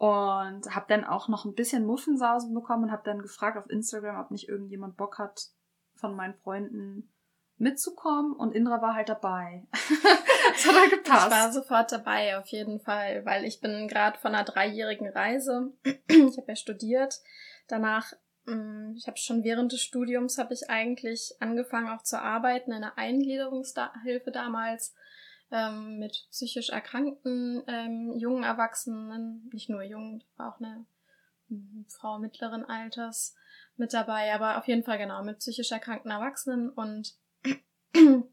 und 0.00 0.74
habe 0.74 0.86
dann 0.88 1.04
auch 1.04 1.28
noch 1.28 1.44
ein 1.44 1.54
bisschen 1.54 1.84
Muffensausen 1.84 2.54
bekommen 2.54 2.84
und 2.84 2.90
habe 2.90 3.02
dann 3.04 3.20
gefragt 3.20 3.58
auf 3.58 3.68
Instagram, 3.68 4.18
ob 4.18 4.30
nicht 4.30 4.48
irgendjemand 4.48 4.96
Bock 4.96 5.18
hat 5.18 5.48
von 5.94 6.16
meinen 6.16 6.34
Freunden 6.34 7.12
mitzukommen 7.60 8.32
und 8.32 8.54
Indra 8.54 8.80
war 8.80 8.94
halt 8.94 9.10
dabei. 9.10 9.66
das 9.72 10.66
hat 10.66 10.80
halt 10.80 10.90
gepasst. 10.90 11.26
Ich 11.26 11.32
war 11.32 11.52
sofort 11.52 11.92
dabei, 11.92 12.38
auf 12.38 12.46
jeden 12.46 12.80
Fall, 12.80 13.26
weil 13.26 13.44
ich 13.44 13.60
bin 13.60 13.86
gerade 13.86 14.18
von 14.18 14.34
einer 14.34 14.44
dreijährigen 14.44 15.08
Reise. 15.08 15.72
ich 15.84 16.38
habe 16.38 16.48
ja 16.48 16.56
studiert. 16.56 17.20
Danach, 17.68 18.14
ich 18.46 19.06
habe 19.06 19.16
schon 19.16 19.44
während 19.44 19.72
des 19.72 19.82
Studiums 19.82 20.38
habe 20.38 20.54
ich 20.54 20.68
eigentlich 20.68 21.34
angefangen 21.40 21.88
auch 21.88 22.02
zu 22.02 22.20
arbeiten 22.20 22.72
in 22.72 22.78
einer 22.78 22.98
Eingliederungshilfe 22.98 24.30
damals 24.32 24.94
ähm, 25.50 25.98
mit 25.98 26.26
psychisch 26.30 26.70
erkrankten 26.70 27.62
ähm, 27.66 28.12
jungen 28.16 28.44
Erwachsenen, 28.44 29.48
nicht 29.52 29.68
nur 29.68 29.82
jung, 29.82 30.22
war 30.36 30.54
auch 30.54 30.60
eine 30.60 30.86
mm, 31.48 31.84
Frau 31.88 32.18
mittleren 32.18 32.64
Alters 32.64 33.34
mit 33.76 33.92
dabei, 33.92 34.32
aber 34.34 34.58
auf 34.58 34.68
jeden 34.68 34.84
Fall 34.84 34.98
genau 34.98 35.22
mit 35.22 35.38
psychisch 35.38 35.72
erkrankten 35.72 36.10
Erwachsenen 36.10 36.70
und 36.70 37.16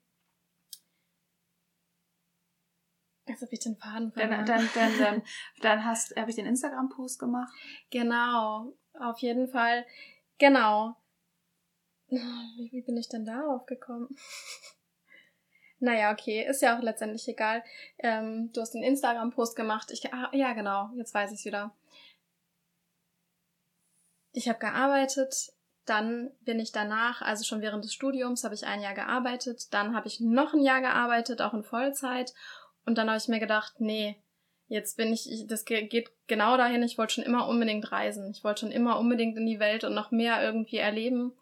Jetzt 3.28 3.42
habe 3.42 3.52
ich 3.52 3.60
den 3.60 3.76
Faden 3.76 4.12
verloren. 4.14 4.46
Dann, 4.46 4.46
dann, 4.46 4.70
dann, 4.74 5.00
dann, 5.00 5.22
dann 5.62 5.86
hast, 5.86 6.16
habe 6.16 6.30
ich 6.30 6.38
den 6.38 6.46
Instagram-Post 6.46 7.20
gemacht. 7.20 7.54
Genau, 7.90 8.74
auf 9.02 9.20
jeden 9.20 9.48
Fall. 9.48 9.86
Genau. 10.38 10.96
Wie, 12.10 12.82
bin 12.82 12.98
ich 12.98 13.10
denn 13.10 13.26
darauf 13.26 13.66
gekommen? 13.66 14.16
naja, 15.80 16.12
okay, 16.12 16.46
ist 16.48 16.62
ja 16.62 16.78
auch 16.78 16.82
letztendlich 16.82 17.28
egal. 17.28 17.64
Ähm, 18.00 18.52
du 18.54 18.62
hast 18.62 18.72
den 18.72 18.84
Instagram-Post 18.84 19.56
gemacht. 19.56 19.92
Ich, 19.92 20.14
ah, 20.14 20.30
ja, 20.34 20.54
genau, 20.54 20.90
jetzt 20.96 21.14
weiß 21.14 21.32
ich 21.32 21.40
es 21.40 21.46
wieder. 21.46 21.76
Ich 24.32 24.48
habe 24.48 24.60
gearbeitet 24.60 25.52
dann 25.88 26.32
bin 26.42 26.60
ich 26.60 26.72
danach, 26.72 27.22
also 27.22 27.44
schon 27.44 27.62
während 27.62 27.84
des 27.86 27.94
Studiums, 27.94 28.44
habe 28.44 28.54
ich 28.54 28.66
ein 28.66 28.82
Jahr 28.82 28.94
gearbeitet. 28.94 29.74
Dann 29.74 29.96
habe 29.96 30.08
ich 30.08 30.20
noch 30.20 30.54
ein 30.54 30.62
Jahr 30.62 30.82
gearbeitet, 30.82 31.42
auch 31.42 31.54
in 31.54 31.64
Vollzeit. 31.64 32.34
Und 32.86 32.98
dann 32.98 33.08
habe 33.08 33.18
ich 33.18 33.30
mir 33.30 33.40
gedacht, 33.40 33.80
nee, 33.80 34.22
jetzt 34.68 34.98
bin 34.98 35.14
ich, 35.14 35.46
das 35.48 35.66
geht 35.66 36.12
genau 36.28 36.58
dahin. 36.58 36.84
Ich 36.84 36.98
wollte 36.98 37.16
schon 37.16 37.24
immer 37.24 37.48
unbedingt 37.48 37.92
reisen. 37.92 38.32
Ich 38.32 38.44
wollte 38.44 38.62
schon 38.62 38.72
immer 38.72 39.00
unbedingt 39.00 39.38
in 39.38 39.46
die 39.46 39.60
Welt 39.60 39.84
und 39.84 39.94
noch 39.94 40.12
mehr 40.12 40.44
irgendwie 40.44 40.78
erleben. 40.78 41.34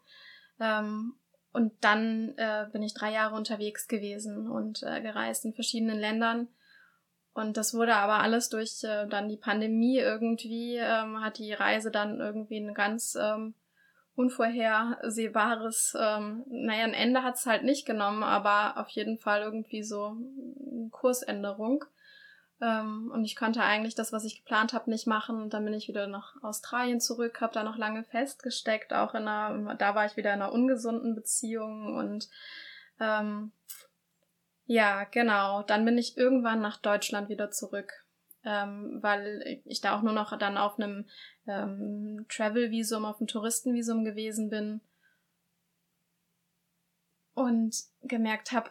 Ähm, 0.60 1.14
und 1.52 1.72
dann 1.80 2.34
äh, 2.36 2.66
bin 2.72 2.82
ich 2.82 2.94
drei 2.94 3.12
Jahre 3.12 3.34
unterwegs 3.34 3.88
gewesen 3.88 4.48
und 4.48 4.82
äh, 4.82 5.00
gereist 5.00 5.44
in 5.44 5.54
verschiedenen 5.54 5.98
Ländern. 5.98 6.48
Und 7.32 7.56
das 7.56 7.74
wurde 7.74 7.94
aber 7.94 8.20
alles 8.20 8.48
durch 8.48 8.82
äh, 8.84 9.06
dann 9.08 9.28
die 9.28 9.36
Pandemie 9.36 9.98
irgendwie, 9.98 10.76
ähm, 10.76 11.22
hat 11.22 11.38
die 11.38 11.52
Reise 11.52 11.90
dann 11.90 12.20
irgendwie 12.20 12.56
eine 12.56 12.72
ganz 12.72 13.16
ähm, 13.20 13.54
unvorhersehbares, 14.14 15.94
ähm, 16.00 16.44
naja, 16.48 16.84
ein 16.84 16.94
Ende 16.94 17.22
hat 17.22 17.36
es 17.36 17.46
halt 17.46 17.62
nicht 17.62 17.86
genommen, 17.86 18.22
aber 18.22 18.80
auf 18.80 18.88
jeden 18.88 19.18
Fall 19.18 19.42
irgendwie 19.42 19.82
so 19.82 20.16
eine 20.16 20.88
Kursänderung. 20.90 21.84
Ähm, 22.60 23.10
und 23.12 23.24
ich 23.24 23.36
konnte 23.36 23.62
eigentlich 23.62 23.94
das, 23.94 24.12
was 24.12 24.24
ich 24.24 24.38
geplant 24.38 24.72
habe, 24.72 24.90
nicht 24.90 25.06
machen. 25.06 25.42
Und 25.42 25.54
dann 25.54 25.64
bin 25.64 25.74
ich 25.74 25.88
wieder 25.88 26.06
nach 26.06 26.42
Australien 26.42 27.00
zurück, 27.00 27.40
habe 27.40 27.54
da 27.54 27.62
noch 27.62 27.76
lange 27.76 28.04
festgesteckt, 28.04 28.92
auch 28.92 29.14
in 29.14 29.28
einer, 29.28 29.74
da 29.74 29.94
war 29.94 30.06
ich 30.06 30.16
wieder 30.16 30.32
in 30.32 30.42
einer 30.42 30.52
ungesunden 30.52 31.14
Beziehung 31.14 31.96
und 31.96 32.28
ähm, 33.00 33.52
ja, 34.66 35.04
genau. 35.04 35.62
Dann 35.62 35.84
bin 35.84 35.98
ich 35.98 36.16
irgendwann 36.16 36.60
nach 36.60 36.78
Deutschland 36.78 37.28
wieder 37.28 37.50
zurück 37.50 38.06
ähm, 38.46 38.98
weil 39.02 39.60
ich 39.64 39.80
da 39.80 39.98
auch 39.98 40.02
nur 40.02 40.12
noch 40.12 40.38
dann 40.38 40.56
auf 40.56 40.78
einem 40.78 41.04
ähm, 41.48 42.24
Travel-Visum, 42.28 43.04
auf 43.04 43.18
einem 43.18 43.26
Touristenvisum 43.26 44.04
gewesen 44.04 44.48
bin 44.48 44.80
und 47.34 47.76
gemerkt 48.02 48.52
habe, 48.52 48.70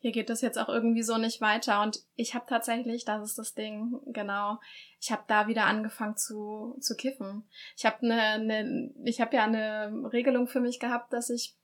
hier 0.00 0.12
geht 0.12 0.30
das 0.30 0.40
jetzt 0.40 0.58
auch 0.58 0.68
irgendwie 0.68 1.02
so 1.02 1.18
nicht 1.18 1.40
weiter. 1.40 1.82
Und 1.82 2.00
ich 2.16 2.34
habe 2.34 2.46
tatsächlich, 2.48 3.04
das 3.04 3.22
ist 3.22 3.38
das 3.38 3.54
Ding, 3.54 4.00
genau, 4.06 4.58
ich 4.98 5.12
habe 5.12 5.22
da 5.26 5.46
wieder 5.46 5.66
angefangen 5.66 6.16
zu, 6.16 6.76
zu 6.80 6.96
kiffen. 6.96 7.46
Ich 7.76 7.84
habe 7.84 7.98
eine, 8.02 8.44
ne, 8.44 8.94
ich 9.04 9.20
habe 9.20 9.36
ja 9.36 9.44
eine 9.44 10.10
Regelung 10.12 10.48
für 10.48 10.60
mich 10.60 10.80
gehabt, 10.80 11.12
dass 11.12 11.28
ich 11.28 11.54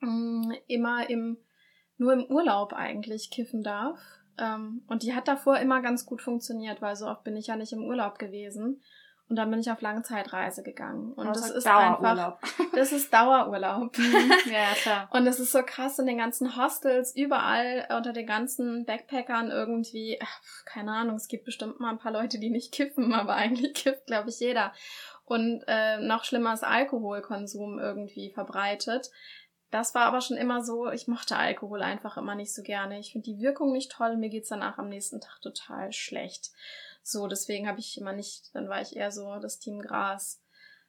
mh, 0.00 0.10
mm, 0.10 0.52
immer 0.68 1.08
im 1.08 1.38
nur 1.98 2.14
im 2.14 2.24
Urlaub 2.24 2.72
eigentlich 2.72 3.30
kiffen 3.30 3.62
darf. 3.62 4.00
Ähm, 4.38 4.82
und 4.88 5.02
die 5.02 5.14
hat 5.14 5.28
davor 5.28 5.58
immer 5.58 5.82
ganz 5.82 6.06
gut 6.06 6.22
funktioniert, 6.22 6.80
weil 6.80 6.96
so 6.96 7.06
oft 7.06 7.24
bin 7.24 7.36
ich 7.36 7.48
ja 7.48 7.56
nicht 7.56 7.74
im 7.74 7.84
Urlaub 7.84 8.18
gewesen. 8.18 8.82
Und 9.30 9.36
dann 9.36 9.48
bin 9.48 9.60
ich 9.60 9.70
auf 9.70 9.80
lange 9.80 10.02
Zeitreise 10.02 10.64
gegangen. 10.64 11.12
Und 11.12 11.28
das, 11.28 11.42
das 11.42 11.50
ist 11.52 11.66
Dauerurlaub. 11.66 12.38
einfach, 12.42 12.64
das 12.74 12.90
ist 12.90 13.12
Dauerurlaub. 13.12 13.96
Mhm. 13.96 14.32
ja, 14.46 14.74
klar. 14.74 15.08
Und 15.12 15.24
es 15.28 15.38
ist 15.38 15.52
so 15.52 15.62
krass 15.62 16.00
in 16.00 16.06
den 16.06 16.18
ganzen 16.18 16.56
Hostels, 16.56 17.14
überall 17.14 17.86
unter 17.96 18.12
den 18.12 18.26
ganzen 18.26 18.84
Backpackern 18.86 19.52
irgendwie, 19.52 20.18
keine 20.64 20.90
Ahnung, 20.90 21.14
es 21.14 21.28
gibt 21.28 21.44
bestimmt 21.44 21.78
mal 21.78 21.90
ein 21.90 22.00
paar 22.00 22.10
Leute, 22.10 22.40
die 22.40 22.50
nicht 22.50 22.72
kiffen, 22.74 23.14
aber 23.14 23.34
eigentlich 23.34 23.74
kifft, 23.74 24.06
glaube 24.06 24.30
ich, 24.30 24.40
jeder. 24.40 24.72
Und 25.24 25.62
äh, 25.68 25.98
noch 25.98 26.24
schlimmer 26.24 26.52
ist 26.52 26.64
Alkoholkonsum 26.64 27.78
irgendwie 27.78 28.32
verbreitet. 28.32 29.12
Das 29.70 29.94
war 29.94 30.06
aber 30.06 30.22
schon 30.22 30.38
immer 30.38 30.64
so, 30.64 30.90
ich 30.90 31.06
mochte 31.06 31.36
Alkohol 31.36 31.82
einfach 31.82 32.16
immer 32.16 32.34
nicht 32.34 32.52
so 32.52 32.62
gerne. 32.62 32.98
Ich 32.98 33.12
finde 33.12 33.30
die 33.30 33.38
Wirkung 33.38 33.70
nicht 33.70 33.92
toll, 33.92 34.16
mir 34.16 34.28
geht's 34.28 34.48
danach 34.48 34.78
am 34.78 34.88
nächsten 34.88 35.20
Tag 35.20 35.40
total 35.40 35.92
schlecht. 35.92 36.50
So, 37.02 37.26
deswegen 37.26 37.68
habe 37.68 37.80
ich 37.80 37.98
immer 37.98 38.12
nicht, 38.12 38.54
dann 38.54 38.68
war 38.68 38.80
ich 38.80 38.96
eher 38.96 39.10
so 39.10 39.38
das 39.40 39.58
Team 39.58 39.80
Gras. 39.80 40.42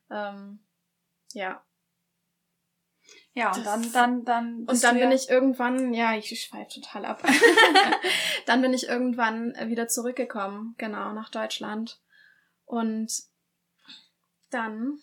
Ähm, 0.09 0.59
ja. 1.34 1.64
Ja, 3.34 3.53
und 3.55 3.66
dann, 3.66 3.91
dann, 3.93 4.26
dann. 4.26 4.66
Und 4.66 4.84
dann 4.84 4.97
bin 4.97 5.12
ich 5.12 5.30
irgendwann, 5.30 5.93
ja, 5.93 6.16
ich 6.16 6.41
schweife 6.41 6.82
total 6.82 7.05
ab. 7.05 7.24
dann 8.45 8.62
bin 8.62 8.74
ich 8.74 8.88
irgendwann 8.88 9.55
wieder 9.70 9.88
zurückgekommen, 9.88 10.76
genau, 10.78 11.14
nach 11.14 11.30
Deutschland. 11.30 12.01
Und 12.66 13.12
dann 14.49 14.99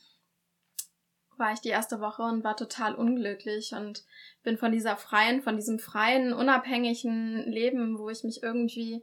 war 1.38 1.52
ich 1.52 1.60
die 1.60 1.68
erste 1.68 2.00
Woche 2.00 2.22
und 2.22 2.44
war 2.44 2.56
total 2.56 2.94
unglücklich 2.94 3.72
und 3.72 4.04
bin 4.42 4.58
von 4.58 4.72
dieser 4.72 4.96
freien, 4.96 5.42
von 5.42 5.56
diesem 5.56 5.78
freien, 5.78 6.32
unabhängigen 6.32 7.50
Leben, 7.50 7.98
wo 7.98 8.10
ich 8.10 8.24
mich 8.24 8.42
irgendwie 8.42 9.02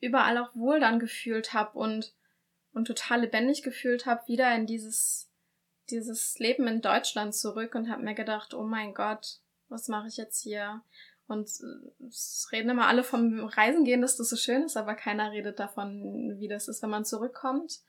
überall 0.00 0.38
auch 0.38 0.54
wohl 0.54 0.80
dann 0.80 0.98
gefühlt 0.98 1.52
habe 1.52 1.78
und, 1.78 2.14
und 2.72 2.86
total 2.86 3.22
lebendig 3.22 3.62
gefühlt 3.62 4.06
habe, 4.06 4.26
wieder 4.28 4.54
in 4.54 4.66
dieses, 4.66 5.30
dieses 5.90 6.38
Leben 6.38 6.66
in 6.66 6.80
Deutschland 6.80 7.34
zurück 7.34 7.74
und 7.74 7.90
habe 7.90 8.02
mir 8.02 8.14
gedacht, 8.14 8.54
oh 8.54 8.64
mein 8.64 8.94
Gott, 8.94 9.40
was 9.68 9.88
mache 9.88 10.08
ich 10.08 10.16
jetzt 10.16 10.42
hier? 10.42 10.82
Und 11.26 11.48
es 11.48 12.48
reden 12.52 12.70
immer 12.70 12.86
alle 12.86 13.02
vom 13.02 13.44
Reisen 13.46 13.84
gehen, 13.84 14.00
dass 14.00 14.16
das 14.16 14.28
so 14.28 14.36
schön 14.36 14.62
ist, 14.62 14.76
aber 14.76 14.94
keiner 14.94 15.32
redet 15.32 15.58
davon, 15.58 16.36
wie 16.38 16.48
das 16.48 16.68
ist, 16.68 16.82
wenn 16.82 16.90
man 16.90 17.04
zurückkommt. 17.04 17.80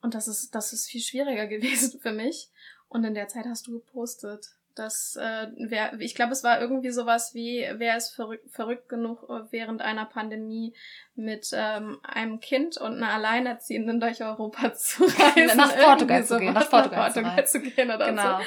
Und 0.00 0.14
das 0.14 0.26
ist, 0.26 0.54
das 0.54 0.72
ist 0.72 0.88
viel 0.88 1.02
schwieriger 1.02 1.46
gewesen 1.48 2.00
für 2.00 2.12
mich. 2.12 2.50
Und 2.88 3.04
in 3.04 3.14
der 3.14 3.28
Zeit 3.28 3.46
hast 3.46 3.66
du 3.66 3.72
gepostet. 3.72 4.56
Das 4.74 5.16
äh, 5.16 5.48
wär, 5.56 5.98
ich 6.00 6.14
glaube, 6.14 6.32
es 6.32 6.42
war 6.42 6.60
irgendwie 6.60 6.90
sowas 6.90 7.34
wie, 7.34 7.66
wer 7.74 7.96
ist 7.96 8.14
verrückt, 8.14 8.50
verrückt 8.50 8.88
genug, 8.88 9.28
äh, 9.28 9.50
während 9.50 9.82
einer 9.82 10.06
Pandemie 10.06 10.74
mit 11.14 11.50
ähm, 11.52 11.98
einem 12.02 12.40
Kind 12.40 12.78
und 12.78 12.96
einer 12.96 13.12
Alleinerziehenden 13.12 14.00
durch 14.00 14.22
Europa 14.22 14.74
zu 14.74 15.04
reisen. 15.04 15.56
nach 15.56 15.76
Portugal 15.76 16.24
zu 16.24 16.38
gehen. 16.38 16.54
Nach 16.54 16.68
Portugal, 16.68 17.08
nach 17.08 17.14
Portugal 17.14 17.46
zu, 17.46 17.60
gehen 17.60 17.90
oder 17.90 18.06
genau. 18.06 18.38
so. 18.38 18.44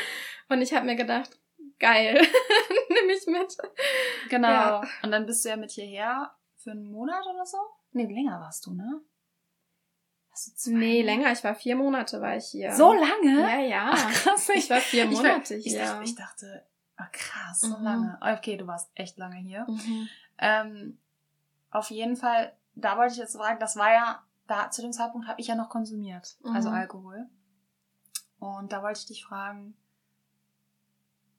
Und 0.50 0.62
ich 0.62 0.74
habe 0.74 0.86
mir 0.86 0.96
gedacht, 0.96 1.40
geil, 1.80 2.16
nimm 2.90 3.10
ich 3.10 3.28
mit. 3.28 3.58
Genau. 4.30 4.48
Ja. 4.48 4.82
Und 5.04 5.12
dann 5.12 5.26
bist 5.26 5.46
du 5.46 5.50
ja 5.50 5.58
mit 5.58 5.72
hierher 5.72 6.32
für 6.58 6.72
einen 6.72 6.92
Monat 6.92 7.24
oder 7.26 7.46
so? 7.46 7.58
Nee, 7.92 8.12
länger 8.12 8.40
warst 8.40 8.66
du, 8.66 8.74
ne? 8.74 9.02
Nee, 10.66 11.02
länger. 11.02 11.32
Ich 11.32 11.44
war 11.44 11.56
vier 11.56 11.76
Monate 11.76 12.22
war 12.22 12.36
ich 12.36 12.46
hier. 12.48 12.74
So 12.74 12.94
lange? 12.94 13.42
Ja, 13.42 13.60
ja. 13.60 13.92
Ach, 13.94 14.12
krass. 14.12 14.50
Ich, 14.50 14.70
war 14.70 14.80
vier 14.80 15.06
Monate 15.06 15.56
ich, 15.56 15.66
hier. 15.66 16.02
Ich, 16.04 16.12
ich 16.12 16.16
dachte, 16.16 16.66
ach, 16.98 17.12
krass, 17.12 17.62
so 17.62 17.78
mhm. 17.78 17.84
lange. 17.84 18.20
Okay, 18.22 18.58
du 18.58 18.68
warst 18.68 18.90
echt 18.96 19.18
lange 19.18 19.38
hier. 19.38 19.66
Mhm. 19.68 20.10
Ähm, 20.38 20.98
auf 21.72 21.90
jeden 21.90 22.16
Fall, 22.16 22.54
da 22.76 22.98
wollte 22.98 23.14
ich 23.14 23.20
jetzt 23.20 23.34
sagen, 23.34 23.60
das 23.60 23.76
war 23.76 23.92
ja, 23.92 24.24
da 24.48 24.70
zu 24.70 24.82
dem 24.82 24.92
Zeitpunkt 24.92 25.28
habe 25.28 25.42
ich 25.42 25.48
ja 25.48 25.56
noch 25.56 25.70
konsumiert, 25.70 26.38
also 26.54 26.70
Mhm. 26.70 26.76
Alkohol. 26.76 27.30
Und 28.40 28.72
da 28.72 28.84
wollte 28.84 29.00
ich 29.00 29.06
dich 29.08 29.26
fragen, 29.26 29.76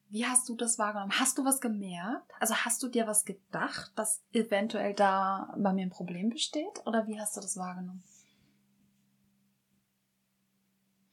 wie 0.09 0.27
hast 0.27 0.49
du 0.49 0.55
das 0.55 0.79
wahrgenommen? 0.79 1.13
Hast 1.19 1.37
du 1.37 1.45
was 1.45 1.61
gemerkt? 1.61 2.31
Also 2.39 2.55
hast 2.55 2.83
du 2.83 2.89
dir 2.89 3.07
was 3.07 3.25
gedacht, 3.25 3.93
dass 3.97 4.23
eventuell 4.33 4.95
da 4.95 5.53
bei 5.57 5.73
mir 5.73 5.83
ein 5.83 5.91
Problem 5.91 6.31
besteht? 6.31 6.87
Oder 6.87 7.07
wie 7.07 7.21
hast 7.21 7.37
du 7.37 7.41
das 7.41 7.57
wahrgenommen? 7.57 8.05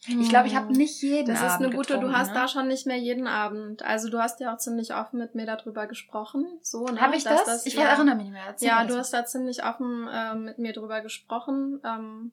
Ich 0.07 0.29
glaube, 0.29 0.47
ich 0.47 0.55
habe 0.55 0.73
nicht 0.73 1.01
jeden 1.01 1.27
Das 1.27 1.41
ist 1.41 1.51
Abend 1.51 1.67
eine 1.67 1.75
gute, 1.75 1.99
du 1.99 2.11
hast 2.11 2.29
ne? 2.29 2.33
da 2.33 2.47
schon 2.47 2.67
nicht 2.67 2.85
mehr 2.85 2.97
jeden 2.97 3.27
Abend. 3.27 3.83
Also 3.83 4.09
du 4.09 4.19
hast 4.19 4.39
ja 4.39 4.53
auch 4.53 4.57
ziemlich 4.57 4.93
offen 4.93 5.17
mit 5.17 5.33
mir 5.35 5.45
darüber 5.45 5.87
gesprochen. 5.87 6.45
So, 6.61 6.85
ne? 6.85 6.99
Habe 6.99 7.15
ich 7.15 7.23
dass 7.23 7.45
das? 7.45 7.65
ich 7.65 7.75
ja, 7.75 7.83
erinnere 7.83 8.15
mich 8.15 8.25
nicht 8.25 8.33
mehr. 8.33 8.45
Erzähl 8.47 8.67
Ja, 8.67 8.83
du 8.83 8.89
das 8.89 8.97
hast 8.97 9.13
da 9.13 9.25
ziemlich 9.25 9.63
offen 9.63 10.07
äh, 10.07 10.35
mit 10.35 10.59
mir 10.59 10.73
drüber 10.73 11.01
gesprochen. 11.01 11.79
Ähm, 11.85 12.31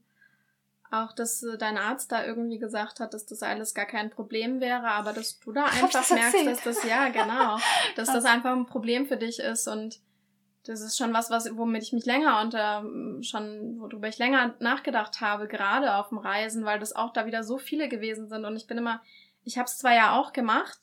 auch, 0.90 1.12
dass 1.12 1.42
äh, 1.42 1.56
dein 1.56 1.78
Arzt 1.78 2.10
da 2.10 2.24
irgendwie 2.24 2.58
gesagt 2.58 2.98
hat, 2.98 3.14
dass 3.14 3.26
das 3.26 3.42
alles 3.42 3.74
gar 3.74 3.86
kein 3.86 4.10
Problem 4.10 4.60
wäre, 4.60 4.88
aber 4.88 5.12
dass 5.12 5.38
du 5.38 5.52
da 5.52 5.66
einfach 5.66 5.90
das 5.90 6.10
merkst, 6.10 6.46
dass 6.46 6.62
das, 6.62 6.84
ja, 6.84 7.08
genau, 7.08 7.58
dass 7.96 8.12
das 8.12 8.24
einfach 8.24 8.52
ein 8.52 8.66
Problem 8.66 9.06
für 9.06 9.16
dich 9.16 9.38
ist 9.38 9.68
und 9.68 10.00
das 10.64 10.80
ist 10.80 10.96
schon 10.96 11.14
was, 11.14 11.30
was 11.30 11.56
womit 11.56 11.82
ich 11.82 11.92
mich 11.92 12.04
länger 12.04 12.40
unter 12.42 12.84
schon 13.22 13.80
worüber 13.80 14.08
ich 14.08 14.18
länger 14.18 14.54
nachgedacht 14.61 15.20
habe, 15.20 15.48
gerade 15.48 15.94
auf 15.94 16.11
dem 16.11 16.18
Reisen, 16.18 16.64
weil 16.64 16.78
das 16.78 16.94
auch 16.94 17.12
da 17.12 17.26
wieder 17.26 17.44
so 17.44 17.58
viele 17.58 17.88
gewesen 17.88 18.28
sind 18.28 18.44
und 18.44 18.56
ich 18.56 18.66
bin 18.66 18.78
immer, 18.78 19.02
ich 19.44 19.58
habe 19.58 19.66
es 19.66 19.78
zwar 19.78 19.94
ja 19.94 20.18
auch 20.18 20.32
gemacht, 20.32 20.78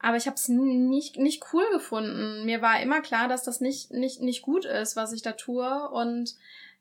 aber 0.00 0.16
ich 0.16 0.26
habe 0.26 0.34
es 0.34 0.48
nicht 0.48 1.16
nicht 1.16 1.44
cool 1.52 1.64
gefunden. 1.72 2.44
Mir 2.44 2.62
war 2.62 2.80
immer 2.80 3.00
klar, 3.00 3.28
dass 3.28 3.44
das 3.44 3.60
nicht 3.60 3.92
nicht 3.92 4.20
nicht 4.20 4.42
gut 4.42 4.64
ist, 4.64 4.96
was 4.96 5.12
ich 5.12 5.22
da 5.22 5.32
tue 5.32 5.88
und 5.90 6.34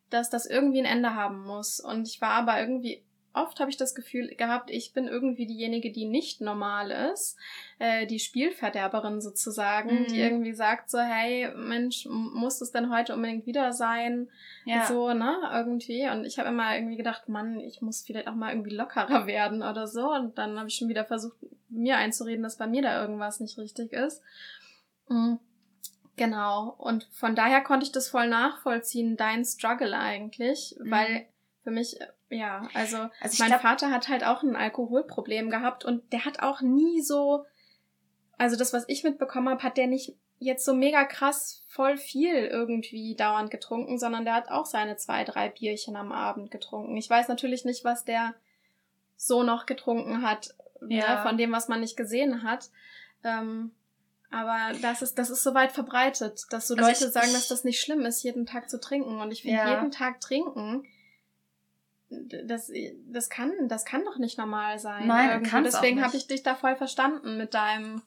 dass 0.10 0.30
das 0.30 0.46
irgendwie 0.46 0.80
ein 0.80 0.86
Ende 0.86 1.16
haben 1.16 1.46
muss. 1.46 1.80
Und 1.80 2.08
ich 2.08 2.22
war 2.22 2.32
aber 2.32 2.60
irgendwie 2.60 3.05
oft 3.36 3.60
habe 3.60 3.70
ich 3.70 3.78
das 3.78 3.94
Gefühl 3.96 4.28
gehabt, 4.36 4.70
ich 4.72 4.94
bin 4.94 5.08
irgendwie 5.08 5.46
diejenige, 5.46 5.92
die 5.92 6.06
nicht 6.06 6.42
normal 6.42 6.92
ist, 7.12 7.38
äh, 7.80 8.06
die 8.08 8.20
Spielverderberin 8.20 9.22
sozusagen, 9.22 10.02
Mhm. 10.02 10.08
die 10.08 10.20
irgendwie 10.22 10.54
sagt 10.54 10.90
so, 10.90 11.00
hey 11.00 11.50
Mensch, 11.56 12.06
muss 12.10 12.62
es 12.62 12.72
denn 12.72 12.90
heute 12.94 13.14
unbedingt 13.14 13.46
wieder 13.46 13.74
sein? 13.74 14.30
Ja. 14.66 14.86
So, 14.86 15.14
ne, 15.14 15.38
irgendwie. 15.54 16.08
Und 16.10 16.26
ich 16.26 16.40
habe 16.40 16.50
immer 16.50 16.76
irgendwie 16.76 16.98
gedacht, 16.98 17.30
Mann, 17.30 17.60
ich 17.60 17.82
muss 17.82 18.02
vielleicht 18.02 18.28
auch 18.28 18.36
mal 18.36 18.52
irgendwie 18.52 18.76
lockerer 18.76 19.28
werden 19.28 19.62
oder 19.64 19.88
so. 19.88 20.12
Und 20.12 20.38
dann 20.38 20.58
habe 20.58 20.68
ich 20.70 20.76
schon 20.76 20.90
wieder 20.90 21.06
versucht, 21.06 21.38
mir 21.70 21.98
einzureden, 21.98 22.44
dass 22.44 22.58
bei 22.58 22.68
mir 22.68 22.82
da 22.82 23.02
irgendwas 23.02 23.40
nicht 23.40 23.58
richtig 23.58 23.92
ist. 23.94 24.22
Mhm. 25.10 25.40
Genau. 26.18 26.74
Und 26.78 27.08
von 27.12 27.36
daher 27.36 27.62
konnte 27.62 27.86
ich 27.86 27.92
das 27.92 28.08
voll 28.10 28.28
nachvollziehen, 28.30 29.18
dein 29.18 29.44
Struggle 29.44 29.98
eigentlich, 29.98 30.76
Mhm. 30.80 30.92
weil 30.92 31.26
für 31.66 31.72
mich, 31.72 32.00
äh, 32.00 32.08
ja, 32.30 32.70
also, 32.76 33.10
Also 33.20 33.38
mein 33.40 33.50
glaub- 33.50 33.62
Vater 33.62 33.90
hat 33.92 34.08
halt 34.08 34.24
auch 34.24 34.44
ein 34.44 34.56
Alkoholproblem 34.56 35.50
gehabt 35.50 35.84
und 35.84 36.14
der 36.14 36.24
hat 36.24 36.40
auch 36.42 36.62
nie 36.62 37.02
so, 37.02 37.44
also 38.38 38.56
das, 38.56 38.72
was 38.72 38.86
ich 38.88 39.04
mitbekommen 39.04 39.50
habe, 39.50 39.64
hat 39.64 39.76
der 39.78 39.88
nicht 39.88 40.16
jetzt 40.38 40.64
so 40.64 40.76
mega 40.76 41.06
krass 41.06 41.64
voll 41.68 41.98
viel 41.98 42.36
irgendwie 42.36 43.16
dauernd 43.16 43.50
getrunken, 43.50 43.98
sondern 43.98 44.26
der 44.26 44.36
hat 44.36 44.50
auch 44.50 44.68
seine 44.68 44.96
zwei, 44.98 45.24
drei 45.24 45.50
Bierchen 45.50 45.96
am 45.96 46.12
Abend 46.12 46.52
getrunken. 46.52 46.96
Ich 46.98 47.10
weiß 47.10 47.30
natürlich 47.30 47.66
nicht, 47.66 47.84
was 47.84 48.06
der 48.06 48.36
so 49.18 49.42
noch 49.44 49.66
getrunken 49.66 50.22
hat, 50.22 50.54
Ja. 50.88 51.16
ne, 51.16 51.22
von 51.24 51.38
dem, 51.38 51.52
was 51.52 51.68
man 51.68 51.80
nicht 51.80 51.98
gesehen 51.98 52.44
hat. 52.44 52.70
Ähm, 53.24 53.72
aber 54.30 54.78
das 54.82 55.02
ist, 55.02 55.18
das 55.18 55.32
ist 55.32 55.42
so 55.42 55.56
weit 55.56 55.72
verbreitet, 55.72 56.46
dass 56.52 56.68
so 56.68 56.76
Also 56.76 56.86
Leute 56.88 57.06
ich- 57.06 57.12
sagen, 57.12 57.34
dass 57.34 57.48
das 57.48 57.64
nicht 57.64 57.80
schlimm 57.82 58.02
ist, 58.02 58.22
jeden 58.22 58.46
Tag 58.46 58.70
zu 58.70 58.80
trinken. 58.80 59.20
Und 59.22 59.32
ich 59.32 59.42
finde, 59.42 59.58
Ja. 59.58 59.70
jeden 59.76 59.90
Tag 59.92 60.20
trinken, 60.20 60.86
das, 62.10 62.72
das 63.08 63.30
kann, 63.30 63.52
das 63.68 63.86
kann 63.86 64.06
doch 64.06 64.18
nicht 64.18 64.38
normal 64.38 64.80
sein. 64.80 65.08
Nein, 65.08 65.46
auch 65.46 65.62
Deswegen 65.64 66.04
habe 66.04 66.16
ich 66.16 66.28
dich 66.28 66.44
da 66.44 66.56
voll 66.56 66.76
verstanden 66.76 67.38
mit 67.38 67.54
deinem, 67.54 68.02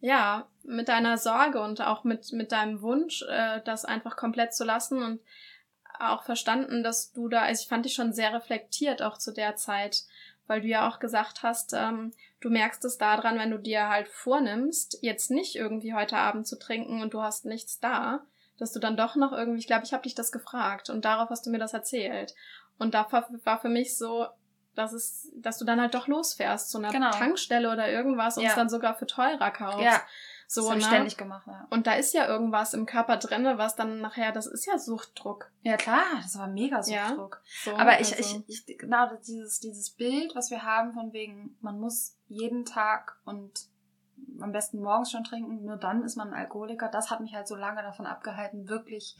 ja, 0.00 0.48
mit 0.64 0.88
deiner 0.88 1.16
Sorge 1.18 1.60
und 1.60 1.80
auch 1.80 2.04
mit, 2.04 2.32
mit 2.32 2.52
deinem 2.52 2.82
Wunsch, 2.82 3.22
äh, 3.22 3.60
das 3.64 3.84
einfach 3.84 4.16
komplett 4.16 4.54
zu 4.54 4.64
lassen 4.64 5.02
und 5.02 5.20
auch 5.98 6.24
verstanden, 6.24 6.82
dass 6.82 7.12
du 7.12 7.28
da, 7.28 7.42
also 7.42 7.62
ich 7.62 7.68
fand 7.68 7.84
dich 7.84 7.94
schon 7.94 8.12
sehr 8.12 8.34
reflektiert 8.34 9.02
auch 9.02 9.16
zu 9.16 9.32
der 9.32 9.56
Zeit, 9.56 10.04
weil 10.46 10.60
du 10.60 10.68
ja 10.68 10.88
auch 10.88 10.98
gesagt 10.98 11.42
hast, 11.42 11.72
ähm, 11.72 12.12
du 12.40 12.50
merkst 12.50 12.84
es 12.84 12.98
daran, 12.98 13.38
wenn 13.38 13.50
du 13.50 13.58
dir 13.58 13.88
halt 13.88 14.08
vornimmst, 14.08 14.98
jetzt 15.02 15.30
nicht 15.30 15.56
irgendwie 15.56 15.94
heute 15.94 16.16
Abend 16.16 16.46
zu 16.46 16.58
trinken 16.58 17.00
und 17.02 17.14
du 17.14 17.22
hast 17.22 17.46
nichts 17.46 17.80
da, 17.80 18.24
dass 18.58 18.72
du 18.72 18.78
dann 18.78 18.96
doch 18.96 19.16
noch 19.16 19.32
irgendwie, 19.32 19.58
ich 19.58 19.66
glaube, 19.66 19.84
ich 19.84 19.92
habe 19.92 20.04
dich 20.04 20.14
das 20.14 20.32
gefragt 20.32 20.90
und 20.90 21.04
darauf 21.04 21.30
hast 21.30 21.46
du 21.46 21.50
mir 21.50 21.58
das 21.58 21.74
erzählt. 21.74 22.34
Und 22.78 22.94
da 22.94 23.06
war, 23.10 23.58
für 23.60 23.68
mich 23.68 23.96
so, 23.96 24.26
dass 24.74 24.92
es, 24.92 25.32
dass 25.36 25.58
du 25.58 25.64
dann 25.64 25.80
halt 25.80 25.94
doch 25.94 26.06
losfährst 26.06 26.70
zu 26.70 26.78
einer 26.78 26.90
Genau. 26.90 27.10
Tankstelle 27.10 27.72
oder 27.72 27.90
irgendwas 27.90 28.36
und 28.36 28.44
Ja. 28.44 28.50
es 28.50 28.54
dann 28.56 28.68
sogar 28.68 28.94
für 28.94 29.06
teurer 29.06 29.50
kaufst. 29.50 29.80
Ja, 29.80 30.02
so, 30.48 30.60
das 30.60 30.70
habe 30.70 30.78
ich 30.80 30.84
ne? 30.86 30.90
ständig 30.92 31.16
gemacht. 31.16 31.46
Ja. 31.46 31.66
Und 31.70 31.86
da 31.86 31.94
ist 31.94 32.12
ja 32.12 32.26
irgendwas 32.26 32.74
im 32.74 32.84
Körper 32.86 33.16
drinne, 33.16 33.56
was 33.58 33.74
dann 33.74 34.00
nachher, 34.00 34.32
das 34.32 34.46
ist 34.46 34.66
ja 34.66 34.78
Suchtdruck. 34.78 35.50
ja, 35.62 35.76
klar, 35.76 36.04
das 36.22 36.38
war 36.38 36.46
mega 36.48 36.80
Ja. 36.86 37.08
Suchtdruck. 37.08 37.40
So, 37.64 37.74
Aber 37.74 37.98
ich, 38.00 38.14
also- 38.16 38.44
ich, 38.46 38.68
ich, 38.68 38.78
genau, 38.78 39.08
dieses, 39.26 39.58
dieses 39.60 39.90
Bild, 39.90 40.34
was 40.34 40.50
wir 40.50 40.62
haben, 40.62 40.92
von 40.92 41.12
wegen, 41.12 41.56
man 41.62 41.80
muss 41.80 42.16
jeden 42.28 42.64
Tag 42.66 43.18
und 43.24 43.68
am 44.40 44.52
besten 44.52 44.80
morgens 44.80 45.10
schon 45.10 45.24
trinken, 45.24 45.64
nur 45.64 45.76
dann 45.76 46.02
ist 46.02 46.16
man 46.16 46.28
ein 46.28 46.34
Alkoholiker, 46.34 46.88
das 46.88 47.10
hat 47.10 47.20
mich 47.20 47.34
halt 47.34 47.48
so 47.48 47.56
lange 47.56 47.82
davon 47.82 48.06
abgehalten, 48.06 48.68
wirklich 48.68 49.16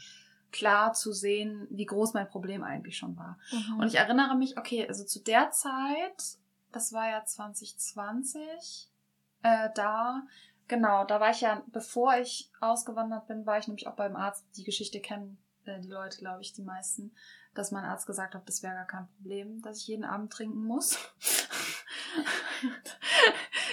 klar 0.53 0.92
zu 0.92 1.12
sehen, 1.12 1.66
wie 1.70 1.86
groß 1.86 2.14
mein 2.14 2.28
Problem 2.28 2.62
eigentlich 2.62 2.97
schon 2.97 3.16
war. 3.16 3.38
Mhm. 3.51 3.80
Und 3.80 3.86
ich 3.88 3.97
erinnere 3.97 4.36
mich, 4.36 4.59
okay, 4.59 4.86
also 4.86 5.05
zu 5.05 5.20
der 5.20 5.51
Zeit, 5.51 6.38
das 6.72 6.92
war 6.92 7.09
ja 7.09 7.24
2020, 7.24 8.90
äh, 9.42 9.68
da, 9.74 10.22
genau, 10.68 11.05
da 11.05 11.20
war 11.20 11.30
ich 11.30 11.40
ja, 11.40 11.62
bevor 11.68 12.16
ich 12.16 12.51
ausgewandert 12.61 13.26
bin, 13.26 13.47
war 13.47 13.59
ich 13.59 13.68
nämlich 13.68 13.86
auch 13.86 13.97
beim 13.97 14.16
Arzt. 14.16 14.44
Die 14.57 14.64
Geschichte 14.64 15.01
kennen 15.01 15.38
äh, 15.64 15.80
die 15.80 15.88
Leute, 15.88 16.18
glaube 16.18 16.42
ich, 16.42 16.53
die 16.53 16.62
meisten, 16.62 17.12
dass 17.55 17.70
mein 17.70 17.84
Arzt 17.84 18.07
gesagt 18.07 18.34
hat, 18.34 18.49
das 18.49 18.62
wäre 18.62 18.74
gar 18.74 18.86
kein 18.86 19.09
Problem, 19.16 19.62
dass 19.62 19.78
ich 19.78 19.86
jeden 19.86 20.05
Abend 20.05 20.32
trinken 20.32 20.64
muss. 20.64 20.99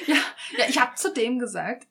ja, 0.08 0.16
ja, 0.58 0.66
ich 0.68 0.80
habe 0.80 0.96
zu 0.96 1.14
dem 1.14 1.40
gesagt, 1.40 1.88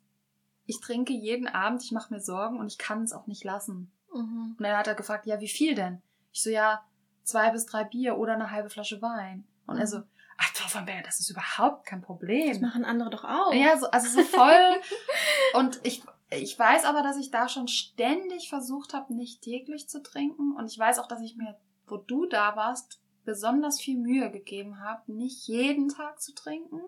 ich 0.66 0.80
trinke 0.80 1.12
jeden 1.12 1.49
Abend, 1.49 1.83
ich 1.83 1.93
mache 1.93 2.12
mir 2.12 2.20
Sorgen 2.20 2.59
und 2.59 2.68
ich 2.68 2.78
kann 2.78 3.03
es 3.03 3.12
auch 3.12 3.26
nicht 3.26 3.45
lassen. 3.45 3.93
Mhm. 4.15 4.57
Und 4.59 4.61
dann 4.65 4.77
hat 4.77 4.87
er 4.87 4.95
gefragt, 4.95 5.27
ja, 5.27 5.41
wie 5.41 5.49
viel 5.49 5.75
denn? 5.75 6.03
Ich 6.33 6.43
so, 6.43 6.51
ja, 6.51 6.85
zwei 7.25 7.51
bis 7.51 7.67
drei 7.67 7.85
Bier 7.85 8.19
oder 8.19 8.35
eine 8.35 8.51
halbe 8.51 8.71
Flasche 8.71 9.01
Wein. 9.03 9.47
Und 9.67 9.79
er 9.79 9.87
so, 9.87 9.99
Mhm. 9.99 10.05
ach, 10.39 10.53
Frau 10.55 10.69
von 10.69 10.85
Berger, 10.85 11.03
das 11.05 11.21
ist 11.21 11.31
überhaupt 11.31 11.87
kein 11.87 12.01
Das 12.01 12.07
Problem. 12.07 12.61
machen 12.61 12.85
andere 12.85 13.11
doch 13.11 13.25
auch. 13.25 13.53
Ja, 13.53 13.77
so, 13.79 13.87
also 13.91 14.09
so 14.09 14.23
voll. 14.27 14.81
und 15.55 15.81
ich, 15.85 16.03
ich 16.31 16.59
weiß 16.59 16.85
aber, 16.85 17.03
dass 17.03 17.17
ich 17.17 17.31
da 17.31 17.49
schon 17.49 17.69
ständig 17.69 18.49
versucht 18.49 18.95
habe, 18.95 19.15
nicht 19.15 19.43
täglich 19.43 19.89
zu 19.89 20.03
trinken. 20.03 20.55
Und 20.57 20.67
ich 20.71 20.79
weiß 20.79 20.99
auch, 20.99 21.07
dass 21.09 21.21
ich 21.21 21.37
mir, 21.37 21.59
wo 21.87 21.97
du 21.97 22.27
da 22.27 22.57
warst, 22.57 23.01
besonders 23.25 23.81
viel 23.81 23.99
Mühe 23.99 24.31
gegeben 24.31 24.81
habe, 24.81 25.13
nicht 25.13 25.47
jeden 25.47 25.89
Tag 25.89 26.21
zu 26.21 26.35
trinken, 26.35 26.81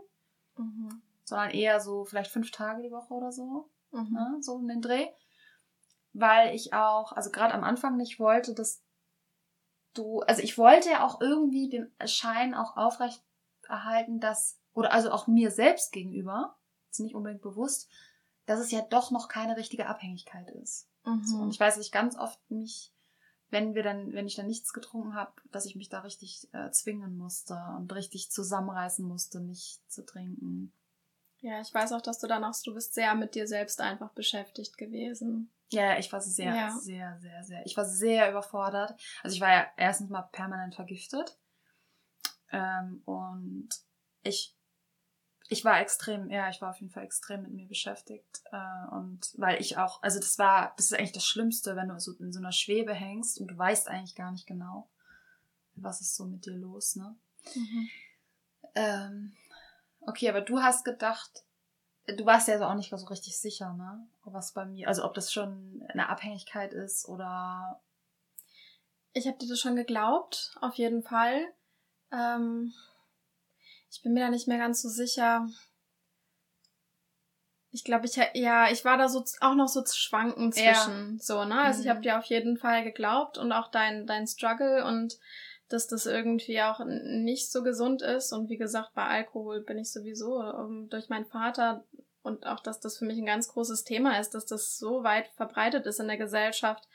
Mhm. 0.57 1.03
sondern 1.25 1.51
eher 1.51 1.81
so 1.81 2.05
vielleicht 2.05 2.31
fünf 2.31 2.51
Tage 2.51 2.83
die 2.83 2.91
Woche 2.91 3.13
oder 3.15 3.31
so 3.33 3.69
Mhm. 3.93 4.13
ne, 4.13 4.37
so 4.41 4.55
um 4.55 4.67
den 4.67 4.81
Dreh. 4.83 5.07
Weil 6.15 6.55
ich 6.55 6.73
auch, 6.73 7.13
also 7.13 7.31
gerade 7.31 7.53
am 7.53 7.65
Anfang 7.65 7.97
nicht 7.97 8.19
wollte, 8.19 8.55
dass 8.55 8.81
du, 9.95 10.21
also 10.21 10.43
ich 10.43 10.57
wollte 10.57 10.91
ja 10.91 11.05
auch 11.05 11.21
irgendwie 11.21 11.69
den 11.69 11.93
Schein 12.07 12.55
auch 12.55 12.77
aufrecht 12.77 13.23
erhalten, 13.69 14.21
dass, 14.21 14.59
oder 14.73 14.93
also 14.93 15.11
auch 15.11 15.27
mir 15.27 15.51
selbst 15.51 15.93
gegenüber, 15.93 16.57
ist 16.91 17.01
nicht 17.01 17.15
unbedingt 17.15 17.43
bewusst, 17.43 17.91
dass 18.47 18.61
es 18.61 18.71
ja 18.71 18.83
doch 18.83 19.11
noch 19.11 19.29
keine 19.29 19.57
richtige 19.57 19.87
Abhängigkeit 19.87 20.51
ist. 20.51 20.89
So, 21.05 21.37
und 21.37 21.45
Mhm. 21.45 21.51
ich 21.51 21.61
weiß, 21.61 21.77
dass 21.77 21.85
ich 21.85 21.93
ganz 21.93 22.17
oft 22.17 22.39
mich, 22.51 22.93
wenn 23.51 23.75
wir 23.75 23.83
dann, 23.83 24.13
wenn 24.13 24.27
ich 24.27 24.37
dann 24.37 24.47
nichts 24.47 24.73
getrunken 24.73 25.15
habe, 25.15 25.33
dass 25.51 25.67
ich 25.67 25.77
mich 25.77 25.89
da 25.89 26.01
richtig 26.01 26.49
äh, 26.53 26.71
zwingen 26.71 27.17
musste 27.17 27.55
und 27.77 27.93
richtig 27.95 28.31
zusammenreißen 28.31 29.07
musste, 29.07 29.41
nicht 29.41 29.81
zu 29.91 30.05
trinken. 30.05 30.73
Ja, 31.41 31.61
ich 31.61 31.73
weiß 31.75 31.93
auch, 31.93 32.01
dass 32.01 32.21
du 32.21 32.27
dann 32.27 32.43
auch, 32.43 32.55
du 32.65 32.73
bist 32.73 32.95
sehr 32.95 33.15
mit 33.15 33.35
dir 33.35 33.47
selbst 33.47 33.81
einfach 33.81 34.11
beschäftigt 34.13 34.79
gewesen. 34.79 35.51
Ja, 35.75 35.99
ich 35.99 36.13
war 36.13 36.21
sehr, 36.21 36.55
Ja. 36.55 36.71
sehr, 36.71 37.19
sehr, 37.19 37.45
sehr. 37.45 37.67
Ich 37.67 37.77
war 37.77 37.85
sehr 37.85 38.31
überfordert. 38.31 38.95
Also 39.23 39.35
ich 39.35 39.41
war 39.41 39.51
ja 39.51 39.67
erstens 39.77 40.11
mal 40.11 40.23
permanent 40.23 40.75
vergiftet. 40.75 41.39
Ähm, 42.51 43.03
und 43.05 43.69
ich, 44.23 44.57
ich 45.49 45.65
war 45.65 45.81
extrem, 45.81 46.31
ja, 46.31 46.49
ich 46.49 46.61
war 46.63 46.71
auf 46.71 46.81
jeden 46.81 46.93
Fall 46.93 47.05
extrem 47.05 47.43
mit 47.43 47.53
mir 47.53 47.67
beschäftigt. 47.67 48.43
Äh, 48.53 48.95
und 48.95 49.33
weil 49.37 49.61
ich 49.61 49.77
auch, 49.77 50.03
also 50.03 50.19
das 50.19 50.39
war, 50.39 50.73
das 50.77 50.87
ist 50.87 50.95
eigentlich 50.99 51.13
das 51.13 51.27
Schlimmste, 51.27 51.77
wenn 51.77 51.89
du 51.89 51.99
so 51.99 52.13
in 52.13 52.33
so 52.33 52.39
einer 52.39 52.53
Schwebe 52.53 52.95
hängst 52.95 53.41
und 53.41 53.49
du 53.49 53.59
weißt 53.59 53.89
eigentlich 53.89 54.15
gar 54.15 54.33
nicht 54.33 54.47
genau, 54.47 54.89
was 55.75 56.01
ist 56.01 56.15
so 56.15 56.27
mit 56.27 56.47
dir 56.47 56.55
los, 56.55 56.97
ne? 56.97 57.17
Mhm. 57.55 57.89
Ähm, 58.75 59.33
okay, 60.01 60.29
aber 60.29 60.41
du 60.41 60.63
hast 60.63 60.85
gedacht, 60.85 61.45
du 62.07 62.27
warst 62.27 62.49
ja 62.49 62.55
also 62.55 62.67
auch 62.67 62.75
nicht 62.75 62.91
so 62.91 63.07
richtig 63.07 63.39
sicher, 63.39 63.73
ne? 63.75 64.07
Was 64.25 64.53
bei 64.53 64.65
mir, 64.65 64.89
also 64.89 65.05
ob 65.05 65.15
das 65.15 65.33
schon 65.33 65.83
eine 65.89 66.09
Abhängigkeit 66.09 66.73
ist 66.73 67.09
oder 67.09 67.81
ich 69.13 69.27
habe 69.27 69.39
dir 69.39 69.49
das 69.49 69.61
schon 69.61 69.77
geglaubt, 69.77 70.57
auf 70.61 70.75
jeden 70.75 71.03
Fall. 71.03 71.47
Ähm, 72.13 72.75
ich 73.91 74.03
bin 74.03 74.13
mir 74.13 74.21
da 74.21 74.31
nicht 74.31 74.49
mehr 74.49 74.59
ganz 74.59 74.83
so 74.83 74.89
sicher. 74.89 75.49
Ich 77.71 77.85
glaube, 77.85 78.07
ich 78.07 78.17
ja, 78.35 78.71
ich 78.71 78.85
war 78.85 78.99
da 78.99 79.09
so 79.09 79.25
auch 79.41 79.55
noch 79.55 79.69
so 79.69 79.83
zu 79.83 79.97
schwanken 79.97 80.53
zwischen, 80.53 81.17
ja. 81.17 81.19
so 81.19 81.45
ne. 81.45 81.61
Also 81.61 81.79
mhm. 81.79 81.85
ich 81.85 81.91
habe 81.91 82.01
dir 82.01 82.19
auf 82.19 82.25
jeden 82.27 82.57
Fall 82.57 82.85
geglaubt 82.85 83.39
und 83.39 83.53
auch 83.53 83.71
dein 83.71 84.07
dein 84.07 84.27
Struggle 84.27 84.85
und 84.85 85.19
dass 85.69 85.87
das 85.87 86.07
irgendwie 86.07 86.61
auch 86.61 86.81
nicht 86.85 87.51
so 87.51 87.63
gesund 87.63 88.03
ist 88.03 88.33
und 88.33 88.49
wie 88.49 88.59
gesagt 88.59 88.95
bei 88.95 89.05
Alkohol 89.05 89.63
bin 89.63 89.79
ich 89.79 89.91
sowieso 89.91 90.37
um, 90.37 90.83
ähm, 90.83 90.89
durch 90.91 91.09
meinen 91.09 91.27
Vater 91.27 91.85
und 92.23 92.47
auch 92.47 92.61
dass 92.61 92.81
das 92.81 92.99
für 92.99 93.05
mich 93.05 93.19
ein 93.19 93.27
ganz 93.27 93.49
großes 93.49 93.85
Thema 93.85 94.19
ist, 94.19 94.31
dass 94.31 94.47
das 94.47 94.79
so 94.79 95.05
weit 95.05 95.29
verbreitet 95.37 95.87
ist 95.87 96.01
in 96.01 96.09
der 96.09 96.17
Gesellschaft, 96.17 96.89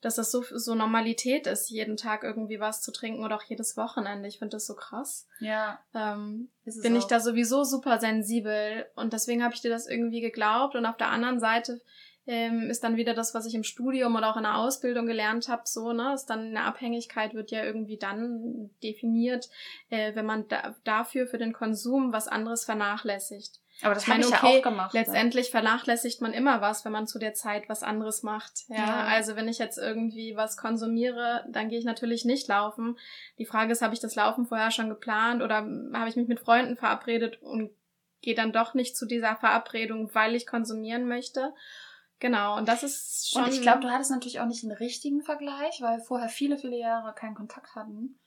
dass 0.00 0.14
das 0.14 0.30
so, 0.30 0.42
so 0.42 0.74
Normalität 0.74 1.46
ist, 1.46 1.68
jeden 1.68 1.96
Tag 1.96 2.24
irgendwie 2.24 2.58
was 2.58 2.80
zu 2.80 2.90
trinken 2.90 3.22
oder 3.22 3.36
auch 3.36 3.42
jedes 3.42 3.76
Wochenende. 3.76 4.28
Ich 4.28 4.38
finde 4.38 4.56
das 4.56 4.66
so 4.66 4.74
krass. 4.74 5.26
Ja. 5.40 5.78
Ähm, 5.94 6.48
bin 6.64 6.94
auch. 6.94 6.98
ich 6.98 7.04
da 7.04 7.20
sowieso 7.20 7.64
super 7.64 7.98
sensibel 7.98 8.86
und 8.94 9.12
deswegen 9.12 9.44
habe 9.44 9.54
ich 9.54 9.60
dir 9.60 9.70
das 9.70 9.86
irgendwie 9.86 10.20
geglaubt. 10.20 10.74
Und 10.74 10.86
auf 10.86 10.96
der 10.96 11.10
anderen 11.10 11.38
Seite 11.38 11.82
ähm, 12.30 12.70
ist 12.70 12.84
dann 12.84 12.96
wieder 12.96 13.12
das, 13.12 13.34
was 13.34 13.44
ich 13.44 13.56
im 13.56 13.64
Studium 13.64 14.14
oder 14.14 14.30
auch 14.30 14.36
in 14.36 14.44
der 14.44 14.56
Ausbildung 14.56 15.06
gelernt 15.06 15.48
habe, 15.48 15.62
so, 15.64 15.92
ne, 15.92 16.14
ist 16.14 16.26
dann 16.26 16.50
eine 16.50 16.62
Abhängigkeit 16.62 17.34
wird 17.34 17.50
ja 17.50 17.64
irgendwie 17.64 17.96
dann 17.96 18.70
definiert, 18.84 19.48
äh, 19.88 20.14
wenn 20.14 20.26
man 20.26 20.46
da, 20.46 20.76
dafür 20.84 21.26
für 21.26 21.38
den 21.38 21.52
Konsum 21.52 22.12
was 22.12 22.28
anderes 22.28 22.64
vernachlässigt. 22.64 23.58
Aber 23.82 23.94
das 23.94 24.06
habe 24.06 24.20
ich 24.20 24.26
okay, 24.28 24.52
ja 24.52 24.58
auch 24.58 24.62
gemacht. 24.62 24.94
Letztendlich 24.94 25.46
ja. 25.46 25.50
vernachlässigt 25.50 26.20
man 26.20 26.32
immer 26.32 26.60
was, 26.60 26.84
wenn 26.84 26.92
man 26.92 27.08
zu 27.08 27.18
der 27.18 27.34
Zeit 27.34 27.68
was 27.68 27.82
anderes 27.82 28.22
macht. 28.22 28.68
Ja, 28.68 28.76
ja. 28.76 29.04
also 29.06 29.34
wenn 29.34 29.48
ich 29.48 29.58
jetzt 29.58 29.78
irgendwie 29.78 30.36
was 30.36 30.56
konsumiere, 30.56 31.44
dann 31.48 31.68
gehe 31.68 31.80
ich 31.80 31.84
natürlich 31.84 32.24
nicht 32.24 32.46
laufen. 32.46 32.96
Die 33.38 33.46
Frage 33.46 33.72
ist, 33.72 33.82
habe 33.82 33.94
ich 33.94 34.00
das 34.00 34.14
Laufen 34.14 34.46
vorher 34.46 34.70
schon 34.70 34.88
geplant 34.88 35.42
oder 35.42 35.56
habe 35.56 36.08
ich 36.08 36.14
mich 36.14 36.28
mit 36.28 36.38
Freunden 36.38 36.76
verabredet 36.76 37.42
und 37.42 37.70
gehe 38.20 38.36
dann 38.36 38.52
doch 38.52 38.74
nicht 38.74 38.96
zu 38.96 39.06
dieser 39.06 39.34
Verabredung, 39.34 40.14
weil 40.14 40.36
ich 40.36 40.46
konsumieren 40.46 41.08
möchte. 41.08 41.52
Genau, 42.20 42.58
und 42.58 42.68
das 42.68 42.82
ist 42.82 43.30
schon. 43.32 43.44
Und 43.44 43.52
ich 43.52 43.62
glaube, 43.62 43.80
du 43.80 43.90
hattest 43.90 44.10
natürlich 44.10 44.40
auch 44.40 44.46
nicht 44.46 44.62
einen 44.62 44.76
richtigen 44.76 45.22
Vergleich, 45.22 45.80
weil 45.80 46.00
vorher 46.00 46.28
viele, 46.28 46.58
viele 46.58 46.78
Jahre 46.78 47.14
keinen 47.14 47.34
Kontakt 47.34 47.74
hatten. 47.74 48.20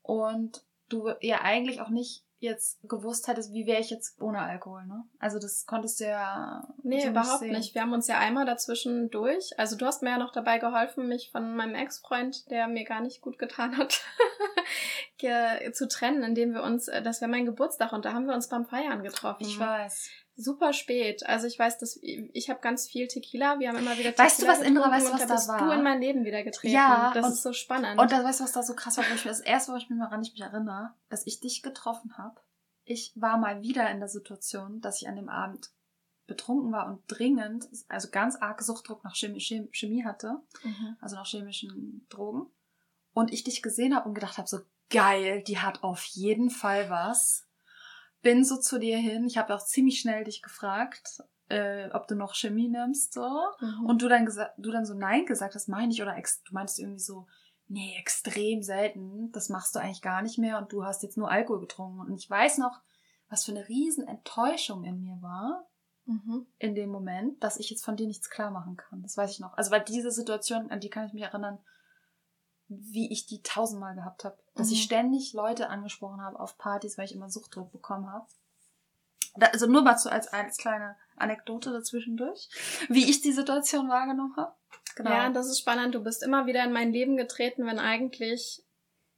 Und 0.00 0.64
du 0.88 1.10
ja 1.20 1.42
eigentlich 1.42 1.80
auch 1.80 1.90
nicht 1.90 2.24
jetzt 2.38 2.78
gewusst 2.88 3.26
hättest, 3.28 3.52
wie 3.52 3.66
wäre 3.66 3.80
ich 3.80 3.90
jetzt 3.90 4.20
ohne 4.20 4.40
Alkohol, 4.40 4.86
ne? 4.86 5.04
Also 5.18 5.38
das 5.38 5.66
konntest 5.66 6.00
du 6.00 6.04
ja. 6.04 6.66
Nee, 6.82 7.00
so 7.00 7.08
überhaupt 7.08 7.42
nicht, 7.42 7.52
nicht, 7.52 7.74
Wir 7.74 7.82
haben 7.82 7.92
uns 7.92 8.06
ja 8.06 8.18
einmal 8.18 8.44
dazwischen 8.46 9.10
durch. 9.10 9.58
Also 9.58 9.76
du 9.76 9.86
hast 9.86 10.02
mir 10.02 10.10
ja 10.10 10.18
noch 10.18 10.32
dabei 10.32 10.58
geholfen, 10.58 11.08
mich 11.08 11.30
von 11.30 11.56
meinem 11.56 11.74
Ex-Freund, 11.74 12.50
der 12.50 12.68
mir 12.68 12.84
gar 12.84 13.00
nicht 13.00 13.20
gut 13.20 13.38
getan 13.38 13.76
hat, 13.76 14.02
zu 15.72 15.88
trennen, 15.88 16.22
indem 16.22 16.52
wir 16.52 16.62
uns, 16.62 16.88
äh, 16.88 17.02
das 17.02 17.20
wäre 17.20 17.30
mein 17.30 17.46
Geburtstag 17.46 17.92
und 17.92 18.04
da 18.04 18.12
haben 18.12 18.26
wir 18.26 18.34
uns 18.34 18.48
beim 18.48 18.66
Feiern 18.66 19.02
getroffen. 19.02 19.44
Ich 19.44 19.58
weiß 19.58 20.10
super 20.36 20.72
spät. 20.72 21.24
Also 21.26 21.46
ich 21.46 21.58
weiß, 21.58 21.78
dass 21.78 21.98
ich 22.02 22.50
habe 22.50 22.60
ganz 22.60 22.88
viel 22.88 23.08
Tequila. 23.08 23.58
Wir 23.58 23.68
haben 23.68 23.78
immer 23.78 23.96
wieder 23.96 24.10
Tequila 24.10 24.24
Weißt 24.26 24.42
du 24.42 24.46
was, 24.46 24.60
Indra, 24.60 24.90
weißt 24.90 25.08
du 25.08 25.12
was 25.12 25.46
da 25.46 25.52
war? 25.52 25.66
du 25.66 25.72
in 25.72 25.82
mein 25.82 26.00
Leben 26.00 26.24
wieder 26.24 26.42
getreten. 26.42 26.74
Ja, 26.74 27.12
das 27.14 27.26
und, 27.26 27.32
ist 27.32 27.42
so 27.42 27.52
spannend. 27.52 28.00
Und 28.00 28.10
das 28.10 28.24
weißt 28.24 28.40
du, 28.40 28.44
was 28.44 28.52
da 28.52 28.62
so 28.62 28.74
krass 28.74 28.96
war, 28.96 29.04
wo 29.08 29.14
ich 29.14 29.22
das 29.22 29.40
erste, 29.40 29.72
wo 29.72 29.76
ich 29.76 29.88
mich 29.88 29.98
mal 29.98 30.08
ran 30.08 30.22
ich 30.22 30.32
mich 30.32 30.42
erinnere, 30.42 30.94
dass 31.08 31.26
ich 31.26 31.40
dich 31.40 31.62
getroffen 31.62 32.18
habe. 32.18 32.40
Ich 32.84 33.12
war 33.14 33.38
mal 33.38 33.62
wieder 33.62 33.90
in 33.90 33.98
der 33.98 34.08
Situation, 34.08 34.80
dass 34.80 35.00
ich 35.00 35.08
an 35.08 35.16
dem 35.16 35.28
Abend 35.28 35.70
betrunken 36.26 36.72
war 36.72 36.86
und 36.86 37.02
dringend, 37.06 37.68
also 37.88 38.08
ganz 38.10 38.36
arg 38.36 38.62
Suchtdruck 38.62 39.04
nach 39.04 39.14
Chemie, 39.14 39.68
Chemie 39.72 40.04
hatte, 40.04 40.40
mhm. 40.62 40.96
also 41.00 41.16
nach 41.16 41.26
chemischen 41.26 42.06
Drogen. 42.08 42.46
Und 43.12 43.32
ich 43.32 43.44
dich 43.44 43.62
gesehen 43.62 43.94
habe 43.94 44.08
und 44.08 44.14
gedacht 44.14 44.38
habe, 44.38 44.48
so 44.48 44.60
geil, 44.90 45.42
die 45.42 45.58
hat 45.58 45.82
auf 45.82 46.04
jeden 46.04 46.50
Fall 46.50 46.90
was 46.90 47.46
bin 48.24 48.42
so 48.42 48.56
zu 48.56 48.80
dir 48.80 48.98
hin. 48.98 49.26
Ich 49.26 49.38
habe 49.38 49.54
auch 49.54 49.64
ziemlich 49.64 50.00
schnell 50.00 50.24
dich 50.24 50.42
gefragt, 50.42 51.22
äh, 51.48 51.90
ob 51.92 52.08
du 52.08 52.16
noch 52.16 52.34
Chemie 52.34 52.68
nimmst, 52.68 53.12
so. 53.12 53.28
Mhm. 53.60 53.86
Und 53.86 54.02
du 54.02 54.08
dann 54.08 54.26
gesagt, 54.26 54.54
du 54.58 54.72
dann 54.72 54.86
so 54.86 54.94
Nein 54.94 55.26
gesagt 55.26 55.54
hast, 55.54 55.68
meine 55.68 55.92
ich, 55.92 56.02
oder 56.02 56.16
du 56.16 56.54
meinst 56.54 56.80
irgendwie 56.80 56.98
so, 56.98 57.26
nee, 57.68 57.94
extrem 57.98 58.62
selten. 58.62 59.30
Das 59.30 59.50
machst 59.50 59.74
du 59.74 59.78
eigentlich 59.78 60.02
gar 60.02 60.22
nicht 60.22 60.38
mehr 60.38 60.58
und 60.58 60.72
du 60.72 60.84
hast 60.84 61.02
jetzt 61.04 61.16
nur 61.16 61.30
Alkohol 61.30 61.60
getrunken. 61.60 62.00
Und 62.00 62.16
ich 62.16 62.28
weiß 62.28 62.58
noch, 62.58 62.80
was 63.28 63.44
für 63.44 63.52
eine 63.52 63.68
riesen 63.68 64.08
Enttäuschung 64.08 64.84
in 64.84 65.00
mir 65.00 65.18
war. 65.20 65.68
Mhm. 66.06 66.46
In 66.58 66.74
dem 66.74 66.90
Moment, 66.90 67.42
dass 67.44 67.58
ich 67.58 67.70
jetzt 67.70 67.84
von 67.84 67.96
dir 67.96 68.06
nichts 68.06 68.30
klar 68.30 68.50
machen 68.50 68.76
kann. 68.76 69.02
Das 69.02 69.16
weiß 69.16 69.30
ich 69.30 69.40
noch. 69.40 69.56
Also, 69.56 69.70
weil 69.70 69.82
diese 69.82 70.10
Situation, 70.10 70.70
an 70.70 70.80
die 70.80 70.90
kann 70.90 71.06
ich 71.06 71.12
mich 71.12 71.22
erinnern, 71.22 71.58
wie 72.80 73.12
ich 73.12 73.26
die 73.26 73.42
tausendmal 73.42 73.94
gehabt 73.94 74.24
habe. 74.24 74.36
Dass 74.54 74.68
mhm. 74.68 74.74
ich 74.74 74.82
ständig 74.82 75.32
Leute 75.32 75.68
angesprochen 75.68 76.20
habe 76.20 76.38
auf 76.38 76.58
Partys, 76.58 76.98
weil 76.98 77.06
ich 77.06 77.14
immer 77.14 77.30
Suchtdruck 77.30 77.72
bekommen 77.72 78.10
habe. 78.12 78.26
also 79.40 79.66
nur 79.66 79.82
mal 79.82 79.98
so 79.98 80.08
als, 80.08 80.28
als 80.28 80.56
kleine 80.56 80.96
Anekdote 81.16 81.72
dazwischendurch, 81.72 82.48
wie 82.88 83.08
ich 83.08 83.20
die 83.20 83.32
Situation 83.32 83.88
wahrgenommen 83.88 84.36
habe. 84.36 84.52
Genau. 84.96 85.10
Ja, 85.10 85.30
das 85.30 85.48
ist 85.48 85.58
spannend. 85.58 85.94
Du 85.94 86.02
bist 86.02 86.22
immer 86.22 86.46
wieder 86.46 86.64
in 86.64 86.72
mein 86.72 86.92
Leben 86.92 87.16
getreten, 87.16 87.66
wenn 87.66 87.78
eigentlich 87.78 88.62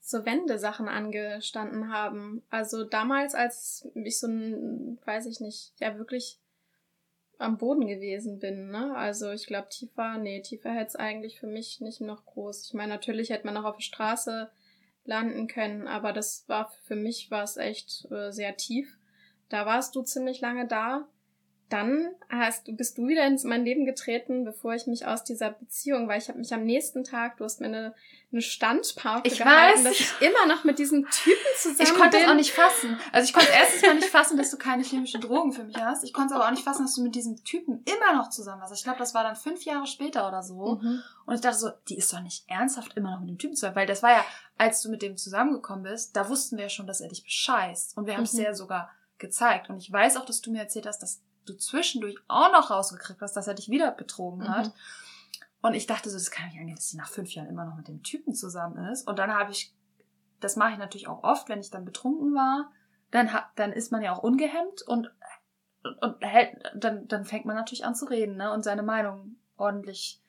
so 0.00 0.24
Wende-Sachen 0.24 0.88
angestanden 0.88 1.92
haben. 1.92 2.42
Also 2.48 2.84
damals, 2.84 3.34
als 3.34 3.88
ich 3.94 4.18
so 4.20 4.28
ein, 4.28 4.98
weiß 5.04 5.26
ich 5.26 5.40
nicht, 5.40 5.72
ja 5.78 5.98
wirklich 5.98 6.38
am 7.38 7.58
Boden 7.58 7.86
gewesen 7.86 8.38
bin. 8.38 8.70
Ne? 8.70 8.94
Also 8.96 9.30
ich 9.30 9.46
glaube, 9.46 9.68
tiefer, 9.68 10.18
nee, 10.18 10.40
tiefer 10.40 10.72
hätte 10.72 10.88
es 10.88 10.96
eigentlich 10.96 11.38
für 11.38 11.46
mich 11.46 11.80
nicht 11.80 12.00
noch 12.00 12.24
groß. 12.24 12.66
Ich 12.66 12.74
meine, 12.74 12.92
natürlich 12.92 13.30
hätte 13.30 13.46
man 13.46 13.54
noch 13.54 13.64
auf 13.64 13.76
der 13.76 13.82
Straße 13.82 14.50
landen 15.04 15.46
können, 15.46 15.86
aber 15.86 16.12
das 16.12 16.44
war 16.48 16.70
für 16.84 16.96
mich 16.96 17.30
war 17.30 17.44
es 17.44 17.56
echt 17.56 18.10
äh, 18.10 18.32
sehr 18.32 18.56
tief. 18.56 18.98
Da 19.48 19.66
warst 19.66 19.94
du 19.94 20.02
ziemlich 20.02 20.40
lange 20.40 20.66
da 20.66 21.06
dann 21.68 22.14
hast 22.28 22.68
du 22.68 22.76
bist 22.76 22.96
du 22.96 23.08
wieder 23.08 23.26
ins 23.26 23.42
mein 23.42 23.64
Leben 23.64 23.86
getreten, 23.86 24.44
bevor 24.44 24.74
ich 24.74 24.86
mich 24.86 25.06
aus 25.06 25.24
dieser 25.24 25.50
Beziehung, 25.50 26.06
weil 26.06 26.18
ich 26.18 26.28
habe 26.28 26.38
mich 26.38 26.54
am 26.54 26.64
nächsten 26.64 27.02
Tag, 27.02 27.38
du 27.38 27.44
hast 27.44 27.60
mir 27.60 27.66
eine, 27.66 27.94
eine 28.30 28.40
Standpauke 28.40 29.26
ich 29.26 29.38
gehalten, 29.38 29.78
weiß. 29.78 29.84
dass 29.84 30.00
ich 30.00 30.12
immer 30.20 30.46
noch 30.46 30.62
mit 30.62 30.78
diesem 30.78 31.08
Typen 31.10 31.36
zusammen 31.58 31.82
Ich 31.82 31.94
konnte 31.94 32.18
das 32.18 32.30
auch 32.30 32.34
nicht 32.34 32.52
fassen. 32.52 32.98
Also 33.10 33.26
ich 33.26 33.32
konnte 33.32 33.50
erstens 33.52 33.82
mal 33.82 33.94
nicht 33.96 34.08
fassen, 34.08 34.36
dass 34.36 34.50
du 34.50 34.58
keine 34.58 34.84
chemischen 34.84 35.20
Drogen 35.20 35.52
für 35.52 35.64
mich 35.64 35.76
hast. 35.76 36.04
Ich 36.04 36.12
konnte 36.12 36.34
es 36.34 36.40
aber 36.40 36.46
auch 36.46 36.52
nicht 36.52 36.62
fassen, 36.62 36.84
dass 36.84 36.94
du 36.94 37.02
mit 37.02 37.16
diesem 37.16 37.42
Typen 37.42 37.82
immer 37.84 38.14
noch 38.14 38.30
zusammen 38.30 38.60
warst. 38.60 38.74
Ich 38.74 38.84
glaube, 38.84 38.98
das 39.00 39.12
war 39.12 39.24
dann 39.24 39.34
fünf 39.34 39.64
Jahre 39.64 39.86
später 39.88 40.28
oder 40.28 40.44
so. 40.44 40.78
Mhm. 40.80 41.02
Und 41.26 41.34
ich 41.34 41.40
dachte 41.40 41.58
so, 41.58 41.70
die 41.88 41.96
ist 41.96 42.12
doch 42.12 42.20
nicht 42.20 42.44
ernsthaft 42.48 42.96
immer 42.96 43.10
noch 43.10 43.20
mit 43.20 43.30
dem 43.30 43.38
Typen 43.38 43.56
zusammen, 43.56 43.74
weil 43.74 43.86
das 43.86 44.04
war 44.04 44.10
ja, 44.10 44.24
als 44.56 44.82
du 44.82 44.88
mit 44.88 45.02
dem 45.02 45.16
zusammengekommen 45.16 45.82
bist, 45.82 46.14
da 46.14 46.28
wussten 46.28 46.56
wir 46.56 46.64
ja 46.64 46.70
schon, 46.70 46.86
dass 46.86 47.00
er 47.00 47.08
dich 47.08 47.24
bescheißt. 47.24 47.96
Und 47.96 48.06
wir 48.06 48.16
haben 48.16 48.22
es 48.22 48.34
mhm. 48.34 48.38
dir 48.38 48.44
ja 48.44 48.54
sogar 48.54 48.90
gezeigt. 49.18 49.68
Und 49.68 49.78
ich 49.78 49.90
weiß 49.90 50.16
auch, 50.16 50.24
dass 50.24 50.40
du 50.40 50.52
mir 50.52 50.60
erzählt 50.60 50.86
hast, 50.86 51.02
dass 51.02 51.22
du 51.46 51.54
zwischendurch 51.54 52.16
auch 52.28 52.52
noch 52.52 52.70
rausgekriegt 52.70 53.20
hast, 53.20 53.34
dass 53.36 53.46
er 53.46 53.54
dich 53.54 53.70
wieder 53.70 53.90
betrogen 53.90 54.40
mhm. 54.40 54.48
hat. 54.48 54.72
Und 55.62 55.74
ich 55.74 55.86
dachte 55.86 56.10
so, 56.10 56.16
das 56.16 56.30
kann 56.30 56.48
nicht 56.48 56.58
angehen, 56.58 56.76
dass 56.76 56.90
sie 56.90 56.96
nach 56.96 57.08
fünf 57.08 57.32
Jahren 57.32 57.48
immer 57.48 57.64
noch 57.64 57.76
mit 57.76 57.88
dem 57.88 58.02
Typen 58.02 58.34
zusammen 58.34 58.84
ist. 58.86 59.08
Und 59.08 59.18
dann 59.18 59.32
habe 59.32 59.52
ich, 59.52 59.74
das 60.40 60.56
mache 60.56 60.72
ich 60.72 60.78
natürlich 60.78 61.08
auch 61.08 61.24
oft, 61.24 61.48
wenn 61.48 61.60
ich 61.60 61.70
dann 61.70 61.84
betrunken 61.84 62.34
war, 62.34 62.70
dann, 63.10 63.30
dann 63.54 63.72
ist 63.72 63.92
man 63.92 64.02
ja 64.02 64.14
auch 64.14 64.22
ungehemmt 64.22 64.82
und, 64.82 65.10
und 66.00 66.16
hält, 66.20 66.62
dann, 66.74 67.08
dann 67.08 67.24
fängt 67.24 67.46
man 67.46 67.56
natürlich 67.56 67.84
an 67.84 67.94
zu 67.94 68.06
reden 68.06 68.36
ne, 68.36 68.52
und 68.52 68.62
seine 68.62 68.82
Meinung 68.82 69.36
ordentlich 69.56 70.22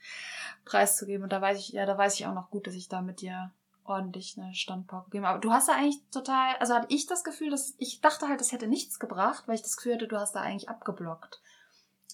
preiszugeben. 0.66 1.24
Und 1.24 1.34
da 1.34 1.42
weiß 1.42 1.60
ich, 1.60 1.70
ja, 1.70 1.86
da 1.86 1.98
weiß 1.98 2.16
ich 2.16 2.26
auch 2.26 2.34
noch 2.34 2.50
gut, 2.50 2.68
dass 2.68 2.76
ich 2.76 2.88
da 2.88 3.02
mit 3.02 3.22
dir 3.22 3.52
ordentlich 3.88 4.38
eine 4.38 4.54
Standpauke 4.54 5.06
gegeben. 5.06 5.26
Aber 5.26 5.40
du 5.40 5.52
hast 5.52 5.70
da 5.70 5.74
eigentlich 5.74 6.00
total, 6.12 6.56
also 6.58 6.74
hatte 6.74 6.94
ich 6.94 7.08
das 7.08 7.24
Gefühl, 7.24 7.50
dass 7.50 7.76
ich 7.78 8.02
dachte 8.02 8.28
halt, 8.28 8.40
das 8.40 8.52
hätte 8.52 8.68
nichts 8.68 9.00
gebracht, 9.00 9.48
weil 9.48 9.56
ich 9.56 9.62
das 9.62 9.78
Gefühl 9.78 9.96
hatte, 9.96 10.08
du 10.08 10.18
hast 10.18 10.34
da 10.34 10.42
eigentlich 10.42 10.70
abgeblockt. 10.70 11.42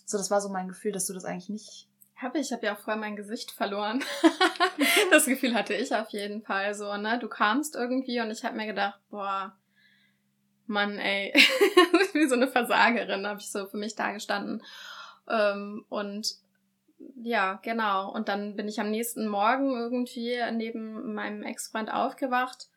So, 0.05 0.17
das 0.17 0.31
war 0.31 0.41
so 0.41 0.49
mein 0.49 0.67
Gefühl, 0.67 0.91
dass 0.91 1.07
du 1.07 1.13
das 1.13 1.25
eigentlich 1.25 1.49
nicht. 1.49 1.89
Habe 2.15 2.39
ich, 2.39 2.51
habe 2.51 2.65
ja 2.65 2.75
auch 2.75 2.79
vorher 2.79 2.99
mein 2.99 3.15
Gesicht 3.15 3.51
verloren. 3.51 4.03
das 5.11 5.25
Gefühl 5.25 5.55
hatte 5.55 5.73
ich 5.73 5.93
auf 5.95 6.09
jeden 6.09 6.41
Fall 6.41 6.73
so, 6.73 6.95
ne? 6.97 7.19
Du 7.19 7.27
kamst 7.27 7.75
irgendwie 7.75 8.21
und 8.21 8.31
ich 8.31 8.43
habe 8.43 8.55
mir 8.55 8.67
gedacht, 8.67 8.99
boah, 9.09 9.55
Mann, 10.65 10.97
ey, 10.97 11.33
wie 12.13 12.27
so 12.27 12.35
eine 12.35 12.47
Versagerin, 12.47 13.27
habe 13.27 13.39
ich 13.39 13.51
so 13.51 13.67
für 13.67 13.77
mich 13.77 13.95
dagestanden. 13.95 14.63
Ähm, 15.27 15.85
und 15.89 16.35
ja, 17.21 17.59
genau. 17.63 18.11
Und 18.11 18.29
dann 18.29 18.55
bin 18.55 18.67
ich 18.67 18.79
am 18.79 18.91
nächsten 18.91 19.27
Morgen 19.27 19.71
irgendwie 19.71 20.37
neben 20.51 21.13
meinem 21.13 21.43
Ex-Freund 21.43 21.91
aufgewacht 21.91 22.69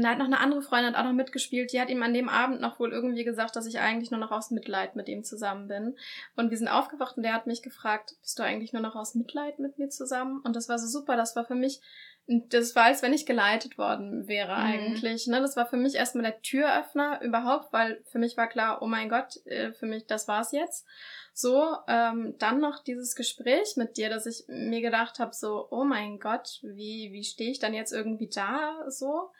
da 0.00 0.10
hat 0.10 0.18
noch 0.18 0.26
eine 0.26 0.40
andere 0.40 0.62
Freundin 0.62 0.94
hat 0.94 1.00
auch 1.00 1.08
noch 1.08 1.16
mitgespielt. 1.16 1.72
Die 1.72 1.80
hat 1.80 1.90
ihm 1.90 2.02
an 2.02 2.14
dem 2.14 2.28
Abend 2.28 2.60
noch 2.60 2.78
wohl 2.78 2.92
irgendwie 2.92 3.24
gesagt, 3.24 3.56
dass 3.56 3.66
ich 3.66 3.80
eigentlich 3.80 4.10
nur 4.10 4.20
noch 4.20 4.30
aus 4.30 4.50
Mitleid 4.50 4.96
mit 4.96 5.08
ihm 5.08 5.24
zusammen 5.24 5.68
bin. 5.68 5.96
Und 6.36 6.50
wir 6.50 6.56
sind 6.56 6.68
aufgewacht 6.68 7.16
und 7.16 7.24
der 7.24 7.34
hat 7.34 7.46
mich 7.46 7.62
gefragt, 7.62 8.14
bist 8.22 8.38
du 8.38 8.42
eigentlich 8.42 8.72
nur 8.72 8.80
noch 8.80 8.94
aus 8.94 9.14
Mitleid 9.14 9.58
mit 9.58 9.78
mir 9.78 9.88
zusammen? 9.88 10.40
Und 10.44 10.56
das 10.56 10.68
war 10.68 10.78
so 10.78 10.86
super. 10.86 11.16
Das 11.16 11.36
war 11.36 11.44
für 11.44 11.56
mich, 11.56 11.80
das 12.26 12.74
war, 12.74 12.84
als 12.84 13.02
wenn 13.02 13.12
ich 13.12 13.26
geleitet 13.26 13.76
worden 13.76 14.28
wäre 14.28 14.54
mhm. 14.54 14.62
eigentlich. 14.62 15.26
Ne? 15.26 15.40
Das 15.40 15.56
war 15.56 15.66
für 15.66 15.76
mich 15.76 15.96
erstmal 15.96 16.24
der 16.24 16.40
Türöffner 16.40 17.20
überhaupt, 17.20 17.72
weil 17.72 18.02
für 18.06 18.18
mich 18.18 18.36
war 18.36 18.48
klar, 18.48 18.80
oh 18.80 18.86
mein 18.86 19.10
Gott, 19.10 19.44
äh, 19.46 19.72
für 19.72 19.86
mich, 19.86 20.06
das 20.06 20.26
war's 20.26 20.52
jetzt. 20.52 20.86
So, 21.34 21.76
ähm, 21.88 22.34
dann 22.38 22.60
noch 22.60 22.82
dieses 22.82 23.16
Gespräch 23.16 23.76
mit 23.76 23.96
dir, 23.96 24.10
dass 24.10 24.26
ich 24.26 24.44
mir 24.48 24.82
gedacht 24.82 25.18
habe, 25.18 25.34
so, 25.34 25.66
oh 25.70 25.84
mein 25.84 26.18
Gott, 26.18 26.60
wie, 26.62 27.10
wie 27.12 27.24
stehe 27.24 27.50
ich 27.50 27.58
dann 27.58 27.72
jetzt 27.72 27.92
irgendwie 27.92 28.28
da 28.28 28.84
so? 28.88 29.30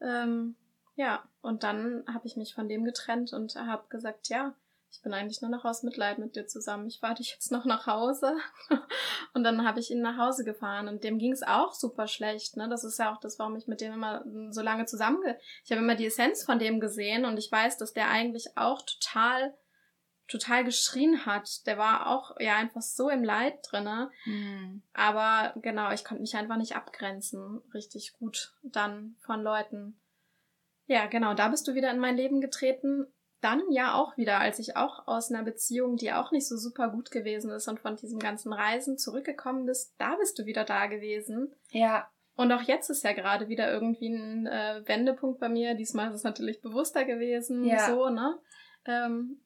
Ähm, 0.00 0.54
ja, 0.94 1.28
und 1.42 1.64
dann 1.64 2.04
habe 2.12 2.26
ich 2.26 2.36
mich 2.36 2.54
von 2.54 2.68
dem 2.68 2.84
getrennt 2.84 3.32
und 3.32 3.56
habe 3.56 3.88
gesagt, 3.88 4.28
ja, 4.28 4.54
ich 4.90 5.02
bin 5.02 5.12
eigentlich 5.12 5.42
nur 5.42 5.50
noch 5.50 5.64
aus 5.64 5.82
Mitleid 5.82 6.18
mit 6.18 6.34
dir 6.34 6.46
zusammen. 6.46 6.86
Ich 6.86 7.00
fahre 7.00 7.16
dich 7.16 7.32
jetzt 7.32 7.52
noch 7.52 7.64
nach 7.64 7.86
Hause. 7.86 8.36
und 9.34 9.44
dann 9.44 9.66
habe 9.66 9.80
ich 9.80 9.90
ihn 9.90 10.00
nach 10.00 10.16
Hause 10.16 10.44
gefahren 10.44 10.88
und 10.88 11.04
dem 11.04 11.18
ging 11.18 11.32
es 11.32 11.42
auch 11.42 11.74
super 11.74 12.06
schlecht. 12.06 12.56
Ne? 12.56 12.68
Das 12.68 12.84
ist 12.84 12.98
ja 12.98 13.12
auch 13.12 13.20
das, 13.20 13.38
warum 13.38 13.56
ich 13.56 13.66
mit 13.66 13.80
dem 13.80 13.92
immer 13.92 14.24
so 14.50 14.62
lange 14.62 14.86
zusammen. 14.86 15.22
Ich 15.64 15.70
habe 15.70 15.82
immer 15.82 15.94
die 15.94 16.06
Essenz 16.06 16.42
von 16.42 16.58
dem 16.58 16.80
gesehen 16.80 17.26
und 17.26 17.38
ich 17.38 17.52
weiß, 17.52 17.76
dass 17.76 17.92
der 17.92 18.08
eigentlich 18.08 18.56
auch 18.56 18.82
total 18.82 19.54
total 20.28 20.62
geschrien 20.62 21.26
hat. 21.26 21.66
Der 21.66 21.78
war 21.78 22.06
auch 22.06 22.38
ja 22.38 22.56
einfach 22.56 22.82
so 22.82 23.08
im 23.08 23.24
Leid 23.24 23.58
drinne. 23.62 24.10
Mhm. 24.26 24.82
Aber 24.92 25.54
genau, 25.60 25.90
ich 25.90 26.04
konnte 26.04 26.20
mich 26.20 26.36
einfach 26.36 26.56
nicht 26.56 26.76
abgrenzen, 26.76 27.60
richtig 27.74 28.12
gut 28.12 28.54
dann 28.62 29.16
von 29.20 29.42
Leuten. 29.42 29.98
Ja, 30.86 31.06
genau, 31.06 31.34
da 31.34 31.48
bist 31.48 31.66
du 31.66 31.74
wieder 31.74 31.90
in 31.90 31.98
mein 31.98 32.16
Leben 32.16 32.40
getreten. 32.40 33.06
Dann 33.40 33.62
ja 33.70 33.94
auch 33.94 34.16
wieder, 34.16 34.40
als 34.40 34.58
ich 34.58 34.76
auch 34.76 35.06
aus 35.06 35.30
einer 35.30 35.44
Beziehung, 35.44 35.96
die 35.96 36.12
auch 36.12 36.32
nicht 36.32 36.48
so 36.48 36.56
super 36.56 36.88
gut 36.88 37.10
gewesen 37.10 37.50
ist 37.52 37.68
und 37.68 37.78
von 37.78 37.96
diesem 37.96 38.18
ganzen 38.18 38.52
Reisen 38.52 38.98
zurückgekommen 38.98 39.64
bist, 39.64 39.94
da 39.98 40.16
bist 40.16 40.38
du 40.38 40.44
wieder 40.44 40.64
da 40.64 40.86
gewesen. 40.86 41.54
Ja. 41.70 42.10
Und 42.34 42.52
auch 42.52 42.62
jetzt 42.62 42.88
ist 42.90 43.04
ja 43.04 43.12
gerade 43.12 43.48
wieder 43.48 43.70
irgendwie 43.70 44.08
ein 44.08 44.46
äh, 44.46 44.82
Wendepunkt 44.86 45.40
bei 45.40 45.48
mir. 45.48 45.74
Diesmal 45.74 46.08
ist 46.08 46.16
es 46.16 46.24
natürlich 46.24 46.60
bewusster 46.60 47.04
gewesen, 47.04 47.64
ja. 47.64 47.86
so, 47.86 48.08
ne? 48.08 48.38
Ähm, 48.86 49.40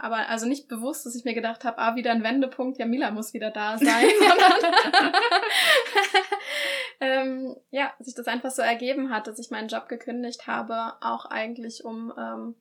aber 0.00 0.28
also 0.28 0.46
nicht 0.46 0.68
bewusst, 0.68 1.04
dass 1.06 1.14
ich 1.14 1.24
mir 1.24 1.34
gedacht 1.34 1.64
habe, 1.64 1.78
ah, 1.78 1.96
wieder 1.96 2.12
ein 2.12 2.22
Wendepunkt, 2.22 2.78
ja, 2.78 2.86
Mila 2.86 3.10
muss 3.10 3.34
wieder 3.34 3.50
da 3.50 3.78
sein, 3.78 4.06
sondern 4.18 5.12
ähm, 7.00 7.56
ja, 7.70 7.92
sich 7.98 8.14
das 8.14 8.26
einfach 8.26 8.50
so 8.50 8.62
ergeben 8.62 9.10
hat, 9.10 9.26
dass 9.26 9.38
ich 9.38 9.50
meinen 9.50 9.68
Job 9.68 9.88
gekündigt 9.88 10.46
habe, 10.46 10.94
auch 11.00 11.26
eigentlich 11.26 11.84
um 11.84 12.12
ähm, 12.18 12.54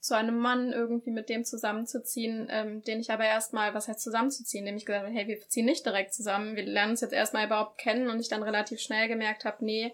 zu 0.00 0.14
einem 0.16 0.38
Mann 0.38 0.72
irgendwie 0.72 1.10
mit 1.10 1.28
dem 1.28 1.44
zusammenzuziehen, 1.44 2.48
ähm, 2.50 2.82
den 2.82 3.00
ich 3.00 3.10
aber 3.10 3.24
erstmal, 3.24 3.74
was 3.74 3.88
heißt 3.88 4.00
zusammenzuziehen, 4.00 4.64
nämlich 4.64 4.86
gesagt 4.86 5.04
habe, 5.04 5.14
hey, 5.14 5.26
wir 5.26 5.40
ziehen 5.48 5.66
nicht 5.66 5.84
direkt 5.84 6.14
zusammen, 6.14 6.56
wir 6.56 6.64
lernen 6.64 6.92
uns 6.92 7.00
jetzt 7.00 7.12
erstmal 7.12 7.46
überhaupt 7.46 7.78
kennen 7.78 8.08
und 8.08 8.20
ich 8.20 8.28
dann 8.28 8.42
relativ 8.42 8.80
schnell 8.80 9.08
gemerkt 9.08 9.44
habe, 9.44 9.64
nee, 9.64 9.92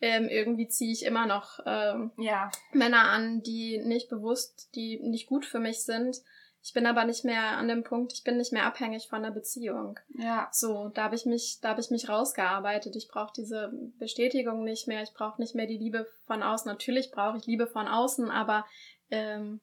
ähm, 0.00 0.28
irgendwie 0.28 0.68
ziehe 0.68 0.92
ich 0.92 1.04
immer 1.04 1.26
noch 1.26 1.58
ähm, 1.66 2.12
ja. 2.16 2.50
Männer 2.72 3.08
an, 3.08 3.42
die 3.42 3.78
nicht 3.78 4.08
bewusst, 4.08 4.70
die 4.74 5.00
nicht 5.00 5.26
gut 5.26 5.44
für 5.44 5.58
mich 5.58 5.82
sind. 5.84 6.16
Ich 6.62 6.72
bin 6.72 6.86
aber 6.86 7.04
nicht 7.04 7.24
mehr 7.24 7.56
an 7.56 7.68
dem 7.68 7.84
Punkt, 7.84 8.12
ich 8.12 8.24
bin 8.24 8.36
nicht 8.36 8.52
mehr 8.52 8.66
abhängig 8.66 9.08
von 9.08 9.22
der 9.22 9.30
Beziehung. 9.30 9.98
Ja. 10.18 10.48
So, 10.52 10.88
da 10.88 11.04
habe 11.04 11.14
ich 11.14 11.24
mich, 11.24 11.60
da 11.62 11.70
habe 11.70 11.80
ich 11.80 11.90
mich 11.90 12.08
rausgearbeitet. 12.08 12.94
Ich 12.96 13.08
brauche 13.08 13.32
diese 13.36 13.72
Bestätigung 13.98 14.64
nicht 14.64 14.88
mehr. 14.88 15.02
Ich 15.02 15.14
brauche 15.14 15.40
nicht 15.40 15.54
mehr 15.54 15.66
die 15.66 15.78
Liebe 15.78 16.06
von 16.26 16.42
außen. 16.42 16.70
Natürlich 16.70 17.10
brauche 17.10 17.38
ich 17.38 17.46
Liebe 17.46 17.68
von 17.68 17.86
außen, 17.86 18.30
aber 18.30 18.66
ähm, 19.10 19.60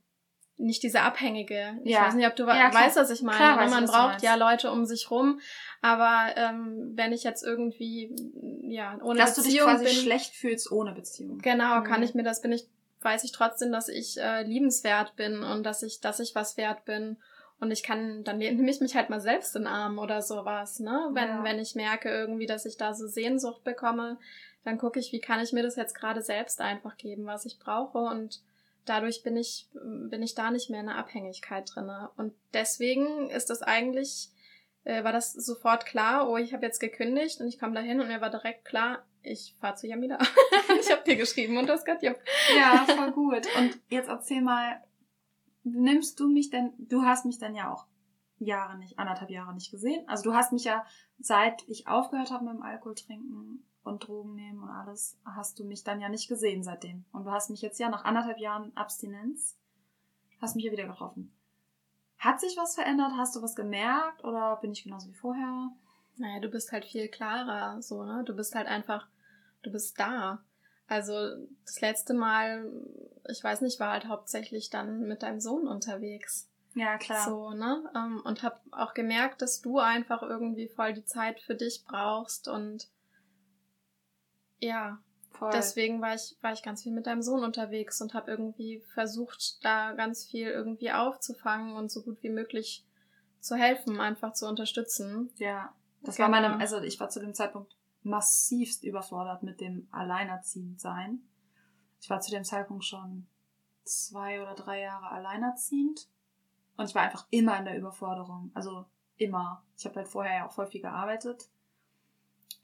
nicht 0.58 0.84
diese 0.84 1.02
abhängige. 1.02 1.80
Ich 1.84 1.92
ja. 1.92 2.06
weiß 2.06 2.16
nicht, 2.16 2.28
ob 2.28 2.36
du 2.36 2.44
ja, 2.44 2.74
weißt, 2.74 2.96
was 2.96 3.10
ich 3.10 3.22
meine. 3.22 3.38
Klar, 3.38 3.58
weiß, 3.58 3.72
man 3.72 3.86
braucht 3.86 4.22
ja 4.22 4.36
Leute 4.36 4.72
um 4.72 4.86
sich 4.86 5.12
rum, 5.12 5.42
aber 5.82 6.30
ähm, 6.38 6.94
wenn 6.96 7.12
ich 7.12 7.24
jetzt 7.24 7.44
irgendwie 7.44 8.16
ja 8.64 8.98
ohne 9.04 9.20
Dass 9.20 9.36
Beziehung 9.36 9.68
du 9.68 9.78
dich 9.78 9.82
quasi 9.82 9.84
bin, 9.84 9.94
schlecht 9.94 10.34
fühlst 10.34 10.72
ohne 10.72 10.94
Beziehung. 10.94 11.40
Genau, 11.40 11.80
mhm. 11.80 11.84
kann 11.84 12.04
ich 12.04 12.14
mir 12.14 12.24
das 12.24 12.42
bin 12.42 12.52
ich 12.52 12.68
weiß 13.02 13.24
ich 13.24 13.34
trotzdem, 13.34 13.72
dass 13.72 13.88
ich 13.88 14.18
äh, 14.18 14.44
liebenswert 14.44 15.16
bin 15.16 15.44
und 15.44 15.64
dass 15.64 15.84
ich 15.84 16.00
dass 16.00 16.20
ich 16.20 16.34
was 16.36 16.58
wert 16.58 16.86
bin 16.86 17.18
und 17.60 17.72
ich 17.72 17.84
kann 17.84 18.24
dann 18.24 18.38
nehme 18.38 18.70
ich 18.70 18.80
mich 18.80 18.96
halt 18.96 19.10
mal 19.10 19.22
selbst 19.22 19.56
in 19.56 19.64
den 19.64 19.68
Arm 19.68 20.00
oder 20.00 20.22
sowas, 20.22 20.80
ne? 20.80 21.10
Wenn 21.12 21.28
ja. 21.28 21.44
wenn 21.44 21.60
ich 21.60 21.76
merke 21.76 22.10
irgendwie, 22.10 22.48
dass 22.48 22.66
ich 22.66 22.78
da 22.78 22.94
so 22.94 23.08
Sehnsucht 23.08 23.64
bekomme, 23.64 24.18
dann 24.64 24.78
gucke 24.78 25.00
ich, 25.00 25.12
wie 25.12 25.20
kann 25.20 25.42
ich 25.42 25.52
mir 25.52 25.64
das 25.64 25.76
jetzt 25.76 25.96
gerade 25.96 26.22
selbst 26.22 26.62
einfach 26.62 26.96
geben, 26.98 27.26
was 27.26 27.46
ich 27.46 27.60
brauche 27.60 28.00
und 28.00 28.42
dadurch 28.86 29.24
bin 29.24 29.36
ich, 29.36 29.70
bin 29.74 30.24
ich 30.24 30.36
da 30.36 30.52
nicht 30.52 30.70
mehr 30.70 30.82
in 30.82 30.90
einer 30.90 30.98
Abhängigkeit 30.98 31.70
drinne. 31.74 32.12
Und 32.18 32.34
deswegen 32.54 33.30
ist 33.30 33.50
das 33.50 33.62
eigentlich, 33.62 34.30
äh, 34.84 35.04
war 35.04 35.12
das 35.12 35.34
sofort 35.34 35.86
klar, 35.86 36.30
oh, 36.30 36.38
ich 36.38 36.54
habe 36.54 36.66
jetzt 36.66 36.80
gekündigt 36.80 37.42
und 37.42 37.48
ich 37.48 37.60
komme 37.60 37.74
dahin 37.74 38.00
und 38.00 38.08
mir 38.08 38.22
war 38.22 38.30
direkt 38.30 38.66
klar, 38.66 39.06
ich 39.22 39.56
fahre 39.60 39.76
zu 39.76 39.88
Jamila. 39.88 40.20
ich 40.80 40.92
habe 40.92 41.04
dir 41.04 41.16
geschrieben 41.16 41.58
und 41.58 41.68
das 41.68 41.86
hat 41.88 42.04
ja. 42.04 42.14
Ja, 42.56 42.86
voll 42.86 43.12
gut. 43.12 43.48
Und 43.58 43.80
jetzt 43.90 44.08
erzähl 44.08 44.42
mal, 44.42 44.84
nimmst 45.64 46.20
du 46.20 46.30
mich 46.30 46.52
denn, 46.52 46.74
du 46.78 47.04
hast 47.04 47.26
mich 47.26 47.40
dann 47.40 47.56
ja 47.56 47.74
auch 47.74 47.88
Jahre 48.38 48.78
nicht, 48.78 49.00
anderthalb 49.00 49.32
Jahre 49.32 49.54
nicht 49.54 49.72
gesehen. 49.72 50.08
Also 50.08 50.24
du 50.24 50.36
hast 50.36 50.52
mich 50.52 50.64
ja, 50.64 50.86
seit 51.20 51.68
ich 51.68 51.88
aufgehört 51.88 52.32
habe 52.32 52.46
mit 52.46 52.54
dem 52.54 52.62
Alkohol 52.62 52.96
trinken, 52.96 53.66
und 53.86 54.08
Drogen 54.08 54.36
nehmen 54.36 54.64
und 54.64 54.70
alles, 54.70 55.18
hast 55.26 55.60
du 55.60 55.64
mich 55.64 55.84
dann 55.84 56.02
ja 56.02 56.10
nicht 56.10 56.28
gesehen 56.28 56.64
seitdem. 56.64 57.06
Und 57.12 57.26
du 57.26 57.32
hast 57.32 57.50
mich 57.50 57.62
jetzt 57.62 57.80
ja 57.80 57.90
nach 57.90 58.06
anderthalb 58.06 58.40
Jahren 58.40 58.76
Abstinenz, 58.76 59.58
hast 60.42 60.56
mich 60.56 60.66
ja 60.66 60.72
wieder 60.72 60.88
getroffen. 60.88 61.34
Hat 62.18 62.40
sich 62.40 62.58
was 62.58 62.76
verändert? 62.76 63.12
Hast 63.18 63.36
du 63.36 63.42
was 63.42 63.56
gemerkt? 63.56 64.24
Oder 64.24 64.58
bin 64.58 64.72
ich 64.72 64.84
genauso 64.84 65.10
wie 65.10 65.14
vorher? 65.14 65.72
Naja, 66.18 66.40
du 66.40 66.50
bist 66.50 66.72
halt 66.72 66.86
viel 66.86 67.08
klarer, 67.08 67.82
so, 67.82 68.04
ne? 68.04 68.24
Du 68.26 68.36
bist 68.36 68.56
halt 68.56 68.68
einfach, 68.68 69.08
du 69.64 69.72
bist 69.72 70.00
da. 70.00 70.44
Also 70.88 71.14
das 71.66 71.82
letzte 71.82 72.14
Mal, 72.14 72.72
ich 73.30 73.44
weiß 73.44 73.62
nicht, 73.62 73.80
war 73.80 73.92
halt 73.92 74.08
hauptsächlich 74.08 74.70
dann 74.70 75.02
mit 75.02 75.24
deinem 75.24 75.40
Sohn 75.40 75.68
unterwegs. 75.68 76.50
Ja, 76.76 76.98
klar. 76.98 77.26
So, 77.26 77.52
ne? 77.52 77.90
Ähm, 77.96 78.22
und 78.24 78.44
hab 78.44 78.62
auch 78.72 78.94
gemerkt, 78.94 79.42
dass 79.42 79.62
du 79.62 79.80
einfach 79.80 80.22
irgendwie 80.22 80.68
voll 80.68 80.94
die 80.94 81.06
Zeit 81.06 81.40
für 81.40 81.56
dich 81.56 81.86
brauchst 81.86 82.48
und 82.48 82.90
ja, 84.60 85.00
Voll. 85.36 85.52
Deswegen 85.52 86.02
war 86.02 86.16
ich, 86.16 86.38
war 86.42 86.54
ich 86.54 86.64
ganz 86.64 86.84
viel 86.84 86.94
mit 86.94 87.08
deinem 87.08 87.22
Sohn 87.22 87.44
unterwegs 87.44 88.02
und 88.02 88.14
habe 88.14 88.32
irgendwie 88.32 88.82
versucht, 88.94 89.64
da 89.66 89.94
ganz 89.94 90.26
viel 90.26 90.48
irgendwie 90.48 90.92
aufzufangen 90.92 91.76
und 91.76 91.92
so 91.92 92.04
gut 92.04 92.24
wie 92.24 92.30
möglich 92.30 92.86
zu 93.42 93.56
helfen, 93.56 94.00
einfach 94.00 94.34
zu 94.34 94.48
unterstützen. 94.48 95.32
Ja, 95.36 95.74
das 96.04 96.16
genau. 96.16 96.32
war 96.32 96.42
meine, 96.42 96.60
also 96.60 96.82
ich 96.82 97.00
war 97.00 97.10
zu 97.10 97.20
dem 97.20 97.34
Zeitpunkt 97.34 97.76
massivst 98.04 98.84
überfordert 98.84 99.44
mit 99.44 99.60
dem 99.60 99.88
Alleinerziehend 99.92 100.80
sein. 100.80 101.22
Ich 102.00 102.10
war 102.10 102.22
zu 102.22 102.32
dem 102.32 102.46
Zeitpunkt 102.46 102.86
schon 102.86 103.28
zwei 103.84 104.42
oder 104.42 104.54
drei 104.54 104.82
Jahre 104.82 105.10
alleinerziehend 105.10 106.08
und 106.78 106.90
ich 106.90 106.96
war 106.96 107.02
einfach 107.02 107.28
immer 107.30 107.58
in 107.60 107.66
der 107.66 107.78
Überforderung. 107.78 108.52
Also 108.54 108.86
immer. 109.18 109.64
Ich 109.78 109.86
habe 109.86 109.96
halt 109.96 110.08
vorher 110.08 110.38
ja 110.38 110.48
auch 110.48 110.52
voll 110.54 110.68
viel 110.68 110.82
gearbeitet 110.82 111.50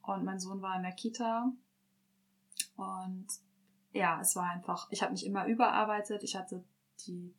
und 0.03 0.23
mein 0.23 0.39
Sohn 0.39 0.61
war 0.61 0.75
in 0.77 0.83
der 0.83 0.93
Kita 0.93 1.51
und 2.75 3.27
ja, 3.93 4.19
es 4.21 4.35
war 4.35 4.49
einfach, 4.49 4.87
ich 4.91 5.01
habe 5.01 5.11
mich 5.11 5.25
immer 5.25 5.45
überarbeitet, 5.47 6.23
ich 6.23 6.35
hatte 6.35 6.63
die, 7.05 7.33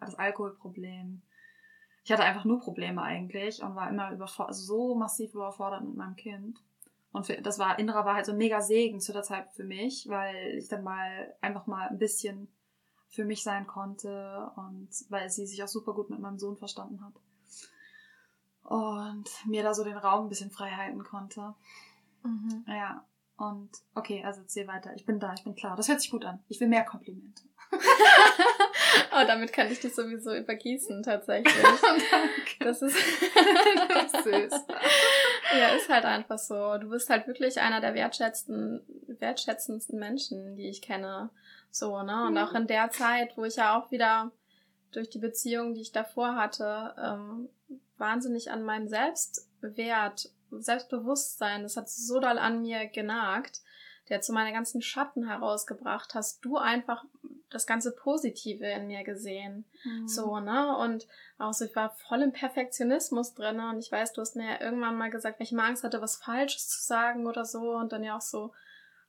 das 0.00 0.14
Alkoholproblem. 0.14 1.22
Ich 2.04 2.10
hatte 2.10 2.24
einfach 2.24 2.44
nur 2.44 2.60
Probleme 2.60 3.02
eigentlich 3.02 3.62
und 3.62 3.76
war 3.76 3.88
immer 3.88 4.10
überfordert, 4.10 4.48
also 4.48 4.64
so 4.64 4.94
massiv 4.96 5.34
überfordert 5.34 5.84
mit 5.84 5.96
meinem 5.96 6.16
Kind. 6.16 6.58
Und 7.12 7.26
für, 7.26 7.40
das 7.40 7.58
war, 7.58 7.78
Indra 7.78 8.04
war 8.04 8.14
halt 8.14 8.26
so 8.26 8.32
ein 8.32 8.38
mega 8.38 8.60
Segen 8.60 8.98
zu 9.00 9.12
der 9.12 9.22
Zeit 9.22 9.52
für 9.52 9.64
mich, 9.64 10.08
weil 10.08 10.56
ich 10.56 10.68
dann 10.68 10.82
mal 10.82 11.34
einfach 11.40 11.66
mal 11.66 11.88
ein 11.88 11.98
bisschen 11.98 12.48
für 13.08 13.24
mich 13.24 13.42
sein 13.42 13.66
konnte 13.66 14.50
und 14.56 14.88
weil 15.10 15.30
sie 15.30 15.46
sich 15.46 15.62
auch 15.62 15.68
super 15.68 15.92
gut 15.92 16.08
mit 16.08 16.18
meinem 16.18 16.38
Sohn 16.38 16.56
verstanden 16.56 17.04
hat. 17.04 17.12
Und 18.64 19.28
mir 19.46 19.62
da 19.62 19.74
so 19.74 19.84
den 19.84 19.98
Raum 19.98 20.26
ein 20.26 20.28
bisschen 20.30 20.50
frei 20.50 20.70
halten 20.70 21.04
konnte. 21.04 21.54
Mhm. 22.22 22.64
Ja, 22.66 23.04
und 23.36 23.70
okay, 23.94 24.22
also 24.24 24.40
erzähl 24.40 24.66
weiter. 24.66 24.92
Ich 24.94 25.04
bin 25.04 25.18
da, 25.18 25.32
ich 25.34 25.44
bin 25.44 25.54
klar. 25.54 25.76
Das 25.76 25.88
hört 25.88 26.00
sich 26.00 26.10
gut 26.10 26.24
an. 26.24 26.40
Ich 26.48 26.60
will 26.60 26.68
mehr 26.68 26.84
Komplimente. 26.84 27.42
oh, 27.72 29.24
damit 29.26 29.52
kann 29.52 29.70
ich 29.70 29.80
dich 29.80 29.94
sowieso 29.94 30.34
übergießen, 30.34 31.02
tatsächlich. 31.02 31.54
Das 32.60 32.80
ist, 32.80 32.96
das 33.88 34.12
ist 34.12 34.24
süß. 34.24 34.60
ja, 35.58 35.68
ist 35.74 35.88
halt 35.88 36.04
einfach 36.04 36.38
so. 36.38 36.78
Du 36.78 36.90
bist 36.90 37.10
halt 37.10 37.26
wirklich 37.26 37.60
einer 37.60 37.80
der 37.80 37.94
wertschätzendsten, 37.94 38.82
wertschätzendsten 39.18 39.98
Menschen, 39.98 40.54
die 40.54 40.68
ich 40.68 40.80
kenne. 40.80 41.30
So, 41.70 42.02
ne? 42.02 42.26
Und 42.26 42.34
mhm. 42.34 42.38
auch 42.38 42.52
in 42.54 42.68
der 42.68 42.90
Zeit, 42.90 43.36
wo 43.36 43.44
ich 43.44 43.56
ja 43.56 43.76
auch 43.76 43.90
wieder 43.90 44.30
durch 44.92 45.10
die 45.10 45.18
Beziehung, 45.18 45.74
die 45.74 45.80
ich 45.80 45.90
davor 45.90 46.36
hatte, 46.36 46.94
ähm, 47.02 47.48
wahnsinnig 47.96 48.50
an 48.50 48.62
meinem 48.62 48.86
Selbstwert 48.86 50.30
Selbstbewusstsein, 50.60 51.62
das 51.62 51.76
hat 51.76 51.88
so 51.88 52.20
doll 52.20 52.38
an 52.38 52.62
mir 52.62 52.86
genagt, 52.86 53.60
der 54.08 54.18
hat 54.18 54.24
so 54.24 54.32
meine 54.32 54.52
ganzen 54.52 54.82
Schatten 54.82 55.26
herausgebracht, 55.26 56.14
hast 56.14 56.44
du 56.44 56.56
einfach 56.56 57.04
das 57.50 57.66
ganze 57.66 57.92
Positive 57.92 58.66
in 58.66 58.86
mir 58.86 59.04
gesehen. 59.04 59.64
Mhm. 59.84 60.08
So, 60.08 60.40
ne? 60.40 60.76
Und 60.78 61.06
auch 61.38 61.52
so, 61.52 61.64
ich 61.64 61.76
war 61.76 61.90
voll 62.08 62.22
im 62.22 62.32
Perfektionismus 62.32 63.34
drin. 63.34 63.60
Und 63.60 63.78
ich 63.78 63.92
weiß, 63.92 64.12
du 64.12 64.20
hast 64.20 64.36
mir 64.36 64.46
ja 64.46 64.60
irgendwann 64.60 64.96
mal 64.96 65.10
gesagt, 65.10 65.38
wenn 65.38 65.44
ich 65.44 65.52
mal 65.52 65.68
Angst 65.68 65.84
hatte, 65.84 66.00
was 66.00 66.16
Falsches 66.16 66.68
zu 66.68 66.82
sagen 66.82 67.26
oder 67.26 67.44
so. 67.44 67.72
Und 67.76 67.92
dann 67.92 68.04
ja 68.04 68.16
auch 68.16 68.22
so 68.22 68.52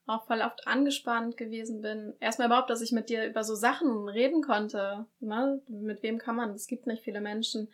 auch 0.05 0.25
voll 0.27 0.41
oft 0.41 0.67
angespannt 0.67 1.37
gewesen 1.37 1.81
bin. 1.81 2.13
Erstmal 2.19 2.47
überhaupt, 2.47 2.69
dass 2.69 2.81
ich 2.81 2.91
mit 2.91 3.09
dir 3.09 3.25
über 3.25 3.43
so 3.43 3.55
Sachen 3.55 4.09
reden 4.09 4.41
konnte. 4.41 5.05
Ne? 5.21 5.61
Mit 5.67 6.03
wem 6.03 6.17
kann 6.17 6.35
man? 6.35 6.51
Es 6.51 6.67
gibt 6.67 6.87
nicht 6.87 7.03
viele 7.03 7.21
Menschen, 7.21 7.69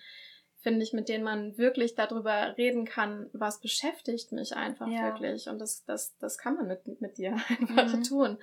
finde 0.62 0.84
ich, 0.84 0.94
mit 0.94 1.10
denen 1.10 1.24
man 1.24 1.58
wirklich 1.58 1.96
darüber 1.96 2.58
reden 2.58 2.86
kann, 2.86 3.30
was 3.34 3.62
beschäftigt 3.62 4.32
mich 4.32 4.56
einfach 4.56 4.88
ja. 4.88 5.04
wirklich. 5.04 5.48
Und 5.48 5.60
das, 5.60 5.86
das, 5.86 6.18
das 6.18 6.38
kann 6.38 6.56
man 6.56 6.68
mit, 6.68 7.02
mit 7.02 7.18
dir 7.18 7.34
einfach 7.60 7.94
mhm. 7.94 8.04
tun. 8.04 8.38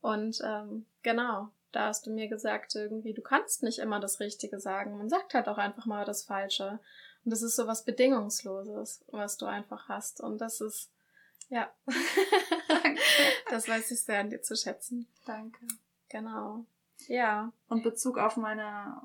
Und 0.00 0.40
ähm, 0.44 0.86
genau, 1.02 1.48
da 1.72 1.86
hast 1.86 2.06
du 2.06 2.10
mir 2.10 2.28
gesagt, 2.28 2.74
irgendwie, 2.74 3.14
du 3.14 3.22
kannst 3.22 3.62
nicht 3.62 3.78
immer 3.78 4.00
das 4.00 4.20
Richtige 4.20 4.60
sagen. 4.60 4.96
Man 4.96 5.08
sagt 5.08 5.34
halt 5.34 5.48
auch 5.48 5.58
einfach 5.58 5.86
mal 5.86 6.04
das 6.04 6.24
Falsche. 6.24 6.80
Und 7.24 7.32
das 7.32 7.42
ist 7.42 7.56
so 7.56 7.66
was 7.66 7.84
Bedingungsloses, 7.84 9.04
was 9.08 9.36
du 9.36 9.46
einfach 9.46 9.88
hast. 9.88 10.20
Und 10.20 10.40
das 10.40 10.60
ist, 10.60 10.90
ja. 11.48 11.70
Das 13.50 13.66
weiß 13.66 13.90
ich 13.90 14.02
sehr 14.02 14.20
an 14.20 14.30
dir 14.30 14.42
zu 14.42 14.54
schätzen. 14.54 15.08
Danke. 15.26 15.66
Genau. 16.08 16.64
Ja. 17.08 17.52
Und 17.68 17.82
Bezug 17.82 18.16
auf 18.18 18.36
meine, 18.36 19.02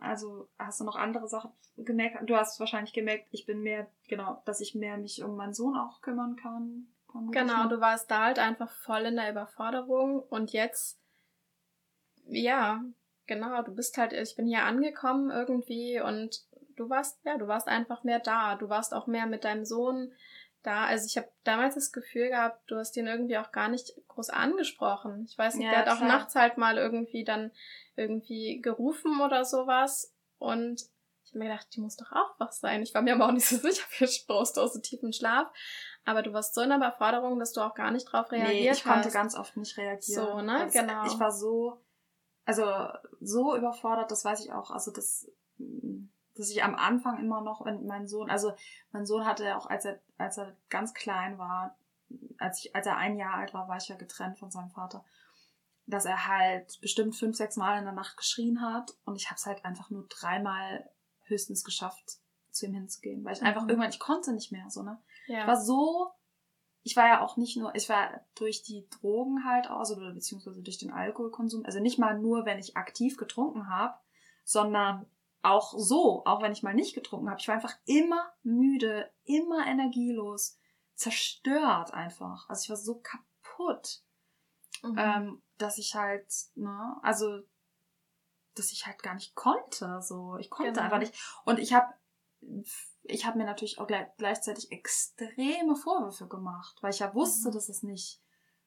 also 0.00 0.48
hast 0.58 0.80
du 0.80 0.84
noch 0.84 0.96
andere 0.96 1.28
Sachen 1.28 1.50
gemerkt? 1.76 2.28
Du 2.28 2.36
hast 2.36 2.58
wahrscheinlich 2.60 2.92
gemerkt, 2.92 3.26
ich 3.30 3.46
bin 3.46 3.62
mehr, 3.62 3.86
genau, 4.08 4.42
dass 4.44 4.60
ich 4.60 4.74
mehr 4.74 4.96
mich 4.96 5.22
um 5.22 5.36
meinen 5.36 5.54
Sohn 5.54 5.76
auch 5.76 6.00
kümmern 6.00 6.36
kann. 6.36 6.88
Genau, 7.30 7.66
du 7.68 7.80
warst 7.80 8.10
da 8.10 8.24
halt 8.24 8.38
einfach 8.38 8.70
voll 8.70 9.02
in 9.06 9.16
der 9.16 9.30
Überforderung 9.30 10.20
und 10.20 10.52
jetzt, 10.52 10.98
ja, 12.26 12.84
genau, 13.26 13.62
du 13.62 13.74
bist 13.74 13.96
halt, 13.96 14.12
ich 14.12 14.36
bin 14.36 14.46
hier 14.46 14.64
angekommen 14.64 15.30
irgendwie 15.30 16.00
und 16.00 16.44
du 16.76 16.90
warst, 16.90 17.18
ja, 17.24 17.38
du 17.38 17.48
warst 17.48 17.68
einfach 17.68 18.04
mehr 18.04 18.20
da. 18.20 18.56
Du 18.56 18.68
warst 18.68 18.94
auch 18.94 19.06
mehr 19.06 19.26
mit 19.26 19.44
deinem 19.44 19.64
Sohn 19.64 20.12
da. 20.66 20.84
Also 20.84 21.06
ich 21.06 21.16
habe 21.16 21.28
damals 21.44 21.74
das 21.74 21.92
Gefühl 21.92 22.28
gehabt, 22.28 22.70
du 22.70 22.76
hast 22.76 22.96
ihn 22.96 23.06
irgendwie 23.06 23.38
auch 23.38 23.52
gar 23.52 23.68
nicht 23.68 23.92
groß 24.08 24.30
angesprochen. 24.30 25.24
Ich 25.28 25.38
weiß 25.38 25.54
nicht, 25.54 25.66
ja, 25.66 25.70
der 25.70 25.78
hat 25.80 25.88
auch 25.88 25.98
klar. 25.98 26.08
nachts 26.08 26.34
halt 26.34 26.58
mal 26.58 26.76
irgendwie 26.76 27.24
dann 27.24 27.52
irgendwie 27.94 28.60
gerufen 28.60 29.20
oder 29.20 29.44
sowas 29.44 30.14
und 30.38 30.82
ich 31.26 31.32
habe 31.32 31.40
mir 31.40 31.50
gedacht, 31.50 31.66
die 31.74 31.80
muss 31.80 31.96
doch 31.96 32.12
auch 32.12 32.38
wach 32.38 32.52
sein. 32.52 32.82
Ich 32.82 32.94
war 32.94 33.02
mir 33.02 33.14
aber 33.14 33.26
auch 33.26 33.32
nicht 33.32 33.48
so 33.48 33.56
sicher, 33.68 33.84
vielleicht 33.88 34.26
brauchst 34.26 34.56
du 34.56 34.60
aus 34.60 34.74
so 34.74 34.80
tiefen 34.80 35.12
Schlaf. 35.12 35.48
Aber 36.04 36.22
du 36.22 36.32
warst 36.32 36.54
so 36.54 36.60
in 36.60 36.68
der 36.68 36.78
Überforderung, 36.78 37.40
dass 37.40 37.52
du 37.52 37.60
auch 37.60 37.74
gar 37.74 37.90
nicht 37.90 38.04
drauf 38.04 38.30
reagiert 38.30 38.52
nee, 38.52 38.70
ich 38.70 38.84
hast. 38.86 38.92
konnte 38.92 39.10
ganz 39.10 39.34
oft 39.34 39.56
nicht 39.56 39.76
reagieren. 39.76 40.24
So, 40.24 40.40
ne? 40.40 40.60
Also 40.60 40.78
genau. 40.78 41.04
Ich 41.06 41.18
war 41.18 41.32
so, 41.32 41.84
also 42.44 42.64
so 43.20 43.56
überfordert, 43.56 44.10
das 44.12 44.24
weiß 44.24 44.44
ich 44.44 44.52
auch. 44.52 44.70
Also 44.70 44.92
das, 44.92 45.28
dass 46.36 46.50
ich 46.50 46.62
am 46.62 46.74
Anfang 46.74 47.18
immer 47.18 47.40
noch, 47.40 47.64
wenn 47.64 47.86
mein 47.86 48.06
Sohn, 48.06 48.30
also 48.30 48.54
mein 48.92 49.06
Sohn 49.06 49.24
hatte 49.24 49.44
ja 49.44 49.58
auch, 49.58 49.66
als 49.66 49.84
er, 49.84 50.00
als 50.18 50.38
er 50.38 50.56
ganz 50.68 50.94
klein 50.94 51.38
war, 51.38 51.76
als 52.38 52.64
ich, 52.64 52.74
als 52.74 52.86
er 52.86 52.96
ein 52.96 53.16
Jahr 53.16 53.34
alt 53.34 53.54
war, 53.54 53.68
war 53.68 53.76
ich 53.76 53.88
ja 53.88 53.96
getrennt 53.96 54.38
von 54.38 54.50
seinem 54.50 54.70
Vater, 54.70 55.04
dass 55.86 56.04
er 56.04 56.26
halt 56.26 56.80
bestimmt 56.80 57.16
fünf, 57.16 57.36
sechs 57.36 57.56
Mal 57.56 57.78
in 57.78 57.84
der 57.84 57.92
Nacht 57.92 58.16
geschrien 58.16 58.60
hat 58.60 58.92
und 59.04 59.16
ich 59.16 59.26
habe 59.26 59.36
es 59.36 59.46
halt 59.46 59.64
einfach 59.64 59.90
nur 59.90 60.06
dreimal 60.08 60.88
höchstens 61.24 61.64
geschafft, 61.64 62.18
zu 62.50 62.66
ihm 62.66 62.74
hinzugehen, 62.74 63.24
weil 63.24 63.34
ich 63.34 63.40
mhm. 63.40 63.48
einfach 63.48 63.68
irgendwann, 63.68 63.90
ich 63.90 63.98
konnte 63.98 64.32
nicht 64.32 64.52
mehr, 64.52 64.68
so, 64.70 64.82
ne? 64.82 64.98
Ja. 65.26 65.40
Ich 65.40 65.46
war 65.46 65.60
so, 65.60 66.10
ich 66.82 66.96
war 66.96 67.06
ja 67.06 67.20
auch 67.20 67.36
nicht 67.36 67.56
nur, 67.56 67.74
ich 67.74 67.88
war 67.88 68.20
durch 68.36 68.62
die 68.62 68.88
Drogen 68.88 69.44
halt 69.44 69.68
aus, 69.68 69.90
oder 69.90 70.12
beziehungsweise 70.12 70.62
durch 70.62 70.78
den 70.78 70.92
Alkoholkonsum, 70.92 71.64
also 71.64 71.80
nicht 71.80 71.98
mal 71.98 72.18
nur, 72.18 72.44
wenn 72.44 72.58
ich 72.58 72.76
aktiv 72.76 73.16
getrunken 73.16 73.68
habe, 73.68 73.94
sondern 74.44 75.06
auch 75.42 75.74
so, 75.76 76.24
auch 76.24 76.42
wenn 76.42 76.52
ich 76.52 76.62
mal 76.62 76.74
nicht 76.74 76.94
getrunken 76.94 77.28
habe. 77.30 77.40
Ich 77.40 77.48
war 77.48 77.54
einfach 77.54 77.76
immer 77.84 78.32
müde, 78.42 79.10
immer 79.24 79.66
energielos, 79.66 80.58
zerstört 80.94 81.94
einfach. 81.94 82.48
Also 82.48 82.64
ich 82.64 82.70
war 82.70 82.76
so 82.76 83.00
kaputt, 83.00 84.02
mhm. 84.82 84.96
ähm, 84.98 85.42
dass 85.58 85.78
ich 85.78 85.94
halt, 85.94 86.26
ne, 86.54 86.96
also 87.02 87.40
dass 88.54 88.72
ich 88.72 88.86
halt 88.86 89.02
gar 89.02 89.14
nicht 89.14 89.34
konnte. 89.34 90.00
So, 90.02 90.36
ich 90.38 90.50
konnte 90.50 90.72
genau. 90.72 90.84
einfach 90.84 90.98
nicht. 90.98 91.14
Und 91.44 91.58
ich 91.58 91.74
habe 91.74 91.92
ich 93.02 93.24
habe 93.24 93.38
mir 93.38 93.44
natürlich 93.44 93.78
auch 93.78 93.86
gleichzeitig 93.86 94.70
extreme 94.72 95.76
Vorwürfe 95.76 96.26
gemacht, 96.26 96.76
weil 96.80 96.92
ich 96.92 97.00
ja 97.00 97.14
wusste, 97.14 97.48
mhm. 97.48 97.54
dass 97.54 97.68
es 97.68 97.82
nicht 97.82 98.20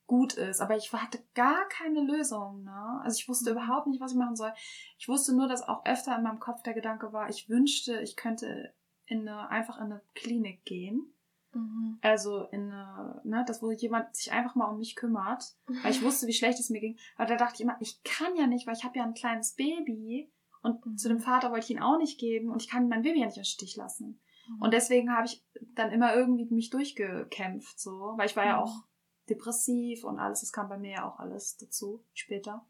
gut 0.09 0.33
ist, 0.33 0.59
aber 0.59 0.75
ich 0.75 0.91
hatte 0.91 1.23
gar 1.35 1.67
keine 1.69 2.01
Lösung, 2.01 2.63
ne? 2.63 2.99
Also 3.03 3.19
ich 3.19 3.29
wusste 3.29 3.51
mhm. 3.51 3.57
überhaupt 3.57 3.85
nicht, 3.85 4.01
was 4.01 4.11
ich 4.11 4.17
machen 4.17 4.35
soll. 4.35 4.51
Ich 4.97 5.07
wusste 5.07 5.35
nur, 5.35 5.47
dass 5.47 5.61
auch 5.61 5.85
öfter 5.85 6.17
in 6.17 6.23
meinem 6.23 6.39
Kopf 6.39 6.63
der 6.63 6.73
Gedanke 6.73 7.13
war, 7.13 7.29
ich 7.29 7.47
wünschte, 7.47 8.01
ich 8.01 8.15
könnte 8.15 8.73
in 9.05 9.29
eine, 9.29 9.49
einfach 9.49 9.77
in 9.77 9.83
eine 9.83 10.01
Klinik 10.15 10.65
gehen. 10.65 11.13
Mhm. 11.53 11.99
Also 12.01 12.45
in 12.45 12.71
eine, 12.71 13.21
ne, 13.23 13.45
das, 13.47 13.61
wo 13.61 13.69
jemand 13.69 14.15
sich 14.15 14.31
einfach 14.31 14.55
mal 14.55 14.65
um 14.65 14.79
mich 14.79 14.95
kümmert, 14.95 15.43
weil 15.83 15.91
ich 15.91 16.01
wusste, 16.03 16.25
wie 16.25 16.33
schlecht 16.33 16.59
es 16.59 16.71
mir 16.71 16.81
ging. 16.81 16.97
Aber 17.15 17.27
da 17.27 17.35
dachte 17.35 17.55
ich 17.55 17.61
immer, 17.61 17.77
ich 17.79 18.01
kann 18.03 18.35
ja 18.35 18.47
nicht, 18.47 18.65
weil 18.65 18.75
ich 18.75 18.83
habe 18.83 18.97
ja 18.97 19.03
ein 19.03 19.13
kleines 19.13 19.53
Baby 19.53 20.33
und 20.63 20.83
mhm. 20.83 20.97
zu 20.97 21.07
dem 21.07 21.19
Vater 21.19 21.51
wollte 21.51 21.65
ich 21.65 21.71
ihn 21.71 21.83
auch 21.83 21.99
nicht 21.99 22.19
geben 22.19 22.49
und 22.49 22.63
ich 22.63 22.67
kann 22.67 22.89
mein 22.89 23.03
Baby 23.03 23.19
ja 23.19 23.27
nicht 23.27 23.37
im 23.37 23.43
Stich 23.43 23.75
lassen. 23.75 24.19
Mhm. 24.47 24.61
Und 24.63 24.73
deswegen 24.73 25.15
habe 25.15 25.27
ich 25.27 25.45
dann 25.75 25.91
immer 25.91 26.15
irgendwie 26.15 26.51
mich 26.51 26.71
durchgekämpft, 26.71 27.79
so, 27.79 28.15
weil 28.17 28.25
ich 28.25 28.35
war 28.35 28.45
ja 28.45 28.57
mhm. 28.57 28.63
auch 28.63 28.89
depressiv 29.29 30.03
und 30.03 30.19
alles, 30.19 30.41
das 30.41 30.51
kam 30.51 30.69
bei 30.69 30.77
mir 30.77 30.91
ja 30.91 31.09
auch 31.09 31.19
alles 31.19 31.57
dazu 31.57 32.03
später. 32.13 32.65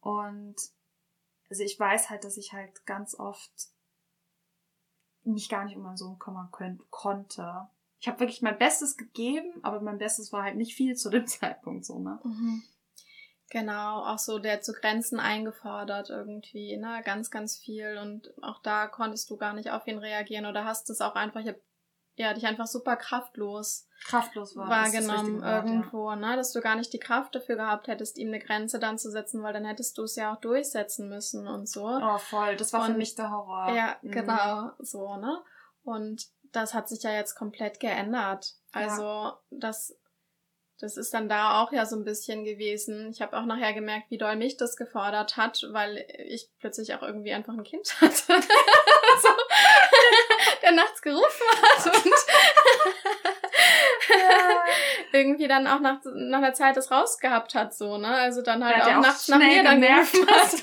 Und 0.00 0.56
also 1.50 1.62
ich 1.62 1.78
weiß 1.78 2.10
halt, 2.10 2.24
dass 2.24 2.36
ich 2.36 2.52
halt 2.52 2.84
ganz 2.86 3.14
oft 3.18 3.52
mich 5.24 5.48
gar 5.48 5.64
nicht 5.64 5.76
um 5.76 5.82
meinen 5.82 5.96
Sohn 5.96 6.18
kümmern 6.18 6.50
können, 6.52 6.82
konnte. 6.90 7.68
Ich 7.98 8.08
habe 8.08 8.20
wirklich 8.20 8.42
mein 8.42 8.58
Bestes 8.58 8.96
gegeben, 8.96 9.52
aber 9.62 9.80
mein 9.80 9.98
Bestes 9.98 10.32
war 10.32 10.42
halt 10.42 10.56
nicht 10.56 10.74
viel 10.74 10.96
zu 10.96 11.10
dem 11.10 11.26
Zeitpunkt 11.26 11.84
so, 11.84 11.98
ne? 11.98 12.20
Mhm. 12.22 12.62
Genau, 13.50 14.04
auch 14.04 14.18
so 14.18 14.38
der 14.38 14.62
zu 14.62 14.72
Grenzen 14.72 15.20
eingefordert 15.20 16.10
irgendwie, 16.10 16.76
ne, 16.76 17.02
ganz, 17.04 17.30
ganz 17.30 17.56
viel 17.56 17.98
und 17.98 18.32
auch 18.42 18.60
da 18.62 18.88
konntest 18.88 19.30
du 19.30 19.36
gar 19.36 19.52
nicht 19.52 19.70
auf 19.70 19.86
ihn 19.86 19.98
reagieren 19.98 20.46
oder 20.46 20.64
hast 20.64 20.90
es 20.90 21.00
auch 21.00 21.14
einfach, 21.14 21.40
ich 21.40 21.48
hab, 21.48 21.56
ja, 22.16 22.32
dich 22.32 22.46
einfach 22.46 22.66
super 22.66 22.96
kraftlos 22.96 23.88
kraftlos 24.04 24.54
war, 24.54 24.68
wahrgenommen 24.68 25.42
Wort, 25.42 25.64
irgendwo, 25.64 26.10
ja. 26.10 26.16
ne, 26.16 26.36
dass 26.36 26.52
du 26.52 26.60
gar 26.60 26.76
nicht 26.76 26.92
die 26.92 26.98
Kraft 26.98 27.34
dafür 27.34 27.56
gehabt 27.56 27.88
hättest, 27.88 28.18
ihm 28.18 28.28
eine 28.28 28.38
Grenze 28.38 28.78
dann 28.78 28.98
zu 28.98 29.10
setzen, 29.10 29.42
weil 29.42 29.52
dann 29.52 29.64
hättest 29.64 29.98
du 29.98 30.02
es 30.02 30.14
ja 30.16 30.34
auch 30.34 30.40
durchsetzen 30.40 31.08
müssen 31.08 31.48
und 31.48 31.68
so. 31.68 31.86
Oh, 31.86 32.18
voll, 32.18 32.56
das 32.56 32.72
war 32.72 32.82
und, 32.82 32.92
für 32.92 32.98
mich 32.98 33.14
der 33.14 33.30
Horror. 33.30 33.74
Ja, 33.74 33.96
mhm. 34.02 34.10
genau, 34.10 34.70
so, 34.78 35.16
ne? 35.16 35.42
Und 35.82 36.26
das 36.52 36.74
hat 36.74 36.88
sich 36.88 37.02
ja 37.02 37.12
jetzt 37.12 37.34
komplett 37.34 37.80
geändert. 37.80 38.54
Also, 38.72 39.02
ja. 39.02 39.38
das 39.50 39.96
das 40.80 40.96
ist 40.96 41.14
dann 41.14 41.28
da 41.28 41.62
auch 41.62 41.72
ja 41.72 41.86
so 41.86 41.96
ein 41.96 42.04
bisschen 42.04 42.44
gewesen. 42.44 43.08
Ich 43.10 43.22
habe 43.22 43.36
auch 43.36 43.46
nachher 43.46 43.72
gemerkt, 43.72 44.10
wie 44.10 44.18
doll 44.18 44.36
mich 44.36 44.56
das 44.56 44.76
gefordert 44.76 45.36
hat, 45.36 45.66
weil 45.70 46.04
ich 46.26 46.50
plötzlich 46.58 46.94
auch 46.94 47.02
irgendwie 47.02 47.32
einfach 47.32 47.54
ein 47.54 47.64
Kind 47.64 47.88
hatte. 48.00 48.16
so, 48.26 49.28
der 50.64 50.72
nachts 50.72 51.02
gerufen 51.02 51.46
hat 51.62 51.86
und 51.86 52.04
irgendwie 55.12 55.46
dann 55.46 55.66
auch 55.66 55.80
nach, 55.80 55.98
nach 56.04 56.38
einer 56.38 56.54
Zeit 56.54 56.76
das 56.76 56.90
rausgehabt 56.90 57.54
hat, 57.54 57.74
so, 57.74 57.98
ne? 57.98 58.08
Also 58.08 58.42
dann 58.42 58.64
halt 58.64 58.82
auch, 58.82 58.96
auch 58.96 59.00
nachts 59.00 59.28
nach 59.28 59.38
mir 59.38 59.62
dann 59.62 59.80
gemerkt 59.80 60.14
hat. 60.14 60.50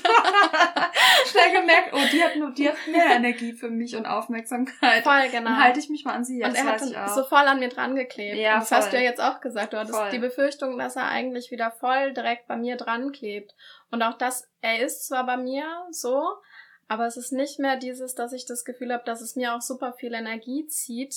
schnell 1.26 1.60
gemerkt, 1.60 1.90
oh, 1.92 2.00
die 2.12 2.22
hat, 2.22 2.36
nur, 2.36 2.50
die 2.50 2.68
hat 2.68 2.76
mehr 2.90 3.16
Energie 3.16 3.52
für 3.52 3.70
mich 3.70 3.96
und 3.96 4.06
Aufmerksamkeit. 4.06 5.04
Voll, 5.04 5.28
genau. 5.30 5.50
Dann 5.50 5.62
halte 5.62 5.80
ich 5.80 5.88
mich 5.88 6.04
mal 6.04 6.14
an 6.14 6.24
sie. 6.24 6.40
Jetzt 6.40 6.50
und 6.50 6.56
er 6.56 6.64
hat 6.64 6.80
dann 6.80 7.14
so 7.14 7.24
voll 7.24 7.46
an 7.46 7.60
mir 7.60 7.68
dran 7.68 7.94
geklebt. 7.94 8.36
Ja, 8.36 8.54
und 8.54 8.60
das 8.60 8.68
voll. 8.68 8.78
hast 8.78 8.92
du 8.92 8.96
ja 8.96 9.02
jetzt 9.02 9.20
auch 9.20 9.40
gesagt. 9.40 9.72
Du 9.72 9.78
hattest 9.78 9.96
voll. 9.96 10.10
die 10.10 10.18
Befürchtung, 10.18 10.78
dass 10.78 10.96
er 10.96 11.08
eigentlich 11.08 11.50
wieder 11.50 11.70
voll 11.70 12.12
direkt 12.12 12.46
bei 12.48 12.56
mir 12.56 12.76
dran 12.76 13.12
klebt. 13.12 13.54
Und 13.90 14.02
auch 14.02 14.14
das, 14.14 14.48
er 14.60 14.80
ist 14.80 15.06
zwar 15.06 15.26
bei 15.26 15.36
mir 15.36 15.64
so, 15.90 16.24
aber 16.88 17.06
es 17.06 17.16
ist 17.16 17.32
nicht 17.32 17.58
mehr 17.58 17.76
dieses, 17.76 18.14
dass 18.14 18.32
ich 18.32 18.46
das 18.46 18.64
Gefühl 18.64 18.92
habe, 18.92 19.04
dass 19.04 19.20
es 19.20 19.36
mir 19.36 19.54
auch 19.54 19.62
super 19.62 19.92
viel 19.92 20.14
Energie 20.14 20.66
zieht, 20.66 21.14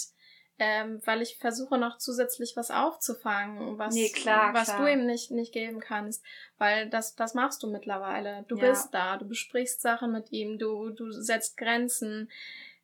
ähm, 0.57 1.01
weil 1.05 1.21
ich 1.21 1.37
versuche 1.37 1.77
noch 1.77 1.97
zusätzlich 1.97 2.55
was 2.55 2.71
aufzufangen, 2.71 3.77
was, 3.77 3.93
nee, 3.93 4.09
klar, 4.09 4.53
was 4.53 4.69
klar. 4.69 4.81
du 4.85 4.91
ihm 4.91 5.05
nicht, 5.05 5.31
nicht 5.31 5.53
geben 5.53 5.81
kannst. 5.81 6.23
Weil 6.57 6.89
das, 6.89 7.15
das 7.15 7.33
machst 7.33 7.61
du 7.61 7.69
mittlerweile. 7.69 8.45
Du 8.47 8.55
ja. 8.55 8.69
bist 8.69 8.93
da, 8.93 9.17
du 9.17 9.27
besprichst 9.27 9.81
Sachen 9.81 10.11
mit 10.11 10.31
ihm, 10.31 10.57
du, 10.57 10.91
du 10.91 11.11
setzt 11.11 11.57
Grenzen. 11.57 12.31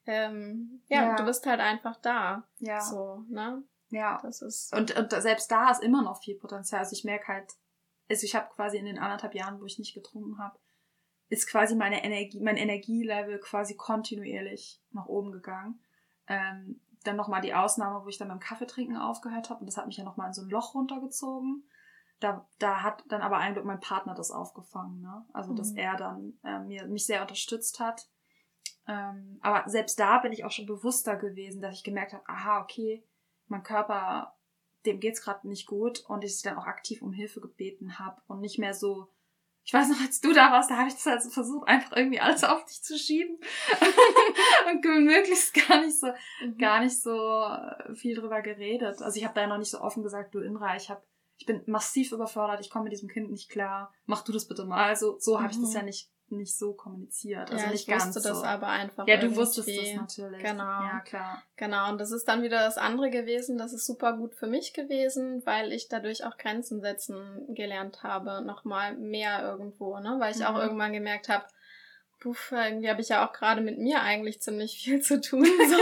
Ähm, 0.06 0.82
ja, 0.90 1.10
ja, 1.10 1.16
du 1.16 1.24
bist 1.24 1.46
halt 1.46 1.62
einfach 1.62 1.96
da. 1.98 2.44
Ja. 2.60 2.82
So, 2.82 3.24
ne? 3.30 3.64
Ja. 3.90 4.20
Das 4.22 4.42
ist. 4.42 4.76
Und, 4.76 4.98
und 4.98 5.12
selbst 5.12 5.50
da 5.50 5.72
ist 5.72 5.84
immer 5.84 6.02
noch 6.02 6.22
viel 6.22 6.36
Potenzial. 6.36 6.80
Also 6.80 6.94
ich 6.94 7.06
merke 7.06 7.28
halt, 7.30 7.54
also 8.10 8.26
ich 8.26 8.36
habe 8.36 8.50
quasi 8.54 8.78
in 8.78 8.86
den 8.86 9.00
anderthalb 9.00 9.34
Jahren, 9.34 9.62
wo 9.62 9.66
ich 9.66 9.80
nicht 9.80 9.94
getrunken 9.94 10.40
habe, 10.40 10.58
ist 11.32 11.48
quasi 11.48 11.76
meine 11.76 12.04
Energie, 12.04 12.42
mein 12.42 12.58
Energielevel 12.58 13.40
quasi 13.40 13.76
kontinuierlich 13.76 14.82
nach 14.92 15.06
oben 15.06 15.32
gegangen. 15.32 15.82
Ähm, 16.28 16.82
dann 17.04 17.16
nochmal 17.16 17.42
die 17.42 17.54
Ausnahme, 17.54 18.04
wo 18.04 18.10
ich 18.10 18.18
dann 18.18 18.28
beim 18.28 18.42
Kaffeetrinken 18.42 18.98
aufgehört 18.98 19.50
habe 19.50 19.62
und 19.62 19.66
das 19.66 19.78
hat 19.78 19.88
mich 19.88 19.98
ja 19.98 20.04
nochmal 20.04 20.28
in 20.28 20.34
so 20.34 20.42
ein 20.42 20.50
Loch 20.50 20.76
runtergezogen. 20.76 21.64
Da, 22.20 22.46
da 22.60 22.84
hat 22.84 23.04
dann 23.08 23.22
aber 23.22 23.38
ein 23.38 23.54
Glück 23.54 23.66
mein 23.66 23.80
Partner 23.80 24.14
das 24.14 24.30
aufgefangen, 24.30 25.02
ne? 25.02 25.26
Also, 25.34 25.54
dass 25.54 25.72
Mhm. 25.72 25.78
er 25.78 25.96
dann 25.96 26.34
äh, 26.44 26.60
mir, 26.60 26.86
mich 26.88 27.06
sehr 27.06 27.22
unterstützt 27.22 27.80
hat. 27.80 28.08
Ähm, 28.88 29.40
aber 29.42 29.68
selbst 29.70 30.00
da 30.00 30.20
bin 30.20 30.34
ich 30.34 30.44
auch 30.44 30.52
schon 30.52 30.66
bewusster 30.66 31.16
gewesen, 31.16 31.62
dass 31.62 31.76
ich 31.76 31.84
gemerkt 31.84 32.14
habe, 32.14 32.28
aha, 32.28 32.62
okay, 32.62 33.04
mein 33.48 33.64
Körper, 33.64 34.36
dem 34.86 35.00
geht's 35.00 35.22
gerade 35.24 35.48
nicht 35.48 35.66
gut 35.66 36.04
und 36.08 36.24
ich 36.26 36.42
dann 36.42 36.58
auch 36.58 36.66
aktiv 36.68 37.02
um 37.02 37.14
Hilfe 37.14 37.40
gebeten 37.40 37.98
habe 38.00 38.22
und 38.28 38.42
nicht 38.42 38.60
mehr 38.60 38.74
so, 38.74 39.08
ich 39.64 39.74
weiß 39.74 39.90
noch, 39.90 40.02
als 40.02 40.20
du 40.22 40.34
da 40.34 40.52
warst, 40.52 40.72
da 40.72 40.78
habe 40.78 40.88
ich 40.88 40.96
das 40.96 41.08
also 41.08 41.30
versucht, 41.30 41.68
einfach 41.68 41.96
irgendwie 41.96 42.20
alles 42.20 42.44
auf 42.44 42.66
dich 42.66 42.82
zu 42.82 42.98
schieben 42.98 43.38
und 44.72 44.84
möglichst 45.06 45.54
gar 45.54 45.82
nicht 45.82 46.00
so, 46.00 46.08
Mhm. 46.42 46.58
gar 46.58 46.80
nicht 46.82 47.00
so 47.02 47.16
äh, 47.44 47.94
viel 47.96 48.16
drüber 48.16 48.42
geredet. 48.42 49.02
Also 49.02 49.18
ich 49.18 49.24
habe 49.26 49.36
da 49.36 49.46
noch 49.48 49.58
nicht 49.58 49.70
so 49.72 49.80
offen 49.82 50.04
gesagt, 50.04 50.34
du 50.34 50.40
Inra, 50.40 50.76
ich 50.76 50.90
habe, 50.90 51.02
ich 51.38 51.46
bin 51.46 51.62
massiv 51.68 52.12
überfordert, 52.12 52.60
ich 52.62 52.70
komme 52.70 52.86
mit 52.86 52.94
diesem 52.94 53.10
Kind 53.10 53.32
nicht 53.32 53.50
klar, 53.50 53.94
mach 54.06 54.24
du 54.24 54.32
das 54.32 54.48
bitte 54.48 54.66
mal. 54.66 54.86
Also 54.86 55.18
so 55.20 55.40
habe 55.42 55.52
ich 55.52 55.60
das 55.60 55.70
Mhm. 55.70 55.76
ja 55.76 55.84
nicht 55.84 56.10
nicht 56.32 56.58
so 56.58 56.74
kommuniziert. 56.74 57.52
Also 57.52 57.64
ja, 57.66 57.72
nicht 57.72 57.82
ich 57.82 57.88
ganz 57.88 58.16
wusste 58.16 58.28
das 58.30 58.40
so. 58.40 58.44
aber 58.46 58.68
einfach. 58.68 59.08
Ja, 59.08 59.18
du 59.18 59.36
wusstest 59.36 59.68
das 59.70 59.94
natürlich. 59.96 60.42
Genau. 60.42 60.64
Ja, 60.64 61.02
klar. 61.06 61.44
Genau, 61.58 61.90
und 61.92 62.00
das 62.00 62.12
ist 62.12 62.28
dann 62.28 62.42
wieder 62.44 62.60
das 62.60 62.78
andere 62.78 63.10
gewesen. 63.10 63.58
Das 63.58 63.74
ist 63.74 63.86
super 63.86 64.14
gut 64.18 64.34
für 64.36 64.48
mich 64.48 64.74
gewesen, 64.74 65.46
weil 65.46 65.72
ich 65.72 65.88
dadurch 65.90 66.26
auch 66.26 66.38
Grenzen 66.38 66.82
setzen 66.82 67.46
gelernt 67.54 68.04
habe. 68.04 68.42
Nochmal 68.44 68.96
mehr 68.96 69.42
irgendwo, 69.44 69.98
ne? 70.00 70.16
Weil 70.20 70.36
ich 70.36 70.46
auch 70.46 70.56
Mhm. 70.56 70.62
irgendwann 70.62 70.94
gemerkt 70.94 71.30
habe, 71.30 71.46
puff, 72.20 72.52
irgendwie 72.52 72.90
habe 72.90 73.02
ich 73.02 73.10
ja 73.10 73.28
auch 73.28 73.34
gerade 73.34 73.62
mit 73.62 73.80
mir 73.80 74.02
eigentlich 74.02 74.42
ziemlich 74.42 74.78
viel 74.84 75.02
zu 75.02 75.20
tun. 75.22 75.46
So. 75.70 75.78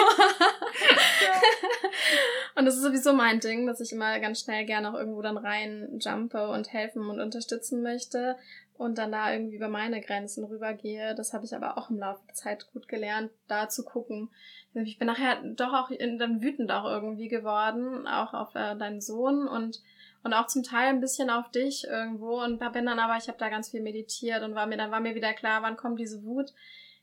und 2.56 2.66
das 2.66 2.76
ist 2.76 2.82
sowieso 2.84 3.14
mein 3.14 3.40
Ding, 3.40 3.66
dass 3.68 3.80
ich 3.82 3.92
immer 3.92 4.20
ganz 4.20 4.42
schnell 4.42 4.66
gerne 4.66 4.90
auch 4.90 4.98
irgendwo 4.98 5.22
dann 5.22 5.38
rein 5.38 6.00
jumpe 6.00 6.48
und 6.50 6.72
helfen 6.74 7.10
und 7.10 7.20
unterstützen 7.20 7.82
möchte 7.82 8.38
und 8.80 8.98
dann 8.98 9.12
da 9.12 9.34
irgendwie 9.34 9.58
über 9.58 9.68
meine 9.68 10.00
Grenzen 10.00 10.46
rübergehe. 10.46 11.14
Das 11.14 11.34
habe 11.34 11.44
ich 11.44 11.54
aber 11.54 11.78
auch 11.78 11.90
im 11.90 12.00
Laufe 12.00 12.22
der 12.26 12.34
Zeit 12.34 12.72
gut 12.72 12.88
gelernt, 12.88 13.30
da 13.50 13.68
zu 13.68 13.84
gucken. 13.84 14.30
Ich 14.74 14.98
bin 14.98 15.08
nachher 15.08 15.44
doch 15.44 15.74
auch 15.74 15.92
dann 16.18 16.42
wütend 16.42 16.72
auch 16.72 16.86
irgendwie 16.86 17.28
geworden, 17.28 18.08
auch 18.08 18.34
auf 18.34 18.56
äh, 18.56 18.78
deinen 18.78 19.02
Sohn 19.02 19.48
und 19.48 19.82
und 20.24 20.34
auch 20.34 20.48
zum 20.48 20.64
Teil 20.64 20.90
ein 20.90 21.02
bisschen 21.02 21.30
auf 21.30 21.52
dich 21.52 21.88
irgendwo 21.88 22.42
und 22.42 22.62
da 22.62 22.70
bin 22.70 22.86
dann 22.86 23.00
aber 23.00 23.18
ich 23.18 23.28
habe 23.28 23.38
da 23.38 23.50
ganz 23.50 23.70
viel 23.70 23.82
meditiert 23.82 24.44
und 24.44 24.56
war 24.56 24.66
mir 24.66 24.78
dann 24.78 24.92
war 24.92 25.02
mir 25.02 25.16
wieder 25.16 25.34
klar, 25.34 25.62
wann 25.62 25.76
kommt 25.76 26.00
diese 26.00 26.24
Wut? 26.24 26.54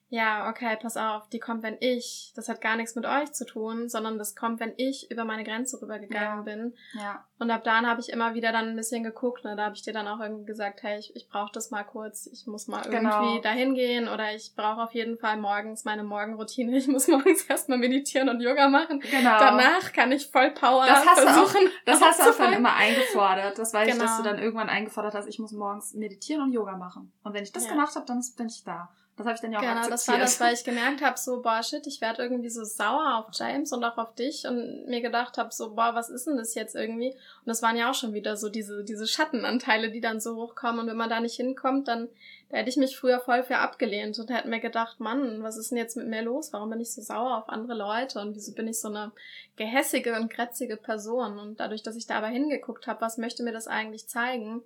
Ja, 0.09 0.49
okay, 0.49 0.77
pass 0.81 0.97
auf, 0.97 1.29
die 1.31 1.41
kommt, 1.41 1.65
wenn 1.65 1.77
ich, 1.81 2.33
das 2.37 2.49
hat 2.49 2.61
gar 2.61 2.77
nichts 2.77 2.95
mit 2.95 3.05
euch 3.07 3.33
zu 3.33 3.45
tun, 3.45 3.89
sondern 3.89 4.19
das 4.19 4.37
kommt, 4.37 4.61
wenn 4.61 4.73
ich 4.77 5.11
über 5.11 5.25
meine 5.25 5.43
Grenze 5.43 5.83
rübergegangen 5.83 6.39
Ja. 6.39 6.43
bin. 6.43 6.75
Ja. 6.95 7.25
Und 7.41 7.51
ab 7.51 7.65
dann 7.65 7.89
habe 7.89 8.01
ich 8.01 8.11
immer 8.11 8.35
wieder 8.35 8.53
dann 8.53 8.69
ein 8.69 8.77
bisschen 8.77 9.03
geguckt, 9.03 9.43
ne? 9.45 9.57
Da 9.57 9.65
habe 9.65 9.75
ich 9.75 9.83
dir 9.83 9.93
dann 9.93 10.07
auch 10.07 10.21
irgendwie 10.21 10.45
gesagt, 10.45 10.85
hey, 10.85 10.97
ich, 11.01 11.15
ich 11.17 11.29
brauche 11.29 11.51
das 11.53 11.73
mal 11.73 11.83
kurz, 11.83 12.27
ich 12.29 12.47
muss 12.47 12.69
mal 12.69 12.85
irgendwie 12.87 12.99
Genau. 12.99 13.41
dahin 13.41 13.75
gehen 13.75 14.07
oder 14.09 14.33
ich 14.33 14.53
brauche 14.55 14.81
auf 14.85 14.93
jeden 14.95 15.19
Fall 15.19 15.39
morgens 15.39 15.85
meine 15.85 16.05
Morgenroutine. 16.05 16.77
Ich 16.77 16.87
muss 16.87 17.09
morgens 17.09 17.43
erstmal 17.47 17.79
meditieren 17.79 18.29
und 18.29 18.41
Yoga 18.41 18.69
machen. 18.69 19.01
Genau. 19.01 19.39
Danach 19.41 19.93
kann 19.93 20.13
ich 20.13 20.29
voll 20.29 20.53
Power 20.53 20.87
Das 20.87 21.05
hast 21.05 21.19
du 21.25 21.27
auch- 21.29 21.33
versuchen. 21.49 21.69
Das 21.85 22.01
hast 22.01 22.21
du 22.21 22.31
auch 22.31 22.37
dann 22.39 22.53
immer 22.53 22.75
eingefordert. 22.77 23.59
Das 23.59 23.75
weiß 23.75 23.89
ich, 23.89 23.99
dass 23.99 24.19
Genau. 24.19 24.31
du 24.31 24.37
dann 24.37 24.39
irgendwann 24.43 24.69
eingefordert 24.69 25.15
hast, 25.15 25.27
ich 25.27 25.41
muss 25.41 25.51
morgens 25.51 25.95
meditieren 25.95 26.43
und 26.43 26.53
Yoga 26.53 26.77
machen. 26.77 27.13
Und 27.25 27.35
wenn 27.35 27.43
ich 27.43 27.51
das 27.53 27.65
Ja. 27.65 27.73
gemacht 27.73 27.97
habe, 27.97 28.07
dann 28.07 28.23
bin 28.37 28.47
ich 28.47 28.63
da. 28.65 28.89
Das 29.17 29.25
habe 29.27 29.35
ich 29.35 29.41
dann 29.41 29.51
ja 29.53 29.59
auch 29.59 29.63
Genau, 29.63 29.73
akzeptiert. 29.77 29.93
das 29.95 30.09
war 30.09 30.19
das, 30.19 30.41
weil 30.41 30.55
ich 30.55 30.65
gemerkt 30.65 31.01
habe, 31.01 31.19
so, 31.19 31.41
boah, 31.41 31.63
shit, 31.63 31.87
ich 31.87 32.03
werde 32.03 32.23
irgendwie 32.23 32.51
so 32.51 32.65
sauer 32.65 33.17
auf 33.17 33.35
James 33.35 33.73
und 33.73 33.83
auch 33.83 33.97
auf 33.97 34.15
dich 34.15 34.47
und 34.47 34.87
mir 34.89 35.01
gedacht 35.01 35.39
habe, 35.39 35.55
so, 35.55 35.75
boah, 35.75 35.95
was 35.95 36.11
ist 36.11 36.27
denn 36.27 36.37
das 36.37 36.55
jetzt 36.55 36.75
irgendwie? 36.75 37.13
Und 37.13 37.47
das 37.47 37.63
waren 37.63 37.77
ja 37.77 37.91
auch 37.91 37.95
schon 37.95 38.13
wieder 38.13 38.37
so 38.37 38.51
diese, 38.51 38.85
diese 38.85 39.07
Schattenanteile, 39.07 39.91
die 39.91 40.03
dann 40.03 40.21
so 40.21 40.37
hochkommen 40.37 40.81
und 40.81 40.87
wenn 40.89 40.99
man 40.99 41.09
da 41.09 41.21
nicht 41.21 41.37
hinkommt, 41.37 41.89
dann, 41.89 42.09
da 42.51 42.59
hätte 42.59 42.69
ich 42.69 42.77
mich 42.77 42.99
früher 42.99 43.19
voll 43.21 43.43
für 43.43 43.57
abgelehnt 43.57 44.19
und 44.19 44.29
hätte 44.29 44.49
mir 44.49 44.61
gedacht, 44.61 45.01
Mann, 45.01 45.43
was 45.43 45.57
ist 45.57 45.71
denn 45.71 45.79
jetzt 45.79 45.97
mit 45.97 46.09
mir 46.09 46.21
los? 46.21 46.53
Warum 46.53 46.69
bin 46.69 46.81
ich 46.81 46.93
so 46.93 47.01
sauer 47.01 47.39
auf 47.39 47.49
andere 47.49 47.75
Leute 47.75 48.21
und 48.21 48.35
wieso 48.37 48.53
bin 48.53 48.69
ich 48.69 48.79
so 48.79 48.89
eine 48.89 49.13
gehässige 49.57 50.15
und 50.17 50.29
krätzige 50.29 50.77
Person? 50.77 51.39
Und 51.39 51.59
dadurch, 51.59 51.83
dass 51.83 51.97
ich 51.97 52.07
da 52.07 52.19
aber 52.19 52.29
hingeguckt 52.29 52.87
habe, 52.87 53.01
was 53.01 53.17
möchte 53.17 53.43
mir 53.43 53.53
das 53.53 53.67
eigentlich 53.67 54.09
zeigen, 54.09 54.63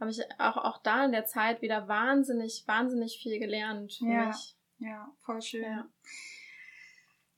habe 0.00 0.10
ich 0.10 0.20
auch, 0.38 0.56
auch 0.56 0.78
da 0.82 1.04
in 1.04 1.12
der 1.12 1.26
Zeit 1.26 1.62
wieder 1.62 1.88
wahnsinnig, 1.88 2.64
wahnsinnig 2.66 3.18
viel 3.22 3.38
gelernt 3.38 3.94
für 3.94 4.06
Ja. 4.06 4.26
mich. 4.28 4.56
Ja, 4.78 5.12
voll 5.22 5.42
schön. 5.42 5.62
Ja. 5.62 5.86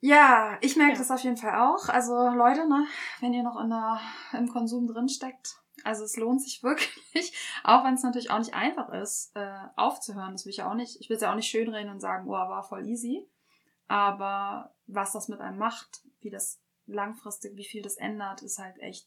Ja, 0.03 0.57
ich 0.61 0.75
merke 0.75 0.93
Ja. 0.93 0.97
das 0.99 1.11
auf 1.11 1.21
jeden 1.23 1.37
Fall 1.37 1.55
auch. 1.59 1.87
Also 1.89 2.13
Leute, 2.29 2.67
ne, 2.67 2.85
wenn 3.19 3.33
ihr 3.33 3.43
noch 3.43 3.59
in 3.61 3.69
der, 3.69 3.99
im 4.33 4.47
Konsum 4.49 4.87
drin 4.87 5.09
steckt, 5.09 5.57
also 5.83 6.03
es 6.03 6.17
lohnt 6.17 6.41
sich 6.41 6.63
wirklich, 6.63 7.33
auch 7.63 7.83
wenn 7.83 7.93
es 7.93 8.03
natürlich 8.03 8.31
auch 8.31 8.39
nicht 8.39 8.53
einfach 8.53 8.89
ist, 8.89 9.31
äh, 9.35 9.57
aufzuhören. 9.75 10.31
Das 10.33 10.45
will 10.45 10.51
ich 10.51 10.57
ja 10.57 10.69
auch 10.69 10.73
nicht. 10.75 10.99
Ich 10.99 11.09
will 11.09 11.15
es 11.17 11.21
ja 11.21 11.31
auch 11.31 11.35
nicht 11.35 11.49
schönreden 11.49 11.91
und 11.91 11.99
sagen, 11.99 12.27
oh, 12.27 12.31
war 12.31 12.63
voll 12.63 12.85
easy. 12.87 13.27
Aber 13.87 14.73
was 14.87 15.11
das 15.11 15.27
mit 15.27 15.39
einem 15.39 15.57
macht, 15.57 16.01
wie 16.19 16.29
das 16.29 16.59
langfristig, 16.87 17.55
wie 17.55 17.65
viel 17.65 17.81
das 17.81 17.97
ändert, 17.97 18.41
ist 18.41 18.57
halt 18.57 18.77
echt, 18.79 19.05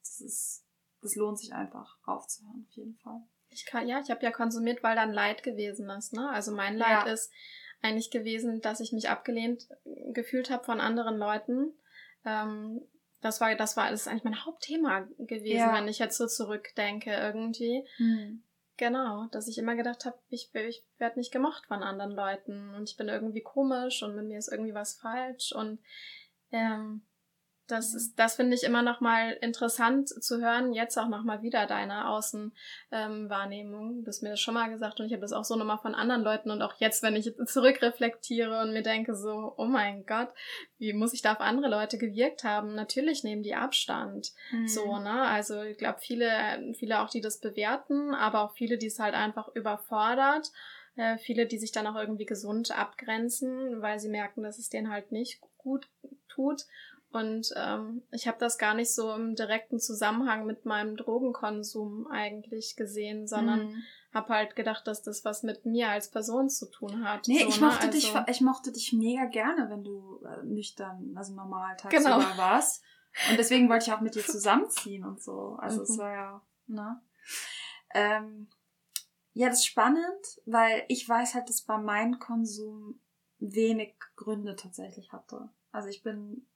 das 0.00 0.20
ist, 0.20 0.65
das 1.06 1.14
lohnt 1.16 1.38
sich 1.38 1.52
einfach 1.54 1.96
aufzuhören, 2.04 2.66
auf 2.68 2.74
jeden 2.76 2.96
Fall. 2.98 3.20
Ich 3.48 3.64
kann, 3.64 3.88
ja, 3.88 4.00
ich 4.00 4.10
habe 4.10 4.22
ja 4.22 4.30
konsumiert, 4.30 4.82
weil 4.82 4.96
dann 4.96 5.12
Leid 5.12 5.42
gewesen 5.42 5.88
ist. 5.90 6.12
Ne? 6.12 6.28
Also 6.28 6.52
mein 6.52 6.76
Leid 6.76 7.06
Ja. 7.06 7.12
ist 7.12 7.30
eigentlich 7.82 8.10
gewesen, 8.10 8.60
dass 8.60 8.80
ich 8.80 8.92
mich 8.92 9.08
abgelehnt 9.08 9.68
äh, 9.84 10.12
gefühlt 10.12 10.50
habe 10.50 10.64
von 10.64 10.80
anderen 10.80 11.16
Leuten. 11.16 11.72
Ähm, 12.24 12.80
das 13.20 13.40
war, 13.40 13.54
das 13.54 13.76
war, 13.76 13.90
das 13.90 14.02
ist 14.02 14.08
eigentlich 14.08 14.24
mein 14.24 14.44
Hauptthema 14.44 15.08
gewesen, 15.18 15.56
Ja. 15.56 15.74
wenn 15.74 15.88
ich 15.88 15.98
jetzt 15.98 16.18
so 16.18 16.26
zurückdenke 16.26 17.10
irgendwie. 17.12 17.86
Genau, 18.76 19.26
dass 19.30 19.48
ich 19.48 19.56
immer 19.56 19.74
gedacht 19.74 20.04
habe, 20.04 20.18
ich, 20.28 20.50
ich 20.54 20.84
werde 20.98 21.18
nicht 21.18 21.32
gemocht 21.32 21.64
von 21.66 21.82
anderen 21.82 22.12
Leuten 22.12 22.74
und 22.74 22.90
ich 22.90 22.96
bin 22.98 23.08
irgendwie 23.08 23.40
komisch 23.42 24.02
und 24.02 24.14
mit 24.14 24.26
mir 24.26 24.38
ist 24.38 24.52
irgendwie 24.52 24.74
was 24.74 24.96
falsch 25.00 25.52
und 25.52 25.78
ähm, 26.52 27.06
das 27.66 27.94
ist, 27.94 28.18
das 28.18 28.36
finde 28.36 28.54
ich 28.54 28.62
immer 28.62 28.82
noch 28.82 29.00
mal 29.00 29.32
interessant 29.40 30.08
zu 30.08 30.40
hören. 30.40 30.72
Jetzt 30.72 30.96
auch 30.96 31.08
noch 31.08 31.24
mal 31.24 31.42
wieder 31.42 31.66
deine 31.66 32.08
Außenwahrnehmung. 32.08 32.52
Ähm, 32.92 33.30
Wahrnehmung. 33.30 34.04
du 34.04 34.08
hast 34.08 34.22
mir 34.22 34.30
das 34.30 34.40
schon 34.40 34.54
mal 34.54 34.70
gesagt 34.70 35.00
und 35.00 35.06
ich 35.06 35.12
habe 35.12 35.22
das 35.22 35.32
auch 35.32 35.44
so 35.44 35.56
nochmal 35.56 35.78
von 35.78 35.94
anderen 35.94 36.22
Leuten 36.22 36.50
und 36.50 36.62
auch 36.62 36.74
jetzt, 36.78 37.02
wenn 37.02 37.16
ich 37.16 37.34
zurückreflektiere 37.46 38.60
und 38.62 38.72
mir 38.72 38.82
denke 38.82 39.14
so, 39.14 39.54
oh 39.56 39.64
mein 39.64 40.06
Gott, 40.06 40.28
wie 40.78 40.92
muss 40.92 41.12
ich 41.12 41.22
da 41.22 41.32
auf 41.32 41.40
andere 41.40 41.68
Leute 41.68 41.98
gewirkt 41.98 42.44
haben? 42.44 42.74
Natürlich 42.74 43.24
nehmen 43.24 43.42
die 43.42 43.54
Abstand. 43.54 44.32
Mhm. 44.52 44.68
So, 44.68 44.98
ne? 44.98 45.22
Also 45.22 45.62
ich 45.62 45.78
glaube, 45.78 45.98
viele, 46.00 46.74
viele 46.78 47.00
auch, 47.00 47.10
die 47.10 47.20
das 47.20 47.40
bewerten, 47.40 48.14
aber 48.14 48.42
auch 48.42 48.52
viele, 48.52 48.78
die 48.78 48.86
es 48.86 48.98
halt 48.98 49.14
einfach 49.14 49.48
überfordert. 49.54 50.52
Äh, 50.96 51.18
viele, 51.18 51.46
die 51.46 51.58
sich 51.58 51.72
dann 51.72 51.86
auch 51.86 51.96
irgendwie 51.96 52.26
gesund 52.26 52.76
abgrenzen, 52.76 53.82
weil 53.82 53.98
sie 53.98 54.08
merken, 54.08 54.42
dass 54.42 54.58
es 54.58 54.70
denen 54.70 54.90
halt 54.90 55.12
nicht 55.12 55.40
gut 55.58 55.88
tut. 56.28 56.62
Und 57.16 57.52
ähm, 57.56 58.02
ich 58.10 58.26
habe 58.28 58.38
das 58.38 58.58
gar 58.58 58.74
nicht 58.74 58.92
so 58.94 59.12
im 59.14 59.34
direkten 59.34 59.78
Zusammenhang 59.80 60.44
mit 60.46 60.64
meinem 60.66 60.96
Drogenkonsum 60.96 62.06
eigentlich 62.08 62.76
gesehen, 62.76 63.26
sondern 63.26 63.66
Mhm. 63.66 63.82
habe 64.12 64.34
halt 64.34 64.56
gedacht, 64.56 64.86
dass 64.86 65.02
das 65.02 65.24
was 65.24 65.42
mit 65.42 65.64
mir 65.64 65.88
als 65.88 66.10
Person 66.10 66.48
zu 66.50 66.70
tun 66.70 67.08
hat. 67.08 67.26
Nee, 67.28 67.42
so, 67.42 67.48
ich 67.48 67.60
ne? 67.60 67.66
mochte 67.68 67.88
dich, 67.90 68.14
Also- 68.14 68.30
ich 68.30 68.40
mochte 68.40 68.72
dich 68.72 68.92
mega 68.92 69.24
gerne, 69.26 69.70
wenn 69.70 69.82
du 69.84 70.22
äh, 70.24 70.42
nüchtern, 70.44 71.12
also 71.16 71.34
normal 71.34 71.76
tagsüber 71.76 72.16
Genau. 72.16 72.36
warst. 72.38 72.82
Und 73.30 73.38
deswegen 73.38 73.68
wollte 73.70 73.86
ich 73.86 73.92
auch 73.92 74.00
mit 74.02 74.14
dir 74.14 74.24
zusammenziehen 74.26 75.04
und 75.04 75.22
so. 75.22 75.56
Also 75.58 75.82
es 75.82 75.90
Mhm. 75.90 75.98
war 75.98 76.12
ja, 76.12 76.42
ne? 76.66 77.00
Ähm, 77.94 78.48
ja, 79.32 79.48
das 79.48 79.60
ist 79.60 79.66
spannend, 79.66 80.40
weil 80.44 80.84
ich 80.88 81.08
weiß 81.08 81.34
halt, 81.34 81.48
dass 81.48 81.62
bei 81.62 81.78
meinem 81.78 82.18
Konsum 82.18 83.00
wenig 83.38 83.94
Gründe 84.16 84.56
tatsächlich 84.56 85.12
hatte. 85.12 85.48
Also 85.72 85.88
ich 85.88 86.02
bin, 86.02 86.46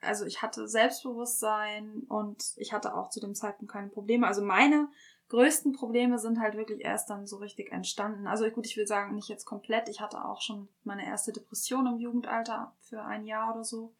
also 0.00 0.24
ich 0.24 0.42
hatte 0.42 0.68
Selbstbewusstsein 0.68 2.04
und 2.08 2.52
ich 2.56 2.72
hatte 2.72 2.94
auch 2.94 3.10
zu 3.10 3.20
dem 3.20 3.34
Zeitpunkt 3.34 3.72
keine 3.72 3.88
Probleme. 3.88 4.26
Also 4.26 4.42
meine 4.42 4.88
größten 5.28 5.72
Probleme 5.72 6.18
sind 6.18 6.40
halt 6.40 6.56
wirklich 6.56 6.82
erst 6.82 7.08
dann 7.08 7.26
so 7.26 7.38
richtig 7.38 7.72
entstanden. 7.72 8.26
Also 8.26 8.48
gut, 8.50 8.66
ich 8.66 8.76
will 8.76 8.86
sagen, 8.86 9.14
nicht 9.14 9.28
jetzt 9.28 9.46
komplett. 9.46 9.88
Ich 9.88 10.00
hatte 10.00 10.24
auch 10.24 10.42
schon 10.42 10.68
meine 10.84 11.06
erste 11.06 11.32
Depression 11.32 11.86
im 11.86 11.98
Jugendalter 11.98 12.72
für 12.80 13.02
ein 13.02 13.24
Jahr 13.24 13.54
oder 13.54 13.64
so. 13.64 13.94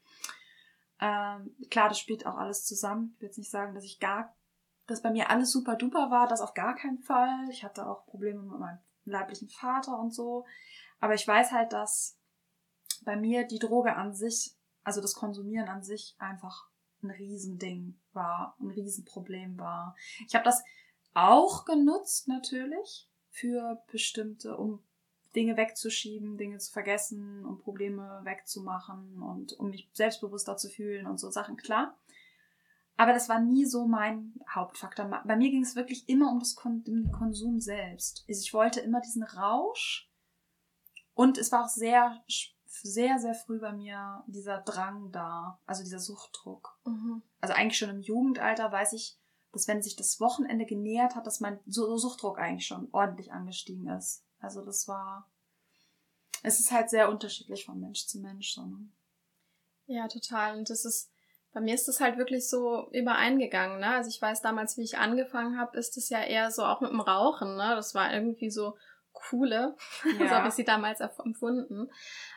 Ähm, 1.01 1.57
klar, 1.71 1.89
das 1.89 1.99
spielt 1.99 2.27
auch 2.27 2.37
alles 2.37 2.65
zusammen. 2.65 3.13
Ich 3.15 3.23
will 3.23 3.29
jetzt 3.29 3.39
nicht 3.39 3.51
sagen, 3.51 3.75
dass 3.75 3.85
ich 3.85 3.99
gar, 3.99 4.35
dass 4.87 5.03
bei 5.03 5.11
mir 5.11 5.31
alles 5.31 5.51
super 5.51 5.75
duper 5.75 6.11
war, 6.11 6.29
das 6.29 6.43
auf 6.43 6.55
gar 6.55 6.75
keinen 6.75 6.99
Fall. 6.99 7.49
Ich 7.51 7.65
hatte 7.65 7.87
auch 7.87 8.05
Probleme 8.05 8.43
mit 8.43 8.59
meinem 8.61 8.79
leiblichen 9.05 9.49
Vater 9.49 9.99
und 9.99 10.13
so. 10.13 10.45
Aber 11.01 11.15
ich 11.15 11.27
weiß 11.27 11.51
halt, 11.51 11.73
dass 11.73 12.19
bei 13.05 13.17
mir 13.17 13.45
die 13.45 13.59
Droge 13.59 13.97
an 13.97 14.15
sich, 14.15 14.55
also 14.85 15.01
das 15.01 15.15
Konsumieren 15.15 15.69
an 15.69 15.83
sich 15.83 16.15
einfach 16.19 16.69
ein 17.03 17.11
Riesending 17.11 17.99
war, 18.13 18.57
ein 18.61 18.71
Riesenproblem 18.71 19.59
war. 19.59 19.97
Ich 20.27 20.35
habe 20.35 20.45
das 20.45 20.63
auch 21.15 21.65
genutzt 21.65 22.29
natürlich 22.29 23.09
für 23.31 23.83
bestimmte, 23.91 24.57
um 24.57 24.83
Dinge 25.35 25.57
wegzuschieben, 25.57 26.37
Dinge 26.37 26.59
zu 26.59 26.73
vergessen, 26.73 27.45
um 27.45 27.59
Probleme 27.59 28.21
wegzumachen 28.25 29.23
und 29.23 29.55
um 29.55 29.71
mich 29.71 29.89
selbstbewusster 29.95 30.57
zu 30.57 30.69
fühlen 30.69 31.07
und 31.07 31.19
so 31.19 31.31
Sachen, 31.31 31.57
klar. 31.57 31.97
Aber 32.97 33.15
das 33.15 33.29
war 33.29 33.41
nie 33.41 33.65
so 33.65 33.87
mein 33.87 34.35
Hauptfaktor. 34.49 35.23
Bei 35.25 35.37
mir 35.37 35.51
ging 35.51 35.63
es 35.63 35.75
wirklich 35.75 36.09
immer 36.09 36.31
um 36.31 36.39
das 36.39 36.55
Kon 36.55 36.85
den 36.85 37.11
Konsum 37.11 37.61
selbst. 37.61 38.25
Also 38.29 38.43
ich 38.43 38.53
wollte 38.53 38.81
immer 38.81 39.01
diesen 39.01 39.23
Rausch 39.23 40.11
und 41.15 41.39
es 41.39 41.51
war 41.51 41.65
auch 41.65 41.69
sehr, 41.69 42.23
sehr, 42.81 43.19
sehr 43.19 43.35
früh 43.35 43.61
bei 43.61 43.73
mir 43.73 44.25
dieser 44.27 44.59
Drang 44.59 45.13
da, 45.13 45.61
also 45.67 45.83
dieser 45.83 45.99
Suchtdruck. 45.99 46.79
Mhm. 46.85 47.23
Also 47.41 47.55
eigentlich 47.55 47.79
schon 47.79 47.91
im 47.91 48.01
Jugendalter 48.01 48.73
weiß 48.73 48.95
ich, 48.95 49.19
dass 49.53 49.69
wenn 49.69 49.83
sich 49.83 49.97
das 49.97 50.19
Wochenende 50.21 50.65
genähert 50.65 51.15
hat, 51.15 51.27
dass 51.27 51.41
mein 51.41 51.61
Suchtdruck 51.67 52.39
eigentlich 52.39 52.67
schon 52.67 52.89
ordentlich 52.93 53.33
angestiegen 53.33 53.89
ist. 53.89 54.25
Also 54.41 54.65
das 54.65 54.89
war, 54.89 55.31
es 56.43 56.59
ist 56.59 56.73
halt 56.73 56.89
sehr 56.89 57.11
unterschiedlich 57.11 57.67
von 57.67 57.79
Mensch 57.79 58.07
zu 58.07 58.19
Mensch. 58.21 58.55
So, 58.55 58.65
ne? 58.65 58.89
Ja, 59.87 60.09
total. 60.09 60.59
Und 60.59 60.71
das 60.71 60.87
ist, 60.87 61.11
bei 61.53 61.61
mir 61.61 61.75
ist 61.75 61.87
das 61.87 62.01
halt 62.01 62.17
wirklich 62.17 62.49
so 62.49 62.89
übereingegangen, 62.93 63.81
ne? 63.81 63.89
Also 63.89 64.09
ich 64.09 64.21
weiß 64.23 64.41
damals, 64.41 64.79
wie 64.79 64.85
ich 64.85 64.97
angefangen 64.97 65.59
habe, 65.59 65.77
ist 65.77 65.99
es 65.99 66.09
ja 66.09 66.23
eher 66.23 66.51
so 66.51 66.65
auch 66.65 66.81
mit 66.81 66.91
dem 66.91 67.01
Rauchen, 67.01 67.57
ne? 67.57 67.75
Das 67.77 67.95
war 67.95 68.13
irgendwie 68.13 68.51
so 68.51 68.77
coole, 69.13 69.77
ja. 70.19 70.29
so 70.29 70.31
habe 70.31 70.49
ich 70.49 70.55
sie 70.55 70.65
damals 70.65 71.01
empfunden. 71.01 71.81
Und 71.81 71.91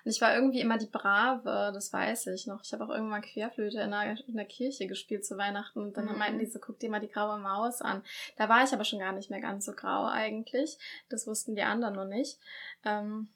ich 0.03 0.21
war 0.21 0.35
irgendwie 0.35 0.61
immer 0.61 0.77
die 0.77 0.89
Brave, 0.89 1.71
das 1.73 1.91
weiß 1.91 2.27
ich 2.27 2.47
noch. 2.47 2.63
Ich 2.63 2.73
habe 2.73 2.85
auch 2.85 2.89
irgendwann 2.89 3.21
Querflöte 3.21 3.79
in 3.81 3.91
der, 3.91 4.17
in 4.27 4.35
der 4.35 4.45
Kirche 4.45 4.87
gespielt 4.87 5.25
zu 5.25 5.37
Weihnachten 5.37 5.79
und 5.79 5.97
dann 5.97 6.05
mhm. 6.05 6.17
meinten 6.17 6.39
die 6.39 6.45
so, 6.45 6.59
guck 6.59 6.79
dir 6.79 6.89
mal 6.89 7.01
die 7.01 7.11
graue 7.11 7.39
Maus 7.39 7.81
an. 7.81 8.03
Da 8.37 8.49
war 8.49 8.63
ich 8.63 8.73
aber 8.73 8.83
schon 8.83 8.99
gar 8.99 9.11
nicht 9.11 9.29
mehr 9.29 9.41
ganz 9.41 9.65
so 9.65 9.73
grau 9.73 10.05
eigentlich. 10.05 10.77
Das 11.09 11.27
wussten 11.27 11.55
die 11.55 11.63
anderen 11.63 11.95
noch 11.95 12.05
nicht. 12.05 12.39
Ähm, 12.83 13.29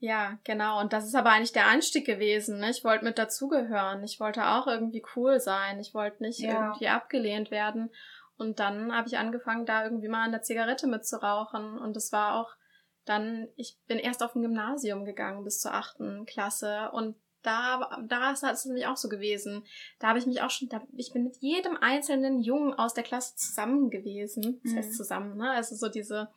ja, 0.00 0.38
genau. 0.44 0.80
Und 0.80 0.94
das 0.94 1.04
ist 1.04 1.14
aber 1.14 1.30
eigentlich 1.30 1.52
der 1.52 1.66
Anstieg 1.66 2.06
gewesen. 2.06 2.58
Ne? 2.58 2.70
Ich 2.70 2.84
wollte 2.84 3.04
mit 3.04 3.18
dazugehören. 3.18 4.02
Ich 4.02 4.18
wollte 4.18 4.46
auch 4.46 4.66
irgendwie 4.66 5.04
cool 5.14 5.40
sein. 5.40 5.78
Ich 5.78 5.92
wollte 5.92 6.22
nicht 6.22 6.40
ja. 6.40 6.68
irgendwie 6.68 6.88
abgelehnt 6.88 7.50
werden. 7.50 7.90
Und 8.38 8.60
dann 8.60 8.96
habe 8.96 9.06
ich 9.06 9.18
angefangen, 9.18 9.66
da 9.66 9.84
irgendwie 9.84 10.08
mal 10.08 10.24
an 10.24 10.32
der 10.32 10.40
Zigarette 10.40 10.86
mitzurauchen. 10.86 11.78
Und 11.78 11.96
das 11.96 12.12
war 12.12 12.40
auch 12.40 12.56
dann, 13.04 13.48
ich 13.56 13.78
bin 13.86 13.98
erst 13.98 14.22
auf 14.22 14.34
ein 14.34 14.42
Gymnasium 14.42 15.04
gegangen 15.04 15.44
bis 15.44 15.58
zur 15.58 15.74
achten 15.74 16.26
Klasse. 16.26 16.90
Und 16.92 17.16
da, 17.42 17.98
da 18.06 18.32
ist 18.32 18.42
es 18.42 18.66
nämlich 18.66 18.86
auch 18.86 18.96
so 18.96 19.08
gewesen. 19.08 19.64
Da 19.98 20.08
habe 20.08 20.18
ich 20.18 20.26
mich 20.26 20.42
auch 20.42 20.50
schon, 20.50 20.68
da, 20.68 20.82
ich 20.96 21.12
bin 21.12 21.24
mit 21.24 21.36
jedem 21.38 21.76
einzelnen 21.76 22.40
Jungen 22.40 22.74
aus 22.74 22.94
der 22.94 23.04
Klasse 23.04 23.36
zusammen 23.36 23.90
gewesen. 23.90 24.60
Das 24.64 24.74
heißt 24.74 24.90
mhm. 24.90 24.94
zusammen, 24.94 25.36
ne? 25.36 25.50
Also 25.50 25.74
so 25.74 25.88
diese 25.88 26.28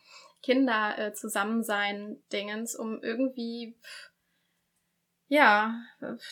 Kinder 0.41 0.97
äh, 0.97 1.13
zusammen 1.13 1.63
sein 1.63 2.21
Dingens, 2.31 2.75
um 2.75 3.01
irgendwie 3.01 3.77
ja, 5.33 5.81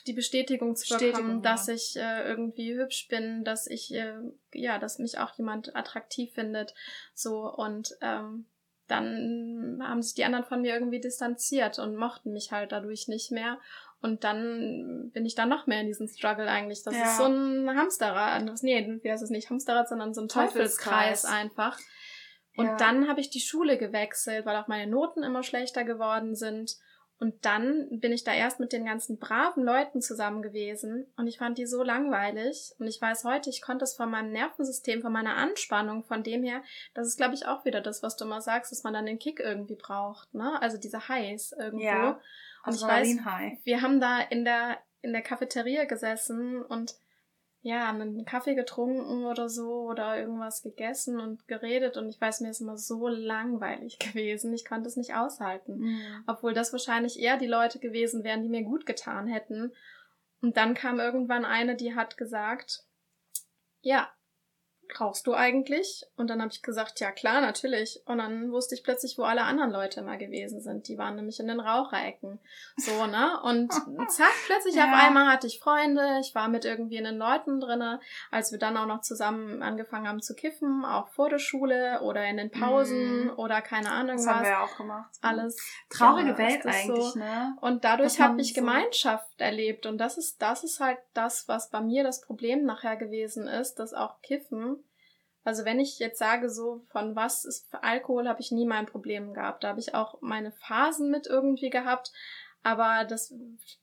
die 0.05 0.13
Bestätigung 0.13 0.75
zu 0.75 0.87
Bestätigung, 0.87 1.21
bekommen, 1.21 1.41
dass 1.41 1.67
ja. 1.67 1.73
ich 1.73 1.95
äh, 1.95 2.23
irgendwie 2.23 2.75
hübsch 2.75 3.07
bin, 3.07 3.43
dass 3.43 3.65
ich, 3.65 3.91
äh, 3.95 4.13
ja, 4.53 4.77
dass 4.77 4.99
mich 4.99 5.17
auch 5.17 5.35
jemand 5.39 5.75
attraktiv 5.75 6.33
findet. 6.33 6.75
So, 7.15 7.51
und 7.51 7.97
ähm, 8.01 8.45
dann 8.91 9.81
haben 9.81 10.01
sich 10.01 10.13
die 10.13 10.25
anderen 10.25 10.45
von 10.45 10.61
mir 10.61 10.73
irgendwie 10.73 10.99
distanziert 10.99 11.79
und 11.79 11.95
mochten 11.95 12.33
mich 12.33 12.51
halt 12.51 12.71
dadurch 12.71 13.07
nicht 13.07 13.31
mehr. 13.31 13.57
Und 14.01 14.23
dann 14.23 15.11
bin 15.13 15.25
ich 15.25 15.35
dann 15.35 15.49
noch 15.49 15.67
mehr 15.67 15.81
in 15.81 15.87
diesem 15.87 16.07
Struggle 16.07 16.47
eigentlich. 16.47 16.83
Das 16.83 16.95
ja. 16.95 17.03
ist 17.03 17.17
so 17.17 17.25
ein 17.25 17.69
Hamsterrad. 17.69 18.43
Nee, 18.63 18.99
wie 19.01 19.11
heißt 19.11 19.23
es 19.23 19.29
nicht 19.29 19.49
Hamsterrad, 19.49 19.87
sondern 19.87 20.13
so 20.13 20.21
ein 20.21 20.27
Teufelskreis, 20.27 21.21
Teufelskreis 21.21 21.25
einfach. 21.25 21.79
Und 22.57 22.65
ja. 22.65 22.75
dann 22.77 23.07
habe 23.07 23.21
ich 23.21 23.29
die 23.29 23.39
Schule 23.39 23.77
gewechselt, 23.77 24.45
weil 24.45 24.57
auch 24.57 24.67
meine 24.67 24.89
Noten 24.89 25.23
immer 25.23 25.43
schlechter 25.43 25.83
geworden 25.83 26.35
sind. 26.35 26.77
Und 27.21 27.45
dann 27.45 27.99
bin 27.99 28.13
ich 28.13 28.23
da 28.23 28.33
erst 28.33 28.59
mit 28.59 28.73
den 28.73 28.83
ganzen 28.83 29.19
braven 29.19 29.63
Leuten 29.63 30.01
zusammen 30.01 30.41
gewesen 30.41 31.05
und 31.17 31.27
ich 31.27 31.37
fand 31.37 31.59
die 31.59 31.67
so 31.67 31.83
langweilig. 31.83 32.73
Und 32.79 32.87
ich 32.87 32.99
weiß 32.99 33.25
heute, 33.25 33.51
ich 33.51 33.61
konnte 33.61 33.83
es 33.83 33.93
von 33.93 34.09
meinem 34.09 34.31
Nervensystem, 34.31 35.03
von 35.03 35.13
meiner 35.13 35.35
Anspannung, 35.35 36.03
von 36.03 36.23
dem 36.23 36.41
her, 36.41 36.63
das 36.95 37.07
ist, 37.07 37.17
glaube 37.17 37.35
ich, 37.35 37.45
auch 37.45 37.63
wieder 37.63 37.79
das, 37.79 38.01
was 38.01 38.15
du 38.15 38.25
immer 38.25 38.41
sagst, 38.41 38.71
dass 38.71 38.83
man 38.83 38.95
dann 38.95 39.05
den 39.05 39.19
Kick 39.19 39.39
irgendwie 39.39 39.75
braucht, 39.75 40.33
ne? 40.33 40.59
Also 40.63 40.79
diese 40.79 41.09
Highs 41.09 41.51
irgendwo. 41.51 41.85
Ja, 41.85 42.19
und 42.65 42.73
ich 42.73 42.81
weiß, 42.81 43.17
wir 43.65 43.81
haben 43.83 43.99
da 43.99 44.19
in 44.19 44.43
der, 44.43 44.79
in 45.03 45.13
der 45.13 45.21
Cafeteria 45.21 45.85
gesessen 45.85 46.63
und 46.63 46.95
ja, 47.63 47.89
einen 47.89 48.25
Kaffee 48.25 48.55
getrunken 48.55 49.25
oder 49.25 49.47
so 49.47 49.83
oder 49.83 50.17
irgendwas 50.17 50.63
gegessen 50.63 51.19
und 51.19 51.47
geredet 51.47 51.95
und 51.95 52.09
ich 52.09 52.19
weiß, 52.19 52.41
mir 52.41 52.49
ist 52.49 52.61
immer 52.61 52.77
so 52.77 53.07
langweilig 53.07 53.99
gewesen. 53.99 54.53
Ich 54.53 54.65
konnte 54.65 54.87
es 54.87 54.97
nicht 54.97 55.15
aushalten. 55.15 55.79
Mhm. 55.79 56.23
Obwohl 56.27 56.53
das 56.53 56.71
wahrscheinlich 56.71 57.19
eher 57.19 57.37
die 57.37 57.47
Leute 57.47 57.79
gewesen 57.79 58.23
wären, 58.23 58.41
die 58.41 58.49
mir 58.49 58.63
gut 58.63 58.85
getan 58.85 59.27
hätten. 59.27 59.73
Und 60.41 60.57
dann 60.57 60.73
kam 60.73 60.99
irgendwann 60.99 61.45
eine, 61.45 61.75
die 61.75 61.93
hat 61.93 62.17
gesagt, 62.17 62.83
ja, 63.81 64.11
rauchst 64.99 65.27
du 65.27 65.33
eigentlich? 65.33 66.05
Und 66.17 66.29
dann 66.29 66.41
habe 66.41 66.51
ich 66.51 66.61
gesagt, 66.61 66.99
ja 66.99 67.11
klar, 67.11 67.41
natürlich. 67.41 68.01
Und 68.05 68.17
dann 68.17 68.51
wusste 68.51 68.75
ich 68.75 68.83
plötzlich, 68.83 69.17
wo 69.17 69.23
alle 69.23 69.43
anderen 69.43 69.71
Leute 69.71 70.01
immer 70.01 70.17
gewesen 70.17 70.61
sind. 70.61 70.87
Die 70.87 70.97
waren 70.97 71.15
nämlich 71.15 71.39
in 71.39 71.47
den 71.47 71.59
Raucherecken. 71.59 72.39
So, 72.77 73.05
ne? 73.05 73.39
Und 73.43 73.71
zack, 74.09 74.33
plötzlich 74.45 74.75
ja. 74.75 74.85
auf 74.85 74.93
einmal 74.93 75.31
hatte 75.31 75.47
ich 75.47 75.59
Freunde. 75.59 76.19
Ich 76.21 76.35
war 76.35 76.47
mit 76.47 76.65
irgendwie 76.65 76.97
in 76.97 77.05
den 77.05 77.17
Leuten 77.17 77.59
drinne, 77.59 77.99
als 78.31 78.51
wir 78.51 78.59
dann 78.59 78.77
auch 78.77 78.85
noch 78.85 79.01
zusammen 79.01 79.61
angefangen 79.63 80.07
haben 80.07 80.21
zu 80.21 80.35
kiffen, 80.35 80.83
auch 80.85 81.09
vor 81.09 81.29
der 81.29 81.39
Schule 81.39 82.01
oder 82.01 82.25
in 82.25 82.37
den 82.37 82.51
Pausen 82.51 83.27
mm. 83.27 83.33
oder 83.37 83.61
keine 83.61 83.91
Ahnung 83.91 84.17
das 84.17 84.25
was. 84.25 84.33
Das 84.33 84.35
haben 84.35 84.43
wir 84.43 84.51
ja 84.51 84.63
auch 84.63 84.77
gemacht. 84.77 85.09
Alles. 85.21 85.57
Traurige 85.89 86.31
ja, 86.31 86.37
Welt 86.37 86.65
eigentlich, 86.65 87.05
so. 87.13 87.19
ne? 87.19 87.55
Und 87.61 87.83
dadurch 87.83 88.19
habe 88.19 88.41
ich 88.41 88.53
so 88.53 88.61
Gemeinschaft 88.61 89.39
erlebt. 89.39 89.85
Und 89.85 89.97
das 89.97 90.17
ist, 90.17 90.41
das 90.41 90.63
ist 90.63 90.79
halt 90.79 90.99
das, 91.13 91.47
was 91.47 91.69
bei 91.69 91.81
mir 91.81 92.03
das 92.03 92.21
Problem 92.21 92.65
nachher 92.65 92.97
gewesen 92.97 93.47
ist, 93.47 93.75
dass 93.75 93.93
auch 93.93 94.21
Kiffen 94.21 94.80
also 95.43 95.65
wenn 95.65 95.79
ich 95.79 95.99
jetzt 95.99 96.19
sage, 96.19 96.49
so 96.49 96.81
von 96.89 97.15
was 97.15 97.45
ist 97.45 97.69
für 97.69 97.83
Alkohol, 97.83 98.27
habe 98.27 98.41
ich 98.41 98.51
nie 98.51 98.65
mein 98.65 98.85
Problem 98.85 99.33
gehabt. 99.33 99.63
Da 99.63 99.69
habe 99.69 99.79
ich 99.79 99.95
auch 99.95 100.21
meine 100.21 100.51
Phasen 100.51 101.09
mit 101.09 101.27
irgendwie 101.27 101.69
gehabt. 101.69 102.11
Aber 102.63 103.05
das, 103.05 103.33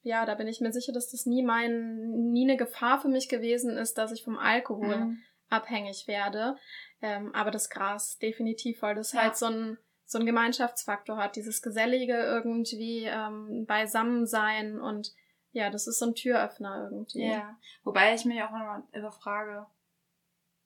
ja, 0.02 0.24
da 0.24 0.36
bin 0.36 0.46
ich 0.46 0.60
mir 0.60 0.72
sicher, 0.72 0.92
dass 0.92 1.10
das 1.10 1.26
nie 1.26 1.42
mein, 1.42 2.30
nie 2.30 2.44
eine 2.44 2.56
Gefahr 2.56 3.00
für 3.00 3.08
mich 3.08 3.28
gewesen 3.28 3.76
ist, 3.76 3.98
dass 3.98 4.12
ich 4.12 4.22
vom 4.22 4.38
Alkohol 4.38 4.96
mhm. 4.96 5.18
abhängig 5.48 6.06
werde. 6.06 6.56
Ähm, 7.02 7.34
aber 7.34 7.50
das 7.50 7.70
Gras 7.70 8.18
definitiv, 8.18 8.82
weil 8.82 8.94
das 8.94 9.12
ja. 9.12 9.22
halt 9.22 9.36
so 9.36 9.46
ein, 9.46 9.78
so 10.04 10.18
ein 10.18 10.26
Gemeinschaftsfaktor 10.26 11.16
hat, 11.16 11.34
dieses 11.34 11.60
Gesellige 11.60 12.14
irgendwie, 12.14 13.04
ähm, 13.04 13.66
Beisammensein 13.66 14.80
und 14.80 15.12
ja, 15.52 15.70
das 15.70 15.88
ist 15.88 15.98
so 15.98 16.06
ein 16.06 16.14
Türöffner 16.14 16.88
irgendwie. 16.90 17.26
Ja, 17.26 17.58
wobei 17.82 18.14
ich 18.14 18.24
mich 18.24 18.40
auch 18.42 18.50
immer 18.50 18.86
überfrage, 18.92 19.66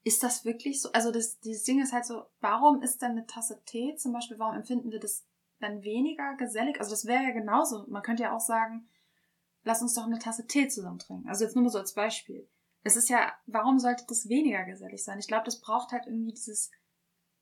ist 0.04 0.22
das 0.22 0.44
wirklich 0.44 0.80
so? 0.80 0.90
Also 0.92 1.12
das, 1.12 1.38
dieses 1.40 1.64
Ding 1.64 1.80
ist 1.80 1.92
halt 1.92 2.04
so, 2.04 2.24
warum 2.40 2.82
ist 2.82 3.02
denn 3.02 3.12
eine 3.12 3.26
Tasse 3.26 3.62
Tee 3.64 3.94
zum 3.96 4.12
Beispiel, 4.12 4.38
warum 4.38 4.56
empfinden 4.56 4.90
wir 4.90 5.00
das 5.00 5.24
dann 5.60 5.82
weniger 5.82 6.34
gesellig? 6.36 6.80
Also 6.80 6.90
das 6.90 7.06
wäre 7.06 7.22
ja 7.22 7.30
genauso. 7.30 7.86
Man 7.88 8.02
könnte 8.02 8.24
ja 8.24 8.34
auch 8.34 8.40
sagen, 8.40 8.88
lass 9.62 9.82
uns 9.82 9.94
doch 9.94 10.06
eine 10.06 10.18
Tasse 10.18 10.46
Tee 10.46 10.68
zusammen 10.68 10.98
trinken. 10.98 11.28
Also 11.28 11.44
jetzt 11.44 11.54
nur 11.54 11.64
mal 11.64 11.70
so 11.70 11.78
als 11.78 11.94
Beispiel. 11.94 12.48
Es 12.82 12.96
ist 12.96 13.08
ja, 13.08 13.32
warum 13.46 13.78
sollte 13.78 14.04
das 14.08 14.28
weniger 14.28 14.64
gesellig 14.64 15.04
sein? 15.04 15.20
Ich 15.20 15.28
glaube, 15.28 15.44
das 15.44 15.60
braucht 15.60 15.92
halt 15.92 16.06
irgendwie 16.06 16.32
dieses, 16.32 16.72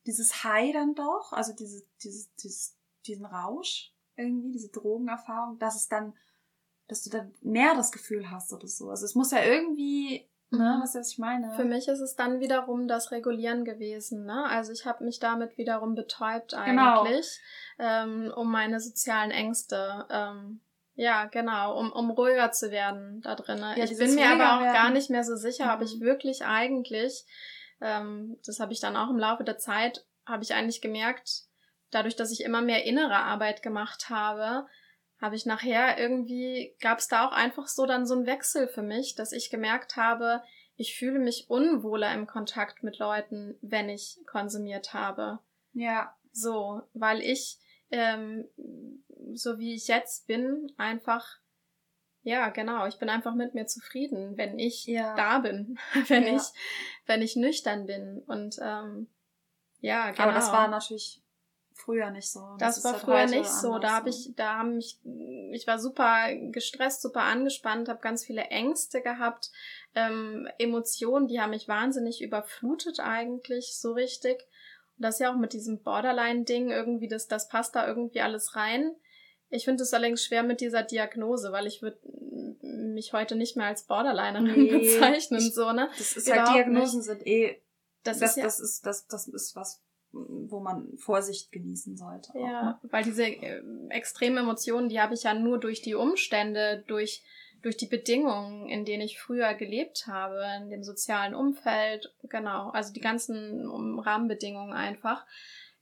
dieses 0.06 0.44
High 0.44 0.72
dann 0.74 0.94
doch, 0.94 1.32
also 1.32 1.54
diese, 1.54 1.82
dieses, 2.02 2.34
dieses, 2.36 2.76
diesen 3.06 3.24
Rausch 3.24 3.94
irgendwie, 4.16 4.52
diese 4.52 4.68
Drogenerfahrung, 4.68 5.58
dass 5.58 5.76
es 5.76 5.88
dann, 5.88 6.14
dass 6.88 7.02
du 7.02 7.08
dann 7.08 7.32
mehr 7.40 7.74
das 7.74 7.90
Gefühl 7.90 8.30
hast 8.30 8.52
oder 8.52 8.68
so. 8.68 8.90
Also 8.90 9.06
es 9.06 9.14
muss 9.14 9.30
ja 9.30 9.42
irgendwie 9.42 10.30
Ne, 10.52 10.78
was, 10.82 10.97
was 10.97 11.12
ich 11.12 11.18
meine. 11.18 11.52
Für 11.52 11.64
mich 11.64 11.86
ist 11.86 12.01
es 12.01 12.16
dann 12.16 12.40
wiederum 12.40 12.89
das 12.89 13.12
Regulieren 13.12 13.64
gewesen. 13.64 14.24
Ne? 14.24 14.47
Also 14.47 14.72
ich 14.72 14.85
habe 14.85 15.05
mich 15.05 15.20
damit 15.20 15.56
wiederum 15.59 15.94
betäubt 15.94 16.52
genau. 16.52 17.02
eigentlich, 17.02 17.40
genau. 17.78 17.89
ähm, 17.89 18.32
um 18.35 18.51
meine 18.51 18.81
sozialen 18.81 19.31
Ängste, 19.31 20.06
ähm, 20.10 20.60
ja 20.94 21.27
genau, 21.27 21.78
um, 21.78 21.93
um 21.93 22.10
ruhiger 22.10 22.51
zu 22.51 22.72
werden 22.72 23.20
da 23.22 23.36
drin. 23.36 23.59
Ja, 23.59 23.85
ich 23.85 23.97
bin 23.97 24.16
mir 24.16 24.28
aber 24.28 24.56
auch 24.56 24.62
werden. 24.62 24.74
gar 24.74 24.90
nicht 24.90 25.09
mehr 25.09 25.22
so 25.22 25.36
sicher, 25.36 25.66
mhm. 25.66 25.70
ob 25.70 25.82
ich 25.82 26.01
mhm. 26.01 26.01
wirklich 26.01 26.44
eigentlich, 26.44 27.24
ähm, 27.81 28.36
das 28.44 28.59
habe 28.59 28.72
ich 28.72 28.81
dann 28.81 28.97
auch 28.97 29.10
im 29.10 29.18
Laufe 29.18 29.44
der 29.44 29.59
Zeit, 29.59 30.05
habe 30.27 30.43
ich 30.43 30.52
eigentlich 30.52 30.81
gemerkt, 30.81 31.44
dadurch, 31.93 32.16
dass 32.16 32.32
ich 32.32 32.43
immer 32.43 32.60
mehr 32.60 32.85
innere 32.85 33.16
Arbeit 33.16 33.62
gemacht 33.62 34.10
habe, 34.10 34.66
habe 35.20 35.36
ich 35.36 35.47
nachher 35.47 35.98
irgendwie, 35.98 36.74
gab 36.80 36.98
es 36.98 37.09
da 37.09 37.26
auch 37.26 37.32
einfach 37.32 37.68
so 37.68 37.86
dann 37.86 38.06
so 38.06 38.14
ein 38.14 38.26
Wechsel 38.26 38.68
für 38.68 38.82
mich, 38.82 39.14
dass 39.14 39.32
ich 39.32 39.51
gemerkt 39.51 39.97
habe, 39.97 40.42
ich 40.76 40.97
fühle 40.97 41.18
mich 41.18 41.51
unwohler 41.51 42.14
im 42.14 42.26
Kontakt 42.26 42.82
mit 42.82 42.98
Leuten, 42.98 43.59
wenn 43.60 43.90
ich 43.90 44.18
konsumiert 44.26 44.94
habe. 44.94 45.40
Ja. 45.74 46.16
So, 46.32 46.80
weil 46.94 47.20
ich, 47.20 47.59
ähm, 47.90 48.48
so 49.34 49.59
wie 49.59 49.74
ich 49.74 49.88
jetzt 49.88 50.26
bin, 50.26 50.72
einfach, 50.78 51.38
ja, 52.22 52.48
genau, 52.48 52.86
ich 52.86 52.98
bin 52.98 53.10
einfach 53.10 53.34
mit 53.34 53.52
mir 53.52 53.66
zufrieden, 53.66 54.38
wenn 54.38 54.59
ich 54.59 54.86
ja. 54.86 55.14
da 55.16 55.40
bin, 55.40 55.78
wenn 56.09 56.26
ja. 56.26 56.36
ich, 56.36 56.42
wenn 57.05 57.20
ich 57.20 57.36
nüchtern 57.36 57.84
bin. 57.84 58.22
Und 58.26 58.59
ähm, 58.62 59.09
ja, 59.80 60.12
genau. 60.12 60.22
Aber 60.22 60.32
das 60.32 60.47
genau. 60.47 60.59
war 60.59 60.68
natürlich 60.68 61.22
früher 61.85 62.11
nicht 62.11 62.31
so. 62.31 62.40
Das, 62.59 62.77
das 62.77 62.85
war 62.85 62.93
halt 62.93 63.02
früher 63.02 63.27
nicht 63.27 63.51
so. 63.51 63.78
Da 63.78 63.90
habe 63.90 64.11
ich, 64.11 64.32
da 64.36 64.59
haben 64.59 64.77
mich, 64.77 64.98
ich 65.52 65.66
war 65.66 65.78
super 65.78 66.35
gestresst, 66.51 67.02
super 67.02 67.23
angespannt, 67.23 67.89
habe 67.89 68.01
ganz 68.01 68.24
viele 68.24 68.43
Ängste 68.43 69.02
gehabt, 69.02 69.51
ähm, 69.94 70.48
Emotionen, 70.59 71.27
die 71.27 71.40
haben 71.40 71.51
mich 71.51 71.69
wahnsinnig 71.69 72.23
überflutet 72.23 73.01
eigentlich, 73.01 73.77
so 73.77 73.93
richtig. 73.93 74.47
Und 74.97 75.05
das 75.05 75.19
ja 75.19 75.32
auch 75.32 75.39
mit 75.39 75.52
diesem 75.52 75.82
Borderline-Ding 75.82 76.70
irgendwie, 76.70 77.09
das, 77.09 77.27
das 77.27 77.48
passt 77.48 77.74
da 77.74 77.86
irgendwie 77.86 78.20
alles 78.20 78.57
rein. 78.57 78.94
Ich 79.48 79.65
finde 79.65 79.82
es 79.82 79.93
allerdings 79.93 80.24
schwer 80.24 80.43
mit 80.43 80.61
dieser 80.61 80.82
Diagnose, 80.82 81.51
weil 81.52 81.66
ich 81.66 81.82
würde 81.82 81.98
mich 82.62 83.12
heute 83.12 83.35
nicht 83.35 83.57
mehr 83.57 83.66
als 83.66 83.85
Borderlinerin 83.85 84.62
nee, 84.62 84.78
bezeichnen, 84.78 85.40
so, 85.40 85.73
ne? 85.73 85.90
Das 85.98 86.16
ist 86.16 86.31
halt, 86.31 86.55
Diagnosen 86.55 86.98
nicht. 86.98 87.07
sind 87.07 87.27
eh, 87.27 87.61
das, 88.02 88.19
das, 88.19 88.31
ist 88.31 88.36
ja, 88.36 88.44
das 88.44 88.61
ist, 88.61 88.86
das, 88.86 89.07
das 89.07 89.28
ist 89.28 89.57
was, 89.57 89.82
wo 90.12 90.60
man 90.60 90.96
Vorsicht 90.96 91.52
genießen 91.52 91.96
sollte. 91.96 92.32
Ja, 92.34 92.60
auch, 92.60 92.82
ne? 92.82 92.90
weil 92.90 93.04
diese 93.04 93.24
äh, 93.24 93.62
extremen 93.90 94.38
Emotionen, 94.38 94.88
die 94.88 95.00
habe 95.00 95.14
ich 95.14 95.22
ja 95.22 95.34
nur 95.34 95.58
durch 95.58 95.82
die 95.82 95.94
Umstände, 95.94 96.84
durch, 96.86 97.22
durch 97.62 97.76
die 97.76 97.86
Bedingungen, 97.86 98.68
in 98.68 98.84
denen 98.84 99.02
ich 99.02 99.20
früher 99.20 99.54
gelebt 99.54 100.06
habe, 100.06 100.42
in 100.60 100.70
dem 100.70 100.82
sozialen 100.82 101.34
Umfeld, 101.34 102.14
genau, 102.28 102.70
also 102.70 102.92
die 102.92 103.00
ganzen 103.00 103.68
Rahmenbedingungen 103.98 104.72
einfach. 104.72 105.24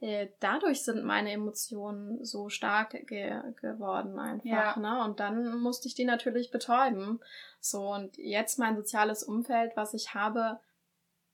Äh, 0.00 0.28
dadurch 0.38 0.84
sind 0.84 1.02
meine 1.02 1.32
Emotionen 1.32 2.24
so 2.24 2.48
stark 2.48 2.90
ge 3.06 3.32
geworden 3.60 4.20
einfach, 4.20 4.76
ja. 4.76 4.78
ne? 4.78 5.02
Und 5.04 5.18
dann 5.18 5.58
musste 5.58 5.88
ich 5.88 5.94
die 5.96 6.04
natürlich 6.04 6.52
betäuben. 6.52 7.18
So, 7.60 7.92
und 7.94 8.16
jetzt 8.16 8.60
mein 8.60 8.76
soziales 8.76 9.24
Umfeld, 9.24 9.72
was 9.74 9.94
ich 9.94 10.14
habe, 10.14 10.60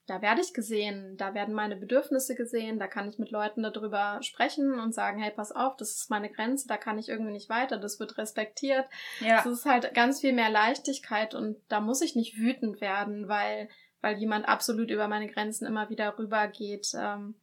da 0.07 0.21
werde 0.21 0.41
ich 0.41 0.53
gesehen, 0.53 1.17
da 1.17 1.33
werden 1.33 1.53
meine 1.53 1.75
Bedürfnisse 1.75 2.35
gesehen, 2.35 2.77
da 2.77 2.87
kann 2.87 3.09
ich 3.09 3.17
mit 3.17 3.31
Leuten 3.31 3.63
darüber 3.63 4.19
sprechen 4.21 4.79
und 4.79 4.93
sagen, 4.93 5.19
hey, 5.19 5.31
pass 5.31 5.51
auf, 5.51 5.75
das 5.77 5.95
ist 5.95 6.09
meine 6.09 6.29
Grenze, 6.29 6.67
da 6.67 6.77
kann 6.77 6.99
ich 6.99 7.09
irgendwie 7.09 7.31
nicht 7.31 7.49
weiter, 7.49 7.77
das 7.77 7.99
wird 7.99 8.17
respektiert. 8.17 8.85
Ja. 9.19 9.37
Das 9.37 9.47
ist 9.47 9.65
halt 9.65 9.93
ganz 9.93 10.21
viel 10.21 10.33
mehr 10.33 10.49
Leichtigkeit 10.49 11.33
und 11.33 11.57
da 11.69 11.79
muss 11.79 12.01
ich 12.01 12.15
nicht 12.15 12.37
wütend 12.37 12.81
werden, 12.81 13.27
weil, 13.27 13.67
weil 14.01 14.17
jemand 14.17 14.47
absolut 14.47 14.91
über 14.91 15.07
meine 15.07 15.27
Grenzen 15.27 15.65
immer 15.65 15.89
wieder 15.89 16.17
rübergeht. 16.19 16.91
Ähm, 16.95 17.35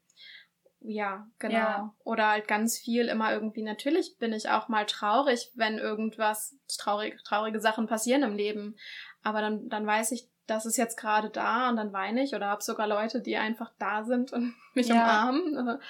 ja, 0.84 1.26
genau. 1.38 1.54
Ja. 1.54 1.94
Oder 2.04 2.30
halt 2.30 2.48
ganz 2.48 2.78
viel 2.78 3.06
immer 3.06 3.32
irgendwie, 3.32 3.62
natürlich 3.62 4.18
bin 4.18 4.32
ich 4.32 4.50
auch 4.50 4.68
mal 4.68 4.86
traurig, 4.86 5.50
wenn 5.54 5.78
irgendwas, 5.78 6.56
traurig, 6.78 7.22
traurige 7.24 7.60
Sachen 7.60 7.86
passieren 7.86 8.22
im 8.22 8.36
Leben. 8.36 8.76
Aber 9.22 9.40
dann, 9.40 9.68
dann 9.68 9.86
weiß 9.86 10.12
ich, 10.12 10.28
das 10.46 10.66
ist 10.66 10.76
jetzt 10.76 10.96
gerade 10.96 11.30
da 11.30 11.68
und 11.68 11.76
dann 11.76 11.92
weine 11.92 12.22
ich 12.22 12.34
oder 12.34 12.48
habe 12.48 12.62
sogar 12.62 12.86
Leute, 12.86 13.20
die 13.20 13.36
einfach 13.36 13.70
da 13.78 14.04
sind 14.04 14.32
und 14.32 14.54
mich 14.74 14.88
ja. 14.88 14.94
umarmen. 14.96 15.80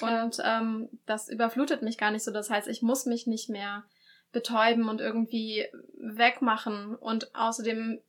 Und 0.00 0.38
ähm, 0.44 0.88
das 1.06 1.28
überflutet 1.28 1.82
mich 1.82 1.98
gar 1.98 2.10
nicht 2.10 2.24
so. 2.24 2.30
Das 2.30 2.50
heißt, 2.50 2.68
ich 2.68 2.82
muss 2.82 3.06
mich 3.06 3.26
nicht 3.26 3.48
mehr 3.48 3.84
betäuben 4.32 4.88
und 4.88 5.00
irgendwie 5.00 5.66
wegmachen. 5.98 6.94
Und 6.94 7.34
außerdem 7.34 8.00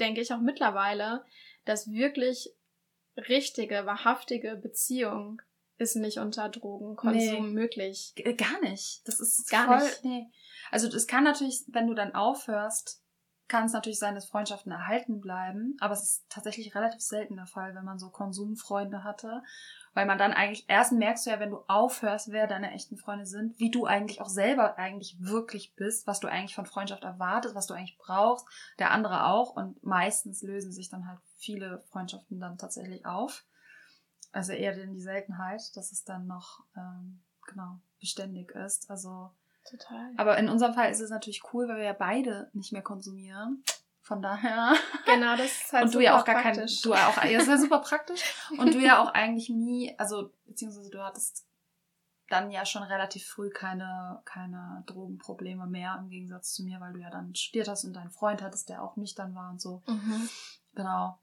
denke 0.00 0.20
ich 0.20 0.32
auch 0.32 0.40
mittlerweile, 0.40 1.24
dass 1.64 1.90
wirklich 1.90 2.52
richtige, 3.16 3.86
wahrhaftige 3.86 4.56
Beziehung 4.56 5.40
ist 5.78 5.96
nicht 5.96 6.18
unter 6.18 6.48
Drogenkonsum 6.48 7.46
nee, 7.48 7.52
möglich. 7.52 8.14
Gar 8.36 8.60
nicht. 8.62 9.06
Das 9.06 9.18
ist 9.18 9.50
gar 9.50 9.66
voll, 9.66 9.88
nicht. 9.88 10.04
Nee. 10.04 10.26
Also 10.70 10.88
es 10.88 11.06
kann 11.06 11.24
natürlich, 11.24 11.64
wenn 11.68 11.88
du 11.88 11.94
dann 11.94 12.14
aufhörst, 12.14 13.03
kann 13.46 13.66
es 13.66 13.72
natürlich 13.72 13.98
sein, 13.98 14.14
dass 14.14 14.26
Freundschaften 14.26 14.72
erhalten 14.72 15.20
bleiben, 15.20 15.76
aber 15.80 15.92
es 15.92 16.02
ist 16.02 16.24
tatsächlich 16.30 16.74
relativ 16.74 17.00
selten 17.00 17.36
der 17.36 17.46
Fall, 17.46 17.74
wenn 17.74 17.84
man 17.84 17.98
so 17.98 18.08
Konsumfreunde 18.08 19.04
hatte, 19.04 19.42
weil 19.92 20.06
man 20.06 20.18
dann 20.18 20.32
eigentlich 20.32 20.64
erst 20.68 20.92
merkst 20.92 21.26
du 21.26 21.30
ja, 21.30 21.40
wenn 21.40 21.50
du 21.50 21.62
aufhörst, 21.68 22.32
wer 22.32 22.46
deine 22.46 22.72
echten 22.72 22.96
Freunde 22.96 23.26
sind, 23.26 23.58
wie 23.60 23.70
du 23.70 23.84
eigentlich 23.84 24.20
auch 24.20 24.28
selber 24.28 24.78
eigentlich 24.78 25.16
wirklich 25.20 25.74
bist, 25.76 26.06
was 26.06 26.20
du 26.20 26.28
eigentlich 26.28 26.54
von 26.54 26.66
Freundschaft 26.66 27.04
erwartest, 27.04 27.54
was 27.54 27.66
du 27.66 27.74
eigentlich 27.74 27.98
brauchst, 27.98 28.46
der 28.78 28.90
andere 28.90 29.26
auch 29.26 29.54
und 29.54 29.82
meistens 29.84 30.42
lösen 30.42 30.72
sich 30.72 30.88
dann 30.88 31.06
halt 31.06 31.20
viele 31.36 31.80
Freundschaften 31.90 32.40
dann 32.40 32.56
tatsächlich 32.56 33.04
auf. 33.04 33.44
Also 34.32 34.52
eher 34.52 34.76
in 34.76 34.94
die 34.94 35.00
Seltenheit, 35.00 35.76
dass 35.76 35.92
es 35.92 36.02
dann 36.02 36.26
noch 36.26 36.64
ähm, 36.76 37.20
genau 37.46 37.78
beständig 38.00 38.50
ist. 38.52 38.90
Also 38.90 39.30
Total. 39.68 40.12
Aber 40.16 40.38
in 40.38 40.48
unserem 40.48 40.74
Fall 40.74 40.90
ist 40.90 41.00
es 41.00 41.10
natürlich 41.10 41.42
cool, 41.52 41.68
weil 41.68 41.76
wir 41.76 41.84
ja 41.84 41.92
beide 41.92 42.50
nicht 42.52 42.72
mehr 42.72 42.82
konsumieren. 42.82 43.62
Von 44.02 44.20
daher. 44.20 44.74
Genau, 45.06 45.34
das 45.34 45.46
ist 45.46 45.72
halt 45.72 45.84
und 45.86 45.94
du 45.94 46.00
ja 46.00 46.18
auch 46.20 46.26
gar 46.26 46.42
praktisch. 46.42 46.82
kein, 46.82 46.90
du 46.90 46.94
auch, 46.94 47.24
ja, 47.24 47.32
das 47.32 47.44
ist 47.44 47.48
ja 47.48 47.58
super 47.58 47.78
praktisch. 47.78 48.22
Und 48.58 48.74
du 48.74 48.78
ja 48.78 49.02
auch 49.02 49.08
eigentlich 49.14 49.48
nie, 49.48 49.94
also, 49.98 50.30
beziehungsweise 50.44 50.90
du 50.90 51.02
hattest 51.02 51.46
dann 52.28 52.50
ja 52.50 52.66
schon 52.66 52.82
relativ 52.82 53.26
früh 53.26 53.48
keine, 53.50 54.20
keine 54.26 54.82
Drogenprobleme 54.86 55.66
mehr 55.66 55.96
im 55.98 56.10
Gegensatz 56.10 56.52
zu 56.52 56.64
mir, 56.64 56.80
weil 56.80 56.92
du 56.92 57.00
ja 57.00 57.10
dann 57.10 57.34
studiert 57.34 57.68
hast 57.68 57.84
und 57.84 57.94
deinen 57.94 58.10
Freund 58.10 58.42
hattest, 58.42 58.68
der 58.68 58.82
auch 58.82 58.96
nüchtern 58.96 59.34
war 59.34 59.50
und 59.50 59.60
so. 59.60 59.82
Mhm. 59.86 60.28
Genau. 60.74 61.18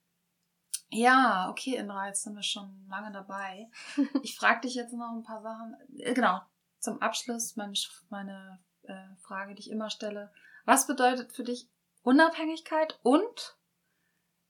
Ja, 0.89 1.49
okay, 1.49 1.75
Indra, 1.75 2.07
jetzt 2.07 2.23
sind 2.23 2.35
wir 2.35 2.43
schon 2.43 2.85
lange 2.89 3.11
dabei. 3.11 3.69
Ich 4.23 4.35
frage 4.35 4.61
dich 4.61 4.75
jetzt 4.75 4.93
noch 4.93 5.11
ein 5.11 5.23
paar 5.23 5.41
Sachen. 5.41 5.75
Äh, 5.97 6.13
genau, 6.13 6.41
zum 6.81 7.01
Abschluss 7.01 7.55
meine, 7.55 7.73
meine 8.09 8.59
äh, 8.83 9.15
Frage, 9.21 9.55
die 9.55 9.61
ich 9.61 9.71
immer 9.71 9.89
stelle. 9.89 10.31
Was 10.65 10.87
bedeutet 10.87 11.31
für 11.31 11.43
dich 11.43 11.67
Unabhängigkeit 12.03 12.99
und 13.03 13.57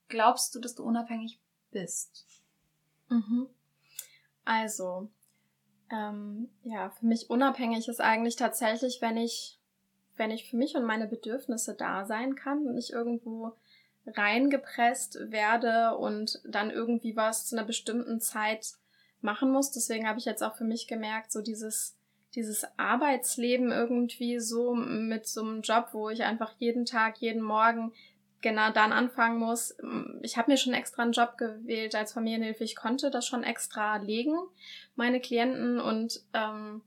glaubst 0.08 0.56
du, 0.56 0.60
dass 0.60 0.76
du 0.76 0.84
unabhängig 0.84 1.40
bist? 1.72 2.26
Mhm. 3.10 3.48
Also, 4.46 5.10
ähm, 5.92 6.50
ja, 6.64 6.90
für 6.92 7.06
mich 7.06 7.30
unabhängig 7.30 7.88
ist 7.88 8.02
eigentlich 8.02 8.38
tatsächlich, 8.38 9.02
wenn 9.02 9.18
ich, 9.18 9.60
wenn 10.16 10.32
ich 10.32 10.50
für 10.50 10.58
mich 10.58 10.76
und 10.76 10.86
meine 10.86 11.08
Bedürfnisse 11.08 11.76
da 11.76 12.06
sein 12.06 12.36
kann 12.36 12.66
und 12.66 12.76
nicht 12.76 12.92
irgendwo 12.92 13.54
reingepresst 14.08 15.32
werde 15.32 15.98
und 15.98 16.42
dann 16.46 16.72
irgendwie 16.72 17.16
was 17.16 17.48
zu 17.48 17.56
einer 17.56 17.66
bestimmten 17.66 18.20
Zeit 18.20 18.74
machen 19.22 19.52
muss. 19.52 19.72
Deswegen 19.72 20.08
habe 20.08 20.20
ich 20.20 20.26
jetzt 20.26 20.42
auch 20.42 20.56
für 20.56 20.64
mich 20.64 20.88
gemerkt, 20.88 21.32
so 21.32 21.42
dieses 21.42 21.98
dieses 22.36 22.66
Arbeitsleben 22.78 23.72
irgendwie 23.72 24.40
so 24.40 24.74
mit 24.74 25.28
so 25.28 25.42
einem 25.42 25.62
Job, 25.62 25.90
wo 25.92 26.10
ich 26.10 26.24
einfach 26.24 26.54
jeden 26.58 26.86
Tag, 26.86 27.18
jeden 27.18 27.42
Morgen 27.42 27.94
genau 28.42 28.72
dann 28.72 28.92
anfangen 28.92 29.38
muss. 29.38 29.76
Ich 30.22 30.38
habe 30.38 30.52
mir 30.52 30.58
schon 30.58 30.74
extra 30.74 31.04
einen 31.04 31.12
Job 31.12 31.38
gewählt 31.38 31.96
als 31.96 32.14
Familienhilfe. 32.14 32.64
Ich 32.64 32.76
konnte 32.76 33.12
das 33.12 33.26
schon 33.28 33.44
extra 33.44 33.98
legen, 33.98 34.36
meine 34.96 35.20
Klienten 35.20 35.80
und 35.80 36.22
ähm, 36.34 36.82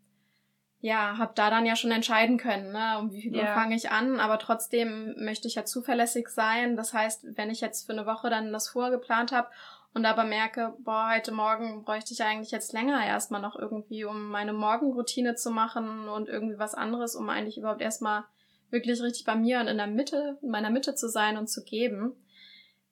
ja, 0.80 1.16
habe 1.16 1.32
da 1.34 1.48
dann 1.48 1.64
ja 1.64 1.76
schon 1.76 1.92
entscheiden 1.92 2.36
können, 2.36 2.72
ne, 2.72 2.98
um 2.98 3.10
wie 3.10 3.22
viel 3.22 3.34
Uhr 3.34 3.46
fange 3.46 3.74
ich 3.74 3.90
an, 3.90 4.20
aber 4.20 4.38
trotzdem 4.38 5.14
möchte 5.16 5.48
ich 5.48 5.54
ja 5.54 5.64
zuverlässig 5.64 6.28
sein. 6.28 6.76
Das 6.76 6.92
heißt, 6.92 7.24
wenn 7.38 7.48
ich 7.48 7.62
jetzt 7.62 7.86
für 7.86 7.92
eine 7.92 8.04
Woche 8.04 8.28
dann 8.28 8.52
das 8.52 8.68
vorgeplant 8.68 9.32
habe 9.32 9.48
und 9.94 10.04
aber 10.06 10.24
merke, 10.24 10.74
boah, 10.80 11.12
heute 11.14 11.30
Morgen 11.30 11.84
bräuchte 11.84 12.12
ich 12.12 12.22
eigentlich 12.22 12.50
jetzt 12.50 12.72
länger 12.72 13.06
erstmal 13.06 13.40
noch 13.40 13.56
irgendwie, 13.56 14.04
um 14.04 14.28
meine 14.28 14.52
Morgenroutine 14.52 15.36
zu 15.36 15.52
machen 15.52 16.08
und 16.08 16.28
irgendwie 16.28 16.58
was 16.58 16.74
anderes, 16.74 17.14
um 17.14 17.30
eigentlich 17.30 17.58
überhaupt 17.58 17.80
erstmal 17.80 18.24
wirklich 18.70 19.00
richtig 19.00 19.24
bei 19.24 19.36
mir 19.36 19.60
und 19.60 19.68
in 19.68 19.76
der 19.76 19.86
Mitte, 19.86 20.38
in 20.42 20.50
meiner 20.50 20.70
Mitte 20.70 20.96
zu 20.96 21.08
sein 21.08 21.36
und 21.36 21.48
zu 21.48 21.62
geben, 21.62 22.16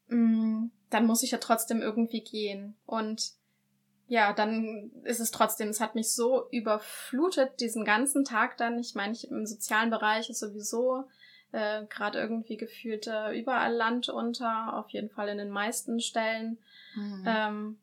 mm, 0.07 0.67
dann 0.91 1.07
muss 1.07 1.25
ich 1.25 1.33
ja 1.33 1.39
trotzdem 1.39 1.83
irgendwie 1.83 2.23
gehen. 2.23 2.77
Und 2.87 3.33
ja, 4.07 4.33
dann 4.33 4.93
ist 5.03 5.19
es 5.19 5.33
trotzdem, 5.33 5.71
es 5.71 5.81
hat 5.81 5.97
mich 5.97 6.13
so 6.13 6.49
überflutet, 6.53 7.61
diesen 7.61 7.85
ganzen 7.85 8.25
Tag 8.25 8.59
dann. 8.59 8.79
Ich 8.79 8.95
meine, 8.95 9.13
ich 9.13 9.29
im 9.29 9.45
sozialen 9.45 9.91
Bereich 9.91 10.31
ist 10.31 10.39
sowieso 10.39 11.05
äh, 11.53 11.85
gerade 11.87 12.19
irgendwie 12.19 12.57
gefühlt 12.57 13.07
äh, 13.07 13.39
überall 13.39 13.73
Land 13.73 14.09
unter, 14.09 14.77
auf 14.77 14.91
jeden 14.91 15.11
Fall 15.11 15.29
in 15.29 15.39
den 15.39 15.51
meisten 15.51 16.01
Stellen. 16.01 16.59
Mhm. 16.95 17.25
Ähm, 17.27 17.79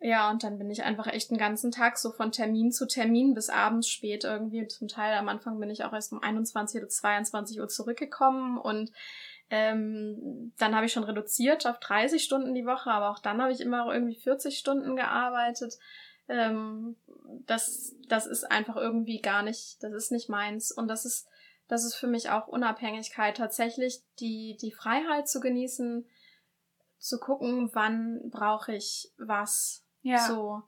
ja, 0.00 0.30
und 0.30 0.42
dann 0.42 0.58
bin 0.58 0.70
ich 0.70 0.82
einfach 0.82 1.06
echt 1.06 1.30
den 1.30 1.38
ganzen 1.38 1.70
Tag 1.70 1.96
so 1.96 2.12
von 2.12 2.30
Termin 2.30 2.72
zu 2.72 2.86
Termin 2.86 3.32
bis 3.32 3.48
abends 3.48 3.88
spät 3.88 4.24
irgendwie. 4.24 4.66
Zum 4.68 4.86
Teil 4.86 5.16
am 5.16 5.28
Anfang 5.28 5.58
bin 5.58 5.70
ich 5.70 5.84
auch 5.84 5.94
erst 5.94 6.12
um 6.12 6.22
21 6.22 6.80
oder 6.80 6.88
22 6.90 7.58
Uhr 7.60 7.68
zurückgekommen 7.68 8.58
und 8.58 8.92
ähm, 9.50 10.52
dann 10.58 10.74
habe 10.74 10.86
ich 10.86 10.92
schon 10.92 11.04
reduziert 11.04 11.66
auf 11.66 11.78
30 11.78 12.22
Stunden 12.22 12.54
die 12.54 12.66
Woche, 12.66 12.90
aber 12.90 13.10
auch 13.10 13.18
dann 13.18 13.40
habe 13.40 13.52
ich 13.52 13.60
immer 13.60 13.92
irgendwie 13.92 14.16
40 14.16 14.58
Stunden 14.58 14.96
gearbeitet. 14.96 15.78
Ähm, 16.28 16.96
das, 17.46 17.94
das 18.08 18.26
ist 18.26 18.50
einfach 18.50 18.76
irgendwie 18.76 19.20
gar 19.20 19.42
nicht, 19.42 19.82
das 19.82 19.92
ist 19.92 20.12
nicht 20.12 20.28
meins. 20.28 20.72
Und 20.72 20.88
das 20.88 21.04
ist, 21.04 21.28
das 21.68 21.84
ist 21.84 21.94
für 21.94 22.06
mich 22.06 22.30
auch 22.30 22.48
Unabhängigkeit, 22.48 23.36
tatsächlich 23.36 24.02
die, 24.20 24.56
die 24.60 24.72
Freiheit 24.72 25.28
zu 25.28 25.40
genießen, 25.40 26.06
zu 26.98 27.18
gucken, 27.18 27.70
wann 27.74 28.30
brauche 28.30 28.74
ich 28.74 29.12
was. 29.18 29.84
Ja. 30.02 30.26
So. 30.26 30.62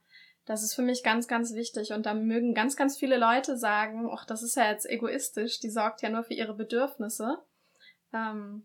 Das 0.45 0.63
ist 0.63 0.75
für 0.75 0.83
mich 0.83 1.03
ganz, 1.03 1.27
ganz 1.27 1.55
wichtig. 1.55 1.93
Und 1.93 2.07
da 2.07 2.15
mögen 2.15 2.55
ganz, 2.55 2.77
ganz 2.77 2.97
viele 2.97 3.19
Leute 3.19 3.57
sagen, 3.57 4.09
ach, 4.13 4.25
das 4.25 4.43
ist 4.43 4.57
ja 4.57 4.71
jetzt 4.71 4.89
egoistisch, 4.89 5.59
die 5.59 5.71
sorgt 5.71 6.03
ja 6.03 6.09
nur 6.09 6.23
für 6.23 6.35
ihre 6.35 6.55
Bedürfnisse. 6.55 7.39
Ähm, 8.13 8.65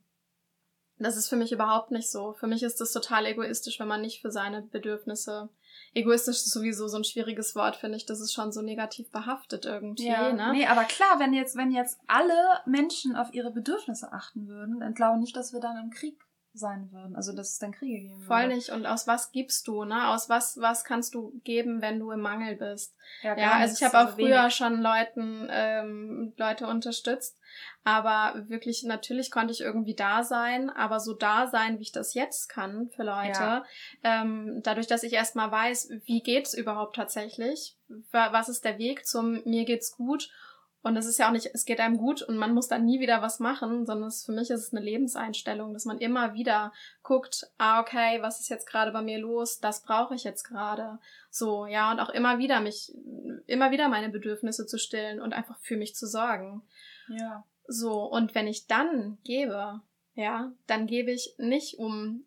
das 1.00 1.18
ist 1.18 1.28
für 1.28 1.36
mich 1.36 1.52
überhaupt 1.52 1.90
nicht 1.90 2.12
so. 2.12 2.34
Für 2.34 2.46
mich 2.46 2.62
ist 2.62 2.80
das 2.80 2.92
total 2.92 3.26
egoistisch, 3.26 3.80
wenn 3.80 3.88
man 3.88 4.02
nicht 4.02 4.22
für 4.22 4.32
seine 4.32 4.62
Bedürfnisse 4.62 5.50
egoistisch 5.94 6.38
ist 6.38 6.52
sowieso 6.52 6.88
so 6.88 6.98
ein 6.98 7.04
schwieriges 7.04 7.56
Wort, 7.56 7.76
finde 7.76 7.98
ich. 7.98 8.06
Das 8.06 8.20
ist 8.20 8.34
schon 8.34 8.52
so 8.52 8.62
negativ 8.62 9.12
behaftet 9.12 9.66
irgendwie. 9.66 10.08
Ja, 10.08 10.32
ne? 10.32 10.52
Nee, 10.54 10.68
aber 10.68 10.84
klar, 10.84 11.20
wenn 11.20 11.34
jetzt, 11.34 11.56
wenn 11.56 11.72
jetzt 11.72 12.00
alle 12.08 12.60
Menschen 12.66 13.16
auf 13.16 13.34
ihre 13.34 13.52
Bedürfnisse 13.52 14.12
achten 14.12 14.48
würden, 14.48 14.80
dann 14.80 14.94
glaube 14.94 15.18
ich 15.18 15.22
nicht, 15.22 15.36
dass 15.36 15.54
wir 15.54 15.60
dann 15.60 15.78
im 15.78 15.90
Krieg 15.90 16.18
sein 16.54 16.90
würden. 16.92 17.16
Also 17.16 17.34
dass 17.34 17.52
es 17.52 17.60
dann 17.60 17.72
Kriege 17.72 18.02
geben 18.02 18.18
würde. 18.18 18.28
Voll 18.28 18.48
nicht. 18.50 18.70
Und 18.70 18.86
aus 18.86 19.08
was 19.08 19.32
gibst 19.32 19.68
du, 19.68 19.84
ne? 19.84 20.10
Aus 20.10 20.30
was, 20.30 20.60
was 20.60 20.84
kannst 20.84 21.16
du 21.16 21.40
geben, 21.44 21.82
wenn 21.82 22.00
du 22.00 22.12
im 22.12 22.22
Mangel 22.22 22.56
bist? 22.56 22.96
Ja, 23.22 23.38
ja 23.38 23.52
also 23.54 23.76
ich 23.76 23.84
habe 23.84 24.06
auch 24.10 24.16
früher 24.16 24.44
wenig. 24.44 24.56
schon 24.56 24.82
Leuten, 24.82 25.48
ähm, 25.50 26.34
Leute 26.38 26.68
unterstützt. 26.68 27.38
Aber 27.84 28.44
wirklich, 28.48 28.84
natürlich 28.84 29.32
konnte 29.32 29.54
ich 29.54 29.62
irgendwie 29.62 29.96
da 29.96 30.24
sein, 30.24 30.70
aber 30.70 31.00
so 31.00 31.14
da 31.14 31.48
sein, 31.48 31.80
wie 31.80 31.84
ich 31.84 31.92
das 31.92 32.14
jetzt 32.14 32.48
kann 32.48 32.90
für 32.96 33.04
Leute. 33.04 33.40
Ja. 33.40 33.66
Ähm, 34.04 34.62
dadurch, 34.64 34.88
dass 34.88 35.04
ich 35.04 35.14
erstmal 35.14 35.52
weiß, 35.52 35.92
wie 36.06 36.22
geht's 36.22 36.54
überhaupt 36.54 36.96
tatsächlich? 36.96 37.78
Was 38.12 38.50
ist 38.50 38.66
der 38.66 38.78
Weg 38.78 39.06
zum 39.06 39.42
mir 39.46 39.66
geht's 39.66 39.96
gut? 39.96 40.30
Und 40.84 40.98
es 40.98 41.06
ist 41.06 41.20
ja 41.20 41.28
auch 41.28 41.32
nicht, 41.32 41.52
es 41.54 41.66
geht 41.66 41.80
einem 41.80 41.98
gut 41.98 42.24
und 42.24 42.38
man 42.38 42.54
muss 42.54 42.68
dann 42.68 42.86
nie 42.86 43.00
wieder 43.00 43.22
was 43.22 43.40
machen, 43.40 43.86
sondern 43.86 44.08
es, 44.08 44.26
für 44.26 44.32
mich 44.32 44.50
ist 44.50 44.62
es 44.62 44.74
eine 44.74 44.84
Lebenseinstellung, 44.84 45.74
dass 45.74 45.86
man 45.86 46.00
immer 46.00 46.34
wieder 46.34 46.74
guckt, 47.04 47.48
ah, 47.60 47.82
okay, 47.82 48.20
was 48.22 48.40
ist 48.40 48.50
jetzt 48.50 48.68
gerade 48.68 48.92
bei 48.92 49.04
mir 49.04 49.20
los? 49.20 49.60
Das 49.60 49.84
brauche 49.84 50.16
ich 50.16 50.24
jetzt 50.24 50.44
gerade. 50.44 50.98
So, 51.30 51.68
ja, 51.68 51.92
und 51.92 52.00
auch 52.00 52.10
immer 52.10 52.40
wieder 52.40 52.62
mich, 52.62 52.92
immer 53.46 53.70
wieder 53.70 53.90
meine 53.90 54.10
Bedürfnisse 54.10 54.66
zu 54.66 54.80
stillen 54.80 55.22
und 55.22 55.34
einfach 55.34 55.60
für 55.60 55.78
mich 55.78 55.96
zu 55.96 56.08
sorgen. 56.08 56.64
Ja. 57.10 57.46
So, 57.68 58.04
und 58.06 58.34
wenn 58.34 58.48
ich 58.48 58.66
dann 58.66 59.20
gebe, 59.24 59.82
ja, 60.16 60.52
dann 60.66 60.88
gebe 60.88 61.12
ich 61.12 61.36
nicht 61.38 61.78
um 61.78 62.26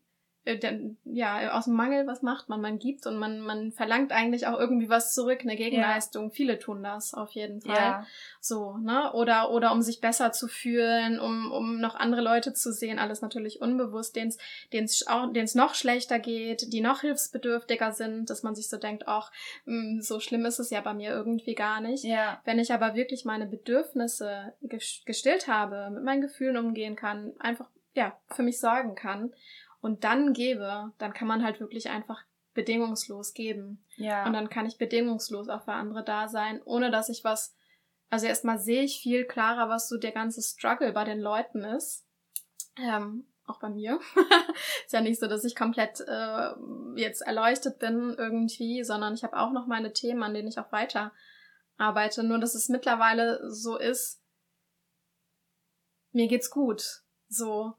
ja, 1.04 1.52
aus 1.52 1.64
dem 1.64 1.74
Mangel, 1.74 2.06
was 2.06 2.20
macht 2.20 2.50
man? 2.50 2.60
Man 2.60 2.78
gibt 2.78 3.06
und 3.06 3.16
man, 3.16 3.40
man 3.40 3.72
verlangt 3.72 4.12
eigentlich 4.12 4.46
auch 4.46 4.58
irgendwie 4.58 4.90
was 4.90 5.14
zurück, 5.14 5.40
eine 5.40 5.56
Gegenleistung. 5.56 6.24
Ja. 6.24 6.30
Viele 6.30 6.58
tun 6.58 6.82
das 6.82 7.14
auf 7.14 7.30
jeden 7.30 7.62
Fall. 7.62 7.74
Ja. 7.74 8.06
So, 8.40 8.76
ne? 8.76 9.12
Oder, 9.14 9.50
oder 9.50 9.72
um 9.72 9.80
sich 9.80 10.02
besser 10.02 10.32
zu 10.32 10.46
fühlen, 10.46 11.18
um, 11.18 11.50
um 11.50 11.80
noch 11.80 11.94
andere 11.94 12.20
Leute 12.20 12.52
zu 12.52 12.72
sehen, 12.72 12.98
alles 12.98 13.22
natürlich 13.22 13.62
unbewusst, 13.62 14.16
denen 14.16 14.34
es 14.70 15.06
auch, 15.06 15.32
den's 15.32 15.54
noch 15.54 15.74
schlechter 15.74 16.18
geht, 16.18 16.72
die 16.72 16.82
noch 16.82 17.00
hilfsbedürftiger 17.00 17.92
sind, 17.92 18.28
dass 18.28 18.42
man 18.42 18.54
sich 18.54 18.68
so 18.68 18.76
denkt, 18.76 19.04
ach, 19.06 19.32
hm, 19.64 20.02
so 20.02 20.20
schlimm 20.20 20.44
ist 20.44 20.58
es 20.58 20.68
ja 20.68 20.82
bei 20.82 20.92
mir 20.92 21.10
irgendwie 21.10 21.54
gar 21.54 21.80
nicht. 21.80 22.04
Ja. 22.04 22.42
Wenn 22.44 22.58
ich 22.58 22.72
aber 22.72 22.94
wirklich 22.94 23.24
meine 23.24 23.46
Bedürfnisse 23.46 24.52
gestillt 25.06 25.48
habe, 25.48 25.88
mit 25.90 26.04
meinen 26.04 26.20
Gefühlen 26.20 26.58
umgehen 26.58 26.96
kann, 26.96 27.32
einfach, 27.38 27.70
ja, 27.94 28.18
für 28.28 28.42
mich 28.42 28.58
sorgen 28.58 28.94
kann, 28.94 29.32
und 29.85 30.02
dann 30.02 30.32
gebe, 30.32 30.93
dann 30.97 31.12
kann 31.12 31.28
man 31.28 31.44
halt 31.44 31.61
wirklich 31.61 31.90
einfach 31.90 32.24
bedingungslos 32.55 33.35
geben. 33.35 33.85
Ja. 33.97 34.24
Und 34.24 34.32
dann 34.32 34.48
kann 34.48 34.65
ich 34.65 34.78
bedingungslos 34.78 35.51
auch 35.51 35.62
für 35.65 35.74
andere 35.74 36.02
da 36.02 36.27
sein, 36.27 36.62
ohne 36.65 36.90
dass 36.90 37.11
ich 37.11 37.23
was, 37.23 37.55
also 38.09 38.24
erstmal 38.24 38.59
sehe 38.59 38.81
ich 38.81 39.02
viel 39.02 39.27
klarer, 39.27 39.69
was 39.69 39.90
so 39.90 39.98
der 39.98 40.12
ganze 40.12 40.40
Struggle 40.40 40.93
bei 40.93 41.05
den 41.05 41.20
Leuten 41.20 41.65
ist. 41.65 42.06
Ähm, 42.78 43.27
auch 43.44 43.61
bei 43.61 43.69
mir. 43.69 44.01
ist 44.86 44.94
ja 44.94 45.02
nicht 45.02 45.20
so, 45.20 45.27
dass 45.27 45.44
ich 45.44 45.55
komplett 45.55 46.01
äh, 46.01 46.51
jetzt 46.97 47.20
erleuchtet 47.20 47.78
bin 47.78 48.15
irgendwie, 48.16 48.85
sondern 48.85 49.12
ich 49.12 49.23
habe 49.23 49.36
auch 49.36 49.52
noch 49.52 49.66
meine 49.66 49.93
Themen, 49.93 50.23
an 50.23 50.32
denen 50.32 50.48
ich 50.48 50.59
auch 50.59 50.73
weiter 50.73 51.12
arbeite. 51.77 52.24
Nur 52.24 52.39
dass 52.39 52.55
es 52.55 52.70
mittlerweile 52.70 53.51
so 53.51 53.77
ist, 53.77 54.23
mir 56.12 56.27
geht's 56.27 56.48
gut. 56.48 57.02
So. 57.28 57.74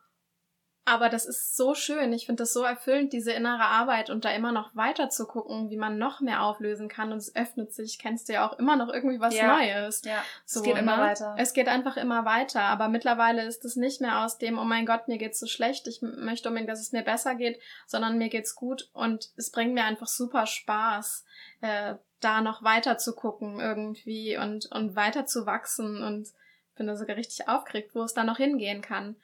Aber 0.88 1.10
das 1.10 1.26
ist 1.26 1.58
so 1.58 1.74
schön. 1.74 2.14
Ich 2.14 2.28
finde 2.28 2.44
das 2.44 2.54
so 2.54 2.62
erfüllend, 2.64 3.12
diese 3.12 3.32
innere 3.32 3.64
Arbeit 3.64 4.12
und 4.12 4.24
da 4.24 4.30
immer 4.30 4.52
noch 4.52 4.76
weiter 4.76 5.10
zu 5.10 5.26
gucken, 5.26 5.72
wie 5.72 5.78
man 5.78 5.98
noch 5.98 6.22
mehr 6.22 6.44
auflösen 6.44 6.90
kann. 6.90 7.12
Und 7.12 7.18
es 7.18 7.36
öffnet 7.36 7.74
sich, 7.74 7.98
kennst 7.98 8.30
du 8.30 8.34
ja 8.34 8.48
auch 8.48 8.60
immer 8.60 8.76
noch 8.76 8.90
irgendwie 8.90 9.20
was 9.20 9.36
ja. 9.36 9.58
Neues. 9.58 10.04
Ja, 10.06 10.24
so, 10.46 10.60
es 10.60 10.64
geht 10.64 10.76
ne? 10.76 10.82
immer 10.82 11.00
weiter. 11.00 11.36
Es 11.40 11.54
geht 11.54 11.68
einfach 11.70 11.98
immer 11.98 12.24
weiter. 12.26 12.62
Aber 12.62 12.88
mittlerweile 12.88 13.44
ist 13.46 13.66
es 13.66 13.76
nicht 13.76 14.00
mehr 14.00 14.24
aus 14.24 14.38
dem, 14.38 14.60
oh 14.60 14.64
mein 14.64 14.86
Gott, 14.86 15.08
mir 15.08 15.18
geht's 15.18 15.40
so 15.40 15.48
schlecht, 15.48 15.88
ich 15.88 16.04
möchte 16.04 16.50
unbedingt, 16.50 16.70
dass 16.70 16.82
es 16.82 16.92
mir 16.92 17.04
besser 17.04 17.34
geht, 17.34 17.60
sondern 17.88 18.20
mir 18.20 18.30
geht's 18.30 18.54
gut 18.54 18.90
und 18.94 19.32
es 19.38 19.52
bringt 19.52 19.74
mir 19.74 19.86
einfach 19.86 20.08
super 20.08 20.46
Spaß, 20.46 21.26
äh, 21.62 21.96
da 22.20 22.42
noch 22.42 22.64
weiter 22.64 23.00
zu 23.00 23.16
gucken 23.16 23.60
irgendwie 23.60 24.38
und, 24.38 24.68
und 24.72 24.96
weiter 24.96 25.26
zu 25.26 25.48
wachsen 25.48 26.04
und 26.04 26.28
bin 26.76 26.86
da 26.86 26.96
sogar 26.96 27.16
richtig 27.16 27.48
aufgeregt, 27.48 27.96
wo 27.96 28.04
es 28.04 28.14
da 28.14 28.24
noch 28.24 28.38
hingehen 28.38 28.82
kann. 28.82 29.16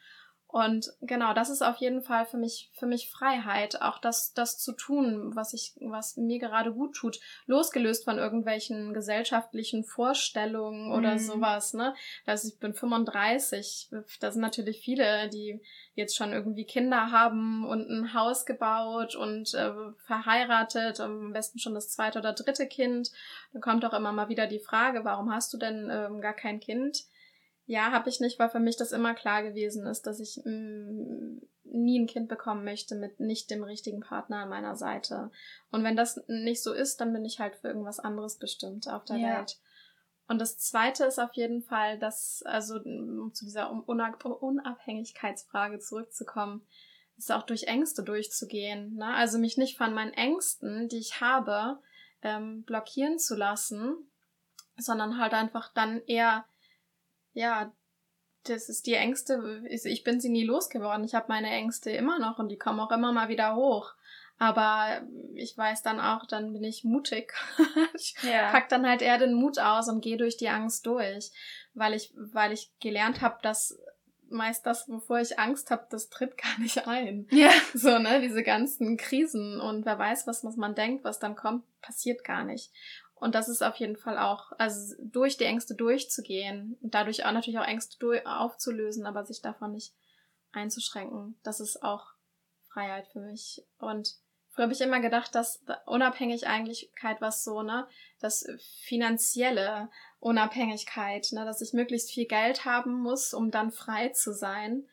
Und 0.51 0.91
genau, 0.99 1.33
das 1.33 1.49
ist 1.49 1.61
auf 1.61 1.77
jeden 1.77 2.01
Fall 2.01 2.25
für 2.25 2.35
mich, 2.35 2.69
für 2.73 2.85
mich 2.85 3.09
Freiheit, 3.09 3.81
auch 3.81 3.99
das, 3.99 4.33
das 4.33 4.57
zu 4.57 4.73
tun, 4.73 5.33
was 5.33 5.53
ich, 5.53 5.75
was 5.79 6.17
mir 6.17 6.39
gerade 6.39 6.73
gut 6.73 6.93
tut, 6.93 7.21
losgelöst 7.45 8.03
von 8.03 8.17
irgendwelchen 8.17 8.93
gesellschaftlichen 8.93 9.85
Vorstellungen 9.85 10.91
oder 10.91 11.13
mhm. 11.13 11.19
sowas, 11.19 11.73
ne? 11.73 11.95
Also 12.25 12.49
ich 12.49 12.59
bin 12.59 12.73
35, 12.73 13.91
da 14.19 14.29
sind 14.29 14.41
natürlich 14.41 14.81
viele, 14.81 15.29
die 15.29 15.61
jetzt 15.95 16.17
schon 16.17 16.33
irgendwie 16.33 16.65
Kinder 16.65 17.11
haben 17.11 17.65
und 17.65 17.89
ein 17.89 18.13
Haus 18.13 18.45
gebaut 18.45 19.15
und 19.15 19.53
äh, 19.53 19.71
verheiratet, 20.05 20.99
am 20.99 21.31
besten 21.31 21.59
schon 21.59 21.75
das 21.75 21.87
zweite 21.89 22.19
oder 22.19 22.33
dritte 22.33 22.67
Kind. 22.67 23.11
Dann 23.53 23.61
kommt 23.61 23.85
auch 23.85 23.93
immer 23.93 24.11
mal 24.11 24.27
wieder 24.27 24.47
die 24.47 24.59
Frage, 24.59 25.05
warum 25.05 25.33
hast 25.33 25.53
du 25.53 25.57
denn 25.57 25.89
ähm, 25.89 26.19
gar 26.19 26.33
kein 26.33 26.59
Kind? 26.59 27.05
Ja, 27.71 27.93
habe 27.93 28.09
ich 28.09 28.19
nicht, 28.19 28.37
weil 28.37 28.49
für 28.49 28.59
mich 28.59 28.75
das 28.75 28.91
immer 28.91 29.13
klar 29.13 29.43
gewesen 29.43 29.87
ist, 29.87 30.05
dass 30.05 30.19
ich 30.19 30.41
mh, 30.43 30.51
mm, 30.51 31.41
nie 31.63 32.01
ein 32.01 32.07
Kind 32.07 32.27
bekommen 32.27 32.65
möchte 32.65 32.95
mit 32.95 33.21
nicht 33.21 33.49
dem 33.49 33.63
richtigen 33.63 34.01
Partner 34.01 34.39
an 34.39 34.49
meiner 34.49 34.75
Seite. 34.75 35.31
Und 35.71 35.85
wenn 35.85 35.95
das 35.95 36.21
nicht 36.27 36.63
so 36.63 36.73
ist, 36.73 36.99
dann 36.99 37.13
bin 37.13 37.23
ich 37.23 37.39
halt 37.39 37.55
für 37.55 37.69
irgendwas 37.69 38.01
anderes 38.01 38.37
bestimmt 38.37 38.89
auf 38.89 39.05
der 39.05 39.15
ja. 39.15 39.37
Welt. 39.37 39.57
Und 40.27 40.39
das 40.39 40.57
zweite 40.57 41.05
ist 41.05 41.17
auf 41.17 41.31
jeden 41.31 41.61
Fall, 41.61 41.97
dass, 41.97 42.43
also 42.43 42.75
um 42.75 43.33
zu 43.33 43.45
dieser 43.45 43.71
Unabhängigkeitsfrage 43.71 45.79
zurückzukommen, 45.79 46.67
ist 47.17 47.31
auch 47.31 47.43
durch 47.43 47.67
Ängste 47.67 48.03
durchzugehen. 48.03 48.95
Ne? 48.95 49.15
Also 49.15 49.39
mich 49.39 49.55
nicht 49.55 49.77
von 49.77 49.93
meinen 49.93 50.13
Ängsten, 50.13 50.89
die 50.89 50.99
ich 50.99 51.21
habe, 51.21 51.79
ähm, 52.21 52.63
blockieren 52.63 53.17
zu 53.17 53.37
lassen, 53.37 53.95
sondern 54.75 55.17
halt 55.17 55.33
einfach 55.33 55.73
dann 55.73 56.01
eher 56.05 56.43
ja, 57.33 57.71
das 58.43 58.69
ist 58.69 58.87
die 58.87 58.95
Ängste, 58.95 59.63
ich 59.69 60.03
bin 60.03 60.19
sie 60.19 60.29
nie 60.29 60.45
losgeworden. 60.45 61.05
Ich 61.05 61.13
habe 61.13 61.27
meine 61.29 61.49
Ängste 61.49 61.91
immer 61.91 62.17
noch 62.19 62.39
und 62.39 62.49
die 62.49 62.57
kommen 62.57 62.79
auch 62.79 62.91
immer 62.91 63.11
mal 63.11 63.29
wieder 63.29 63.55
hoch. 63.55 63.93
Aber 64.39 65.01
ich 65.35 65.55
weiß 65.55 65.83
dann 65.83 65.99
auch, 65.99 66.25
dann 66.25 66.53
bin 66.53 66.63
ich 66.63 66.83
mutig. 66.83 67.33
ich 67.93 68.15
ja. 68.23 68.49
pack 68.49 68.69
dann 68.69 68.87
halt 68.87 69.03
eher 69.03 69.19
den 69.19 69.35
Mut 69.35 69.59
aus 69.59 69.87
und 69.87 70.01
gehe 70.01 70.17
durch 70.17 70.37
die 70.37 70.49
Angst 70.49 70.87
durch, 70.87 71.29
weil 71.75 71.93
ich, 71.93 72.11
weil 72.15 72.51
ich 72.51 72.71
gelernt 72.79 73.21
habe, 73.21 73.37
dass 73.43 73.77
meist 74.31 74.65
das, 74.65 74.89
wovor 74.89 75.19
ich 75.19 75.37
Angst 75.37 75.71
habe, 75.71 75.85
das 75.89 76.09
tritt 76.09 76.37
gar 76.41 76.59
nicht 76.59 76.87
ein. 76.87 77.27
Ja. 77.31 77.51
So, 77.73 77.99
ne, 77.99 78.21
diese 78.21 78.43
ganzen 78.43 78.97
Krisen 78.97 79.59
und 79.59 79.85
wer 79.85 79.99
weiß, 79.99 80.27
was, 80.27 80.43
was 80.43 80.55
man 80.55 80.75
denkt, 80.75 81.03
was 81.03 81.19
dann 81.19 81.35
kommt, 81.35 81.63
passiert 81.81 82.23
gar 82.23 82.43
nicht. 82.43 82.71
Und 83.21 83.35
das 83.35 83.49
ist 83.49 83.61
auf 83.61 83.75
jeden 83.75 83.97
Fall 83.97 84.17
auch, 84.17 84.51
also 84.57 84.95
durch 84.99 85.37
die 85.37 85.43
Ängste 85.43 85.75
durchzugehen 85.75 86.75
und 86.81 86.95
dadurch 86.95 87.23
auch 87.23 87.31
natürlich 87.31 87.59
auch 87.59 87.67
Ängste 87.67 88.23
aufzulösen, 88.25 89.05
aber 89.05 89.23
sich 89.23 89.43
davon 89.43 89.73
nicht 89.73 89.93
einzuschränken. 90.53 91.39
Das 91.43 91.59
ist 91.59 91.83
auch 91.83 92.07
Freiheit 92.63 93.07
für 93.09 93.19
mich. 93.19 93.63
Und 93.77 94.15
früher 94.49 94.63
habe 94.63 94.73
ich 94.73 94.81
immer 94.81 95.01
gedacht, 95.01 95.35
dass 95.35 95.63
Unabhängigkeit 95.85 97.21
was 97.21 97.43
so, 97.43 97.61
ne, 97.61 97.87
das 98.19 98.47
finanzielle 98.81 99.91
Unabhängigkeit, 100.19 101.27
ne, 101.31 101.45
dass 101.45 101.61
ich 101.61 101.73
möglichst 101.73 102.09
viel 102.09 102.25
Geld 102.25 102.65
haben 102.65 103.03
muss, 103.03 103.35
um 103.35 103.51
dann 103.51 103.71
frei 103.71 104.09
zu 104.09 104.33
sein. 104.33 104.87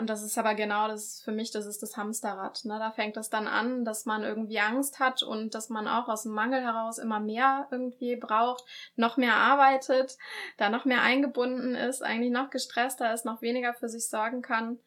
Und 0.00 0.08
das 0.08 0.22
ist 0.22 0.38
aber 0.38 0.54
genau 0.54 0.88
das 0.88 1.20
für 1.22 1.30
mich, 1.30 1.50
das 1.50 1.66
ist 1.66 1.82
das 1.82 1.98
Hamsterrad. 1.98 2.64
Ne? 2.64 2.78
Da 2.78 2.90
fängt 2.90 3.18
es 3.18 3.28
dann 3.28 3.46
an, 3.46 3.84
dass 3.84 4.06
man 4.06 4.22
irgendwie 4.22 4.58
Angst 4.58 4.98
hat 4.98 5.22
und 5.22 5.54
dass 5.54 5.68
man 5.68 5.86
auch 5.86 6.08
aus 6.08 6.22
dem 6.22 6.32
Mangel 6.32 6.62
heraus 6.62 6.96
immer 6.96 7.20
mehr 7.20 7.68
irgendwie 7.70 8.16
braucht, 8.16 8.64
noch 8.96 9.18
mehr 9.18 9.36
arbeitet, 9.36 10.16
da 10.56 10.70
noch 10.70 10.86
mehr 10.86 11.02
eingebunden 11.02 11.74
ist, 11.74 12.02
eigentlich 12.02 12.32
noch 12.32 12.48
gestresster 12.48 13.12
ist, 13.12 13.26
noch 13.26 13.42
weniger 13.42 13.74
für 13.74 13.90
sich 13.90 14.08
sorgen 14.08 14.40
kann 14.40 14.78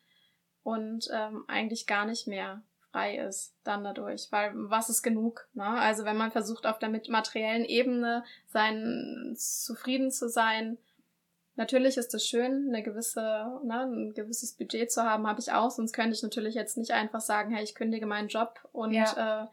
und 0.64 1.07
ähm, 1.14 1.45
eigentlich 1.48 1.85
gar 1.85 2.06
nicht 2.06 2.26
mehr 2.26 2.64
frei 2.91 3.18
ist 3.18 3.56
dann 3.64 3.84
dadurch, 3.84 4.30
weil 4.31 4.52
was 4.56 4.90
ist 4.90 5.03
genug? 5.03 5.48
Ne? 5.53 5.64
Also 5.64 6.06
wenn 6.06 6.18
man 6.18 6.31
versucht 6.31 6.65
auf 6.65 6.80
der 6.80 6.90
materiellen 6.90 7.65
Ebene 7.65 8.23
sein 8.48 9.35
zufrieden 9.38 10.10
zu 10.10 10.27
sein, 10.27 10.80
Natürlich 11.55 11.97
ist 11.97 12.13
es 12.15 12.27
schön, 12.27 12.69
eine 12.69 12.81
gewisse, 12.81 13.21
ne, 13.63 13.81
ein 13.81 14.13
gewisses 14.13 14.53
Budget 14.53 14.91
zu 14.91 15.03
haben, 15.03 15.27
habe 15.27 15.39
ich 15.39 15.51
auch, 15.51 15.69
sonst 15.69 15.93
könnte 15.93 16.15
ich 16.15 16.23
natürlich 16.23 16.55
jetzt 16.55 16.77
nicht 16.77 16.91
einfach 16.91 17.21
sagen, 17.21 17.53
hey, 17.53 17.63
ich 17.63 17.75
kündige 17.75 18.07
meinen 18.07 18.27
Job 18.27 18.59
und 18.71 18.93
ja. 18.93 19.43
äh, 19.43 19.47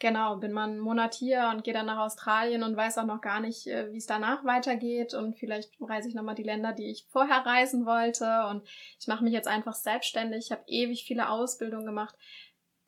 genau, 0.00 0.36
bin 0.36 0.50
mal 0.50 0.64
einen 0.64 0.80
Monat 0.80 1.14
hier 1.14 1.52
und 1.54 1.62
gehe 1.62 1.72
dann 1.72 1.86
nach 1.86 1.98
Australien 1.98 2.64
und 2.64 2.76
weiß 2.76 2.98
auch 2.98 3.06
noch 3.06 3.20
gar 3.20 3.38
nicht, 3.38 3.68
äh, 3.68 3.92
wie 3.92 3.98
es 3.98 4.06
danach 4.06 4.44
weitergeht 4.44 5.14
und 5.14 5.38
vielleicht 5.38 5.72
reise 5.80 6.08
ich 6.08 6.16
nochmal 6.16 6.34
die 6.34 6.42
Länder, 6.42 6.72
die 6.72 6.90
ich 6.90 7.06
vorher 7.10 7.46
reisen 7.46 7.86
wollte 7.86 8.46
und 8.50 8.66
ich 8.98 9.06
mache 9.06 9.22
mich 9.22 9.32
jetzt 9.32 9.48
einfach 9.48 9.74
selbstständig, 9.74 10.46
ich 10.46 10.52
habe 10.52 10.64
ewig 10.66 11.04
viele 11.04 11.28
Ausbildungen 11.28 11.86
gemacht. 11.86 12.16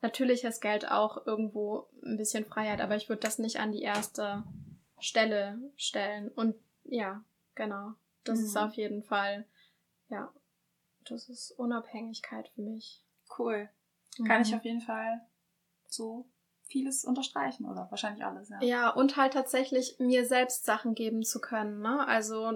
natürlich 0.03 0.43
ist 0.45 0.61
Geld 0.61 0.91
auch 0.91 1.25
irgendwo 1.25 1.89
ein 2.05 2.17
bisschen 2.17 2.45
Freiheit, 2.45 2.81
aber 2.81 2.97
ich 2.97 3.09
würde 3.09 3.21
das 3.21 3.39
nicht 3.39 3.61
an 3.61 3.71
die 3.71 3.83
erste 3.83 4.43
Stelle 4.99 5.59
stellen. 5.77 6.29
Und 6.29 6.57
ja, 6.85 7.23
genau. 7.55 7.95
Das 8.29 8.41
mhm. 8.41 8.47
ist 8.47 8.57
auf 8.57 8.75
jeden 8.75 9.03
Fall, 9.03 9.47
ja, 10.09 10.33
das 11.09 11.29
ist 11.29 11.53
Unabhängigkeit 11.53 12.49
für 12.55 12.63
mich. 12.63 13.03
Cool. 13.39 13.69
Kann 14.27 14.43
ich 14.43 14.51
mhm. 14.51 14.59
auf 14.59 14.65
jeden 14.65 14.81
Fall 14.81 15.21
so 15.89 16.29
vieles 16.69 17.05
unterstreichen 17.05 17.65
oder 17.67 17.87
wahrscheinlich 17.91 18.25
alles, 18.25 18.49
ja. 18.49 18.61
Ja, 18.63 18.91
und 18.91 19.17
halt 19.17 19.35
tatsächlich 19.35 19.97
mir 19.99 20.25
selbst 20.27 20.65
Sachen 20.65 20.95
geben 20.95 21.23
zu 21.23 21.41
können, 21.41 21.81
ne? 21.81 22.07
Also 22.07 22.51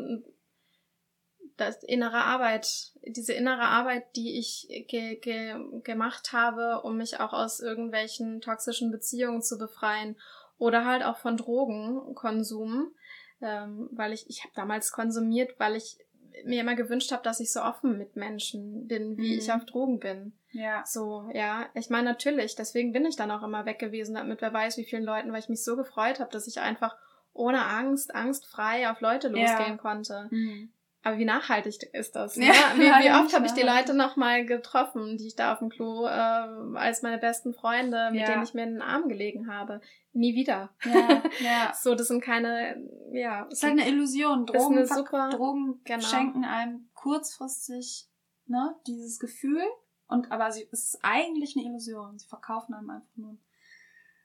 das 1.56 1.82
innere 1.82 2.24
Arbeit, 2.24 2.92
diese 3.06 3.34
innere 3.34 3.62
Arbeit, 3.62 4.16
die 4.16 4.38
ich 4.38 4.66
ge 4.88 5.16
ge 5.16 5.55
gemacht 5.82 6.32
habe, 6.32 6.80
um 6.82 6.97
mich 6.97 7.20
auch 7.20 7.32
aus 7.32 7.60
irgendwelchen 7.60 8.40
toxischen 8.40 8.90
Beziehungen 8.90 9.42
zu 9.42 9.59
befreien 9.59 10.16
oder 10.59 10.84
halt 10.86 11.05
auch 11.05 11.18
von 11.18 11.36
Drogenkonsum, 11.36 12.94
ähm, 13.42 13.88
weil 13.92 14.12
ich 14.12 14.28
ich 14.28 14.42
habe 14.42 14.52
damals 14.54 14.92
konsumiert, 14.92 15.54
weil 15.58 15.76
ich 15.76 15.98
mir 16.44 16.60
immer 16.60 16.74
gewünscht 16.74 17.12
habe, 17.12 17.22
dass 17.22 17.40
ich 17.40 17.52
so 17.52 17.60
offen 17.60 17.98
mit 17.98 18.16
Menschen 18.16 18.86
bin, 18.86 19.16
wie 19.16 19.32
mhm. 19.32 19.38
ich 19.38 19.52
auf 19.52 19.64
Drogen 19.64 19.98
bin. 19.98 20.32
Ja. 20.52 20.82
So, 20.86 21.28
ja. 21.34 21.66
Ich 21.74 21.90
meine, 21.90 22.08
natürlich, 22.08 22.54
deswegen 22.54 22.92
bin 22.92 23.04
ich 23.04 23.16
dann 23.16 23.30
auch 23.30 23.42
immer 23.42 23.66
weg 23.66 23.78
gewesen, 23.78 24.14
damit 24.14 24.40
wer 24.40 24.52
weiß, 24.52 24.76
wie 24.78 24.84
vielen 24.84 25.04
Leuten, 25.04 25.32
weil 25.32 25.40
ich 25.40 25.48
mich 25.48 25.64
so 25.64 25.76
gefreut 25.76 26.20
habe, 26.20 26.30
dass 26.30 26.46
ich 26.46 26.60
einfach 26.60 26.96
ohne 27.32 27.64
Angst, 27.64 28.14
angstfrei 28.14 28.90
auf 28.90 29.00
Leute 29.00 29.28
losgehen 29.28 29.72
ja. 29.72 29.76
konnte. 29.76 30.28
Mhm. 30.30 30.72
Aber 31.02 31.16
wie 31.16 31.24
nachhaltig 31.24 31.82
ist 31.94 32.14
das? 32.14 32.36
Ne? 32.36 32.47
Ja, 32.47 32.52
wie, 32.77 32.81
wie 32.81 33.10
oft 33.12 33.35
habe 33.35 33.47
ich 33.47 33.52
die 33.52 33.62
Leute 33.62 33.94
nochmal 33.94 34.44
getroffen, 34.44 35.16
die 35.16 35.28
ich 35.28 35.36
da 35.36 35.52
auf 35.52 35.60
dem 35.60 35.70
Klo 35.70 36.06
äh, 36.06 36.10
als 36.10 37.02
meine 37.02 37.18
besten 37.18 37.55
Freunde, 37.55 38.10
mit 38.10 38.20
ja. 38.20 38.27
denen 38.27 38.43
ich 38.43 38.52
mir 38.52 38.64
in 38.64 38.74
den 38.74 38.82
Arm 38.82 39.09
gelegen 39.09 39.51
habe? 39.51 39.81
Nie 40.12 40.35
wieder. 40.35 40.70
Ja, 40.85 41.22
ja. 41.40 41.72
so, 41.81 41.94
das 41.94 42.09
sind 42.09 42.22
keine, 42.22 42.77
ja. 43.12 43.44
Das 43.44 43.55
ist 43.55 43.62
halt 43.62 43.81
eine 43.81 43.89
Illusion. 43.89 44.44
Drogen, 44.44 44.77
eine 44.77 44.86
super, 44.86 45.31
Drogen 45.31 45.81
genau. 45.85 46.02
schenken 46.02 46.44
einem 46.44 46.90
kurzfristig 46.94 48.09
ne, 48.47 48.77
dieses 48.86 49.18
Gefühl. 49.18 49.62
Und 50.06 50.31
aber 50.32 50.51
sie, 50.51 50.68
es 50.72 50.86
ist 50.86 50.98
eigentlich 51.02 51.56
eine 51.56 51.66
Illusion. 51.66 52.18
Sie 52.18 52.28
verkaufen 52.28 52.74
einem 52.74 52.90
einfach 52.90 53.16
nur 53.16 53.39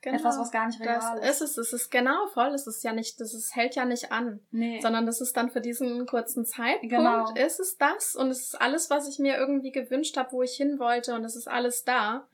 Genau. 0.05 0.17
Etwas, 0.17 0.37
was 0.37 0.51
gar 0.51 0.67
nicht 0.67 0.79
real 0.79 0.99
das 1.19 1.41
ist. 1.41 1.41
Es, 1.41 1.57
es 1.57 1.73
ist 1.73 1.89
genau 1.89 2.27
voll. 2.27 2.49
Es 2.49 2.67
ist 2.67 2.83
ja 2.83 2.93
nicht, 2.93 3.19
das 3.19 3.33
ist, 3.33 3.55
hält 3.55 3.73
ja 3.73 3.85
nicht 3.85 4.11
an. 4.11 4.39
Nee. 4.51 4.79
Sondern 4.79 5.07
das 5.07 5.19
ist 5.19 5.35
dann 5.35 5.49
für 5.49 5.61
diesen 5.61 6.05
kurzen 6.05 6.45
Zeitpunkt, 6.45 6.95
genau. 6.95 7.33
ist 7.33 7.59
es 7.59 7.79
das 7.79 8.15
und 8.15 8.29
es 8.29 8.41
ist 8.41 8.61
alles, 8.61 8.91
was 8.91 9.09
ich 9.09 9.17
mir 9.17 9.35
irgendwie 9.35 9.71
gewünscht 9.71 10.15
habe, 10.15 10.31
wo 10.31 10.43
ich 10.43 10.55
hin 10.55 10.77
wollte 10.77 11.15
und 11.15 11.25
es 11.25 11.35
ist 11.35 11.47
alles 11.47 11.85
da. 11.85 12.27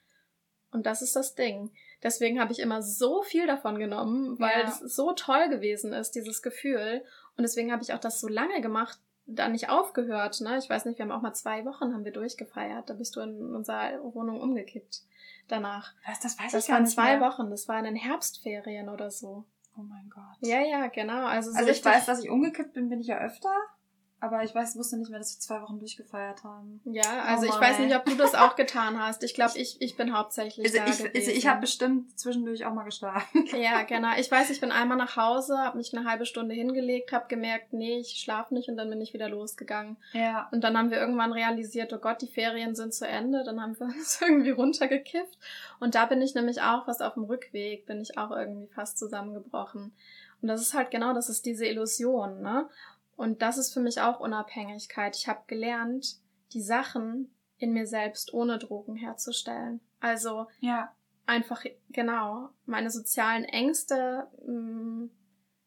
Und 0.73 0.85
das 0.85 1.01
ist 1.01 1.15
das 1.15 1.33
Ding. 1.33 1.71
Deswegen 2.03 2.41
habe 2.41 2.51
ich 2.51 2.59
immer 2.59 2.81
so 2.81 3.21
viel 3.21 3.47
davon 3.47 3.79
genommen, 3.79 4.37
weil 4.37 4.65
es 4.65 4.79
so 4.79 5.13
toll 5.13 5.47
gewesen 5.47 5.93
ist, 5.93 6.11
dieses 6.11 6.41
Gefühl. 6.41 7.05
Und 7.37 7.43
deswegen 7.43 7.71
habe 7.71 7.83
ich 7.83 7.93
auch 7.93 7.99
das 7.99 8.19
so 8.19 8.27
lange 8.27 8.59
gemacht, 8.59 8.99
da 9.25 9.47
nicht 9.47 9.69
aufgehört. 9.69 10.41
Ne? 10.41 10.57
Ich 10.57 10.69
weiß 10.69 10.83
nicht, 10.83 10.97
wir 10.97 11.05
haben 11.05 11.11
auch 11.13 11.21
mal 11.21 11.33
zwei 11.33 11.63
Wochen 11.63 11.93
haben 11.93 12.03
wir 12.03 12.11
durchgefeiert. 12.11 12.89
Da 12.89 12.95
bist 12.95 13.15
du 13.15 13.21
in 13.21 13.55
unserer 13.55 14.03
Wohnung 14.13 14.41
umgekippt 14.41 15.03
danach. 15.51 15.93
Was, 16.05 16.19
das 16.19 16.39
weiß 16.39 16.51
das 16.51 16.63
ich 16.63 16.69
gar 16.69 16.79
nicht. 16.79 16.91
Das 16.91 16.97
waren 16.97 17.05
zwei 17.07 17.17
mehr. 17.17 17.29
Wochen, 17.29 17.49
das 17.49 17.67
war 17.67 17.77
in 17.79 17.85
den 17.85 17.95
Herbstferien 17.95 18.89
oder 18.89 19.11
so. 19.11 19.45
Oh 19.77 19.81
mein 19.81 20.09
Gott. 20.09 20.37
Ja, 20.41 20.59
ja, 20.59 20.87
genau. 20.87 21.25
Also, 21.25 21.51
so 21.51 21.57
also 21.57 21.69
ich 21.69 21.83
weiß, 21.83 22.05
dass 22.05 22.23
ich 22.23 22.29
umgekippt 22.29 22.73
bin, 22.73 22.89
bin 22.89 22.99
ich 22.99 23.07
ja 23.07 23.19
öfter. 23.19 23.53
Aber 24.23 24.43
ich 24.43 24.53
weiß, 24.53 24.75
wusste 24.75 24.97
nicht 24.97 25.09
mehr, 25.09 25.17
dass 25.17 25.35
wir 25.35 25.39
zwei 25.39 25.63
Wochen 25.63 25.79
durchgefeiert 25.79 26.43
haben. 26.43 26.79
Ja, 26.85 27.01
oh 27.03 27.27
also 27.27 27.47
oh 27.47 27.49
ich 27.49 27.59
weiß 27.59 27.79
nicht, 27.79 27.95
ob 27.95 28.05
du 28.05 28.13
das 28.13 28.35
auch 28.35 28.55
getan 28.55 29.01
hast. 29.01 29.23
Ich 29.23 29.33
glaube, 29.33 29.53
ich, 29.55 29.81
ich 29.81 29.97
bin 29.97 30.15
hauptsächlich 30.15 30.63
also 30.63 30.77
da 30.77 30.85
ich, 30.85 30.97
gewesen. 30.99 31.11
Also 31.15 31.31
ich 31.31 31.47
habe 31.47 31.61
bestimmt 31.61 32.19
zwischendurch 32.19 32.63
auch 32.65 32.73
mal 32.73 32.83
geschlafen. 32.83 33.47
Ja, 33.59 33.81
genau. 33.81 34.09
Ich 34.19 34.29
weiß, 34.29 34.51
ich 34.51 34.61
bin 34.61 34.71
einmal 34.71 34.97
nach 34.97 35.17
Hause, 35.17 35.57
habe 35.57 35.77
mich 35.77 35.91
eine 35.97 36.07
halbe 36.07 36.27
Stunde 36.27 36.53
hingelegt, 36.53 37.11
habe 37.11 37.25
gemerkt, 37.29 37.73
nee, 37.73 37.97
ich 37.97 38.19
schlafe 38.21 38.53
nicht 38.53 38.69
und 38.69 38.77
dann 38.77 38.91
bin 38.91 39.01
ich 39.01 39.15
wieder 39.15 39.27
losgegangen. 39.27 39.97
Ja. 40.13 40.47
Und 40.51 40.63
dann 40.63 40.77
haben 40.77 40.91
wir 40.91 40.99
irgendwann 40.99 41.33
realisiert, 41.33 41.91
oh 41.91 41.97
Gott, 41.97 42.21
die 42.21 42.27
Ferien 42.27 42.75
sind 42.75 42.93
zu 42.93 43.07
Ende. 43.07 43.43
Dann 43.43 43.59
haben 43.59 43.79
wir 43.79 43.87
uns 43.97 44.21
irgendwie 44.21 44.51
runtergekifft. 44.51 45.39
Und 45.79 45.95
da 45.95 46.05
bin 46.05 46.21
ich 46.21 46.35
nämlich 46.35 46.61
auch 46.61 46.85
fast 46.85 47.01
auf 47.01 47.15
dem 47.15 47.23
Rückweg, 47.23 47.87
bin 47.87 47.99
ich 47.99 48.19
auch 48.19 48.29
irgendwie 48.29 48.67
fast 48.67 48.99
zusammengebrochen. 48.99 49.93
Und 50.41 50.47
das 50.47 50.61
ist 50.61 50.73
halt 50.73 50.91
genau, 50.91 51.13
das 51.13 51.29
ist 51.29 51.45
diese 51.45 51.65
Illusion, 51.65 52.41
ne? 52.41 52.67
Und 53.21 53.43
das 53.43 53.59
ist 53.59 53.71
für 53.71 53.81
mich 53.81 54.01
auch 54.01 54.19
Unabhängigkeit. 54.19 55.15
Ich 55.15 55.27
habe 55.27 55.41
gelernt, 55.45 56.15
die 56.53 56.61
Sachen 56.63 57.31
in 57.59 57.71
mir 57.71 57.85
selbst 57.85 58.33
ohne 58.33 58.57
Drogen 58.57 58.95
herzustellen. 58.95 59.79
Also 59.99 60.47
ja. 60.59 60.91
einfach, 61.27 61.63
genau, 61.89 62.49
meine 62.65 62.89
sozialen 62.89 63.43
Ängste. 63.43 64.27
Mh, 64.43 64.53
mm, 64.53 65.11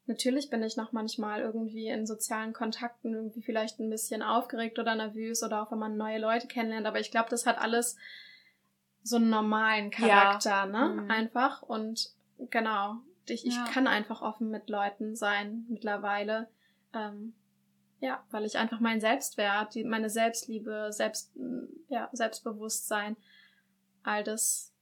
natürlich 0.07 0.51
bin 0.51 0.65
ich 0.65 0.77
noch 0.77 0.91
manchmal 0.91 1.43
irgendwie 1.43 1.87
in 1.87 2.09
sozialen 2.09 2.55
Kontakten 2.55 3.15
irgendwie 3.15 3.43
vielleicht 3.43 3.79
ein 3.79 3.89
bisschen 3.89 4.21
aufgeregt 4.21 4.81
oder 4.81 4.97
nervös 4.97 5.45
oder 5.45 5.63
auch 5.63 5.71
wenn 5.71 5.79
man 5.79 5.97
neue 5.97 6.19
Leute 6.19 6.49
kennenlernt. 6.49 6.89
Aber 6.89 6.99
ich 6.99 7.13
glaube, 7.13 7.31
das 7.31 7.47
hat 7.47 7.59
alles 7.59 7.97
so 9.05 9.15
einen 9.15 9.31
normalen 9.31 9.93
Charakter, 9.93 10.51
ja. 10.51 10.67
ne? 10.67 11.03
Mhm. 11.03 11.09
Einfach. 11.09 11.63
Und 11.63 12.11
genau, 12.51 12.97
ich, 13.29 13.47
ich 13.47 13.55
ja. 13.55 13.65
kann 13.73 13.87
einfach 13.87 14.23
offen 14.23 14.51
mit 14.51 14.69
Leuten 14.69 15.15
sein 15.15 15.67
mittlerweile. 15.69 16.49
Ähm, 16.93 17.33
ja, 18.05 18.23
weil 18.31 18.45
ich 18.45 18.59
einfach 18.59 18.81
meinen 18.81 19.01
Selbstwert, 19.01 19.77
meine 19.87 20.11
Selbstliebe, 20.11 20.89
Selbst, 20.91 21.33
ja, 21.89 22.11
Selbstbewusstsein, 22.13 23.17
all 24.03 24.23
das 24.23 24.75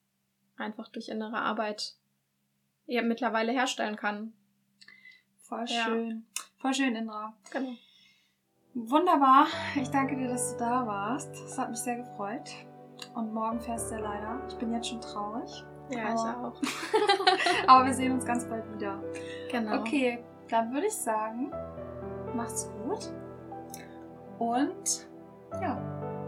einfach 0.56 0.88
durch 0.88 1.08
innere 1.08 1.38
Arbeit 1.38 1.94
ja, 2.86 3.00
mittlerweile 3.02 3.52
herstellen 3.52 3.94
kann. 3.94 4.32
Voll 5.38 5.68
schön. 5.68 6.10
Ja. 6.10 6.42
Voll 6.58 6.74
schön, 6.74 6.96
Indra. 6.96 7.36
Genau. 7.52 7.74
Wunderbar. 8.74 9.46
Ich 9.80 9.88
danke 9.88 10.16
dir, 10.16 10.26
dass 10.26 10.54
du 10.54 10.58
da 10.58 10.84
warst. 10.84 11.32
Es 11.32 11.56
hat 11.56 11.70
mich 11.70 11.78
sehr 11.78 11.96
gefreut. 11.98 12.50
Und 13.14 13.32
morgen 13.32 13.60
fährst 13.60 13.90
du 13.90 13.94
ja 13.94 14.00
leider. 14.00 14.40
Ich 14.48 14.56
bin 14.56 14.72
jetzt 14.72 14.88
schon 14.88 15.00
traurig. 15.00 15.64
Ja, 15.90 16.08
aber, 16.08 16.14
ich 16.14 16.20
auch. 16.20 17.66
aber 17.68 17.86
wir 17.86 17.94
sehen 17.94 18.12
uns 18.12 18.24
ganz 18.24 18.48
bald 18.48 18.64
wieder. 18.74 19.00
Genau. 19.48 19.80
Okay, 19.80 20.24
dann 20.48 20.72
würde 20.72 20.88
ich 20.88 20.94
sagen, 20.94 21.52
Macht's 22.34 22.70
gut. 22.84 23.12
Und 24.38 25.06
ja, 25.60 25.78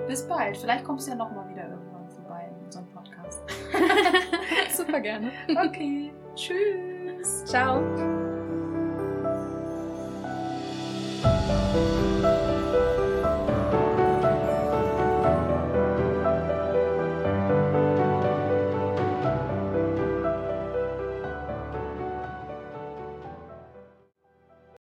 bis 0.07 0.27
bald. 0.27 0.57
Vielleicht 0.57 0.85
kommst 0.85 1.07
du 1.07 1.13
ja 1.13 1.17
nochmal 1.17 1.49
wieder 1.49 1.69
irgendwann 1.69 2.09
vorbei 2.09 2.49
in 2.51 2.65
unserem 2.65 2.87
Podcast. 2.89 3.43
Super 4.77 5.01
gerne. 5.01 5.31
Okay. 5.49 6.13
Tschüss. 6.35 7.45
Ciao. 7.45 8.14